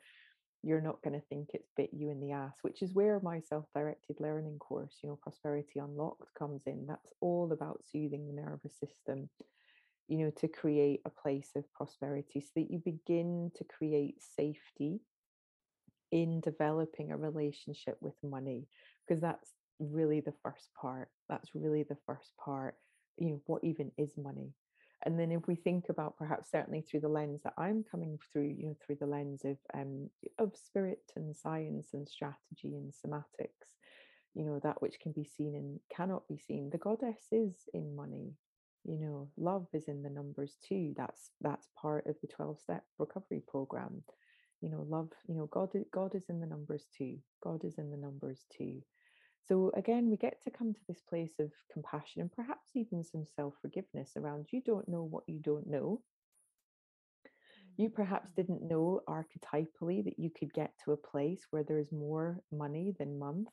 you're 0.64 0.82
not 0.82 1.02
going 1.04 1.20
to 1.20 1.26
think 1.28 1.50
it's 1.54 1.70
bit 1.76 1.90
you 1.94 2.10
in 2.10 2.22
the 2.22 2.32
ass, 2.32 2.56
which 2.62 2.82
is 2.82 2.94
where 2.94 3.20
my 3.22 3.40
self 3.42 3.66
directed 3.76 4.18
learning 4.20 4.58
course, 4.60 4.96
you 5.04 5.10
know, 5.10 5.20
Prosperity 5.22 5.80
Unlocked 5.80 6.34
comes 6.38 6.62
in. 6.66 6.86
That's 6.88 7.14
all 7.22 7.52
about 7.52 7.84
soothing 7.92 8.28
the 8.28 8.42
nervous 8.42 8.74
system 8.80 9.30
you 10.08 10.18
know, 10.18 10.32
to 10.32 10.48
create 10.48 11.02
a 11.06 11.10
place 11.10 11.52
of 11.56 11.72
prosperity 11.74 12.42
so 12.42 12.50
that 12.56 12.70
you 12.70 12.80
begin 12.84 13.52
to 13.56 13.64
create 13.64 14.16
safety 14.38 15.00
in 16.12 16.42
developing 16.42 17.12
a 17.12 17.18
relationship 17.18 17.98
with 18.02 18.14
money, 18.22 18.68
because 19.08 19.22
that's 19.22 19.52
really 19.80 20.20
the 20.20 20.34
first 20.44 20.70
part. 20.80 21.10
That's 21.30 21.56
really 21.56 21.84
the 21.84 21.98
first 22.06 22.32
part. 22.44 22.76
You 23.18 23.30
know, 23.30 23.42
what 23.46 23.64
even 23.64 23.92
is 23.98 24.12
money? 24.18 24.52
And 25.06 25.20
then 25.20 25.32
if 25.32 25.48
we 25.48 25.56
think 25.56 25.86
about 25.90 26.18
perhaps 26.18 26.52
certainly 26.52 26.82
through 26.82 27.02
the 27.02 27.10
lens 27.10 27.42
that 27.44 27.54
I'm 27.58 27.84
coming 27.90 28.18
through, 28.32 28.56
you 28.58 28.68
know, 28.68 28.78
through 28.86 28.98
the 29.00 29.06
lens 29.06 29.44
of 29.46 29.58
um 29.74 30.10
of 30.40 30.56
spirit 30.56 31.12
and 31.16 31.36
science 31.36 31.90
and 31.94 32.08
strategy 32.08 32.76
and 32.76 32.92
somatics, 32.94 33.76
you 34.34 34.46
know, 34.46 34.60
that 34.64 34.82
which 34.82 35.00
can 35.02 35.12
be 35.12 35.26
seen 35.26 35.56
and 35.56 35.80
cannot 35.96 36.28
be 36.28 36.38
seen. 36.38 36.70
The 36.70 36.78
goddess 36.78 37.28
is 37.32 37.54
in 37.74 37.96
money 37.96 38.34
you 38.86 38.98
know 39.00 39.30
love 39.38 39.66
is 39.74 39.88
in 39.88 40.04
the 40.04 40.10
numbers 40.10 40.58
too 40.68 40.94
that's 40.98 41.32
that's 41.42 41.70
part 41.80 42.06
of 42.08 42.16
the 42.22 42.28
12 42.28 42.60
step 42.60 42.84
recovery 43.00 43.42
program 43.48 44.04
you 44.62 44.70
know 44.70 44.86
love 44.90 45.10
you 45.28 45.36
know 45.36 45.46
god 45.48 45.70
god 45.94 46.14
is 46.16 46.24
in 46.30 46.40
the 46.40 46.46
numbers 46.46 46.86
too 46.98 47.18
god 47.42 47.64
is 47.64 47.78
in 47.78 47.90
the 47.90 47.98
numbers 47.98 48.46
too 48.56 48.82
so 49.48 49.72
again 49.76 50.10
we 50.10 50.18
get 50.18 50.42
to 50.44 50.52
come 50.52 50.74
to 50.74 50.80
this 50.88 51.02
place 51.10 51.34
of 51.40 51.52
compassion 51.72 52.22
and 52.22 52.32
perhaps 52.32 52.70
even 52.76 53.04
some 53.04 53.26
self 53.36 53.54
forgiveness 53.62 54.12
around 54.16 54.48
you 54.52 54.62
don't 54.66 54.88
know 54.88 55.04
what 55.04 55.24
you 55.28 55.40
don't 55.40 55.68
know. 55.68 56.02
You 57.76 57.90
perhaps 57.90 58.32
mm. 58.32 58.36
didn't 58.36 58.68
know 58.68 59.02
archetypally 59.08 60.04
that 60.06 60.20
you 60.20 60.30
could 60.30 60.54
get 60.54 60.72
to 60.86 60.92
a 60.92 60.98
place 60.98 61.42
where 61.50 61.64
there's 61.64 61.92
more 61.92 62.40
money 62.52 62.94
than 62.98 63.20
month. 63.20 63.50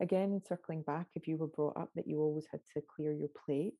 Again 0.00 0.40
circling 0.48 0.82
back 0.82 1.06
if 1.14 1.28
you 1.28 1.36
were 1.36 1.46
brought 1.46 1.76
up 1.76 1.90
that 1.94 2.08
you 2.08 2.20
always 2.20 2.46
had 2.50 2.60
to 2.74 2.82
clear 2.96 3.12
your 3.12 3.28
plate 3.46 3.74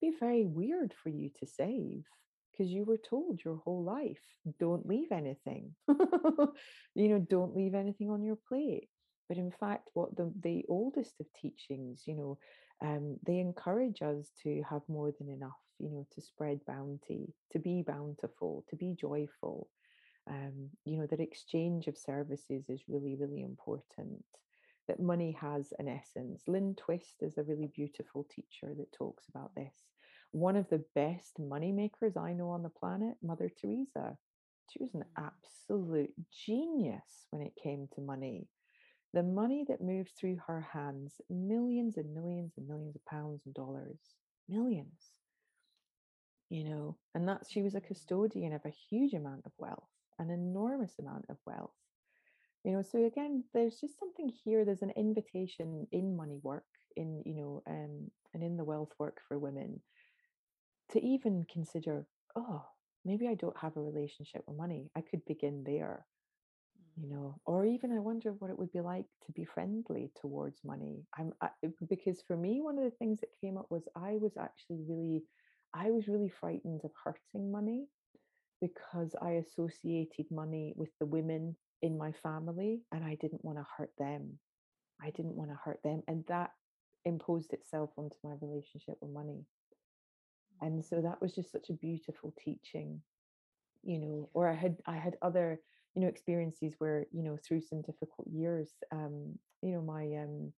be 0.00 0.12
very 0.20 0.44
weird 0.44 0.92
for 1.02 1.08
you 1.08 1.30
to 1.40 1.46
save 1.46 2.04
because 2.52 2.70
you 2.70 2.84
were 2.84 2.98
told 2.98 3.40
your 3.44 3.56
whole 3.56 3.82
life 3.82 4.20
don't 4.58 4.86
leave 4.86 5.12
anything. 5.12 5.74
You 6.94 7.08
know 7.08 7.18
don't 7.18 7.54
leave 7.54 7.74
anything 7.74 8.10
on 8.10 8.22
your 8.22 8.38
plate 8.48 8.88
but 9.28 9.36
in 9.36 9.50
fact 9.50 9.88
what 9.94 10.16
the, 10.16 10.32
the 10.42 10.64
oldest 10.68 11.20
of 11.20 11.26
teachings 11.40 12.02
you 12.06 12.14
know 12.14 12.38
um, 12.82 13.16
they 13.26 13.38
encourage 13.38 14.02
us 14.02 14.30
to 14.42 14.62
have 14.68 14.82
more 14.88 15.12
than 15.18 15.28
enough 15.28 15.58
you 15.78 15.90
know 15.90 16.06
to 16.14 16.20
spread 16.20 16.60
bounty 16.66 17.34
to 17.52 17.58
be 17.58 17.82
bountiful 17.86 18.64
to 18.68 18.76
be 18.76 18.94
joyful 18.98 19.68
um, 20.28 20.68
you 20.84 20.98
know 20.98 21.06
that 21.06 21.20
exchange 21.20 21.86
of 21.86 21.96
services 21.96 22.64
is 22.68 22.82
really 22.88 23.16
really 23.16 23.42
important 23.42 24.24
that 24.88 25.00
money 25.00 25.36
has 25.40 25.72
an 25.78 25.88
essence 25.88 26.42
lynne 26.46 26.74
twist 26.76 27.16
is 27.20 27.38
a 27.38 27.42
really 27.42 27.70
beautiful 27.74 28.26
teacher 28.30 28.74
that 28.76 28.92
talks 28.92 29.24
about 29.28 29.54
this 29.54 29.74
one 30.32 30.56
of 30.56 30.68
the 30.68 30.84
best 30.94 31.38
money 31.38 31.72
makers 31.72 32.16
I 32.16 32.32
know 32.32 32.50
on 32.50 32.62
the 32.62 32.68
planet, 32.68 33.14
Mother 33.22 33.50
Teresa. 33.60 34.16
She 34.70 34.82
was 34.82 34.94
an 34.94 35.04
mm. 35.18 35.30
absolute 35.30 36.12
genius 36.44 37.26
when 37.30 37.42
it 37.42 37.52
came 37.62 37.88
to 37.94 38.00
money. 38.00 38.46
The 39.14 39.22
money 39.22 39.64
that 39.68 39.80
moved 39.80 40.12
through 40.18 40.38
her 40.46 40.60
hands, 40.60 41.20
millions 41.30 41.96
and 41.96 42.14
millions 42.14 42.52
and 42.56 42.68
millions 42.68 42.96
of 42.96 43.04
pounds 43.06 43.42
and 43.46 43.54
dollars, 43.54 43.98
millions, 44.48 45.00
you 46.50 46.64
know, 46.64 46.96
and 47.14 47.28
that 47.28 47.42
she 47.48 47.62
was 47.62 47.74
a 47.74 47.80
custodian 47.80 48.52
of 48.52 48.64
a 48.64 48.74
huge 48.90 49.14
amount 49.14 49.42
of 49.46 49.52
wealth, 49.58 49.88
an 50.18 50.30
enormous 50.30 50.98
amount 50.98 51.24
of 51.28 51.36
wealth. 51.46 51.72
You 52.64 52.72
know, 52.72 52.82
so 52.82 53.04
again, 53.04 53.44
there's 53.54 53.80
just 53.80 53.98
something 53.98 54.28
here. 54.44 54.64
There's 54.64 54.82
an 54.82 54.92
invitation 54.96 55.86
in 55.92 56.16
money 56.16 56.40
work, 56.42 56.66
in 56.96 57.22
you 57.24 57.34
know, 57.34 57.62
um, 57.68 58.10
and 58.34 58.42
in 58.42 58.56
the 58.56 58.64
wealth 58.64 58.90
work 58.98 59.20
for 59.28 59.38
women 59.38 59.80
to 60.90 61.04
even 61.04 61.46
consider, 61.50 62.06
oh, 62.34 62.64
maybe 63.04 63.28
I 63.28 63.34
don't 63.34 63.56
have 63.56 63.76
a 63.76 63.80
relationship 63.80 64.42
with 64.46 64.56
money. 64.56 64.90
I 64.96 65.00
could 65.00 65.24
begin 65.24 65.64
there, 65.64 66.06
you 66.96 67.06
mm. 67.06 67.10
know, 67.10 67.40
or 67.44 67.64
even 67.64 67.92
I 67.92 68.00
wonder 68.00 68.32
what 68.38 68.50
it 68.50 68.58
would 68.58 68.72
be 68.72 68.80
like 68.80 69.06
to 69.26 69.32
be 69.32 69.44
friendly 69.44 70.10
towards 70.20 70.60
money. 70.64 71.04
I'm 71.18 71.32
I, 71.40 71.48
because 71.88 72.22
for 72.26 72.36
me, 72.36 72.60
one 72.60 72.78
of 72.78 72.84
the 72.84 72.96
things 72.98 73.20
that 73.20 73.40
came 73.40 73.56
up 73.56 73.66
was 73.70 73.84
I 73.96 74.16
was 74.20 74.36
actually 74.38 74.82
really, 74.88 75.24
I 75.74 75.90
was 75.90 76.08
really 76.08 76.32
frightened 76.40 76.82
of 76.84 76.90
hurting 77.04 77.50
money 77.50 77.86
because 78.60 79.14
I 79.20 79.32
associated 79.32 80.26
money 80.30 80.72
with 80.76 80.90
the 80.98 81.06
women 81.06 81.56
in 81.82 81.98
my 81.98 82.12
family 82.22 82.80
and 82.92 83.04
I 83.04 83.16
didn't 83.20 83.44
want 83.44 83.58
to 83.58 83.66
hurt 83.76 83.90
them. 83.98 84.38
I 85.00 85.10
didn't 85.10 85.36
want 85.36 85.50
to 85.50 85.58
hurt 85.62 85.80
them. 85.84 86.02
And 86.08 86.24
that 86.28 86.52
imposed 87.04 87.52
itself 87.52 87.90
onto 87.98 88.16
my 88.24 88.32
relationship 88.40 88.96
with 89.00 89.12
money 89.12 89.44
and 90.60 90.84
so 90.84 91.00
that 91.00 91.20
was 91.20 91.34
just 91.34 91.52
such 91.52 91.70
a 91.70 91.74
beautiful 91.74 92.32
teaching 92.42 93.00
you 93.82 93.98
know 93.98 94.28
or 94.34 94.48
i 94.48 94.54
had 94.54 94.76
i 94.86 94.96
had 94.96 95.16
other 95.22 95.60
you 95.96 96.02
know 96.02 96.08
experiences 96.08 96.74
where 96.78 97.06
you 97.10 97.22
know 97.22 97.38
through 97.44 97.62
some 97.62 97.82
difficult 97.82 98.28
years 98.30 98.70
um 98.92 99.32
you 99.62 99.72
know 99.72 99.80
my 99.82 100.04
um 100.22 100.52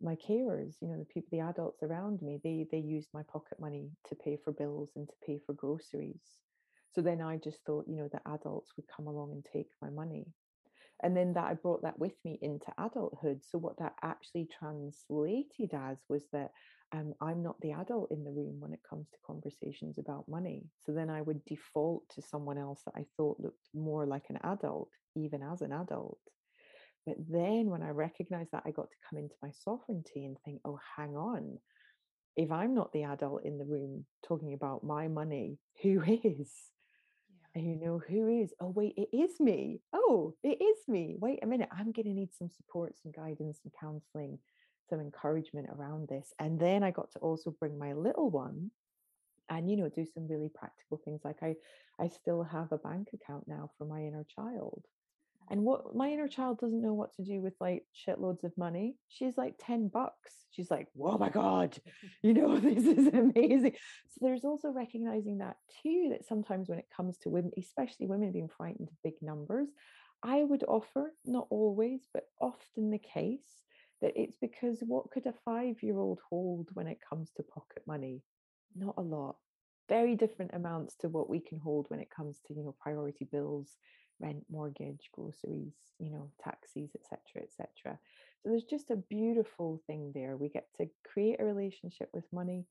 my 0.00 0.16
carers 0.16 0.76
you 0.80 0.88
know 0.88 0.98
the 0.98 1.04
people 1.04 1.28
the 1.30 1.40
adults 1.40 1.82
around 1.82 2.22
me 2.22 2.40
they 2.42 2.66
they 2.72 2.78
used 2.78 3.08
my 3.12 3.22
pocket 3.30 3.60
money 3.60 3.90
to 4.08 4.14
pay 4.16 4.36
for 4.42 4.52
bills 4.52 4.90
and 4.96 5.08
to 5.08 5.14
pay 5.26 5.38
for 5.44 5.52
groceries. 5.52 6.22
So 6.94 7.02
then 7.02 7.20
i 7.20 7.36
just 7.36 7.58
thought 7.66 7.84
you 7.86 7.96
know 7.96 8.08
the 8.10 8.20
adults 8.32 8.72
would 8.76 8.86
come 8.88 9.06
along 9.06 9.32
and 9.32 9.44
take 9.44 9.68
my 9.82 9.90
money. 9.90 10.26
And 11.02 11.16
then 11.16 11.34
that 11.34 11.44
i 11.44 11.54
brought 11.54 11.82
that 11.82 11.98
with 11.98 12.14
me 12.24 12.38
into 12.40 12.72
adulthood. 12.78 13.42
So 13.44 13.58
what 13.58 13.78
that 13.78 13.94
actually 14.02 14.48
translated 14.58 15.74
as 15.74 15.98
was 16.08 16.24
that 16.32 16.52
um, 16.92 17.14
I'm 17.20 17.42
not 17.42 17.60
the 17.60 17.72
adult 17.72 18.10
in 18.10 18.24
the 18.24 18.30
room 18.30 18.60
when 18.60 18.72
it 18.72 18.80
comes 18.88 19.08
to 19.10 19.18
conversations 19.26 19.98
about 19.98 20.28
money. 20.28 20.64
So 20.84 20.92
then 20.92 21.10
I 21.10 21.20
would 21.20 21.44
default 21.44 22.08
to 22.14 22.22
someone 22.22 22.56
else 22.56 22.80
that 22.86 22.94
I 22.96 23.04
thought 23.16 23.40
looked 23.40 23.68
more 23.74 24.06
like 24.06 24.24
an 24.30 24.38
adult, 24.42 24.88
even 25.14 25.42
as 25.42 25.60
an 25.60 25.72
adult. 25.72 26.18
But 27.06 27.16
then 27.28 27.66
when 27.66 27.82
I 27.82 27.90
recognized 27.90 28.50
that, 28.52 28.62
I 28.66 28.70
got 28.70 28.90
to 28.90 28.96
come 29.08 29.18
into 29.18 29.34
my 29.42 29.50
sovereignty 29.50 30.24
and 30.24 30.36
think, 30.44 30.60
oh, 30.64 30.78
hang 30.96 31.16
on. 31.16 31.58
If 32.36 32.50
I'm 32.52 32.74
not 32.74 32.92
the 32.92 33.04
adult 33.04 33.44
in 33.44 33.58
the 33.58 33.64
room 33.64 34.06
talking 34.26 34.54
about 34.54 34.84
my 34.84 35.08
money, 35.08 35.58
who 35.82 36.02
is? 36.02 36.50
And 37.54 37.66
you 37.66 37.76
know, 37.76 38.00
who 38.08 38.42
is? 38.42 38.52
Oh, 38.60 38.72
wait, 38.74 38.94
it 38.96 39.14
is 39.14 39.40
me. 39.40 39.80
Oh, 39.92 40.34
it 40.42 40.62
is 40.62 40.76
me. 40.86 41.16
Wait 41.18 41.40
a 41.42 41.46
minute. 41.46 41.68
I'm 41.72 41.92
going 41.92 42.06
to 42.06 42.14
need 42.14 42.32
some 42.32 42.50
support, 42.50 42.94
some 43.02 43.12
guidance, 43.12 43.60
some 43.62 43.72
counseling 43.80 44.38
some 44.88 45.00
encouragement 45.00 45.68
around 45.70 46.08
this. 46.08 46.32
And 46.38 46.58
then 46.58 46.82
I 46.82 46.90
got 46.90 47.12
to 47.12 47.18
also 47.18 47.54
bring 47.58 47.78
my 47.78 47.92
little 47.92 48.30
one 48.30 48.70
and 49.50 49.70
you 49.70 49.76
know 49.76 49.88
do 49.88 50.04
some 50.12 50.28
really 50.28 50.50
practical 50.54 51.00
things 51.04 51.22
like 51.24 51.38
I 51.42 51.54
I 51.98 52.08
still 52.08 52.42
have 52.42 52.70
a 52.70 52.78
bank 52.78 53.08
account 53.14 53.44
now 53.48 53.70
for 53.76 53.86
my 53.86 54.02
inner 54.02 54.26
child. 54.36 54.84
And 55.50 55.64
what 55.64 55.94
my 55.96 56.10
inner 56.10 56.28
child 56.28 56.60
doesn't 56.60 56.82
know 56.82 56.92
what 56.92 57.14
to 57.14 57.24
do 57.24 57.40
with 57.40 57.54
like 57.58 57.84
shitloads 58.06 58.44
of 58.44 58.56
money. 58.58 58.96
She's 59.08 59.36
like 59.38 59.54
10 59.58 59.88
bucks. 59.88 60.32
She's 60.50 60.70
like, 60.70 60.88
oh 61.00 61.16
my 61.16 61.30
God, 61.30 61.78
you 62.22 62.34
know, 62.34 62.58
this 62.58 62.84
is 62.84 63.06
amazing. 63.08 63.72
So 64.10 64.18
there's 64.20 64.44
also 64.44 64.68
recognizing 64.68 65.38
that 65.38 65.56
too, 65.82 66.08
that 66.10 66.26
sometimes 66.26 66.68
when 66.68 66.78
it 66.78 66.88
comes 66.94 67.16
to 67.18 67.30
women, 67.30 67.52
especially 67.58 68.06
women 68.06 68.32
being 68.32 68.50
frightened 68.56 68.88
of 68.88 69.02
big 69.02 69.14
numbers, 69.22 69.68
I 70.22 70.42
would 70.42 70.64
offer, 70.64 71.14
not 71.24 71.46
always, 71.50 72.00
but 72.12 72.24
often 72.40 72.90
the 72.90 72.98
case, 72.98 73.46
that 74.00 74.12
it's 74.16 74.36
because 74.40 74.78
what 74.80 75.10
could 75.10 75.26
a 75.26 75.34
five 75.44 75.82
year 75.82 75.98
old 75.98 76.20
hold 76.28 76.68
when 76.74 76.86
it 76.86 76.98
comes 77.08 77.30
to 77.36 77.42
pocket 77.42 77.82
money? 77.86 78.22
Not 78.76 78.94
a 78.96 79.02
lot. 79.02 79.36
Very 79.88 80.14
different 80.14 80.52
amounts 80.54 80.94
to 80.96 81.08
what 81.08 81.30
we 81.30 81.40
can 81.40 81.58
hold 81.58 81.86
when 81.88 82.00
it 82.00 82.10
comes 82.14 82.40
to, 82.46 82.54
you 82.54 82.62
know, 82.62 82.74
priority 82.80 83.26
bills, 83.30 83.76
rent, 84.20 84.44
mortgage, 84.50 85.10
groceries, 85.12 85.74
you 85.98 86.10
know, 86.10 86.30
taxis, 86.42 86.90
etc., 86.94 87.42
etc. 87.42 87.98
So 88.42 88.50
there's 88.50 88.64
just 88.64 88.90
a 88.90 88.96
beautiful 88.96 89.82
thing 89.86 90.12
there. 90.14 90.36
We 90.36 90.48
get 90.48 90.66
to 90.76 90.88
create 91.10 91.40
a 91.40 91.44
relationship 91.44 92.10
with 92.12 92.24
money. 92.32 92.66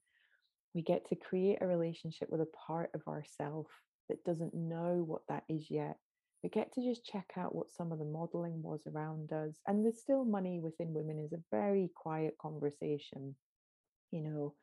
We 0.74 0.82
get 0.82 1.10
to 1.10 1.16
create 1.16 1.58
a 1.62 1.68
relationship 1.68 2.30
with 2.30 2.42
a 2.42 2.48
part 2.68 2.92
of 2.94 3.02
ourself 3.08 3.68
that 4.10 4.24
doesn't 4.24 4.54
know 4.54 5.04
what 5.06 5.22
that 5.28 5.44
is 5.50 5.70
yet 5.70 5.98
we 6.44 6.50
get 6.50 6.74
to 6.74 6.82
just 6.82 7.06
check 7.06 7.32
out 7.38 7.56
what 7.56 7.72
some 7.72 7.92
of 7.92 8.00
the 8.00 8.06
modeling 8.06 8.62
was 8.62 8.82
around 8.88 9.32
us. 9.34 9.56
And 9.68 9.84
there's 9.84 10.00
still 10.00 10.24
money 10.24 10.60
within 10.60 10.94
women 10.94 11.20
is 11.20 11.34
a 11.34 11.44
very 11.52 11.90
quiet 11.96 12.36
conversation. 12.40 13.36
You 14.12 14.22
know, 14.22 14.54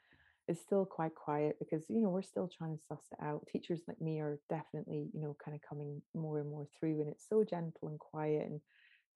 it's 0.46 0.60
still 0.60 0.84
quite 0.84 1.14
quiet 1.14 1.56
because, 1.59 1.84
you 1.88 2.01
know, 2.01 2.10
we're 2.10 2.22
still 2.22 2.48
trying 2.48 2.76
to 2.76 2.84
suss 2.88 3.05
it 3.12 3.24
out. 3.24 3.46
Teachers 3.46 3.80
like 3.88 4.01
me 4.01 4.20
are 4.20 4.38
definitely, 4.48 5.09
you 5.12 5.20
know, 5.20 5.36
kind 5.42 5.55
of 5.55 5.68
coming 5.68 6.01
more 6.14 6.38
and 6.38 6.51
more 6.51 6.66
through, 6.78 7.01
and 7.01 7.09
it's 7.09 7.28
so 7.28 7.44
gentle 7.44 7.88
and 7.88 7.98
quiet 7.98 8.46
and 8.46 8.60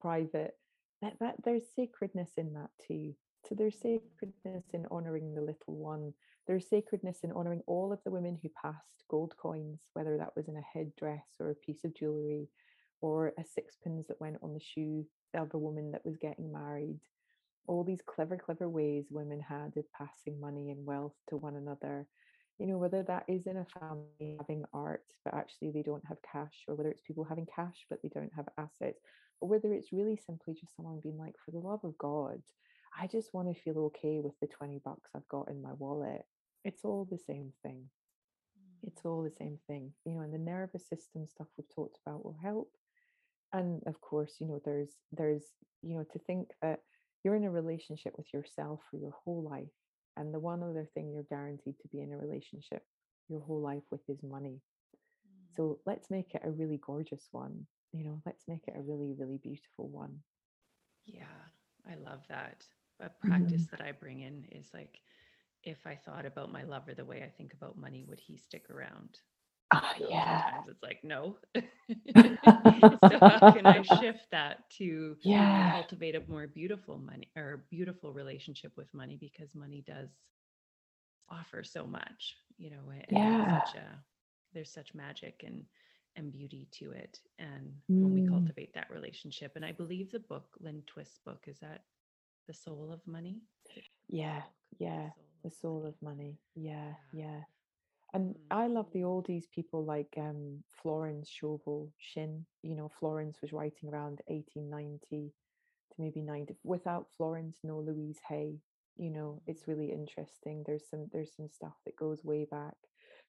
private. 0.00 0.54
That, 1.02 1.14
that 1.20 1.36
there's 1.44 1.62
sacredness 1.76 2.30
in 2.36 2.54
that 2.54 2.70
too. 2.86 3.14
So 3.48 3.54
there's 3.54 3.76
sacredness 3.76 4.64
in 4.72 4.86
honoring 4.90 5.34
the 5.34 5.40
little 5.40 5.74
one. 5.74 6.12
There's 6.48 6.66
sacredness 6.66 7.18
in 7.24 7.32
honoring 7.32 7.60
all 7.66 7.92
of 7.92 8.02
the 8.04 8.10
women 8.10 8.38
who 8.42 8.48
passed 8.48 9.04
gold 9.10 9.34
coins, 9.36 9.80
whether 9.92 10.16
that 10.16 10.34
was 10.34 10.48
in 10.48 10.56
a 10.56 10.62
headdress 10.62 11.26
or 11.38 11.50
a 11.50 11.54
piece 11.54 11.84
of 11.84 11.94
jewelry 11.94 12.48
or 13.02 13.34
a 13.38 13.44
sixpence 13.44 14.06
that 14.08 14.20
went 14.20 14.38
on 14.42 14.54
the 14.54 14.60
shoe 14.60 15.04
of 15.34 15.52
a 15.52 15.58
woman 15.58 15.92
that 15.92 16.06
was 16.06 16.16
getting 16.16 16.50
married. 16.50 16.98
All 17.66 17.84
these 17.84 18.00
clever, 18.00 18.38
clever 18.38 18.66
ways 18.66 19.08
women 19.10 19.42
had 19.46 19.76
of 19.76 19.84
passing 19.92 20.40
money 20.40 20.70
and 20.70 20.86
wealth 20.86 21.12
to 21.28 21.36
one 21.36 21.56
another. 21.56 22.06
You 22.58 22.66
know, 22.66 22.78
whether 22.78 23.02
that 23.02 23.24
is 23.28 23.46
in 23.46 23.58
a 23.58 23.66
family 23.78 24.38
having 24.38 24.64
art, 24.72 25.04
but 25.26 25.34
actually 25.34 25.70
they 25.70 25.82
don't 25.82 26.06
have 26.06 26.16
cash, 26.32 26.64
or 26.66 26.76
whether 26.76 26.90
it's 26.90 27.02
people 27.02 27.24
having 27.24 27.46
cash, 27.54 27.84
but 27.90 28.00
they 28.02 28.08
don't 28.08 28.32
have 28.34 28.48
assets, 28.56 29.00
or 29.42 29.50
whether 29.50 29.74
it's 29.74 29.92
really 29.92 30.16
simply 30.16 30.54
just 30.54 30.74
someone 30.74 30.98
being 31.02 31.18
like, 31.18 31.34
for 31.44 31.50
the 31.50 31.58
love 31.58 31.84
of 31.84 31.96
God, 31.98 32.40
I 32.98 33.06
just 33.06 33.34
want 33.34 33.54
to 33.54 33.62
feel 33.62 33.78
okay 33.78 34.18
with 34.20 34.32
the 34.40 34.46
20 34.46 34.80
bucks 34.82 35.10
I've 35.14 35.28
got 35.28 35.50
in 35.50 35.60
my 35.60 35.74
wallet. 35.74 36.24
It's 36.64 36.84
all 36.84 37.06
the 37.10 37.18
same 37.18 37.52
thing. 37.62 37.84
It's 38.86 39.04
all 39.04 39.22
the 39.22 39.34
same 39.38 39.58
thing, 39.66 39.92
you 40.04 40.14
know, 40.14 40.20
and 40.20 40.32
the 40.32 40.38
nervous 40.38 40.88
system 40.88 41.26
stuff 41.26 41.48
we've 41.56 41.74
talked 41.74 41.98
about 42.06 42.24
will 42.24 42.36
help. 42.42 42.70
And 43.52 43.82
of 43.86 44.00
course, 44.00 44.34
you 44.38 44.46
know, 44.46 44.60
there's, 44.64 44.90
there's, 45.10 45.42
you 45.82 45.96
know, 45.96 46.04
to 46.12 46.18
think 46.20 46.48
that 46.62 46.80
you're 47.24 47.34
in 47.34 47.44
a 47.44 47.50
relationship 47.50 48.14
with 48.16 48.32
yourself 48.32 48.80
for 48.90 48.96
your 48.98 49.14
whole 49.24 49.42
life. 49.42 49.72
And 50.16 50.32
the 50.32 50.38
one 50.38 50.62
other 50.62 50.88
thing 50.94 51.10
you're 51.10 51.24
guaranteed 51.24 51.74
to 51.80 51.88
be 51.88 52.02
in 52.02 52.12
a 52.12 52.18
relationship 52.18 52.82
your 53.28 53.40
whole 53.40 53.60
life 53.60 53.82
with 53.90 54.00
is 54.08 54.22
money. 54.22 54.60
Mm. 55.26 55.56
So 55.56 55.78
let's 55.86 56.10
make 56.10 56.34
it 56.34 56.42
a 56.44 56.50
really 56.50 56.80
gorgeous 56.84 57.28
one. 57.32 57.66
You 57.92 58.04
know, 58.04 58.20
let's 58.26 58.44
make 58.48 58.64
it 58.68 58.74
a 58.76 58.82
really, 58.82 59.14
really 59.18 59.38
beautiful 59.38 59.88
one. 59.88 60.18
Yeah, 61.04 61.24
I 61.86 61.94
love 61.96 62.20
that 62.28 62.64
a 63.00 63.08
practice 63.08 63.62
mm-hmm. 63.62 63.76
that 63.76 63.86
I 63.86 63.92
bring 63.92 64.20
in 64.20 64.44
is 64.50 64.68
like, 64.74 65.00
if 65.62 65.78
I 65.86 65.94
thought 65.94 66.26
about 66.26 66.52
my 66.52 66.64
lover 66.64 66.94
the 66.94 67.04
way 67.04 67.22
I 67.22 67.28
think 67.28 67.52
about 67.52 67.76
money, 67.76 68.04
would 68.08 68.20
he 68.20 68.36
stick 68.36 68.70
around? 68.70 69.18
Oh, 69.74 69.92
yeah. 69.98 70.42
Sometimes 70.42 70.68
it's 70.68 70.82
like, 70.82 71.04
no. 71.04 71.36
so 73.10 73.18
how 73.20 73.52
can 73.52 73.66
I 73.66 73.82
shift 73.82 74.26
that 74.30 74.70
to 74.78 75.16
yeah. 75.22 75.72
cultivate 75.72 76.14
a 76.14 76.22
more 76.26 76.46
beautiful 76.46 76.98
money 76.98 77.30
or 77.36 77.64
beautiful 77.70 78.12
relationship 78.12 78.72
with 78.76 78.92
money 78.94 79.18
because 79.20 79.54
money 79.54 79.84
does 79.86 80.08
offer 81.28 81.62
so 81.62 81.86
much, 81.86 82.36
you 82.56 82.70
know, 82.70 82.92
yeah. 83.10 83.62
such 83.64 83.76
a 83.76 84.02
there's 84.54 84.72
such 84.72 84.94
magic 84.94 85.44
and 85.46 85.64
and 86.16 86.32
beauty 86.32 86.66
to 86.72 86.90
it 86.90 87.20
and 87.38 87.70
mm. 87.90 88.02
when 88.02 88.12
we 88.12 88.20
mm. 88.22 88.28
cultivate 88.28 88.74
that 88.74 88.90
relationship 88.90 89.52
and 89.54 89.64
i 89.64 89.70
believe 89.70 90.10
the 90.10 90.18
book 90.18 90.46
lynne 90.60 90.82
twist's 90.86 91.18
book 91.24 91.44
is 91.46 91.58
that 91.60 91.84
the 92.48 92.54
soul 92.54 92.90
of 92.92 93.00
money 93.06 93.42
yeah 94.08 94.42
yeah 94.78 95.10
the 95.42 95.50
soul, 95.50 95.86
of, 95.86 95.94
money. 96.02 96.38
yeah 96.54 96.94
yeah 97.12 97.40
and 98.14 98.34
mm. 98.34 98.38
I 98.50 98.66
love 98.66 98.86
the 98.92 99.00
oldies 99.00 99.44
people 99.54 99.84
like 99.84 100.14
um, 100.16 100.62
Florence 100.82 101.30
Scovel 101.30 101.92
Shinn. 101.98 102.44
You 102.62 102.74
know, 102.74 102.90
Florence 102.98 103.38
was 103.42 103.52
writing 103.52 103.88
around 103.88 104.20
1890 104.26 104.98
to 105.10 106.02
maybe 106.02 106.22
90. 106.22 106.56
Without 106.64 107.06
Florence, 107.16 107.58
no 107.62 107.78
Louise 107.78 108.18
Hay. 108.28 108.56
You 108.96 109.10
know, 109.10 109.42
it's 109.46 109.68
really 109.68 109.92
interesting. 109.92 110.64
There's 110.66 110.88
some 110.90 111.08
there's 111.12 111.34
some 111.36 111.48
stuff 111.48 111.74
that 111.84 111.96
goes 111.96 112.24
way 112.24 112.46
back. 112.50 112.74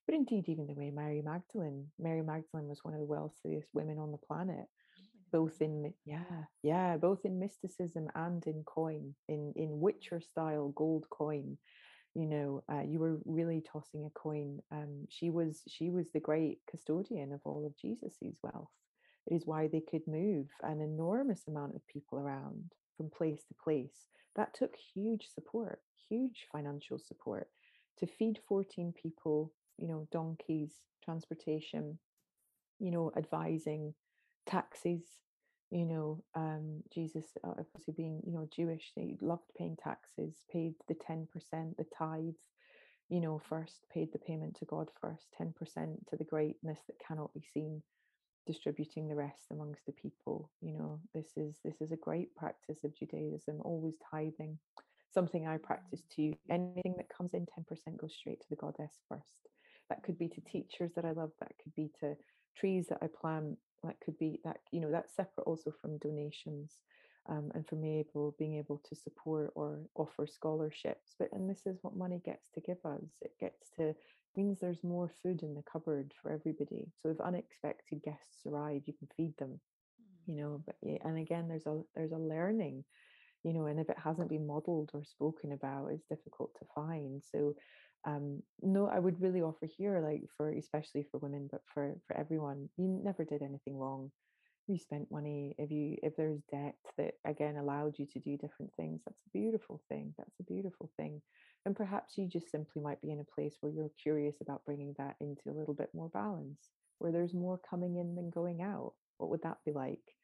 But 0.05 0.15
indeed, 0.15 0.49
even 0.49 0.65
the 0.65 0.73
way 0.73 0.89
Mary 0.89 1.21
Magdalene, 1.21 1.85
Mary 1.99 2.23
Magdalene 2.23 2.67
was 2.67 2.83
one 2.83 2.95
of 2.95 2.99
the 2.99 3.05
wealthiest 3.05 3.67
women 3.73 3.99
on 3.99 4.11
the 4.11 4.17
planet, 4.17 4.65
both 5.31 5.61
in 5.61 5.93
yeah, 6.05 6.45
yeah, 6.63 6.97
both 6.97 7.25
in 7.25 7.37
mysticism 7.37 8.07
and 8.15 8.45
in 8.47 8.63
coin, 8.63 9.13
in 9.27 9.53
in 9.55 9.79
Witcher 9.79 10.21
style 10.21 10.69
gold 10.75 11.05
coin. 11.11 11.57
You 12.15 12.25
know, 12.25 12.63
uh, 12.71 12.81
you 12.81 12.99
were 12.99 13.19
really 13.25 13.61
tossing 13.61 14.05
a 14.05 14.09
coin. 14.09 14.59
Um, 14.71 15.05
she 15.09 15.29
was 15.29 15.61
she 15.67 15.89
was 15.89 16.11
the 16.11 16.19
great 16.19 16.59
custodian 16.69 17.31
of 17.31 17.41
all 17.45 17.65
of 17.65 17.77
Jesus's 17.77 18.37
wealth. 18.43 18.71
It 19.27 19.35
is 19.35 19.45
why 19.45 19.67
they 19.67 19.81
could 19.81 20.07
move 20.07 20.47
an 20.63 20.81
enormous 20.81 21.43
amount 21.47 21.75
of 21.75 21.87
people 21.87 22.17
around 22.17 22.71
from 22.97 23.09
place 23.09 23.43
to 23.47 23.53
place. 23.63 24.07
That 24.35 24.53
took 24.53 24.75
huge 24.93 25.27
support, 25.33 25.81
huge 26.09 26.47
financial 26.51 26.97
support 26.97 27.47
to 27.99 28.07
feed 28.07 28.39
14 28.47 28.93
people 29.01 29.51
you 29.79 29.87
know, 29.87 30.07
donkeys, 30.11 30.73
transportation, 31.03 31.97
you 32.79 32.91
know, 32.91 33.11
advising, 33.15 33.93
taxes. 34.45 35.01
You 35.71 35.85
know, 35.85 36.23
um, 36.35 36.83
Jesus, 36.93 37.25
uh, 37.43 37.51
obviously 37.59 37.93
being, 37.95 38.21
you 38.25 38.33
know, 38.33 38.47
Jewish, 38.55 38.91
he 38.95 39.17
loved 39.21 39.43
paying 39.57 39.77
taxes, 39.83 40.33
paid 40.51 40.73
the 40.87 40.95
10%, 40.95 41.27
the 41.77 41.85
tithe, 41.95 42.33
you 43.09 43.19
know, 43.19 43.39
first, 43.49 43.85
paid 43.93 44.11
the 44.11 44.19
payment 44.19 44.55
to 44.57 44.65
God 44.65 44.89
first, 44.99 45.27
10% 45.39 45.53
to 46.09 46.15
the 46.17 46.23
greatness 46.23 46.79
that 46.87 46.99
cannot 47.05 47.33
be 47.33 47.43
seen, 47.53 47.83
distributing 48.47 49.07
the 49.07 49.15
rest 49.15 49.43
amongst 49.51 49.85
the 49.85 49.91
people. 49.91 50.49
You 50.61 50.73
know, 50.73 50.99
this 51.13 51.27
is 51.37 51.55
this 51.63 51.81
is 51.81 51.91
a 51.91 51.97
great 51.97 52.35
practice 52.35 52.83
of 52.83 52.97
Judaism, 52.97 53.61
always 53.61 53.95
tithing. 54.09 54.57
Something 55.11 55.47
I 55.47 55.57
practice 55.57 56.01
too. 56.15 56.33
Anything 56.49 56.95
that 56.97 57.09
comes 57.15 57.33
in 57.33 57.45
10% 57.45 57.97
goes 57.97 58.15
straight 58.15 58.41
to 58.41 58.49
the 58.49 58.55
goddess 58.55 58.93
first 59.07 59.49
that 59.89 60.03
could 60.03 60.17
be 60.17 60.29
to 60.29 60.41
teachers 60.41 60.91
that 60.95 61.05
I 61.05 61.11
love, 61.11 61.31
that 61.39 61.51
could 61.61 61.75
be 61.75 61.89
to 61.99 62.15
trees 62.55 62.87
that 62.89 62.99
I 63.01 63.07
plant, 63.07 63.57
that 63.83 63.99
could 64.03 64.17
be 64.17 64.39
that, 64.43 64.57
you 64.71 64.79
know, 64.79 64.91
that's 64.91 65.15
separate 65.15 65.43
also 65.45 65.73
from 65.81 65.97
donations. 65.97 66.79
Um, 67.27 67.51
and 67.53 67.67
from 67.67 67.81
me 67.81 67.99
able 67.99 68.33
being 68.39 68.55
able 68.55 68.81
to 68.89 68.95
support 68.95 69.51
or 69.53 69.81
offer 69.93 70.25
scholarships. 70.25 71.13
But 71.19 71.29
and 71.31 71.47
this 71.47 71.67
is 71.67 71.77
what 71.83 71.95
money 71.95 72.21
gets 72.25 72.49
to 72.55 72.61
give 72.61 72.83
us. 72.83 73.03
It 73.21 73.33
gets 73.39 73.69
to 73.77 73.93
means 74.35 74.59
there's 74.59 74.83
more 74.83 75.11
food 75.21 75.43
in 75.43 75.53
the 75.53 75.61
cupboard 75.61 76.11
for 76.19 76.31
everybody. 76.31 76.87
So 77.03 77.09
if 77.09 77.19
unexpected 77.19 78.01
guests 78.03 78.45
arrive, 78.47 78.81
you 78.85 78.93
can 78.93 79.09
feed 79.15 79.33
them. 79.37 79.59
You 80.25 80.35
know, 80.37 80.49
mm. 80.59 80.63
but 80.65 80.75
yeah, 80.81 80.97
and 81.03 81.19
again, 81.19 81.47
there's 81.47 81.67
a 81.67 81.81
there's 81.95 82.13
a 82.13 82.17
learning 82.17 82.83
you 83.43 83.53
know 83.53 83.65
and 83.67 83.79
if 83.79 83.89
it 83.89 83.97
hasn't 84.03 84.29
been 84.29 84.45
modeled 84.45 84.91
or 84.93 85.03
spoken 85.03 85.53
about 85.53 85.87
it's 85.91 86.05
difficult 86.07 86.51
to 86.59 86.65
find 86.75 87.21
so 87.31 87.55
um 88.05 88.41
no 88.61 88.87
i 88.87 88.97
would 88.97 89.21
really 89.21 89.41
offer 89.41 89.65
here 89.65 89.99
like 89.99 90.21
for 90.37 90.51
especially 90.51 91.03
for 91.03 91.17
women 91.17 91.49
but 91.51 91.61
for 91.73 91.95
for 92.07 92.15
everyone 92.17 92.69
you 92.77 92.87
never 92.87 93.23
did 93.23 93.41
anything 93.41 93.77
wrong. 93.77 94.11
You 94.67 94.77
spent 94.77 95.11
money 95.11 95.55
if 95.57 95.71
you 95.71 95.97
if 96.03 96.15
there's 96.15 96.41
debt 96.51 96.75
that 96.97 97.15
again 97.25 97.57
allowed 97.57 97.97
you 97.97 98.05
to 98.05 98.19
do 98.19 98.37
different 98.37 98.71
things 98.75 99.01
that's 99.03 99.23
a 99.25 99.37
beautiful 99.37 99.81
thing 99.89 100.13
that's 100.17 100.39
a 100.39 100.43
beautiful 100.43 100.91
thing. 100.95 101.21
And 101.65 101.75
perhaps 101.75 102.17
you 102.17 102.27
just 102.27 102.51
simply 102.51 102.81
might 102.81 103.01
be 103.01 103.11
in 103.11 103.19
a 103.19 103.35
place 103.35 103.55
where 103.59 103.71
you're 103.71 103.91
curious 104.01 104.35
about 104.41 104.63
bringing 104.65 104.93
that 104.97 105.15
into 105.19 105.49
a 105.49 105.57
little 105.57 105.73
bit 105.73 105.89
more 105.93 106.09
balance 106.09 106.69
where 106.99 107.11
there's 107.11 107.33
more 107.33 107.59
coming 107.69 107.97
in 107.97 108.15
than 108.15 108.29
going 108.29 108.61
out 108.61 108.93
what 109.17 109.29
would 109.29 109.41
that 109.43 109.57
be 109.65 109.71
like? 109.71 110.15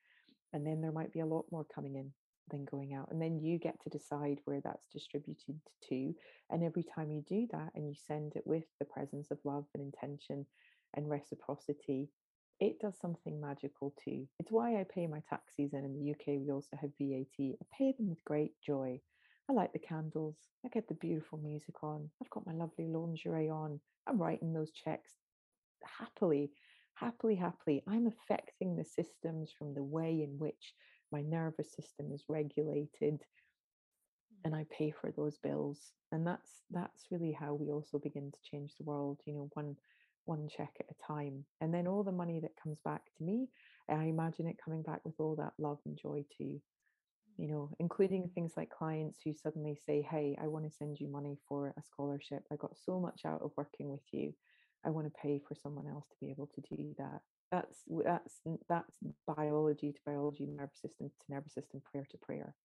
And 0.53 0.65
then 0.65 0.81
there 0.81 0.91
might 0.91 1.11
be 1.11 1.19
a 1.19 1.25
lot 1.25 1.45
more 1.51 1.65
coming 1.73 1.95
in 1.95 2.11
than 2.49 2.65
going 2.65 2.93
out. 2.93 3.09
And 3.11 3.21
then 3.21 3.39
you 3.39 3.57
get 3.57 3.81
to 3.83 3.89
decide 3.89 4.39
where 4.45 4.61
that's 4.61 4.87
distributed 4.91 5.59
to. 5.89 6.13
And 6.49 6.63
every 6.63 6.83
time 6.83 7.11
you 7.11 7.23
do 7.27 7.47
that 7.51 7.71
and 7.75 7.87
you 7.87 7.95
send 8.07 8.35
it 8.35 8.43
with 8.45 8.65
the 8.79 8.85
presence 8.85 9.31
of 9.31 9.39
love 9.43 9.65
and 9.73 9.83
intention 9.83 10.45
and 10.95 11.09
reciprocity, 11.09 12.09
it 12.59 12.79
does 12.79 12.97
something 12.99 13.39
magical 13.41 13.93
too. 14.03 14.27
It's 14.39 14.51
why 14.51 14.79
I 14.79 14.85
pay 14.85 15.07
my 15.07 15.21
taxis. 15.29 15.73
And 15.73 15.85
in 15.85 15.93
the 15.93 16.11
UK, 16.11 16.39
we 16.39 16.51
also 16.51 16.77
have 16.79 16.91
VAT. 16.99 17.37
I 17.39 17.65
pay 17.77 17.93
them 17.97 18.09
with 18.09 18.23
great 18.25 18.53
joy. 18.65 18.99
I 19.49 19.53
like 19.53 19.73
the 19.73 19.79
candles. 19.79 20.35
I 20.65 20.69
get 20.69 20.87
the 20.87 20.95
beautiful 20.95 21.37
music 21.37 21.83
on. 21.83 22.09
I've 22.21 22.29
got 22.29 22.47
my 22.47 22.53
lovely 22.53 22.87
lingerie 22.87 23.49
on. 23.49 23.79
I'm 24.07 24.17
writing 24.17 24.53
those 24.53 24.71
checks 24.71 25.11
happily, 25.99 26.51
happily, 26.95 27.35
happily. 27.35 27.83
I'm 27.87 28.07
affecting 28.07 28.75
the 28.75 28.85
systems 28.85 29.51
from 29.57 29.73
the 29.73 29.83
way 29.83 30.23
in 30.23 30.39
which 30.39 30.73
my 31.15 31.21
nervous 31.21 31.69
system 31.73 32.11
is 32.11 32.23
regulated 32.27 33.21
and. 34.43 34.55
I 34.55 34.65
pay 34.77 34.91
for 34.91 35.11
those 35.11 35.37
bills. 35.47 35.79
And 36.11 36.25
that's 36.29 36.51
that's 36.77 37.11
really 37.11 37.33
how 37.41 37.51
we 37.55 37.71
also 37.71 37.97
begin 37.99 38.31
to 38.31 38.49
change 38.49 38.71
the 38.77 38.83
world, 38.91 39.17
you 39.25 39.33
know, 39.33 39.49
one 39.53 39.75
one 40.25 40.47
check 40.55 40.73
at 40.79 40.93
a 40.93 41.13
time. 41.13 41.45
And 41.61 41.73
then 41.73 41.87
all 41.87 42.03
the 42.03 42.21
money 42.23 42.39
that 42.41 42.61
comes 42.61 42.79
back 42.83 43.03
to 43.17 43.23
me, 43.23 43.47
I 43.89 44.05
imagine 44.05 44.47
it 44.47 44.63
coming 44.63 44.83
back 44.83 45.01
with 45.05 45.15
all 45.19 45.35
that 45.37 45.53
love 45.57 45.79
and 45.85 45.97
joy 45.97 46.19
too. 46.37 46.53
You 47.37 47.47
know, 47.51 47.65
including 47.79 48.23
mm-hmm. 48.23 48.33
things 48.33 48.53
like 48.57 48.69
clients 48.69 49.19
who 49.23 49.33
suddenly 49.33 49.75
say, 49.85 49.97
Hey, 50.01 50.37
I 50.41 50.47
want 50.47 50.65
to 50.65 50.77
send 50.79 50.99
you 50.99 51.07
money 51.07 51.35
for 51.47 51.59
a 51.67 51.83
scholarship. 51.83 52.43
I 52.51 52.55
got 52.55 52.75
so 52.87 52.99
much 52.99 53.21
out 53.25 53.41
of 53.41 53.51
working 53.57 53.87
with 53.89 54.05
you. 54.11 54.33
I 54.85 54.89
want 54.89 55.07
to 55.07 55.21
pay 55.21 55.35
for 55.47 55.55
someone 55.55 55.87
else 55.87 56.07
to 56.09 56.15
be 56.21 56.29
able 56.31 56.49
to 56.55 56.61
do 56.75 56.95
that 56.97 57.21
that's 57.51 57.77
that's 58.05 58.33
that's 58.69 58.95
biology 59.27 59.91
to 59.93 59.99
biology 60.05 60.47
nervous 60.47 60.81
system 60.81 61.09
to 61.09 61.33
nervous 61.33 61.53
system 61.53 61.81
prayer 61.91 62.07
to 62.11 62.17
prayer. 62.17 62.55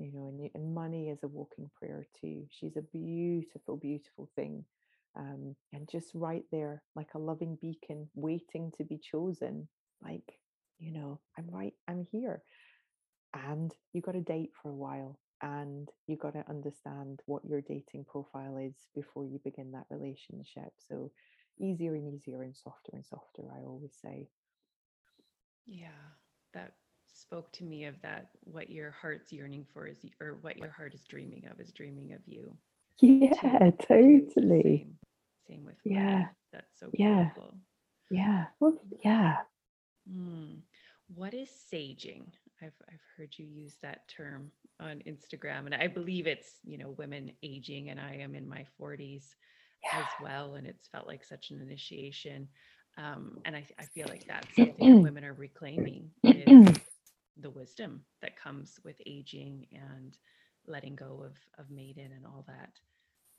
Mm. 0.00 0.06
you 0.06 0.12
know 0.12 0.28
and, 0.28 0.50
and 0.54 0.74
money 0.74 1.08
is 1.10 1.20
a 1.22 1.28
walking 1.28 1.70
prayer 1.78 2.06
too. 2.20 2.46
She's 2.50 2.76
a 2.76 2.82
beautiful 2.82 3.76
beautiful 3.76 4.28
thing 4.36 4.64
um, 5.16 5.56
and 5.72 5.88
just 5.90 6.10
right 6.14 6.44
there 6.52 6.82
like 6.96 7.10
a 7.14 7.18
loving 7.18 7.58
beacon 7.60 8.08
waiting 8.14 8.72
to 8.78 8.84
be 8.84 8.98
chosen 8.98 9.68
like 10.02 10.38
you 10.78 10.92
know 10.92 11.20
i'm 11.38 11.48
right 11.50 11.74
i'm 11.88 12.06
here. 12.12 12.42
And 13.34 13.72
you 13.92 14.02
got 14.02 14.12
to 14.12 14.20
date 14.20 14.50
for 14.62 14.70
a 14.70 14.74
while 14.74 15.18
and 15.42 15.88
you 16.06 16.16
got 16.16 16.34
to 16.34 16.44
understand 16.48 17.20
what 17.26 17.44
your 17.44 17.62
dating 17.62 18.04
profile 18.08 18.58
is 18.58 18.74
before 18.94 19.24
you 19.24 19.40
begin 19.44 19.72
that 19.72 19.86
relationship. 19.90 20.72
So 20.88 21.10
easier 21.58 21.94
and 21.94 22.12
easier 22.12 22.42
and 22.42 22.56
softer 22.56 22.92
and 22.94 23.04
softer, 23.04 23.42
I 23.54 23.64
always 23.64 23.94
say. 24.02 24.28
Yeah, 25.66 25.88
that 26.54 26.72
spoke 27.14 27.52
to 27.52 27.64
me 27.64 27.84
of 27.84 28.00
that 28.02 28.30
what 28.44 28.70
your 28.70 28.90
heart's 28.90 29.32
yearning 29.32 29.66
for 29.72 29.86
is 29.86 29.98
or 30.20 30.38
what 30.40 30.58
your 30.58 30.70
heart 30.70 30.94
is 30.94 31.04
dreaming 31.04 31.44
of 31.50 31.60
is 31.60 31.72
dreaming 31.72 32.12
of 32.12 32.20
you. 32.26 32.56
Yeah, 33.00 33.70
totally. 33.88 34.86
Same, 34.86 34.96
same, 35.48 35.64
with 35.64 35.76
yeah. 35.84 36.26
That's 36.52 36.78
so 36.78 36.90
beautiful. 36.92 37.54
Yeah. 38.10 38.18
Yeah. 38.18 38.44
Well, 38.60 38.78
yeah. 39.02 39.36
Mm. 40.08 40.58
What 41.14 41.34
is 41.34 41.48
saging? 41.72 42.26
I've 42.62 42.74
I've 42.88 43.00
heard 43.16 43.34
you 43.36 43.46
use 43.46 43.76
that 43.82 44.06
term 44.08 44.50
on 44.78 45.02
Instagram, 45.06 45.66
and 45.66 45.74
I 45.74 45.88
believe 45.88 46.26
it's 46.26 46.60
you 46.64 46.78
know 46.78 46.90
women 46.98 47.32
aging, 47.42 47.90
and 47.90 47.98
I 47.98 48.16
am 48.16 48.34
in 48.34 48.48
my 48.48 48.66
40s 48.80 49.24
yeah. 49.84 50.00
as 50.00 50.06
well. 50.22 50.54
And 50.54 50.66
it's 50.66 50.88
felt 50.88 51.06
like 51.06 51.24
such 51.24 51.50
an 51.50 51.60
initiation. 51.60 52.48
Um, 52.98 53.38
and 53.44 53.56
I, 53.56 53.66
I 53.78 53.84
feel 53.84 54.06
like 54.08 54.26
that's 54.26 54.54
something 54.54 55.02
women 55.02 55.24
are 55.24 55.32
reclaiming 55.32 56.10
is 56.24 56.78
the 57.40 57.50
wisdom 57.50 58.02
that 58.20 58.38
comes 58.38 58.78
with 58.84 58.96
aging 59.06 59.66
and 59.72 60.16
letting 60.66 60.94
go 60.94 61.24
of, 61.24 61.36
of 61.58 61.70
maiden 61.70 62.10
and 62.14 62.26
all 62.26 62.44
that. 62.46 62.78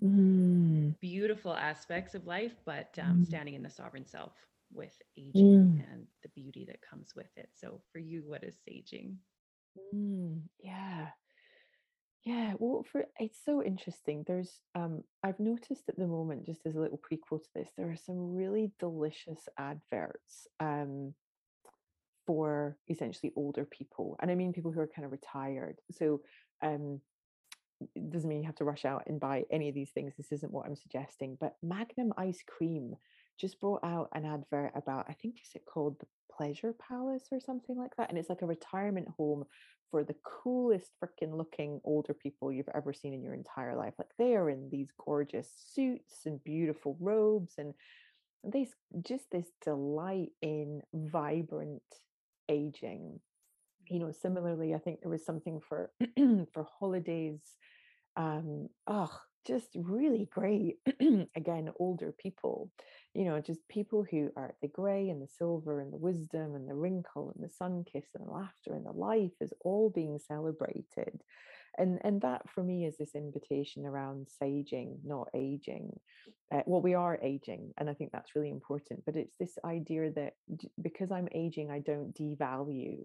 Mm. 0.04 1.00
Beautiful 1.00 1.54
aspects 1.54 2.16
of 2.16 2.26
life, 2.26 2.54
but 2.66 2.98
um, 3.02 3.22
mm. 3.22 3.28
standing 3.28 3.54
in 3.54 3.64
the 3.64 3.70
sovereign 3.70 4.06
self 4.06 4.34
with 4.74 4.94
aging 5.18 5.34
mm. 5.36 5.94
and 5.94 6.08
the 6.24 6.30
beauty 6.30 6.66
that 6.68 6.82
comes 6.82 7.14
with 7.16 7.30
it. 7.38 7.50
So, 7.56 7.82
for 7.92 8.00
you, 8.00 8.24
what 8.26 8.44
is 8.44 8.56
saging? 8.68 9.16
Mm, 9.94 10.42
yeah, 10.60 11.08
yeah, 12.26 12.54
well, 12.58 12.86
for 12.90 13.06
it's 13.20 13.40
so 13.44 13.62
interesting. 13.62 14.24
There's 14.26 14.62
um 14.76 15.04
I've 15.24 15.40
noticed 15.40 15.84
at 15.90 15.98
the 15.98 16.08
moment, 16.08 16.46
just 16.46 16.62
as 16.66 16.76
a 16.76 16.80
little 16.80 17.00
prequel 17.00 17.42
to 17.42 17.50
this, 17.54 17.70
there 17.78 17.90
are 17.92 17.98
some 17.98 18.36
really 18.36 18.72
delicious 18.80 19.48
adverts 19.58 20.48
um 20.60 21.14
for 22.26 22.78
essentially 22.90 23.34
older 23.36 23.66
people. 23.66 24.18
And 24.22 24.32
I 24.32 24.36
mean 24.36 24.54
people 24.54 24.72
who 24.72 24.80
are 24.80 24.88
kind 24.88 25.06
of 25.06 25.12
retired. 25.12 25.80
So 25.92 26.22
um 26.62 27.02
it 27.96 28.10
doesn't 28.10 28.30
mean 28.30 28.40
you 28.40 28.46
have 28.46 28.56
to 28.56 28.64
rush 28.64 28.86
out 28.86 29.04
and 29.08 29.20
buy 29.20 29.44
any 29.52 29.68
of 29.68 29.76
these 29.76 29.92
things. 29.92 30.14
This 30.16 30.32
isn't 30.32 30.54
what 30.54 30.66
I'm 30.66 30.76
suggesting, 30.78 31.38
but 31.40 31.58
Magnum 31.62 32.14
ice 32.18 32.42
cream 32.48 32.96
just 33.40 33.60
brought 33.60 33.84
out 33.84 34.10
an 34.14 34.26
advert 34.26 34.72
about, 34.76 35.06
I 35.10 35.14
think, 35.14 35.36
is 35.44 35.56
it 35.56 35.66
called 35.66 35.98
the 36.00 36.08
Pleasure 36.36 36.74
Palace 36.88 37.28
or 37.32 37.40
something 37.40 37.78
like 37.78 37.96
that? 37.98 38.10
And 38.10 38.18
it's 38.18 38.30
like 38.30 38.42
a 38.42 38.48
retirement 38.48 39.08
home 39.18 39.46
for 39.92 40.04
the 40.04 40.16
coolest 40.24 40.92
freaking 41.04 41.38
looking 41.38 41.80
older 41.84 42.14
people 42.14 42.52
you've 42.52 42.70
ever 42.74 42.94
seen 42.94 43.14
in 43.14 43.22
your 43.22 43.36
entire 43.36 43.76
life. 43.76 43.94
Like 43.98 44.10
they 44.18 44.36
are 44.36 44.50
in 44.50 44.70
these 44.72 44.90
gorgeous 45.04 45.50
suits 45.74 46.26
and 46.26 46.44
beautiful 46.44 46.98
robes 47.00 47.54
and 47.58 47.74
this 48.44 48.70
just 49.06 49.26
this 49.32 49.48
delight 49.64 50.30
in 50.42 50.82
vibrant 50.94 51.82
aging 52.50 53.20
you 53.88 54.00
know 54.00 54.12
similarly 54.12 54.74
i 54.74 54.78
think 54.78 55.02
there 55.02 55.12
was 55.12 55.26
something 55.26 55.62
for 55.62 55.92
for 56.54 56.68
holidays 56.80 57.40
um 58.18 58.68
oh 58.88 59.18
just 59.46 59.70
really 59.76 60.28
great 60.32 60.78
again 61.36 61.70
older 61.80 62.14
people 62.18 62.70
you 63.14 63.26
know 63.26 63.40
just 63.40 63.68
people 63.68 64.06
who 64.10 64.32
are 64.36 64.56
the 64.62 64.68
gray 64.68 65.10
and 65.10 65.22
the 65.22 65.28
silver 65.28 65.80
and 65.80 65.94
the 65.94 65.98
wisdom 65.98 66.56
and 66.56 66.68
the 66.68 66.74
wrinkle 66.74 67.32
and 67.36 67.44
the 67.44 67.54
sun 67.54 67.86
kiss 67.92 68.06
and 68.16 68.28
the 68.28 68.32
laughter 68.32 68.74
and 68.74 68.86
the 68.86 68.92
life 68.92 69.32
is 69.40 69.54
all 69.62 69.90
being 69.90 70.20
celebrated. 70.20 71.22
And 71.78 72.00
and 72.04 72.22
that 72.22 72.48
for 72.50 72.64
me 72.64 72.86
is 72.86 72.98
this 72.98 73.16
invitation 73.16 73.86
around 73.86 74.28
saging 74.40 74.98
not 75.04 75.30
aging 75.34 76.00
uh, 76.54 76.62
well 76.68 76.82
we 76.82 76.94
are 76.94 77.18
aging 77.24 77.74
and 77.80 77.90
i 77.90 77.96
think 77.96 78.12
that's 78.12 78.36
really 78.36 78.52
important 78.52 79.04
but 79.08 79.16
it's 79.16 79.34
this 79.40 79.58
idea 79.66 80.12
that 80.12 80.34
because 80.80 81.12
i'm 81.12 81.28
aging 81.34 81.72
i 81.72 81.80
don't 81.80 82.14
devalue 82.14 83.00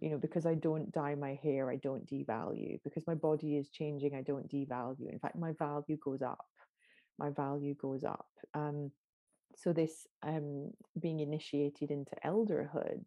you 0.00 0.10
know 0.10 0.18
because 0.18 0.46
i 0.46 0.54
don't 0.54 0.92
dye 0.92 1.14
my 1.14 1.38
hair 1.42 1.70
i 1.70 1.76
don't 1.76 2.06
devalue. 2.06 2.78
Because 2.84 3.06
my 3.06 3.14
body 3.14 3.56
is 3.56 3.68
changing 3.70 4.14
i 4.14 4.22
don't 4.22 4.50
devalue. 4.50 5.12
In 5.12 5.18
fact 5.18 5.36
my 5.36 5.52
value 5.58 5.96
goes 6.04 6.22
up. 6.22 6.46
My 7.18 7.30
value 7.30 7.74
goes 7.74 8.04
up. 8.04 8.28
Um, 8.54 8.92
so 9.56 9.72
this 9.72 10.06
um, 10.22 10.70
being 11.00 11.20
initiated 11.20 11.90
into 11.90 12.12
elderhood 12.24 13.04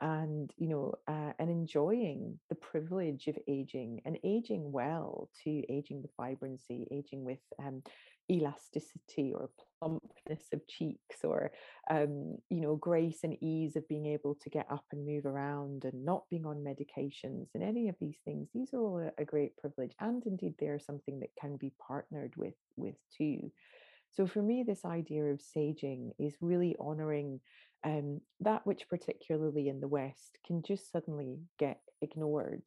and 0.00 0.52
you 0.58 0.68
know 0.68 0.94
uh, 1.08 1.32
and 1.38 1.50
enjoying 1.50 2.38
the 2.48 2.54
privilege 2.54 3.28
of 3.28 3.36
aging 3.48 4.00
and 4.04 4.18
aging 4.24 4.70
well 4.70 5.30
to 5.42 5.62
aging 5.72 6.02
with 6.02 6.10
vibrancy 6.16 6.86
aging 6.90 7.24
with 7.24 7.38
um, 7.64 7.82
elasticity 8.30 9.32
or 9.34 9.50
plumpness 9.78 10.46
of 10.52 10.66
cheeks 10.66 11.18
or 11.22 11.52
um, 11.90 12.36
you 12.50 12.60
know 12.60 12.76
grace 12.76 13.20
and 13.22 13.36
ease 13.42 13.76
of 13.76 13.86
being 13.88 14.06
able 14.06 14.34
to 14.42 14.50
get 14.50 14.66
up 14.70 14.84
and 14.92 15.06
move 15.06 15.26
around 15.26 15.84
and 15.84 16.04
not 16.04 16.24
being 16.30 16.46
on 16.46 16.56
medications 16.56 17.48
and 17.54 17.62
any 17.62 17.88
of 17.88 17.94
these 18.00 18.18
things 18.24 18.48
these 18.54 18.72
are 18.72 18.80
all 18.80 19.10
a, 19.18 19.24
great 19.24 19.56
privilege 19.56 19.92
and 20.00 20.24
indeed 20.26 20.54
they're 20.58 20.78
something 20.78 21.20
that 21.20 21.30
can 21.40 21.56
be 21.56 21.72
partnered 21.86 22.32
with 22.36 22.54
with 22.76 22.96
too. 23.16 23.50
So 24.12 24.26
for 24.26 24.42
me 24.42 24.64
this 24.66 24.84
idea 24.84 25.24
of 25.24 25.40
saging 25.40 26.12
is 26.18 26.34
really 26.40 26.74
honoring 26.80 27.40
um, 27.84 28.20
that 28.40 28.66
which 28.66 28.88
particularly 28.88 29.68
in 29.68 29.80
the 29.80 29.88
west 29.88 30.38
can 30.46 30.62
just 30.62 30.90
suddenly 30.90 31.38
get 31.58 31.80
ignored 32.00 32.62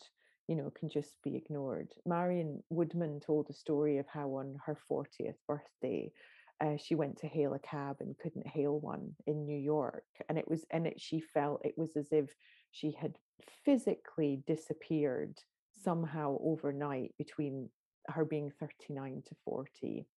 you 0.49 0.55
know, 0.55 0.71
can 0.71 0.89
just 0.89 1.13
be 1.23 1.35
ignored. 1.35 1.93
Marion 2.07 2.63
Woodman 2.71 3.19
told 3.19 3.47
a 3.49 3.53
story 3.53 3.99
of 3.99 4.07
how 4.07 4.29
on 4.29 4.57
her 4.65 4.75
40th 4.91 5.35
birthday, 5.47 6.11
uh, 6.59 6.75
she 6.75 6.95
went 6.95 7.19
to 7.19 7.27
hail 7.27 7.53
a 7.53 7.59
cab 7.59 7.97
and 7.99 8.17
couldn't 8.17 8.47
hail 8.47 8.79
one 8.79 9.11
in 9.27 9.45
New 9.45 9.59
York. 9.59 10.05
And 10.27 10.39
it 10.39 10.49
was, 10.49 10.65
and 10.71 10.87
it, 10.87 10.99
she 10.99 11.19
felt 11.19 11.63
it 11.63 11.77
was 11.77 11.95
as 11.95 12.07
if 12.11 12.33
she 12.71 12.97
had 12.99 13.15
physically 13.63 14.41
disappeared 14.47 15.37
somehow 15.83 16.37
overnight 16.41 17.13
between 17.19 17.69
her 18.07 18.25
being 18.25 18.51
39 18.59 19.21
to 19.27 19.35
40. 19.45 20.07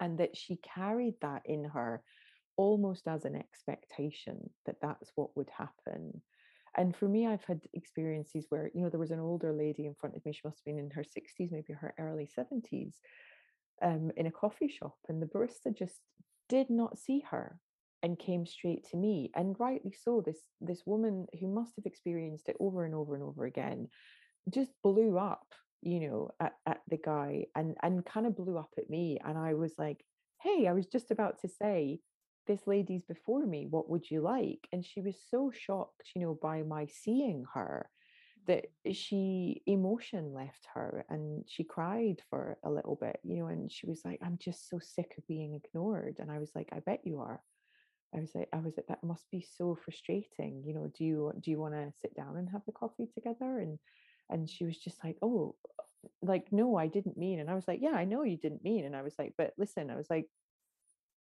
And 0.00 0.18
that 0.18 0.36
she 0.36 0.58
carried 0.74 1.14
that 1.22 1.42
in 1.44 1.62
her 1.62 2.02
almost 2.56 3.06
as 3.06 3.24
an 3.24 3.36
expectation 3.36 4.50
that 4.66 4.80
that's 4.82 5.12
what 5.14 5.36
would 5.36 5.50
happen 5.56 6.20
and 6.76 6.96
for 6.96 7.08
me, 7.08 7.26
I've 7.26 7.44
had 7.44 7.60
experiences 7.72 8.46
where, 8.48 8.70
you 8.74 8.82
know, 8.82 8.88
there 8.88 9.00
was 9.00 9.10
an 9.10 9.20
older 9.20 9.52
lady 9.52 9.86
in 9.86 9.94
front 9.94 10.16
of 10.16 10.24
me. 10.24 10.32
She 10.32 10.40
must 10.44 10.58
have 10.58 10.64
been 10.64 10.78
in 10.78 10.90
her 10.90 11.04
60s, 11.04 11.50
maybe 11.50 11.72
her 11.72 11.94
early 11.98 12.28
70s, 12.38 12.94
um, 13.82 14.10
in 14.16 14.26
a 14.26 14.30
coffee 14.30 14.68
shop. 14.68 14.96
And 15.08 15.22
the 15.22 15.26
barista 15.26 15.76
just 15.76 16.00
did 16.48 16.70
not 16.70 16.98
see 16.98 17.24
her 17.30 17.58
and 18.02 18.18
came 18.18 18.44
straight 18.44 18.84
to 18.90 18.96
me. 18.96 19.30
And 19.34 19.56
rightly 19.58 19.94
so, 20.04 20.22
this 20.24 20.40
this 20.60 20.82
woman 20.84 21.26
who 21.40 21.48
must 21.48 21.74
have 21.76 21.86
experienced 21.86 22.48
it 22.48 22.56
over 22.60 22.84
and 22.84 22.94
over 22.94 23.14
and 23.14 23.24
over 23.24 23.44
again 23.44 23.88
just 24.50 24.72
blew 24.82 25.16
up, 25.16 25.46
you 25.80 26.00
know, 26.00 26.30
at, 26.38 26.52
at 26.66 26.80
the 26.88 26.98
guy 26.98 27.46
and 27.56 27.76
and 27.82 28.04
kind 28.04 28.26
of 28.26 28.36
blew 28.36 28.58
up 28.58 28.70
at 28.76 28.90
me. 28.90 29.18
And 29.24 29.38
I 29.38 29.54
was 29.54 29.72
like, 29.78 30.04
hey, 30.42 30.66
I 30.66 30.72
was 30.72 30.86
just 30.86 31.10
about 31.10 31.40
to 31.40 31.48
say, 31.48 32.00
this 32.46 32.66
lady's 32.66 33.04
before 33.04 33.46
me 33.46 33.66
what 33.68 33.88
would 33.88 34.10
you 34.10 34.20
like? 34.20 34.68
And 34.72 34.84
she 34.84 35.00
was 35.00 35.16
so 35.30 35.50
shocked 35.54 36.10
you 36.14 36.22
know 36.22 36.38
by 36.40 36.62
my 36.62 36.86
seeing 36.86 37.44
her 37.54 37.88
that 38.46 38.64
mm-hmm. 38.64 38.92
she 38.92 39.62
emotion 39.66 40.34
left 40.34 40.66
her 40.74 41.06
and 41.08 41.44
she 41.48 41.64
cried 41.64 42.20
for 42.28 42.58
a 42.62 42.70
little 42.70 42.96
bit 43.00 43.18
you 43.22 43.38
know 43.38 43.46
and 43.46 43.72
she 43.72 43.86
was 43.86 44.02
like 44.04 44.18
i'm 44.22 44.36
just 44.38 44.68
so 44.68 44.78
sick 44.78 45.14
of 45.16 45.26
being 45.26 45.54
ignored. 45.54 46.16
And 46.18 46.30
i 46.30 46.38
was 46.38 46.52
like 46.54 46.68
i 46.72 46.80
bet 46.80 47.00
you 47.04 47.20
are. 47.20 47.40
I 48.14 48.20
was 48.20 48.34
like 48.34 48.48
i 48.52 48.58
was 48.58 48.74
like 48.76 48.86
that 48.88 49.02
must 49.02 49.30
be 49.30 49.46
so 49.56 49.76
frustrating 49.84 50.62
you 50.64 50.74
know 50.74 50.90
do 50.96 51.04
you 51.04 51.32
do 51.40 51.50
you 51.50 51.58
want 51.58 51.74
to 51.74 51.92
sit 52.00 52.14
down 52.14 52.36
and 52.36 52.48
have 52.50 52.62
the 52.66 52.72
coffee 52.72 53.08
together? 53.14 53.58
And 53.58 53.78
and 54.30 54.48
she 54.48 54.64
was 54.64 54.78
just 54.78 55.02
like 55.04 55.16
oh 55.22 55.54
like 56.22 56.46
no 56.52 56.76
i 56.76 56.86
didn't 56.86 57.16
mean 57.16 57.40
and 57.40 57.50
i 57.50 57.54
was 57.54 57.66
like 57.66 57.80
yeah 57.82 57.92
i 57.92 58.04
know 58.04 58.22
you 58.22 58.36
didn't 58.36 58.64
mean 58.64 58.84
and 58.84 58.94
i 58.96 59.02
was 59.02 59.14
like 59.18 59.32
but 59.38 59.52
listen 59.58 59.90
i 59.90 59.96
was 59.96 60.08
like 60.10 60.26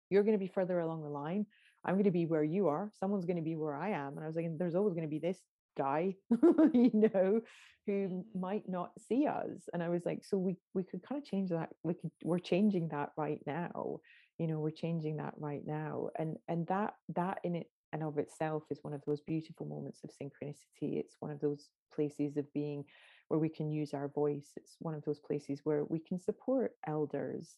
you're 0.09 0.23
going 0.23 0.37
to 0.37 0.43
be 0.43 0.51
further 0.53 0.79
along 0.79 1.03
the 1.03 1.09
line. 1.09 1.45
I'm 1.85 1.95
going 1.95 2.05
to 2.05 2.11
be 2.11 2.25
where 2.25 2.43
you 2.43 2.67
are. 2.67 2.91
Someone's 2.99 3.25
going 3.25 3.37
to 3.37 3.43
be 3.43 3.55
where 3.55 3.75
I 3.75 3.89
am. 3.89 4.15
And 4.15 4.23
I 4.23 4.27
was 4.27 4.35
like, 4.35 4.45
there's 4.57 4.75
always 4.75 4.93
going 4.93 5.07
to 5.07 5.09
be 5.09 5.19
this 5.19 5.37
guy, 5.77 6.15
you 6.31 6.91
know, 6.93 7.41
who 7.85 7.91
mm-hmm. 7.91 8.39
might 8.39 8.67
not 8.67 8.91
see 9.07 9.27
us. 9.27 9.69
And 9.73 9.83
I 9.83 9.89
was 9.89 10.05
like, 10.05 10.23
so 10.23 10.37
we 10.37 10.55
we 10.73 10.83
could 10.83 11.03
kind 11.07 11.21
of 11.21 11.27
change 11.27 11.49
that. 11.49 11.69
We 11.83 11.93
could 11.93 12.11
we're 12.23 12.39
changing 12.39 12.89
that 12.89 13.11
right 13.17 13.39
now. 13.45 13.99
You 14.39 14.47
know, 14.47 14.59
we're 14.59 14.71
changing 14.71 15.17
that 15.17 15.33
right 15.37 15.61
now. 15.65 16.09
And 16.17 16.37
and 16.47 16.65
that 16.67 16.95
that 17.15 17.39
in 17.43 17.55
it 17.55 17.69
and 17.93 18.03
of 18.03 18.17
itself 18.17 18.63
is 18.69 18.79
one 18.81 18.93
of 18.93 19.01
those 19.05 19.21
beautiful 19.21 19.65
moments 19.65 20.01
of 20.03 20.09
synchronicity. 20.09 20.97
It's 20.97 21.15
one 21.19 21.31
of 21.31 21.39
those 21.39 21.69
places 21.93 22.35
of 22.35 22.51
being 22.53 22.83
where 23.29 23.39
we 23.39 23.49
can 23.49 23.71
use 23.71 23.93
our 23.93 24.09
voice. 24.09 24.49
It's 24.57 24.75
one 24.79 24.95
of 24.95 25.05
those 25.05 25.19
places 25.19 25.61
where 25.63 25.85
we 25.85 25.99
can 25.99 26.19
support 26.19 26.73
elders 26.85 27.55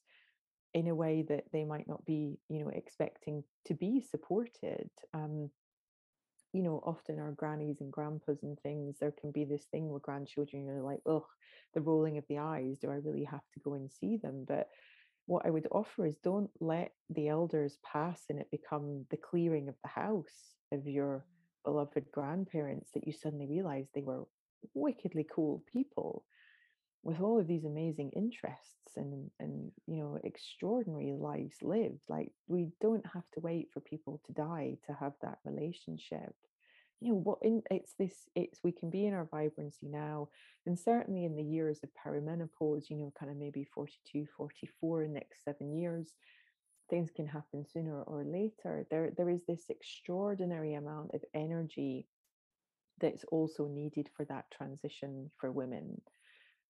in 0.78 0.88
a 0.88 0.96
way 0.96 1.26
that 1.28 1.46
they 1.52 1.66
might 1.66 1.88
not 1.88 2.06
be 2.06 2.38
you 2.50 2.60
know 2.60 2.70
expecting 2.70 3.44
to 3.66 3.74
be 3.74 4.00
supported 4.00 4.90
um 5.16 5.50
you 6.54 6.62
know 6.62 6.80
often 6.86 7.20
our 7.20 7.32
grannies 7.32 7.82
and 7.82 7.92
grandpas 7.92 8.44
and 8.44 8.60
things 8.60 8.96
there 9.00 9.14
can 9.20 9.32
be 9.32 9.44
this 9.44 9.66
thing 9.72 9.90
with 9.90 10.04
grandchildren 10.04 10.64
you're 10.64 10.84
like 10.84 11.00
oh 11.08 11.26
the 11.74 11.82
rolling 11.82 12.20
of 12.20 12.24
the 12.30 12.38
eyes 12.38 12.78
do 12.80 12.92
i 12.92 12.96
really 12.96 13.24
have 13.24 13.48
to 13.54 13.60
go 13.60 13.74
and 13.74 13.92
see 13.92 14.18
them? 14.18 14.46
But 14.48 14.70
what 15.26 15.48
i 15.48 15.50
would 15.50 15.68
offer 15.72 16.06
is 16.06 16.16
don't 16.18 16.52
let 16.60 16.92
the 17.10 17.28
elders 17.28 17.80
pass 17.84 18.22
and 18.30 18.40
it 18.40 18.52
become 18.52 19.04
the 19.10 19.18
clearing 19.18 19.68
of 19.68 19.76
the 19.84 19.90
house 19.90 20.54
of 20.72 20.88
your 20.88 21.26
beloved 21.66 22.06
grandparents 22.12 22.92
that 22.94 23.08
you 23.08 23.14
suddenly 23.14 23.48
realize 23.48 23.88
they 23.96 24.04
were 24.04 24.26
wickedly 24.76 25.26
cool 25.34 25.64
people 25.74 26.24
with 27.08 27.22
all 27.22 27.40
of 27.40 27.48
these 27.48 27.64
amazing 27.64 28.12
interests 28.18 28.98
and 28.98 29.32
and 29.40 29.72
you 29.88 29.96
know 29.96 30.20
extraordinary 30.26 31.14
lives 31.14 31.56
lived 31.62 32.02
like 32.10 32.34
we 32.50 32.68
don't 32.82 33.06
have 33.06 33.24
to 33.34 33.40
wait 33.40 33.70
for 33.74 33.80
people 33.80 34.20
to 34.26 34.34
die 34.34 34.78
to 34.86 34.94
have 34.94 35.14
that 35.22 35.40
relationship. 35.46 36.36
You 37.00 37.14
know 37.14 37.20
what 37.20 37.40
in 37.42 37.64
it's 37.72 37.94
this 37.98 38.14
it's 38.36 38.60
we 38.62 38.74
can 38.74 38.90
be 38.90 39.06
in 39.06 39.14
our 39.14 39.24
vibrancy 39.24 39.88
now 39.88 40.28
and 40.66 40.78
certainly 40.78 41.24
in 41.24 41.38
the 41.38 41.44
years 41.44 41.80
of 41.82 41.90
perimenopause 42.06 42.90
you 42.90 42.98
know 42.98 43.14
kind 43.18 43.32
of 43.32 43.38
maybe 43.38 43.64
42 43.64 44.28
44 44.36 45.04
in 45.04 45.14
the 45.14 45.20
next 45.20 45.46
seven 45.46 45.74
years 45.74 46.12
things 46.90 47.10
can 47.16 47.28
happen 47.28 47.66
sooner 47.72 48.02
or 48.02 48.26
later. 48.26 48.86
There 48.92 49.12
there 49.16 49.30
is 49.30 49.46
this 49.48 49.64
extraordinary 49.70 50.74
amount 50.74 51.12
of 51.14 51.24
energy 51.34 52.06
that's 53.00 53.24
also 53.32 53.68
needed 53.68 54.10
for 54.18 54.26
that 54.26 54.52
transition 54.52 55.32
for 55.40 55.54
women 55.54 56.02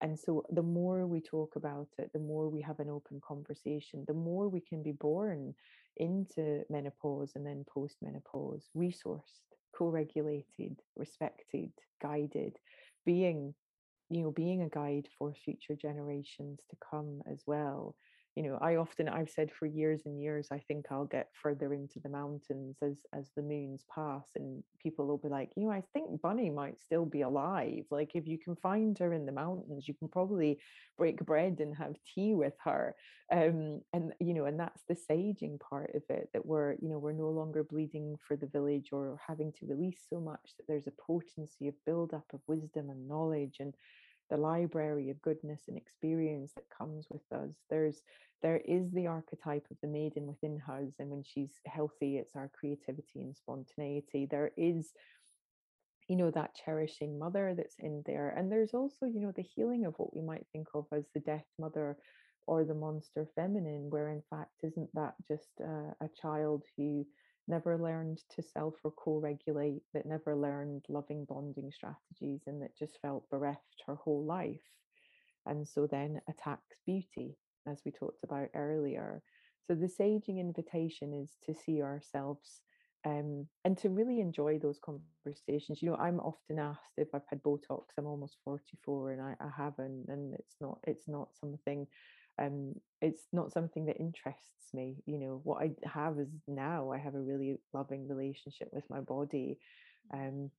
and 0.02 0.19
so 0.19 0.44
the 0.52 0.61
more 0.64 1.07
we 1.07 1.22
talk 1.22 1.56
about 1.56 1.88
it, 1.98 2.11
the 2.14 2.19
more 2.19 2.49
we 2.49 2.61
have 2.61 2.80
an 2.80 2.90
open 2.90 3.19
conversation, 3.26 4.03
the 4.07 4.14
more 4.14 4.48
we 4.48 4.61
can 4.61 4.84
be 4.84 4.91
born 4.91 5.56
into 5.98 6.64
menopause 6.69 7.32
and 7.36 7.45
then 7.45 7.65
post 7.68 7.98
menopause, 8.02 8.69
resourced, 8.76 9.41
co 9.76 9.88
regulated, 9.88 10.82
respected, 10.95 11.72
guided, 12.02 12.57
being, 13.06 13.56
you 14.10 14.22
know, 14.22 14.32
being 14.32 14.61
a 14.61 14.69
guide 14.69 15.07
for 15.18 15.34
future 15.34 15.76
generations 15.76 16.60
to 16.69 16.78
come 16.91 17.22
as 17.32 17.41
well. 17.48 17.95
You 18.38 18.44
know 18.44 18.58
i 18.62 18.76
often 18.76 19.10
i've 19.10 19.30
said 19.30 19.50
for 19.52 19.66
years 19.66 20.02
and 20.06 20.22
years 20.22 20.48
i 20.52 20.60
think 20.60 20.86
i'll 20.92 21.06
get 21.06 21.30
further 21.34 21.74
into 21.74 22.00
the 22.00 22.10
mountains 22.10 22.78
as 22.84 23.00
as 23.14 23.32
the 23.36 23.42
moons 23.42 23.84
pass 23.94 24.28
and 24.36 24.64
people 24.82 25.08
will 25.08 25.18
be 25.18 25.28
like 25.28 25.50
you 25.56 25.66
know 25.66 25.72
i 25.72 25.84
think 25.94 26.22
bunny 26.22 26.50
might 26.50 26.80
still 26.82 27.06
be 27.06 27.22
alive. 27.22 27.86
Like 27.92 28.12
if 28.16 28.28
you 28.28 28.38
can 28.38 28.56
find 28.56 28.98
her 29.00 29.14
in 29.14 29.26
the 29.26 29.32
mountains 29.32 29.88
you 29.88 29.94
can 29.94 30.08
probably 30.08 30.60
break 30.98 31.26
bread 31.26 31.58
and 31.60 31.76
have 31.76 31.96
tea 32.14 32.34
with 32.34 32.54
her. 32.64 32.96
Um 33.32 33.82
and 33.94 34.14
you 34.20 34.34
know 34.34 34.46
and 34.46 34.60
that's 34.60 34.84
the 34.88 34.96
saging 34.96 35.60
part 35.60 35.92
of 35.96 36.04
it 36.10 36.30
that 36.34 36.46
we're 36.46 36.74
you 36.82 36.90
know 36.90 37.00
we're 37.00 37.24
no 37.26 37.30
longer 37.30 37.64
bleeding 37.64 38.18
for 38.26 38.36
the 38.36 38.48
village 38.48 38.90
or 38.92 39.20
having 39.26 39.52
to 39.54 39.66
release 39.66 40.02
so 40.10 40.20
much 40.20 40.54
that 40.58 40.68
there's 40.68 40.88
a 40.88 41.02
potency 41.02 41.68
of 41.68 41.86
build 41.86 42.14
up 42.14 42.26
of 42.34 42.42
wisdom 42.48 42.90
and 42.90 43.08
knowledge 43.08 43.58
and 43.60 43.74
the 44.30 44.38
library 44.38 45.10
of 45.10 45.22
goodness 45.22 45.62
and 45.68 45.78
experience 45.78 46.54
that 46.56 46.70
comes 46.76 47.08
with 47.10 47.22
us. 47.32 47.54
There's 47.70 48.02
there 48.41 48.62
is 48.66 48.91
the 48.91 49.08
archetype 49.08 49.66
of 49.72 49.78
the 49.82 49.88
maiden 49.88 50.28
within 50.28 50.62
us 50.68 50.94
and 50.99 51.10
when 51.10 51.24
she's 51.24 51.54
healthy 51.66 52.18
it's 52.18 52.36
our 52.36 52.49
creativity 52.54 53.22
and 53.22 53.36
spontaneity. 53.36 54.28
There 54.30 54.52
is 54.58 54.91
you 56.08 56.16
know 56.16 56.32
that 56.32 56.56
cherishing 56.56 57.20
mother 57.20 57.54
that's 57.56 57.76
in 57.80 58.04
there 58.06 58.34
and 58.38 58.52
there's 58.52 58.74
also 58.74 59.06
you 59.06 59.20
know 59.20 59.34
the 59.36 59.41
healing 59.41 59.86
of 59.86 59.94
what 59.98 60.16
we 60.16 60.22
might 60.22 60.45
think 60.54 60.68
of 60.74 60.86
as 60.94 61.06
the 61.14 61.20
death 61.20 61.45
mother 61.60 61.98
or 62.45 62.64
the 62.64 62.74
monster 62.74 63.28
feminine 63.36 63.90
where 63.90 64.10
in 64.10 64.24
fact 64.30 64.54
isn't 64.64 64.90
that 64.94 65.16
just 65.28 65.49
a, 65.60 66.06
a 66.06 66.10
child 66.22 66.64
who 66.78 67.06
never 67.48 67.78
learned 67.78 68.19
to 68.36 68.41
self 68.41 68.76
or 68.84 68.91
co-regulate 68.91 69.82
that 69.94 70.06
never 70.06 70.36
learned 70.36 70.86
loving 70.90 71.26
bonding 71.26 71.72
strategies 71.72 72.41
and 72.48 72.61
that 72.61 72.78
just 72.78 72.99
felt 73.02 73.30
bereft 73.30 73.84
her 73.86 73.95
whole 73.95 74.26
life 74.26 74.61
and 75.48 75.68
so 75.68 75.88
then 75.88 76.22
attacks 76.30 76.78
beauty 76.86 77.38
as 77.68 77.82
we 77.86 77.91
talked 77.91 78.24
about 78.24 78.49
earlier. 78.53 79.22
So 79.65 79.76
the 79.76 79.88
saging 79.88 80.40
invitation 80.40 81.14
is 81.14 81.38
to 81.45 81.53
see 81.53 81.82
ourselves 81.82 82.61
um, 83.06 83.48
and 83.65 83.78
to 83.80 83.90
really 83.90 84.19
enjoy 84.19 84.60
those 84.60 84.80
conversations. 84.80 85.82
You 85.82 85.91
know, 85.91 85.98
I'm 85.98 86.19
often 86.19 86.60
asked 86.60 86.94
if 86.98 87.10
I've 87.14 87.28
had 87.30 87.44
Botox. 87.44 87.84
I'm 87.98 88.06
almost 88.06 88.38
44 88.44 89.11
and 89.11 89.22
I, 89.22 89.36
I 89.40 89.49
haven't, 89.56 90.06
and 90.10 90.34
it's 90.34 90.56
not 90.60 90.80
it's 90.86 91.07
not 91.07 91.30
something 91.40 91.88
um 92.40 92.74
it's 93.02 93.24
not 93.32 93.52
something 93.52 93.86
that 93.86 94.00
interests 94.00 94.74
me 94.74 94.98
you 95.06 95.18
know 95.18 95.42
what 95.44 95.62
i 95.62 95.72
have 95.84 96.20
is 96.20 96.30
now 96.48 96.92
i 96.92 96.98
have 96.98 97.16
a 97.16 97.20
really 97.20 97.58
loving 97.74 98.08
relationship 98.08 98.70
with 98.72 98.84
my 98.90 99.00
body 99.00 99.58
um 100.14 100.50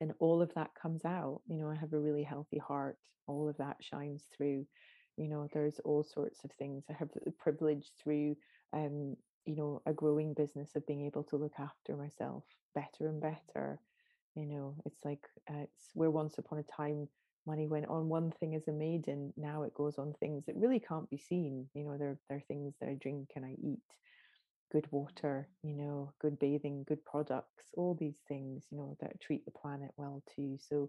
and 0.00 0.12
all 0.18 0.42
of 0.42 0.52
that 0.54 0.70
comes 0.80 1.04
out 1.04 1.40
you 1.46 1.56
know 1.56 1.70
i 1.70 1.74
have 1.74 1.92
a 1.92 1.98
really 1.98 2.22
healthy 2.22 2.58
heart 2.58 2.98
all 3.26 3.48
of 3.48 3.56
that 3.56 3.76
shines 3.80 4.24
through 4.36 4.66
you 5.16 5.28
know 5.28 5.48
there's 5.52 5.78
all 5.84 6.02
sorts 6.02 6.44
of 6.44 6.50
things 6.52 6.84
i 6.90 6.92
have 6.92 7.08
the 7.24 7.30
privilege 7.32 7.90
through 8.02 8.36
um 8.72 9.16
you 9.44 9.56
know 9.56 9.82
a 9.86 9.92
growing 9.92 10.34
business 10.34 10.70
of 10.76 10.86
being 10.86 11.04
able 11.04 11.22
to 11.22 11.36
look 11.36 11.54
after 11.58 11.96
myself 11.96 12.44
better 12.74 13.08
and 13.08 13.20
better 13.20 13.78
you 14.34 14.46
know 14.46 14.74
it's 14.86 15.04
like 15.04 15.20
uh, 15.50 15.62
it's 15.62 15.90
where 15.94 16.10
once 16.10 16.38
upon 16.38 16.58
a 16.58 16.62
time 16.62 17.08
money 17.46 17.66
went 17.66 17.86
on 17.86 18.08
one 18.08 18.30
thing 18.38 18.54
as 18.54 18.68
a 18.68 18.72
maiden 18.72 19.32
now 19.36 19.62
it 19.62 19.74
goes 19.74 19.98
on 19.98 20.14
things 20.20 20.44
that 20.46 20.56
really 20.56 20.80
can't 20.80 21.10
be 21.10 21.18
seen 21.18 21.66
you 21.74 21.84
know 21.84 21.96
there, 21.98 22.18
there 22.28 22.38
are 22.38 22.48
things 22.48 22.74
that 22.80 22.88
i 22.88 22.94
drink 23.00 23.28
and 23.36 23.44
i 23.44 23.54
eat. 23.62 23.78
Good 24.70 24.86
water 24.90 25.48
you 25.62 25.74
know 25.74 26.12
good 26.18 26.38
bathing 26.38 26.84
good 26.88 27.04
products 27.04 27.64
all 27.76 27.94
these 27.94 28.20
things 28.26 28.64
you 28.70 28.78
know 28.78 28.96
that 29.00 29.20
treat 29.20 29.44
the 29.44 29.50
planet 29.50 29.90
well 29.96 30.22
too. 30.34 30.56
So 30.68 30.88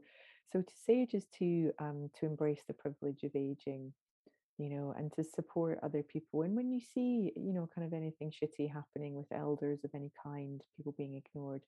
so 0.51 0.61
to 0.61 0.73
sage 0.85 1.13
is 1.13 1.25
to 1.39 1.71
um 1.80 2.09
to 2.19 2.25
embrace 2.25 2.61
the 2.67 2.73
privilege 2.73 3.23
of 3.23 3.31
aging 3.35 3.91
you 4.57 4.69
know, 4.69 4.93
and 4.97 5.11
to 5.13 5.23
support 5.23 5.80
other 5.84 6.03
people. 6.03 6.43
And 6.43 6.55
when 6.55 6.71
you 6.71 6.80
see, 6.80 7.31
you 7.35 7.53
know, 7.53 7.67
kind 7.73 7.85
of 7.88 7.93
anything 7.93 8.31
shitty 8.31 8.71
happening 8.71 9.15
with 9.15 9.31
elders 9.31 9.80
of 9.84 9.91
any 9.95 10.11
kind, 10.23 10.61
people 10.77 10.93
being 10.97 11.15
ignored 11.15 11.61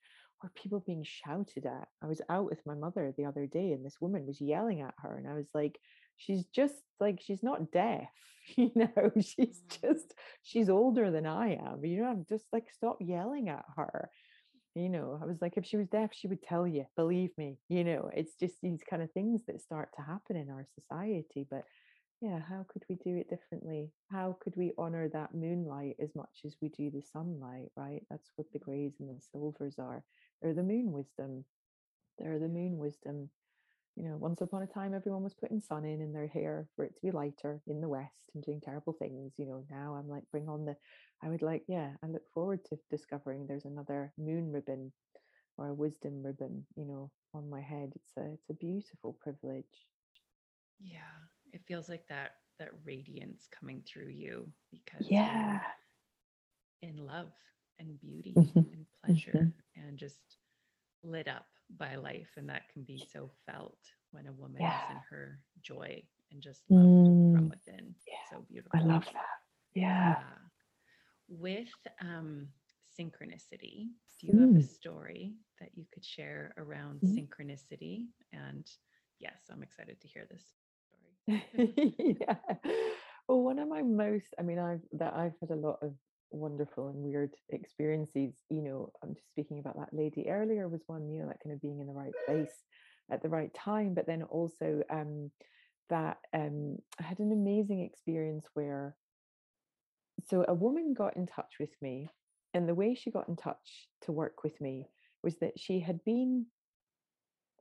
or 0.43 0.51
people 0.55 0.83
being 0.85 1.03
shouted 1.03 1.65
at. 1.65 1.87
I 2.03 2.07
was 2.07 2.21
out 2.29 2.45
with 2.45 2.65
my 2.65 2.75
mother 2.75 3.13
the 3.17 3.25
other 3.25 3.47
day 3.47 3.71
and 3.71 3.85
this 3.85 4.01
woman 4.01 4.25
was 4.25 4.41
yelling 4.41 4.81
at 4.81 4.93
her. 4.99 5.17
And 5.17 5.27
I 5.27 5.33
was 5.33 5.47
like, 5.53 5.79
she's 6.17 6.45
just 6.53 6.75
like, 6.99 7.19
she's 7.21 7.43
not 7.43 7.71
deaf, 7.71 8.07
you 8.55 8.71
know, 8.75 9.11
she's 9.15 9.61
mm-hmm. 9.61 9.87
just, 9.87 10.13
she's 10.43 10.69
older 10.69 11.09
than 11.09 11.25
I 11.25 11.55
am. 11.55 11.83
You 11.83 12.01
know, 12.01 12.07
I'm 12.07 12.25
just 12.29 12.45
like, 12.53 12.65
stop 12.71 12.97
yelling 12.99 13.49
at 13.49 13.65
her 13.77 14.09
you 14.75 14.89
know 14.89 15.17
i 15.21 15.25
was 15.25 15.37
like 15.41 15.53
if 15.55 15.65
she 15.65 15.77
was 15.77 15.87
deaf 15.87 16.09
she 16.13 16.27
would 16.27 16.43
tell 16.43 16.67
you 16.67 16.85
believe 16.97 17.31
me 17.37 17.57
you 17.69 17.83
know 17.83 18.09
it's 18.13 18.35
just 18.35 18.55
these 18.61 18.81
kind 18.87 19.01
of 19.01 19.11
things 19.13 19.41
that 19.47 19.61
start 19.61 19.89
to 19.95 20.03
happen 20.03 20.35
in 20.35 20.49
our 20.49 20.65
society 20.77 21.47
but 21.49 21.63
yeah, 22.21 22.39
how 22.39 22.65
could 22.69 22.83
we 22.89 22.95
do 22.95 23.17
it 23.17 23.29
differently? 23.29 23.91
How 24.09 24.37
could 24.41 24.55
we 24.55 24.71
honor 24.77 25.09
that 25.09 25.35
moonlight 25.35 25.97
as 26.01 26.15
much 26.15 26.41
as 26.45 26.55
we 26.61 26.69
do 26.69 26.89
the 26.89 27.01
sunlight, 27.01 27.71
right? 27.75 28.01
That's 28.09 28.31
what 28.35 28.47
the 28.51 28.59
mm-hmm. 28.59 28.71
grays 28.71 28.93
and 28.99 29.09
the 29.09 29.21
silvers 29.31 29.75
are. 29.79 30.03
They're 30.41 30.53
the 30.53 30.63
moon 30.63 30.91
wisdom. 30.91 31.43
They're 32.17 32.39
the 32.39 32.47
moon 32.47 32.77
wisdom. 32.77 33.29
You 33.97 34.03
know, 34.03 34.17
once 34.17 34.41
upon 34.41 34.63
a 34.63 34.67
time, 34.67 34.93
everyone 34.93 35.23
was 35.23 35.33
putting 35.33 35.61
sun 35.61 35.85
in 35.85 36.01
in 36.01 36.13
their 36.13 36.27
hair 36.27 36.67
for 36.75 36.85
it 36.85 36.95
to 36.95 37.01
be 37.01 37.11
lighter 37.11 37.61
in 37.67 37.81
the 37.81 37.89
West 37.89 38.31
and 38.33 38.43
doing 38.43 38.61
terrible 38.61 38.93
things. 38.93 39.33
You 39.37 39.45
know, 39.45 39.65
now 39.69 39.95
I'm 39.95 40.09
like, 40.09 40.23
bring 40.31 40.47
on 40.47 40.65
the, 40.65 40.75
I 41.23 41.29
would 41.29 41.41
like, 41.41 41.63
yeah, 41.67 41.91
I 42.03 42.07
look 42.07 42.23
forward 42.33 42.63
to 42.65 42.77
discovering 42.89 43.45
there's 43.45 43.65
another 43.65 44.13
moon 44.17 44.51
ribbon 44.51 44.91
or 45.57 45.69
a 45.69 45.73
wisdom 45.73 46.23
ribbon, 46.23 46.65
you 46.75 46.85
know, 46.85 47.11
on 47.33 47.49
my 47.49 47.61
head. 47.61 47.91
It's 47.95 48.17
a, 48.17 48.33
it's 48.33 48.49
a 48.49 48.53
beautiful 48.53 49.17
privilege. 49.21 49.65
Yeah 50.79 51.34
it 51.55 51.61
feels 51.65 51.89
like 51.89 52.05
that 52.09 52.31
that 52.59 52.69
radiance 52.83 53.47
coming 53.57 53.81
through 53.87 54.09
you 54.09 54.47
because 54.71 55.07
yeah 55.09 55.59
in 56.81 56.97
love 56.97 57.31
and 57.79 57.99
beauty 57.99 58.33
mm-hmm. 58.37 58.59
and 58.59 58.85
pleasure 59.03 59.31
mm-hmm. 59.31 59.87
and 59.87 59.97
just 59.97 60.37
lit 61.03 61.27
up 61.27 61.45
by 61.77 61.95
life 61.95 62.29
and 62.37 62.47
that 62.49 62.69
can 62.71 62.83
be 62.83 63.01
so 63.11 63.31
felt 63.49 63.77
when 64.11 64.27
a 64.27 64.33
woman 64.33 64.61
yeah. 64.61 64.85
is 64.85 64.91
in 64.91 64.97
her 65.09 65.39
joy 65.61 66.01
and 66.31 66.41
just 66.41 66.61
loved 66.69 66.85
mm. 66.85 67.35
from 67.35 67.49
within 67.49 67.95
yeah. 68.07 68.13
so 68.29 68.45
beautiful 68.49 68.79
i 68.79 68.83
love 68.83 69.05
that 69.05 69.23
yeah, 69.73 70.09
yeah. 70.09 70.23
with 71.27 71.67
um 72.01 72.47
synchronicity 72.99 73.87
do 74.19 74.27
you 74.27 74.33
mm. 74.33 74.41
have 74.41 74.49
a 74.49 74.65
mm. 74.65 74.69
story 74.69 75.33
that 75.59 75.69
you 75.75 75.85
could 75.93 76.05
share 76.05 76.53
around 76.57 76.99
mm. 77.01 77.15
synchronicity 77.15 78.03
and 78.31 78.69
yes 79.19 79.37
i'm 79.51 79.63
excited 79.63 79.99
to 79.99 80.07
hear 80.07 80.25
this 80.29 80.43
yeah. 81.57 82.35
Well, 83.27 83.41
one 83.41 83.59
of 83.59 83.67
my 83.67 83.81
most, 83.81 84.27
I 84.39 84.43
mean, 84.43 84.59
I've 84.59 84.81
that 84.93 85.13
I've 85.15 85.33
had 85.39 85.49
a 85.51 85.55
lot 85.55 85.79
of 85.81 85.93
wonderful 86.31 86.89
and 86.89 86.97
weird 86.97 87.33
experiences. 87.49 88.35
You 88.49 88.61
know, 88.61 88.91
I'm 89.03 89.15
just 89.15 89.29
speaking 89.29 89.59
about 89.59 89.77
that 89.77 89.93
lady 89.93 90.29
earlier 90.29 90.67
was 90.67 90.83
one, 90.87 91.09
you 91.09 91.21
know, 91.21 91.27
that 91.27 91.39
kind 91.43 91.53
of 91.53 91.61
being 91.61 91.79
in 91.79 91.87
the 91.87 91.93
right 91.93 92.13
place 92.27 92.53
at 93.11 93.23
the 93.23 93.29
right 93.29 93.53
time, 93.53 93.93
but 93.93 94.05
then 94.07 94.23
also 94.23 94.83
um 94.89 95.31
that 95.89 96.17
um 96.33 96.77
I 96.99 97.03
had 97.03 97.19
an 97.19 97.31
amazing 97.31 97.81
experience 97.81 98.45
where 98.53 98.95
so 100.27 100.45
a 100.47 100.53
woman 100.53 100.93
got 100.93 101.15
in 101.15 101.25
touch 101.25 101.55
with 101.59 101.71
me, 101.81 102.09
and 102.53 102.67
the 102.67 102.75
way 102.75 102.95
she 102.95 103.11
got 103.11 103.27
in 103.27 103.35
touch 103.35 103.87
to 104.01 104.11
work 104.11 104.43
with 104.43 104.59
me 104.61 104.87
was 105.23 105.37
that 105.39 105.59
she 105.59 105.79
had 105.79 106.03
been 106.03 106.47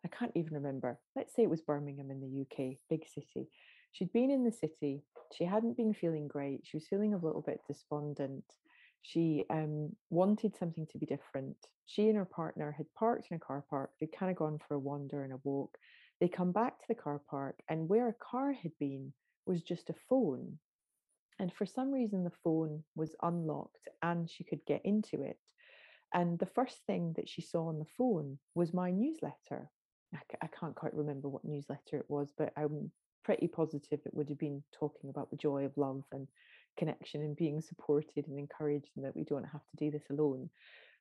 I 0.05 0.09
can't 0.09 0.33
even 0.35 0.55
remember. 0.55 0.99
Let's 1.17 1.35
say 1.35 1.43
it 1.43 1.51
was 1.51 1.63
Birmingham 1.63 2.11
in 2.11 2.21
the 2.21 2.43
UK, 2.43 2.77
big 2.91 3.07
city. 3.07 3.49
She'd 3.93 4.13
been 4.13 4.31
in 4.31 4.45
the 4.45 4.53
city. 4.53 5.03
She 5.33 5.45
hadn't 5.45 5.77
been 5.77 5.95
feeling 5.95 6.29
great. 6.29 6.61
She 6.65 6.77
was 6.77 6.87
feeling 6.87 7.15
a 7.15 7.19
little 7.25 7.41
bit 7.41 7.61
despondent. 7.67 8.45
She 9.03 9.45
um, 9.51 9.95
wanted 10.11 10.57
something 10.57 10.87
to 10.93 10.99
be 10.99 11.07
different. 11.07 11.57
She 11.87 12.09
and 12.09 12.17
her 12.17 12.25
partner 12.25 12.73
had 12.73 12.93
parked 12.95 13.29
in 13.31 13.37
a 13.37 13.41
car 13.41 13.65
park. 13.69 13.91
They'd 14.01 14.17
kind 14.17 14.31
of 14.31 14.37
gone 14.37 14.59
for 14.67 14.75
a 14.75 14.79
wander 14.79 15.25
and 15.25 15.33
a 15.33 15.41
walk. 15.45 15.77
They 16.21 16.29
come 16.29 16.53
back 16.53 16.79
to 16.79 16.85
the 16.89 16.95
car 16.95 17.21
park, 17.31 17.57
and 17.69 17.89
where 17.89 18.09
a 18.09 18.15
car 18.15 18.53
had 18.53 18.73
been 18.79 19.13
was 19.47 19.63
just 19.63 19.91
a 19.91 19.95
phone. 20.09 20.59
And 21.39 21.53
for 21.53 21.67
some 21.67 21.93
reason, 21.93 22.25
the 22.25 22.33
phone 22.43 22.85
was 22.95 23.15
unlocked 23.23 23.89
and 24.03 24.31
she 24.31 24.45
could 24.45 24.65
get 24.67 24.83
into 24.85 25.23
it. 25.23 25.39
And 26.13 26.39
the 26.39 26.47
first 26.47 26.79
thing 26.87 27.15
that 27.17 27.29
she 27.29 27.43
saw 27.43 27.69
on 27.69 27.79
the 27.79 27.91
phone 27.99 28.39
was 28.55 28.73
my 28.73 28.91
newsletter. 28.91 29.71
I, 30.43 30.49
can't 30.59 30.75
quite 30.75 30.95
remember 30.95 31.29
what 31.29 31.45
newsletter 31.45 31.99
it 31.99 32.07
was, 32.09 32.33
but 32.37 32.53
I'm 32.57 32.91
pretty 33.25 33.49
positive 33.49 34.01
it 34.05 34.15
would 34.15 34.29
have 34.29 34.39
been 34.39 34.63
talking 34.73 35.11
about 35.11 35.31
the 35.31 35.37
joy 35.37 35.65
of 35.65 35.77
love 35.77 36.05
and 36.13 36.29
connection 36.79 37.23
and 37.23 37.37
being 37.37 37.61
supported 37.61 38.27
and 38.27 38.39
encouraged 38.39 38.91
and 38.97 39.05
that 39.05 39.17
we 39.17 39.25
don't 39.25 39.45
have 39.45 39.63
to 39.71 39.77
do 39.77 39.91
this 39.91 40.05
alone. 40.11 40.51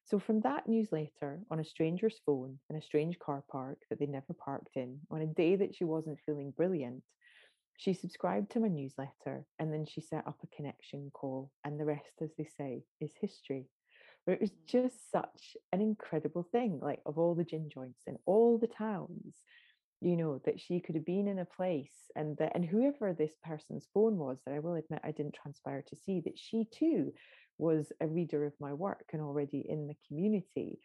So, 0.06 0.20
from 0.20 0.42
that 0.42 0.68
newsletter 0.68 1.40
on 1.50 1.60
a 1.60 1.66
stranger's 1.66 2.20
phone 2.26 2.60
in 2.70 2.76
a 2.76 2.82
strange 2.82 3.18
car 3.20 3.44
park 3.50 3.78
that 3.90 4.00
they 4.00 4.06
never 4.06 4.34
parked 4.34 4.76
in, 4.76 5.00
on 5.10 5.22
a 5.22 5.28
day 5.28 5.56
that 5.56 5.76
she 5.76 5.86
wasn't 5.86 6.20
feeling 6.26 6.52
brilliant, 6.52 7.04
she 7.78 7.94
subscribed 7.94 8.52
to 8.52 8.60
my 8.60 8.68
newsletter 8.68 9.46
and 9.60 9.74
then 9.74 9.86
she 9.86 10.02
set 10.02 10.28
up 10.28 10.38
a 10.44 10.56
connection 10.56 11.10
call. 11.14 11.52
And 11.64 11.80
the 11.80 11.86
rest, 11.86 12.22
as 12.22 12.32
they 12.38 12.48
say, 12.58 12.84
is 13.00 13.14
history. 13.20 13.66
But 14.26 14.34
it 14.34 14.42
was 14.42 14.52
just 14.68 15.12
such 15.12 15.58
an 15.72 15.82
incredible 15.82 16.48
thing. 16.52 16.80
Like, 16.82 17.02
of 17.06 17.18
all 17.18 17.36
the 17.36 17.44
gin 17.44 17.70
joints 17.70 18.04
in 18.08 18.18
all 18.26 18.58
the 18.58 18.68
towns, 18.68 19.36
you 20.04 20.18
know 20.18 20.42
that 20.46 20.60
she 20.60 20.80
could 20.82 20.96
have 20.96 21.06
been 21.06 21.28
in 21.28 21.40
a 21.40 21.46
place 21.46 22.12
and 22.16 22.36
that 22.38 22.52
and 22.56 22.66
whoever 22.66 23.14
this 23.14 23.32
person's 23.44 23.88
phone 23.94 24.18
was 24.18 24.38
that 24.46 24.54
i 24.54 24.60
will 24.60 24.76
admit 24.76 25.00
i 25.04 25.12
didn't 25.12 25.34
transpire 25.34 25.84
to 25.88 25.96
see 25.96 26.20
that 26.20 26.38
she 26.38 26.68
too 26.72 27.14
was 27.58 27.92
a 28.02 28.08
reader 28.08 28.46
of 28.46 28.54
my 28.60 28.74
work 28.74 29.06
and 29.14 29.22
already 29.22 29.66
in 29.68 29.88
the 29.88 29.96
community 30.08 30.78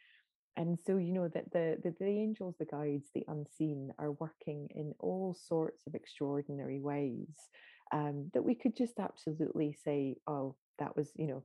and 0.57 0.79
so 0.87 0.97
you 0.97 1.13
know 1.13 1.29
that 1.29 1.51
the, 1.53 1.77
the 1.83 1.95
the 1.99 2.07
angels 2.07 2.55
the 2.59 2.65
guides 2.65 3.09
the 3.15 3.25
unseen 3.29 3.93
are 3.99 4.13
working 4.13 4.69
in 4.75 4.93
all 5.01 5.37
sorts 5.49 5.83
of 5.87 5.95
extraordinary 5.95 6.79
ways 6.79 7.49
um, 7.91 8.31
that 8.35 8.45
we 8.45 8.55
could 8.55 8.77
just 8.77 9.01
absolutely 9.01 9.77
say 9.85 10.15
oh 10.29 10.55
that 10.79 10.97
was 10.97 11.11
you 11.17 11.27
know 11.27 11.43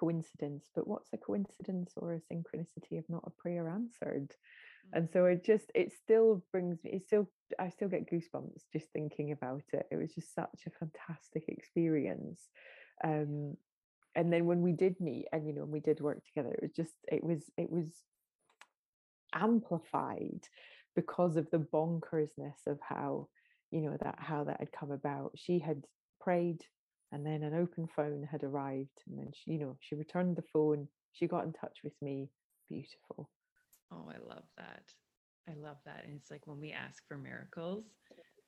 coincidence 0.00 0.64
but 0.74 0.88
what's 0.88 1.12
a 1.12 1.18
coincidence 1.18 1.92
or 1.96 2.14
a 2.14 2.34
synchronicity 2.34 2.92
if 2.92 3.04
not 3.08 3.22
a 3.26 3.42
prayer 3.42 3.68
answered 3.68 4.34
and 4.92 5.08
so 5.12 5.26
it 5.26 5.44
just 5.44 5.70
it 5.74 5.92
still 5.92 6.42
brings 6.50 6.82
me 6.82 6.90
it 6.92 7.04
still 7.04 7.28
i 7.58 7.68
still 7.68 7.88
get 7.88 8.10
goosebumps 8.10 8.62
just 8.72 8.86
thinking 8.92 9.30
about 9.32 9.62
it. 9.72 9.86
It 9.90 9.96
was 9.96 10.14
just 10.14 10.34
such 10.34 10.60
a 10.66 10.70
fantastic 10.70 11.44
experience. 11.48 12.40
Um 13.04 13.56
and 14.16 14.32
then 14.32 14.46
when 14.46 14.62
we 14.62 14.72
did 14.72 15.00
meet 15.00 15.26
and 15.32 15.46
you 15.46 15.52
know 15.52 15.62
and 15.62 15.70
we 15.70 15.80
did 15.80 16.00
work 16.00 16.24
together 16.24 16.52
it 16.52 16.62
was 16.62 16.72
just 16.72 16.94
it 17.06 17.22
was 17.22 17.42
it 17.56 17.70
was 17.70 17.88
amplified 19.34 20.48
because 20.96 21.36
of 21.36 21.48
the 21.50 21.58
bonkersness 21.58 22.66
of 22.66 22.78
how 22.80 23.28
you 23.70 23.80
know 23.80 23.96
that 24.02 24.16
how 24.18 24.44
that 24.44 24.58
had 24.58 24.72
come 24.72 24.90
about. 24.90 25.32
She 25.36 25.58
had 25.58 25.84
prayed 26.20 26.62
and 27.12 27.24
then 27.26 27.42
an 27.42 27.54
open 27.54 27.86
phone 27.86 28.22
had 28.24 28.42
arrived 28.42 29.02
and 29.06 29.18
then 29.18 29.30
she 29.32 29.52
you 29.52 29.58
know 29.58 29.76
she 29.80 29.94
returned 29.94 30.36
the 30.36 30.42
phone 30.52 30.88
she 31.12 31.26
got 31.26 31.44
in 31.44 31.52
touch 31.52 31.78
with 31.84 31.94
me 32.02 32.30
beautiful 32.68 33.30
Oh, 33.90 34.10
I 34.10 34.18
love 34.18 34.44
that. 34.56 34.92
I 35.48 35.54
love 35.54 35.78
that. 35.84 36.04
And 36.04 36.16
it's 36.16 36.30
like 36.30 36.46
when 36.46 36.60
we 36.60 36.72
ask 36.72 37.06
for 37.06 37.16
miracles, 37.16 37.96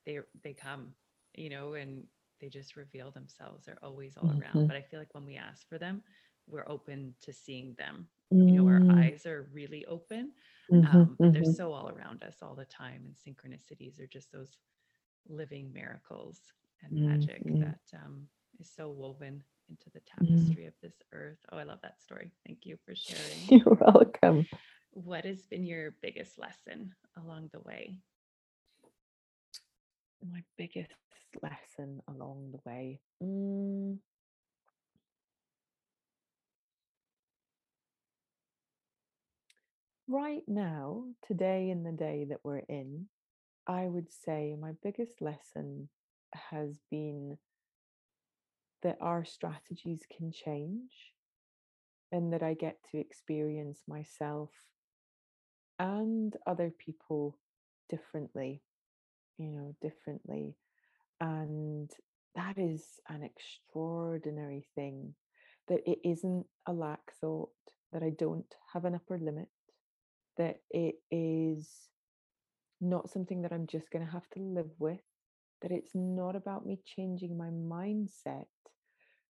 they 0.07 0.21
they 0.43 0.55
come, 0.55 0.95
you 1.35 1.51
know, 1.51 1.75
and 1.75 2.05
they 2.41 2.49
just 2.49 2.77
reveal 2.77 3.11
themselves. 3.11 3.65
They're 3.67 3.83
always 3.83 4.17
all 4.17 4.33
around. 4.33 4.65
Mhm. 4.65 4.69
But 4.69 4.77
I 4.77 4.83
feel 4.83 5.01
like 5.01 5.15
when 5.15 5.27
we 5.27 5.37
ask 5.37 5.69
for 5.69 5.79
them, 5.79 6.03
we're 6.47 6.69
open 6.69 7.15
to 7.23 7.33
seeing 7.33 7.75
them. 7.79 8.09
You 8.45 8.53
know, 8.55 8.67
our 8.67 8.83
Mm, 8.83 9.05
eyes 9.05 9.27
are 9.27 9.49
really 9.53 9.85
open, 9.87 10.33
mhm, 10.69 11.03
um, 11.03 11.19
but 11.21 11.33
they're 11.33 11.45
mhm, 11.45 11.57
so 11.57 11.73
all 11.73 11.91
around 11.91 12.23
us 12.23 12.43
all 12.43 12.55
the 12.55 12.65
time. 12.65 13.05
And 13.07 13.15
synchronicities 13.17 14.01
are 14.01 14.07
just 14.07 14.33
those 14.33 14.57
living 15.29 15.73
miracles 15.73 16.53
and 16.83 16.93
mm, 16.93 17.01
magic 17.01 17.45
mm, 17.45 17.61
that 17.61 17.81
um, 17.95 18.29
is 18.63 18.71
so 18.77 18.89
woven 18.89 19.43
into 19.69 19.91
the 19.93 20.01
mm. 20.01 20.37
tapestry 20.39 20.67
of 20.67 20.75
this 20.83 20.95
earth. 21.13 21.39
Oh, 21.51 21.59
I 21.59 21.65
love 21.65 21.81
that 21.83 22.01
story. 22.01 22.31
Thank 22.47 22.61
you 22.65 22.79
for 22.87 22.95
sharing. 22.95 23.49
You're 23.49 23.75
welcome. 23.75 24.47
What 24.93 25.25
has 25.25 25.43
been 25.43 25.67
your 25.67 25.95
biggest 26.01 26.39
lesson 26.39 26.95
along 27.17 27.51
the 27.53 27.61
way? 27.61 27.97
My 30.31 30.43
biggest 30.57 30.93
lesson 31.43 32.01
along 32.07 32.53
the 32.53 32.71
way. 32.71 33.01
Mm, 33.23 33.99
right 40.07 40.43
now, 40.47 41.05
today 41.27 41.71
in 41.71 41.83
the 41.83 41.93
day 41.93 42.27
that 42.29 42.39
we're 42.45 42.63
in, 42.69 43.07
I 43.67 43.87
would 43.87 44.13
say 44.25 44.55
my 44.61 44.73
biggest 44.83 45.21
lesson 45.21 45.89
has 46.35 46.79
been 46.91 47.39
that 48.83 48.99
our 49.01 49.25
strategies 49.25 50.03
can 50.17 50.33
change 50.33 50.91
and 52.11 52.33
that 52.33 52.43
I 52.43 52.55
get 52.55 52.79
to 52.91 52.99
experience 52.99 53.81
myself 53.89 54.51
and 55.79 56.37
other 56.47 56.73
people 56.77 57.39
differently, 57.89 58.63
you 59.39 59.51
know, 59.51 59.75
differently. 59.81 60.57
And 61.21 61.91
that 62.35 62.59
is 62.59 62.83
an 63.09 63.23
extraordinary 63.23 64.67
thing 64.75 65.15
that 65.69 65.81
it 65.89 65.99
isn't 66.05 66.47
a 66.67 66.73
lack 66.73 67.13
thought, 67.21 67.51
that 67.93 68.03
I 68.03 68.11
don't 68.11 68.53
have 68.73 68.85
an 68.85 68.95
upper 68.95 69.19
limit, 69.19 69.49
that 70.37 70.61
it 70.71 70.97
is 71.11 71.69
not 72.81 73.11
something 73.11 73.43
that 73.43 73.53
I'm 73.53 73.67
just 73.67 73.91
going 73.91 74.05
to 74.05 74.13
have 74.13 74.29
to 74.31 74.41
live 74.41 74.71
with, 74.79 75.01
that 75.63 75.73
it's 75.73 75.93
not 75.95 76.37
about 76.37 76.67
me 76.67 76.79
changing 76.85 77.37
my 77.39 77.49
mindset, 77.49 78.47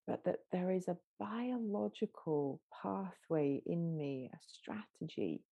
but 0.07 0.25
that 0.25 0.41
there 0.51 0.71
is 0.71 0.89
a 0.89 0.97
biological 1.21 2.61
pathway 2.83 3.63
in 3.67 3.97
me, 3.97 4.31
a 4.33 4.39
strategy 4.41 5.43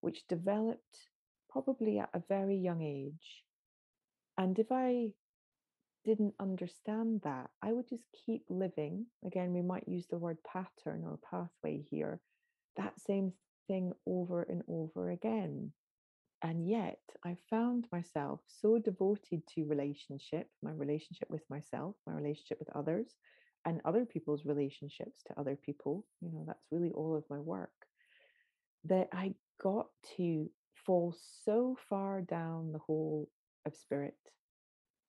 which 0.00 0.26
developed 0.28 0.98
probably 1.50 1.98
at 1.98 2.10
a 2.14 2.22
very 2.28 2.56
young 2.56 2.82
age. 2.82 3.44
And 4.38 4.58
if 4.58 4.72
I 4.72 5.10
didn't 6.04 6.34
understand 6.40 7.20
that, 7.22 7.50
I 7.62 7.72
would 7.72 7.88
just 7.88 8.04
keep 8.26 8.42
living. 8.48 9.06
Again, 9.24 9.52
we 9.52 9.62
might 9.62 9.86
use 9.86 10.06
the 10.10 10.18
word 10.18 10.38
pattern 10.50 11.04
or 11.04 11.18
pathway 11.30 11.84
here, 11.90 12.20
that 12.76 12.98
same 13.00 13.32
thing 13.68 13.92
over 14.06 14.42
and 14.42 14.62
over 14.68 15.10
again. 15.10 15.72
And 16.42 16.68
yet, 16.68 16.98
I 17.24 17.36
found 17.50 17.86
myself 17.92 18.40
so 18.48 18.78
devoted 18.78 19.42
to 19.54 19.64
relationship, 19.64 20.48
my 20.60 20.72
relationship 20.72 21.30
with 21.30 21.48
myself, 21.48 21.94
my 22.06 22.14
relationship 22.14 22.58
with 22.58 22.74
others, 22.74 23.06
and 23.64 23.80
other 23.84 24.04
people's 24.04 24.44
relationships 24.44 25.22
to 25.28 25.38
other 25.38 25.56
people. 25.56 26.04
You 26.20 26.32
know, 26.32 26.44
that's 26.46 26.66
really 26.72 26.90
all 26.90 27.14
of 27.16 27.24
my 27.30 27.38
work 27.38 27.70
that 28.84 29.08
I 29.12 29.34
got 29.60 29.86
to 30.16 30.50
fall 30.74 31.14
so 31.44 31.76
far 31.88 32.22
down 32.22 32.72
the 32.72 32.80
hole 32.80 33.28
of 33.64 33.76
spirit 33.76 34.16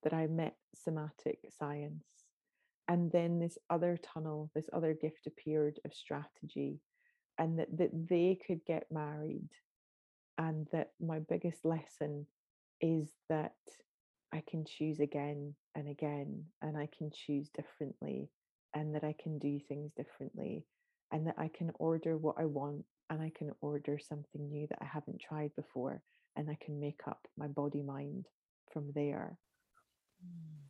that 0.04 0.14
I 0.14 0.28
met 0.28 0.56
somatic 0.76 1.40
science. 1.58 2.04
And 2.88 3.12
then 3.12 3.40
this 3.40 3.58
other 3.70 3.98
tunnel, 4.14 4.52
this 4.54 4.70
other 4.74 4.94
gift 4.94 5.26
appeared 5.26 5.80
of 5.86 5.94
strategy, 5.94 6.80
and 7.40 7.58
that, 7.58 7.76
that 7.78 8.08
they 8.10 8.38
could 8.46 8.64
get 8.66 8.86
married. 8.92 9.50
And 10.38 10.68
that 10.72 10.92
my 11.00 11.20
biggest 11.20 11.66
lesson 11.66 12.28
is 12.82 13.10
that 13.30 13.56
I 14.34 14.42
can 14.48 14.66
choose 14.66 15.00
again 15.00 15.56
and 15.76 15.88
again, 15.88 16.46
and 16.62 16.78
I 16.78 16.88
can 16.98 17.12
choose 17.12 17.50
differently, 17.50 18.30
and 18.74 18.96
that 18.96 19.04
I 19.04 19.14
can 19.22 19.40
do 19.40 19.60
things 19.60 19.92
differently, 19.94 20.66
and 21.12 21.28
that 21.28 21.36
I 21.38 21.50
can 21.50 21.72
order 21.80 22.18
what 22.18 22.36
I 22.40 22.46
want, 22.46 22.86
and 23.10 23.22
I 23.22 23.32
can 23.36 23.52
order 23.62 24.00
something 24.00 24.50
new 24.50 24.68
that 24.68 24.80
I 24.82 24.86
haven't 24.86 25.22
tried 25.22 25.56
before, 25.56 26.02
and 26.36 26.50
I 26.50 26.58
can 26.64 26.80
make 26.80 27.02
up 27.08 27.28
my 27.38 27.48
body 27.48 27.82
mind 27.84 28.28
from 28.72 28.92
there. 28.94 29.38
Mm, 30.24 30.68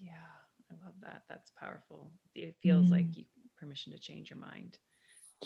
Yeah, 0.00 0.30
I 0.70 0.74
love 0.84 0.94
that. 1.02 1.22
That's 1.28 1.50
powerful. 1.58 2.12
It 2.34 2.56
feels 2.62 2.90
like 2.90 3.08
Mm, 3.08 3.16
you 3.16 3.24
permission 3.58 3.92
to 3.92 3.98
change 3.98 4.30
your 4.30 4.38
mind 4.38 4.78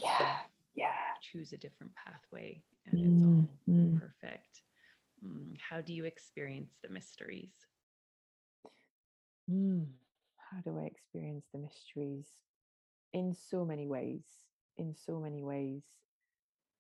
yeah, 0.03 0.39
yeah. 0.79 1.17
choose 1.21 1.53
a 1.53 1.59
different 1.59 1.93
pathway, 1.95 2.63
and 2.87 3.03
it's 3.05 3.25
Mm, 3.25 3.49
all 3.49 3.51
mm. 3.69 4.01
perfect. 4.01 4.63
Mm, 5.25 5.57
How 5.71 5.81
do 5.81 5.93
you 5.95 6.05
experience 6.05 6.79
the 6.83 6.89
mysteries? 6.91 7.67
Mm. 9.51 9.87
How 10.51 10.61
do 10.61 10.79
I 10.79 10.85
experience 10.85 11.47
the 11.53 11.59
mysteries? 11.59 12.43
In 13.13 13.33
so 13.35 13.65
many 13.65 13.87
ways, 13.87 14.47
in 14.77 14.95
so 14.95 15.21
many 15.21 15.43
ways, 15.43 15.85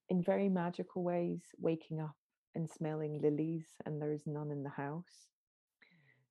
in 0.08 0.22
very 0.22 0.48
magical 0.48 1.02
ways, 1.02 1.54
waking 1.58 2.00
up 2.00 2.16
and 2.54 2.68
smelling 2.68 3.20
lilies 3.20 3.76
and 3.84 4.00
there's 4.00 4.26
none 4.26 4.50
in 4.50 4.62
the 4.62 4.70
house, 4.70 5.28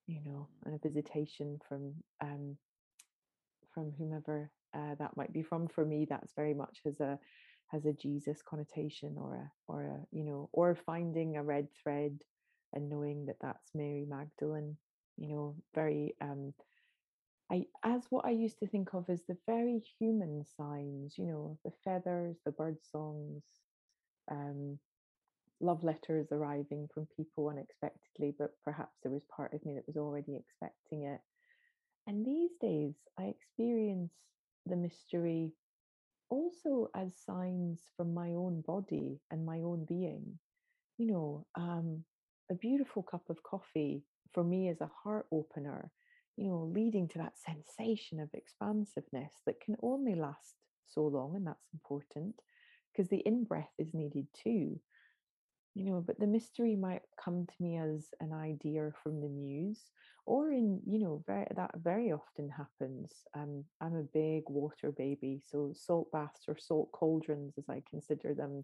you 0.07 0.21
know, 0.25 0.47
and 0.65 0.75
a 0.75 0.79
visitation 0.79 1.59
from 1.67 1.93
um 2.21 2.57
from 3.73 3.91
whomever 3.97 4.51
uh, 4.73 4.95
that 4.99 5.15
might 5.17 5.33
be 5.33 5.41
from. 5.43 5.67
For 5.67 5.85
me, 5.85 6.05
that's 6.09 6.33
very 6.33 6.53
much 6.53 6.79
as 6.85 6.99
a 6.99 7.19
has 7.71 7.85
a 7.85 7.93
Jesus 7.93 8.41
connotation 8.41 9.15
or 9.17 9.35
a 9.35 9.51
or 9.67 9.83
a 9.83 10.15
you 10.15 10.23
know 10.23 10.49
or 10.53 10.75
finding 10.75 11.37
a 11.37 11.43
red 11.43 11.67
thread 11.83 12.19
and 12.73 12.89
knowing 12.89 13.25
that 13.27 13.37
that's 13.41 13.69
Mary 13.75 14.05
Magdalene. 14.07 14.77
You 15.17 15.29
know, 15.29 15.55
very 15.75 16.15
um 16.21 16.53
I 17.51 17.65
as 17.83 18.03
what 18.09 18.25
I 18.25 18.31
used 18.31 18.59
to 18.59 18.67
think 18.67 18.93
of 18.93 19.09
as 19.09 19.21
the 19.27 19.37
very 19.45 19.79
human 19.99 20.45
signs, 20.57 21.17
you 21.17 21.25
know, 21.25 21.57
the 21.63 21.71
feathers, 21.83 22.37
the 22.45 22.51
bird 22.51 22.77
songs, 22.91 23.43
um, 24.29 24.79
love 25.61 25.83
letters 25.83 26.27
arriving 26.31 26.87
from 26.93 27.07
people 27.15 27.49
unexpectedly, 27.49 28.35
but 28.37 28.51
perhaps 28.63 28.97
there 29.01 29.11
was 29.11 29.23
part 29.35 29.53
of 29.53 29.65
me 29.65 29.75
that 29.75 29.87
was 29.87 29.97
already 29.97 30.35
expecting 30.35 31.03
it. 31.03 31.21
And 32.07 32.25
these 32.25 32.51
days 32.61 32.95
I 33.19 33.25
experience 33.25 34.13
the 34.65 34.75
mystery 34.75 35.53
also 36.29 36.89
as 36.95 37.13
signs 37.25 37.81
from 37.95 38.13
my 38.13 38.33
own 38.33 38.61
body 38.61 39.19
and 39.31 39.45
my 39.45 39.61
own 39.61 39.85
being. 39.85 40.39
You 40.97 41.07
know, 41.07 41.45
um, 41.55 42.03
a 42.51 42.55
beautiful 42.55 43.03
cup 43.03 43.29
of 43.29 43.43
coffee 43.43 44.03
for 44.33 44.43
me 44.43 44.69
is 44.69 44.81
a 44.81 44.91
heart 45.03 45.27
opener, 45.31 45.91
you 46.35 46.47
know, 46.47 46.69
leading 46.73 47.07
to 47.09 47.17
that 47.19 47.37
sensation 47.37 48.19
of 48.19 48.29
expansiveness 48.33 49.33
that 49.45 49.61
can 49.61 49.75
only 49.81 50.15
last 50.15 50.55
so 50.87 51.05
long. 51.05 51.35
And 51.35 51.47
that's 51.47 51.73
important 51.73 52.35
because 52.91 53.09
the 53.09 53.23
in 53.25 53.43
breath 53.43 53.71
is 53.77 53.93
needed 53.93 54.27
too. 54.33 54.79
You 55.77 55.85
know 55.85 56.03
but 56.05 56.19
the 56.19 56.25
mystery 56.25 56.75
might 56.75 57.03
come 57.23 57.45
to 57.45 57.63
me 57.63 57.77
as 57.77 58.07
an 58.19 58.33
idea 58.33 58.91
from 59.03 59.21
the 59.21 59.29
muse 59.29 59.91
or 60.25 60.51
in 60.51 60.81
you 60.85 60.97
know 60.97 61.23
very, 61.27 61.45
that 61.55 61.71
very 61.77 62.11
often 62.11 62.49
happens. 62.49 63.11
Um, 63.35 63.63
i'm 63.79 63.95
a 63.95 64.03
big 64.13 64.43
water 64.47 64.91
baby 64.91 65.41
so 65.45 65.73
salt 65.75 66.11
baths 66.11 66.45
or 66.47 66.57
salt 66.57 66.91
cauldrons 66.91 67.53
as 67.57 67.69
i 67.69 67.83
consider 67.89 68.33
them 68.33 68.63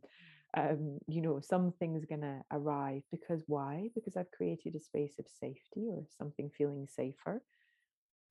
um, 0.58 1.00
you 1.08 1.22
know 1.22 1.40
something's 1.40 2.06
going 2.06 2.22
to 2.22 2.42
arrive 2.52 3.04
because 3.12 3.44
why? 3.48 3.90
Because 3.94 4.18
i've 4.18 4.32
created 4.32 4.76
a 4.76 4.80
space 4.80 5.14
of 5.20 5.26
safety 5.40 5.88
or 5.90 6.04
something 6.18 6.50
feeling 6.58 6.88
safer. 6.88 7.44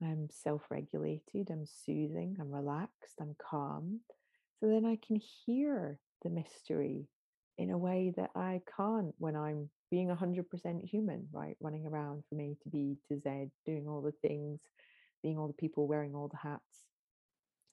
I'm 0.03 0.29
self-regulated 0.31 1.51
i'm 1.51 1.67
soothing 1.67 2.37
i'm 2.41 2.51
relaxed 2.51 3.21
i'm 3.21 3.37
calm. 3.39 4.01
So 4.59 4.67
then 4.67 4.85
i 4.85 4.99
can 5.07 5.21
hear 5.47 6.01
the 6.25 6.31
mystery 6.31 7.07
in 7.59 7.71
a 7.71 7.79
way 7.79 8.13
that 8.17 8.31
I 8.35 8.61
can't 8.77 9.15
when 9.19 9.37
I'm 9.37 9.69
being 9.91 10.09
100% 10.09 10.89
human, 10.89 11.29
right? 11.33 11.57
Running 11.61 11.87
around 11.87 12.25
from 12.29 12.41
A 12.41 12.57
to 12.63 12.69
B 12.71 12.97
to 13.09 13.21
Z, 13.21 13.51
doing 13.67 13.87
all 13.89 14.01
the 14.01 14.15
things, 14.27 14.61
being 15.23 15.39
all 15.39 15.49
the 15.49 15.55
people 15.55 15.87
wearing 15.87 16.15
all 16.15 16.29
the 16.29 16.37
hats 16.37 16.87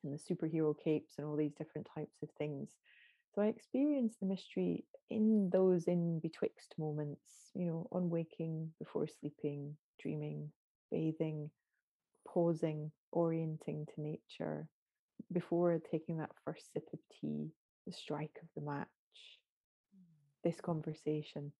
and 0.03 0.13
the 0.13 0.17
superhero 0.17 0.75
capes 0.77 1.15
and 1.17 1.27
all 1.27 1.35
these 1.35 1.53
different 1.57 1.87
types 1.93 2.17
of 2.23 2.29
things. 2.37 2.69
So 3.33 3.41
I 3.41 3.47
experience 3.47 4.15
the 4.19 4.27
mystery 4.27 4.85
in 5.09 5.49
those 5.51 5.85
in 5.85 6.19
betwixt 6.19 6.73
moments, 6.77 7.51
you 7.53 7.65
know, 7.65 7.87
on 7.91 8.09
waking, 8.09 8.71
before 8.79 9.07
sleeping, 9.07 9.75
dreaming, 10.01 10.51
bathing, 10.91 11.49
pausing, 12.27 12.91
orienting 13.11 13.87
to 13.93 14.01
nature, 14.01 14.67
before 15.31 15.79
taking 15.91 16.17
that 16.17 16.31
first 16.43 16.73
sip 16.73 16.87
of 16.93 16.99
tea, 17.21 17.49
the 17.85 17.93
strike 17.93 18.37
of 18.41 18.47
the 18.55 18.69
match, 18.69 18.87
this 20.43 20.59
conversation. 20.61 21.51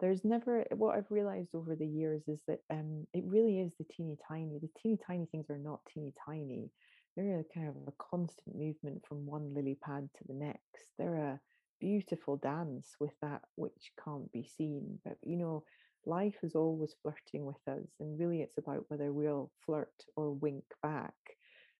There's 0.00 0.24
never 0.24 0.64
what 0.74 0.96
I've 0.96 1.10
realized 1.10 1.54
over 1.54 1.76
the 1.76 1.86
years 1.86 2.22
is 2.26 2.40
that 2.48 2.60
um, 2.70 3.06
it 3.14 3.24
really 3.24 3.60
is 3.60 3.72
the 3.78 3.84
teeny 3.84 4.16
tiny. 4.26 4.58
The 4.58 4.70
teeny 4.80 4.98
tiny 5.06 5.26
things 5.26 5.48
are 5.50 5.58
not 5.58 5.80
teeny 5.92 6.12
tiny. 6.26 6.70
They're 7.16 7.40
a 7.40 7.54
kind 7.54 7.68
of 7.68 7.76
a 7.86 7.92
constant 7.98 8.56
movement 8.56 9.04
from 9.06 9.26
one 9.26 9.54
lily 9.54 9.78
pad 9.84 10.08
to 10.16 10.24
the 10.26 10.34
next. 10.34 10.86
They're 10.98 11.16
a 11.16 11.40
beautiful 11.80 12.36
dance 12.36 12.96
with 12.98 13.12
that 13.20 13.42
which 13.56 13.92
can't 14.02 14.30
be 14.32 14.48
seen. 14.56 14.98
But 15.04 15.18
you 15.22 15.36
know, 15.36 15.64
life 16.06 16.36
is 16.42 16.54
always 16.54 16.94
flirting 17.02 17.44
with 17.44 17.68
us, 17.68 17.86
and 18.00 18.18
really 18.18 18.40
it's 18.42 18.58
about 18.58 18.84
whether 18.88 19.12
we'll 19.12 19.50
flirt 19.64 19.94
or 20.16 20.32
wink 20.32 20.64
back. 20.82 21.14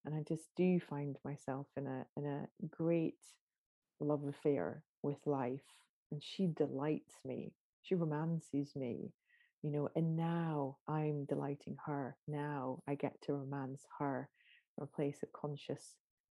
And 0.05 0.15
I 0.15 0.23
just 0.29 0.49
do 0.57 0.81
find 0.81 1.17
myself 1.25 1.67
in 1.77 1.87
a 1.87 2.05
in 2.17 2.27
a 2.27 2.47
great 2.71 3.19
love 4.01 4.25
affair 4.25 4.83
with 5.03 5.19
life 5.27 5.61
and 6.13 6.23
she 6.23 6.47
delights 6.47 7.17
me. 7.25 7.53
She 7.83 7.95
romances 7.97 8.77
me, 8.77 9.11
you 9.63 9.71
know, 9.73 9.89
and 9.97 10.15
now 10.15 10.77
I'm 10.87 11.25
delighting 11.25 11.77
her. 11.87 12.17
Now 12.29 12.81
I 12.87 12.95
get 12.95 13.21
to 13.23 13.33
romance 13.33 13.87
her 13.99 14.29
from 14.77 14.85
a 14.85 14.97
place 14.97 15.23
of 15.23 15.33
conscious 15.33 15.95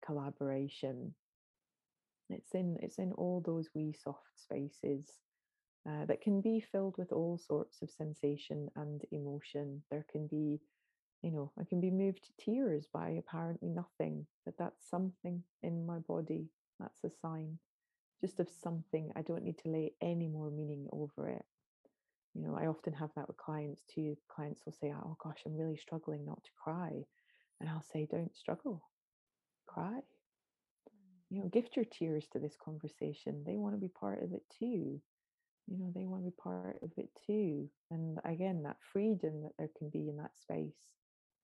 collaboration. 0.06 1.14
It's 2.30 2.54
in 2.54 2.78
it's 2.80 2.98
in 2.98 3.12
all 3.12 3.42
those 3.44 3.68
wee 3.74 3.92
soft 3.92 4.30
spaces 4.36 5.06
uh, 5.86 6.06
that 6.06 6.22
can 6.22 6.40
be 6.40 6.60
filled 6.60 6.96
with 6.96 7.12
all 7.12 7.36
sorts 7.36 7.82
of 7.82 7.90
sensation 7.90 8.70
and 8.76 9.02
emotion. 9.12 9.82
There 9.90 10.06
can 10.10 10.28
be, 10.28 10.60
you 11.22 11.30
know, 11.32 11.52
I 11.60 11.64
can 11.64 11.80
be 11.80 11.90
moved 11.90 12.24
to 12.24 12.44
tears 12.44 12.86
by 12.92 13.10
apparently 13.10 13.68
nothing, 13.68 14.26
but 14.46 14.54
that's 14.56 14.88
something 14.88 15.42
in 15.62 15.84
my 15.84 15.98
body. 15.98 16.46
That's 16.80 17.04
a 17.04 17.10
sign 17.20 17.58
just 18.24 18.40
of 18.40 18.48
something. 18.48 19.12
I 19.14 19.22
don't 19.22 19.44
need 19.44 19.58
to 19.58 19.68
lay 19.68 19.92
any 20.00 20.28
more 20.28 20.50
meaning 20.50 20.88
over 20.92 21.28
it. 21.28 21.44
You 22.34 22.42
know, 22.42 22.56
I 22.58 22.66
often 22.66 22.94
have 22.94 23.10
that 23.16 23.28
with 23.28 23.36
clients 23.36 23.82
too. 23.94 24.16
Clients 24.34 24.62
will 24.64 24.72
say, 24.72 24.92
Oh 24.96 25.16
gosh, 25.22 25.42
I'm 25.44 25.56
really 25.56 25.76
struggling 25.76 26.24
not 26.24 26.42
to 26.42 26.50
cry. 26.62 27.04
And 27.60 27.68
I'll 27.68 27.82
say, 27.92 28.08
Don't 28.10 28.34
struggle, 28.34 28.82
cry. 29.66 30.00
You 31.30 31.40
know, 31.40 31.46
mm. 31.46 31.52
gift 31.52 31.76
your 31.76 31.84
tears 31.84 32.26
to 32.32 32.38
this 32.38 32.56
conversation. 32.64 33.44
They 33.44 33.56
want 33.56 33.74
to 33.74 33.80
be 33.80 33.88
part 33.88 34.22
of 34.22 34.32
it 34.32 34.42
too. 34.58 35.00
You 35.66 35.78
know, 35.78 35.92
they 35.94 36.06
want 36.06 36.22
to 36.24 36.30
be 36.30 36.36
part 36.42 36.78
of 36.82 36.92
it 36.96 37.10
too. 37.26 37.68
And 37.90 38.18
again, 38.24 38.62
that 38.62 38.76
freedom 38.92 39.42
that 39.42 39.52
there 39.58 39.70
can 39.78 39.90
be 39.90 40.08
in 40.08 40.16
that 40.16 40.36
space. 40.40 40.94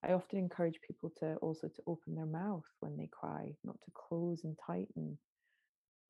I 0.02 0.12
often 0.12 0.38
encourage 0.38 0.80
people 0.86 1.12
to 1.18 1.36
also 1.36 1.68
to 1.68 1.82
open 1.86 2.14
their 2.14 2.26
mouth 2.26 2.64
when 2.80 2.96
they 2.96 3.08
cry, 3.12 3.54
not 3.64 3.80
to 3.82 3.90
close 3.94 4.44
and 4.44 4.56
tighten 4.66 5.18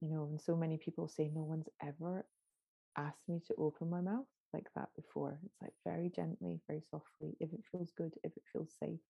you 0.00 0.08
know 0.08 0.24
and 0.24 0.40
so 0.40 0.56
many 0.56 0.78
people 0.78 1.08
say 1.08 1.30
no 1.32 1.42
one's 1.42 1.68
ever 1.82 2.26
asked 2.96 3.28
me 3.28 3.40
to 3.46 3.54
open 3.56 3.90
my 3.90 4.00
mouth 4.00 4.26
like 4.52 4.66
that 4.74 4.88
before. 4.96 5.38
It's 5.44 5.62
like 5.62 5.74
very 5.86 6.10
gently 6.10 6.60
very 6.66 6.82
softly 6.90 7.36
if 7.40 7.52
it 7.52 7.60
feels 7.70 7.92
good 7.96 8.14
if 8.24 8.36
it 8.36 8.42
feels 8.52 8.74
safe. 8.82 9.00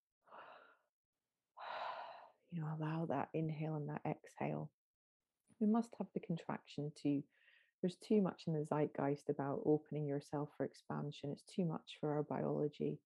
You 2.53 2.63
know 2.63 2.69
allow 2.81 3.07
that 3.07 3.29
inhale 3.33 3.77
and 3.77 3.89
that 3.91 4.03
exhale. 4.05 4.73
We 5.61 5.69
must 5.69 5.91
have 5.99 6.09
the 6.15 6.21
contraction 6.21 6.91
too 7.01 7.23
there's 7.81 7.97
too 7.97 8.21
much 8.21 8.43
in 8.47 8.53
the 8.53 8.65
zeitgeist 8.65 9.31
about 9.31 9.63
opening 9.65 10.07
yourself 10.07 10.51
for 10.57 10.65
expansion. 10.65 11.31
It's 11.31 11.45
too 11.45 11.65
much 11.65 11.97
for 12.01 12.13
our 12.15 12.23
biology. 12.23 12.99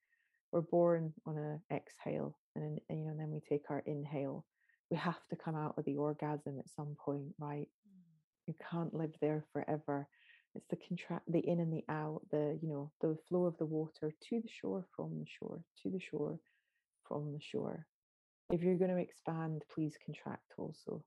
We're 0.51 0.62
born 0.62 1.12
on 1.27 1.36
an 1.39 1.61
exhale 1.70 2.39
and, 2.56 2.81
you 2.89 2.97
know 3.05 3.11
and 3.11 3.20
then 3.20 3.31
we 3.31 3.40
take 3.40 3.70
our 3.70 3.81
inhale 3.81 4.47
we 4.90 4.97
have 4.97 5.27
to 5.31 5.36
come 5.36 5.56
out 5.56 5.74
of 5.78 5.85
the 5.85 5.97
orgasm 5.97 6.59
at 6.59 6.69
some 6.69 6.97
point, 7.05 7.35
right? 7.39 7.69
Mm. 7.89 8.47
You 8.47 8.55
can't 8.70 8.94
live 8.94 9.15
there 9.20 9.44
forever. 9.52 10.06
It's 10.55 10.66
the 10.69 10.77
contract, 10.77 11.24
the 11.31 11.40
in 11.40 11.61
and 11.61 11.73
the 11.73 11.85
out, 11.89 12.23
the 12.31 12.59
you 12.62 12.69
know, 12.69 12.93
the 13.01 13.16
flow 13.28 13.44
of 13.44 13.56
the 13.59 13.66
water 13.66 14.12
to 14.28 14.40
the 14.40 14.48
shore, 14.48 14.86
from 14.94 15.19
the 15.19 15.27
shore, 15.27 15.61
to 15.82 15.90
the 15.90 16.01
shore, 16.01 16.39
from 17.09 17.32
the 17.32 17.40
shore. 17.40 17.86
If 18.51 18.62
you're 18.62 18.78
going 18.78 18.94
to 18.94 19.02
expand, 19.02 19.62
please 19.74 19.97
contract 20.05 20.52
also, 20.59 21.02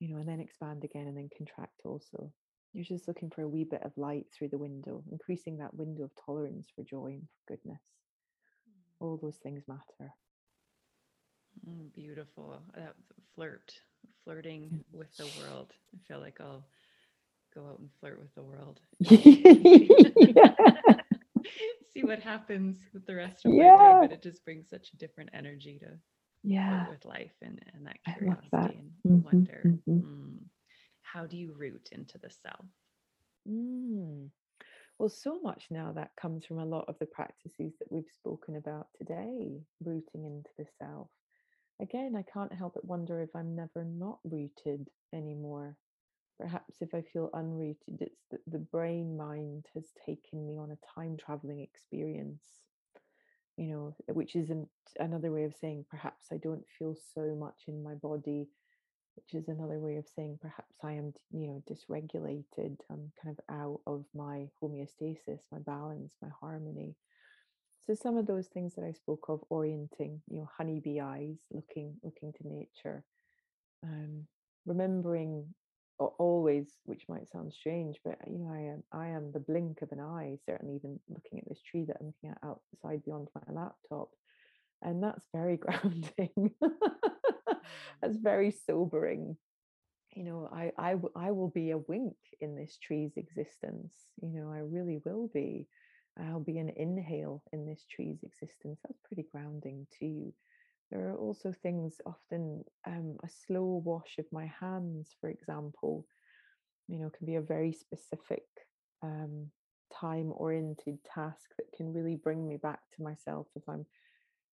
you 0.00 0.08
know, 0.08 0.18
and 0.18 0.28
then 0.28 0.40
expand 0.40 0.84
again 0.84 1.06
and 1.06 1.16
then 1.16 1.30
contract 1.36 1.80
also. 1.84 2.32
You're 2.72 2.84
just 2.84 3.08
looking 3.08 3.30
for 3.30 3.42
a 3.42 3.48
wee 3.48 3.64
bit 3.64 3.82
of 3.82 3.96
light 3.96 4.26
through 4.36 4.48
the 4.48 4.58
window, 4.58 5.02
increasing 5.10 5.56
that 5.58 5.74
window 5.74 6.04
of 6.04 6.10
tolerance 6.26 6.68
for 6.74 6.82
joy 6.82 7.06
and 7.06 7.22
for 7.22 7.54
goodness. 7.54 7.80
Mm. 8.68 8.82
All 9.00 9.16
those 9.16 9.36
things 9.36 9.62
matter. 9.66 10.12
Mm, 11.68 11.92
beautiful. 11.94 12.60
That 12.74 12.94
flirt, 13.34 13.72
flirting 14.24 14.84
with 14.92 15.14
the 15.16 15.28
world. 15.40 15.72
I 15.94 15.98
feel 16.06 16.20
like 16.20 16.40
I'll 16.40 16.64
go 17.54 17.66
out 17.66 17.78
and 17.78 17.90
flirt 18.00 18.18
with 18.20 18.34
the 18.34 18.42
world. 18.42 18.80
See 21.92 22.04
what 22.04 22.20
happens 22.20 22.78
with 22.92 23.06
the 23.06 23.14
rest 23.14 23.46
of 23.46 23.54
yeah. 23.54 23.76
my 23.76 23.92
day, 23.92 23.98
but 24.02 24.12
it 24.12 24.22
just 24.22 24.44
brings 24.44 24.68
such 24.68 24.90
a 24.92 24.96
different 24.96 25.30
energy 25.32 25.78
to 25.80 25.88
yeah 26.42 26.88
with 26.90 27.04
life 27.04 27.32
and, 27.42 27.60
and 27.74 27.86
that 27.86 27.96
curiosity 28.04 28.48
that. 28.52 28.74
and 28.74 28.90
mm-hmm, 29.06 29.24
wonder. 29.24 29.62
Mm-hmm. 29.64 29.98
Mm. 29.98 30.38
How 31.02 31.26
do 31.26 31.36
you 31.36 31.54
root 31.56 31.88
into 31.92 32.18
the 32.18 32.30
self? 32.30 32.66
Mm. 33.48 34.28
Well, 34.98 35.08
so 35.08 35.40
much 35.42 35.66
now 35.70 35.92
that 35.92 36.10
comes 36.20 36.44
from 36.46 36.58
a 36.58 36.64
lot 36.64 36.86
of 36.88 36.98
the 36.98 37.06
practices 37.06 37.74
that 37.78 37.90
we've 37.90 38.10
spoken 38.12 38.56
about 38.56 38.88
today, 38.98 39.60
rooting 39.84 40.24
into 40.24 40.50
the 40.58 40.66
self 40.78 41.08
again, 41.80 42.14
I 42.16 42.22
can't 42.22 42.52
help 42.52 42.74
but 42.74 42.84
wonder 42.84 43.20
if 43.20 43.34
I'm 43.34 43.54
never 43.54 43.84
not 43.84 44.18
rooted 44.24 44.88
anymore. 45.14 45.76
Perhaps 46.38 46.76
if 46.80 46.94
I 46.94 47.02
feel 47.02 47.30
unrooted, 47.34 48.00
it's 48.00 48.24
that 48.30 48.40
the 48.46 48.58
brain 48.58 49.16
mind 49.16 49.66
has 49.74 49.86
taken 50.04 50.46
me 50.46 50.58
on 50.58 50.70
a 50.70 50.94
time 50.94 51.16
traveling 51.16 51.60
experience, 51.60 52.42
you 53.56 53.68
know, 53.68 53.96
which 54.08 54.36
isn't 54.36 54.68
another 55.00 55.32
way 55.32 55.44
of 55.44 55.54
saying 55.54 55.86
perhaps 55.90 56.26
I 56.30 56.36
don't 56.36 56.64
feel 56.78 56.94
so 57.14 57.34
much 57.34 57.62
in 57.68 57.82
my 57.82 57.94
body, 57.94 58.48
which 59.14 59.32
is 59.32 59.48
another 59.48 59.78
way 59.78 59.96
of 59.96 60.06
saying 60.14 60.38
perhaps 60.42 60.76
I 60.84 60.92
am, 60.92 61.14
you 61.32 61.46
know, 61.46 61.62
dysregulated. 61.70 62.76
I'm 62.90 63.12
kind 63.22 63.36
of 63.38 63.38
out 63.50 63.80
of 63.86 64.04
my 64.14 64.48
homeostasis, 64.62 65.40
my 65.50 65.58
balance, 65.60 66.12
my 66.20 66.28
harmony. 66.38 66.96
So 67.86 67.94
some 67.94 68.16
of 68.16 68.26
those 68.26 68.48
things 68.48 68.74
that 68.74 68.84
I 68.84 68.92
spoke 68.92 69.26
of, 69.28 69.40
orienting, 69.48 70.20
you 70.28 70.38
know, 70.38 70.48
honeybee 70.56 71.00
eyes, 71.00 71.36
looking, 71.52 71.94
looking 72.02 72.32
to 72.32 72.48
nature, 72.48 73.04
um, 73.84 74.26
remembering 74.66 75.46
always, 75.98 76.66
which 76.84 77.04
might 77.08 77.30
sound 77.30 77.52
strange, 77.52 77.96
but 78.04 78.18
you 78.26 78.38
know, 78.38 78.52
I 78.52 78.60
am, 78.60 78.82
I 78.92 79.08
am 79.08 79.32
the 79.32 79.40
blink 79.40 79.82
of 79.82 79.92
an 79.92 80.00
eye. 80.00 80.38
Certainly, 80.44 80.76
even 80.76 81.00
looking 81.08 81.38
at 81.38 81.48
this 81.48 81.62
tree 81.62 81.84
that 81.86 81.96
I'm 82.00 82.06
looking 82.06 82.30
at 82.30 82.38
outside 82.46 83.04
beyond 83.04 83.28
my 83.34 83.62
laptop, 83.62 84.10
and 84.82 85.02
that's 85.02 85.24
very 85.32 85.56
grounding. 85.56 86.50
that's 88.02 88.16
very 88.16 88.54
sobering. 88.66 89.36
You 90.14 90.24
know, 90.24 90.48
I, 90.52 90.72
I, 90.78 90.96
I 91.14 91.30
will 91.32 91.50
be 91.50 91.70
a 91.70 91.78
wink 91.78 92.16
in 92.40 92.56
this 92.56 92.78
tree's 92.82 93.12
existence. 93.16 93.92
You 94.22 94.30
know, 94.30 94.50
I 94.50 94.58
really 94.58 95.00
will 95.04 95.30
be. 95.32 95.66
I'll 96.18 96.40
be 96.40 96.58
an 96.58 96.70
inhale 96.76 97.42
in 97.52 97.66
this 97.66 97.84
tree's 97.90 98.22
existence. 98.22 98.80
That's 98.82 99.00
pretty 99.04 99.26
grounding 99.30 99.86
too. 99.98 100.32
There 100.90 101.08
are 101.08 101.16
also 101.16 101.52
things, 101.62 102.00
often 102.06 102.64
um, 102.86 103.16
a 103.24 103.28
slow 103.46 103.82
wash 103.84 104.16
of 104.18 104.26
my 104.32 104.50
hands, 104.60 105.14
for 105.20 105.28
example, 105.28 106.06
you 106.88 106.98
know, 106.98 107.10
can 107.10 107.26
be 107.26 107.34
a 107.34 107.40
very 107.40 107.72
specific 107.72 108.44
um, 109.02 109.50
time 109.92 110.32
oriented 110.36 110.98
task 111.04 111.44
that 111.56 111.72
can 111.76 111.92
really 111.92 112.16
bring 112.16 112.46
me 112.46 112.56
back 112.56 112.80
to 112.94 113.02
myself 113.02 113.46
if 113.54 113.62
i'm 113.68 113.86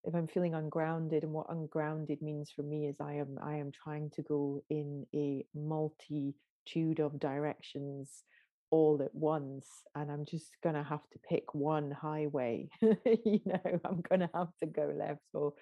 if 0.04 0.14
i'm 0.14 0.26
feeling 0.26 0.54
ungrounded 0.54 1.22
and 1.22 1.32
what 1.32 1.50
ungrounded 1.50 2.20
means 2.20 2.50
for 2.50 2.62
me 2.62 2.86
is 2.86 2.96
i 3.00 3.14
am 3.14 3.38
i 3.42 3.56
am 3.56 3.70
trying 3.72 4.10
to 4.10 4.22
go 4.22 4.62
in 4.68 5.06
a 5.14 5.44
multitude 5.54 7.00
of 7.00 7.18
directions 7.18 8.24
all 8.72 9.00
at 9.04 9.14
once 9.14 9.66
and 9.94 10.10
i'm 10.10 10.24
just 10.24 10.50
going 10.62 10.74
to 10.74 10.82
have 10.82 11.06
to 11.12 11.18
pick 11.28 11.54
one 11.54 11.90
highway 11.90 12.66
you 12.80 13.40
know 13.44 13.80
i'm 13.84 14.00
going 14.08 14.20
to 14.20 14.30
have 14.34 14.48
to 14.58 14.66
go 14.66 14.92
left 14.96 15.20
or 15.34 15.52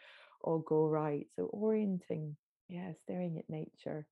or 0.43 0.63
go 0.63 0.87
right. 0.87 1.27
So 1.37 1.45
orienting 1.53 2.37
yeah 2.69 2.93
staring 3.03 3.37
at 3.37 3.51
nature 3.51 4.07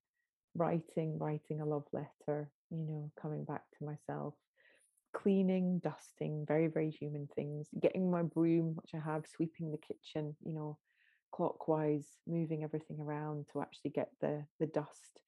writing 0.55 1.17
writing 1.17 1.61
a 1.61 1.65
love 1.65 1.85
letter 1.93 2.51
you 2.69 2.85
know 2.85 3.11
coming 3.19 3.45
back 3.45 3.63
to 3.77 3.85
myself 3.85 4.33
cleaning 5.15 5.79
dusting 5.79 6.45
very 6.47 6.67
very 6.67 6.91
human 6.91 7.27
things 7.35 7.67
getting 7.81 8.11
my 8.11 8.21
broom 8.21 8.75
which 8.75 8.91
i 8.93 8.99
have 8.99 9.23
sweeping 9.25 9.71
the 9.71 9.77
kitchen 9.77 10.35
you 10.45 10.53
know 10.53 10.77
clockwise 11.31 12.05
moving 12.27 12.63
everything 12.63 12.97
around 12.99 13.45
to 13.51 13.61
actually 13.61 13.91
get 13.91 14.09
the 14.21 14.43
the 14.59 14.67
dust 14.67 15.21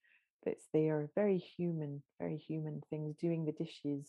that's 0.44 0.66
are 0.74 1.10
very 1.14 1.38
human 1.38 2.02
very 2.18 2.36
human 2.36 2.82
things 2.90 3.14
doing 3.16 3.44
the 3.44 3.52
dishes 3.52 4.06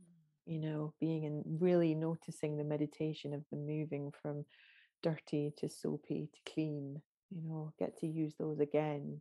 mm. 0.00 0.52
you 0.52 0.58
know 0.58 0.92
being 1.00 1.24
and 1.26 1.44
really 1.60 1.94
noticing 1.94 2.56
the 2.56 2.64
meditation 2.64 3.34
of 3.34 3.42
the 3.50 3.56
moving 3.56 4.12
from 4.22 4.44
dirty 5.02 5.52
to 5.56 5.68
soapy 5.68 6.28
to 6.32 6.52
clean 6.52 7.00
you 7.30 7.42
know 7.48 7.72
get 7.78 7.98
to 7.98 8.06
use 8.06 8.34
those 8.38 8.60
again 8.60 9.20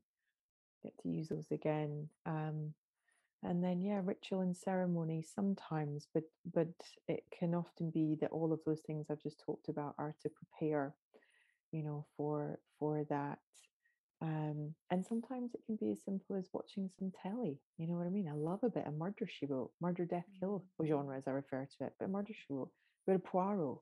get 0.84 0.93
to 1.01 1.09
use 1.09 1.30
those 1.30 1.51
again 1.51 2.07
um 2.26 2.73
and 3.43 3.64
then 3.64 3.81
yeah 3.81 4.01
ritual 4.03 4.41
and 4.41 4.57
ceremony 4.57 5.23
sometimes 5.35 6.07
but 6.14 6.23
but 6.53 6.68
it 7.07 7.23
can 7.38 7.53
often 7.53 7.91
be 7.91 8.18
that 8.19 8.31
all 8.31 8.51
of 8.51 8.59
those 8.65 8.81
things 8.81 9.05
i've 9.09 9.22
just 9.22 9.39
talked 9.45 9.69
about 9.69 9.93
are 9.97 10.15
to 10.22 10.30
prepare 10.30 10.95
you 11.72 11.84
know 11.84 12.05
for 12.15 12.59
for 12.80 13.05
that 13.09 13.39
um, 14.22 14.73
and 14.89 15.06
sometimes 15.06 15.53
it 15.53 15.61
can 15.65 15.76
be 15.76 15.91
as 15.91 16.03
simple 16.03 16.35
as 16.35 16.49
watching 16.52 16.89
some 16.98 17.11
telly. 17.22 17.60
You 17.77 17.88
know 17.88 17.95
what 17.95 18.07
I 18.07 18.10
mean? 18.10 18.27
I 18.27 18.34
love 18.34 18.60
a 18.64 18.69
bit 18.69 18.88
of 18.88 18.98
murder 18.98 19.27
she 19.27 19.45
wrote, 19.45 19.72
murder, 19.80 20.06
death, 20.06 20.26
kill 20.39 20.65
mm-hmm. 20.81 20.88
genre 20.88 21.18
as 21.18 21.27
I 21.27 21.31
refer 21.31 21.65
to 21.65 21.85
it, 21.85 21.94
but 21.99 22.10
murder 22.10 22.34
she 22.34 22.53
wrote, 22.53 22.72
a 23.07 23.11
bit 23.11 23.15
of 23.15 23.26
Poirot, 23.26 23.80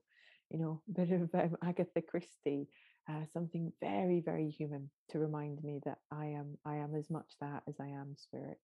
you 0.50 0.58
know, 0.58 0.82
a 0.88 0.92
bit 1.06 1.10
of 1.12 1.34
um, 1.34 1.56
Agatha 1.62 2.02
Christie, 2.02 2.68
uh, 3.08 3.24
something 3.32 3.72
very, 3.80 4.20
very 4.20 4.50
human 4.50 4.90
to 5.10 5.18
remind 5.18 5.62
me 5.64 5.80
that 5.86 5.98
I 6.10 6.26
am, 6.26 6.58
I 6.66 6.76
am 6.76 6.94
as 6.94 7.08
much 7.08 7.32
that 7.40 7.62
as 7.66 7.76
I 7.80 7.88
am 7.88 8.14
spirit. 8.16 8.58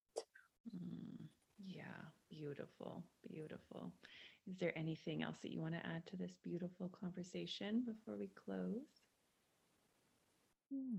Mm, 0.76 1.26
yeah, 1.64 1.84
beautiful, 2.28 3.04
beautiful. 3.30 3.92
Is 4.46 4.58
there 4.58 4.76
anything 4.76 5.22
else 5.22 5.36
that 5.42 5.52
you 5.52 5.60
want 5.60 5.74
to 5.74 5.86
add 5.86 6.06
to 6.08 6.16
this 6.16 6.32
beautiful 6.44 6.90
conversation 7.00 7.84
before 7.86 8.18
we 8.18 8.28
close? 8.44 8.82
Hmm. 10.70 10.98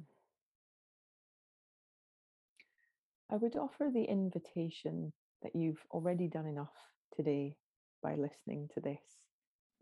I 3.33 3.37
would 3.37 3.55
offer 3.55 3.89
the 3.91 4.03
invitation 4.03 5.11
that 5.41 5.55
you've 5.55 5.83
already 5.89 6.27
done 6.27 6.45
enough 6.45 6.75
today 7.15 7.57
by 8.03 8.13
listening 8.13 8.69
to 8.75 8.79
this. 8.79 9.01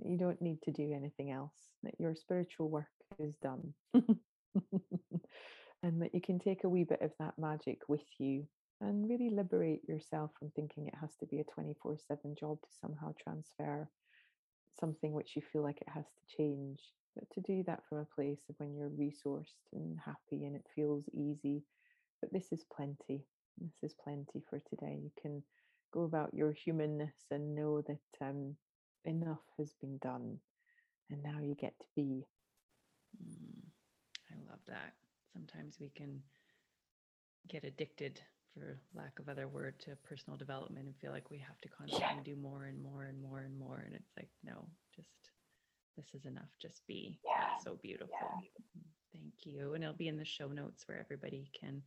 You 0.01 0.17
don't 0.17 0.41
need 0.41 0.61
to 0.61 0.71
do 0.71 0.93
anything 0.95 1.31
else, 1.31 1.73
that 1.83 1.99
your 1.99 2.15
spiritual 2.15 2.69
work 2.69 2.87
is 3.19 3.35
done. 3.43 3.73
and 3.93 4.05
that 6.01 6.15
you 6.15 6.21
can 6.21 6.39
take 6.39 6.63
a 6.63 6.69
wee 6.69 6.85
bit 6.85 7.01
of 7.01 7.11
that 7.19 7.33
magic 7.37 7.79
with 7.89 8.05
you 8.19 8.45
and 8.79 9.09
really 9.09 9.29
liberate 9.29 9.81
yourself 9.85 10.31
from 10.39 10.49
thinking 10.51 10.87
it 10.87 10.95
has 11.01 11.13
to 11.19 11.25
be 11.25 11.41
a 11.41 11.53
24 11.53 11.97
7 12.07 12.33
job 12.39 12.57
to 12.61 12.69
somehow 12.79 13.11
transfer 13.21 13.89
something 14.79 15.11
which 15.11 15.35
you 15.35 15.41
feel 15.51 15.61
like 15.61 15.81
it 15.81 15.89
has 15.93 16.05
to 16.05 16.37
change. 16.37 16.79
But 17.15 17.29
to 17.31 17.41
do 17.41 17.63
that 17.67 17.83
from 17.89 17.97
a 17.97 18.15
place 18.15 18.39
of 18.49 18.55
when 18.59 18.73
you're 18.73 18.89
resourced 18.91 19.67
and 19.73 19.99
happy 20.05 20.45
and 20.45 20.55
it 20.55 20.63
feels 20.73 21.03
easy. 21.13 21.65
But 22.21 22.31
this 22.31 22.53
is 22.53 22.63
plenty. 22.73 23.25
This 23.57 23.91
is 23.91 23.95
plenty 24.03 24.43
for 24.49 24.59
today. 24.69 24.99
You 25.01 25.11
can 25.21 25.43
go 25.93 26.03
about 26.03 26.33
your 26.33 26.51
humanness 26.51 27.15
and 27.29 27.55
know 27.55 27.81
that 27.81 28.25
um, 28.25 28.55
enough 29.05 29.43
has 29.57 29.73
been 29.81 29.97
done 29.97 30.37
and 31.11 31.21
now 31.21 31.39
you 31.41 31.55
get 31.55 31.77
to 31.79 31.85
be. 31.95 32.25
Mm, 33.21 33.67
I 34.31 34.35
love 34.49 34.59
that. 34.67 34.93
Sometimes 35.33 35.77
we 35.79 35.91
can 35.95 36.21
get 37.47 37.63
addicted, 37.63 38.21
for 38.53 38.79
lack 38.95 39.19
of 39.19 39.29
other 39.29 39.47
word, 39.47 39.79
to 39.81 39.97
personal 40.07 40.37
development 40.37 40.85
and 40.85 40.95
feel 40.97 41.11
like 41.11 41.29
we 41.29 41.37
have 41.37 41.59
to 41.61 41.69
constantly 41.69 42.17
yeah. 42.17 42.23
do 42.23 42.35
more 42.41 42.63
and 42.65 42.81
more 42.81 43.03
and 43.03 43.21
more 43.21 43.39
and 43.39 43.57
more. 43.59 43.83
And 43.85 43.93
it's 43.93 44.11
like, 44.17 44.29
no, 44.43 44.65
just 44.95 45.09
this 45.97 46.07
is 46.13 46.25
enough. 46.25 46.49
Just 46.61 46.81
be. 46.87 47.19
Yeah. 47.25 47.47
That's 47.51 47.63
so 47.65 47.77
beautiful. 47.81 48.09
Yeah. 48.21 48.79
Mm, 48.79 48.89
thank 49.13 49.33
you. 49.43 49.73
And 49.73 49.83
it'll 49.83 49.95
be 49.95 50.07
in 50.07 50.17
the 50.17 50.25
show 50.25 50.47
notes 50.47 50.87
where 50.87 50.99
everybody 50.99 51.49
can 51.59 51.81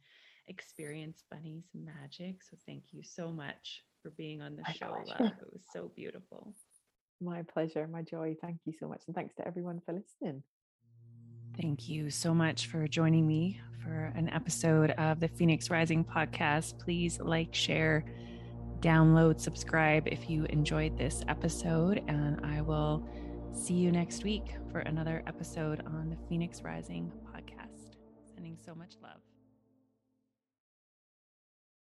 experience 0.49 1.25
Bunny's 1.31 1.69
magic. 1.75 2.43
So 2.43 2.57
thank 2.67 2.85
you 2.93 3.03
so 3.03 3.31
much 3.31 3.83
for 4.03 4.11
being 4.11 4.43
on 4.43 4.57
the 4.57 4.63
my 4.63 4.73
show, 4.73 4.91
love. 4.91 5.33
It 5.41 5.53
was 5.53 5.63
so 5.73 5.91
beautiful. 5.97 6.55
My 7.21 7.43
pleasure, 7.43 7.87
my 7.87 8.03
joy. 8.03 8.37
Thank 8.41 8.59
you 8.65 8.73
so 8.79 8.89
much. 8.89 9.03
And 9.07 9.15
thanks 9.15 9.35
to 9.37 9.47
everyone 9.47 9.81
for 9.85 9.93
listening. 9.93 10.43
Thank 11.61 11.89
you 11.89 12.11
so 12.11 12.35
much 12.35 12.67
for 12.67 12.87
joining 12.89 13.27
me 13.27 13.61
for 13.83 14.13
an 14.17 14.29
episode 14.31 14.91
of 14.93 15.21
the 15.21 15.29
Phoenix 15.29 15.71
Rising 15.71 16.05
podcast. 16.05 16.79
Please 16.79 17.21
like, 17.21 17.55
share, 17.55 18.05
download, 18.81 19.41
subscribe 19.41 20.09
if 20.09 20.29
you 20.29 20.45
enjoyed 20.47 20.99
this 20.99 21.23
episode. 21.29 22.03
And 22.09 22.45
I 22.45 22.61
will 22.61 23.07
see 23.53 23.75
you 23.75 23.93
next 23.93 24.25
week 24.25 24.57
for 24.73 24.81
another 24.81 25.23
episode 25.27 25.83
on 25.87 26.11
the 26.11 26.17
Phoenix 26.29 26.63
Rising 26.63 27.13
podcast. 27.33 27.97
Sending 28.35 28.59
so 28.65 28.75
much 28.75 28.95
love. 29.01 29.21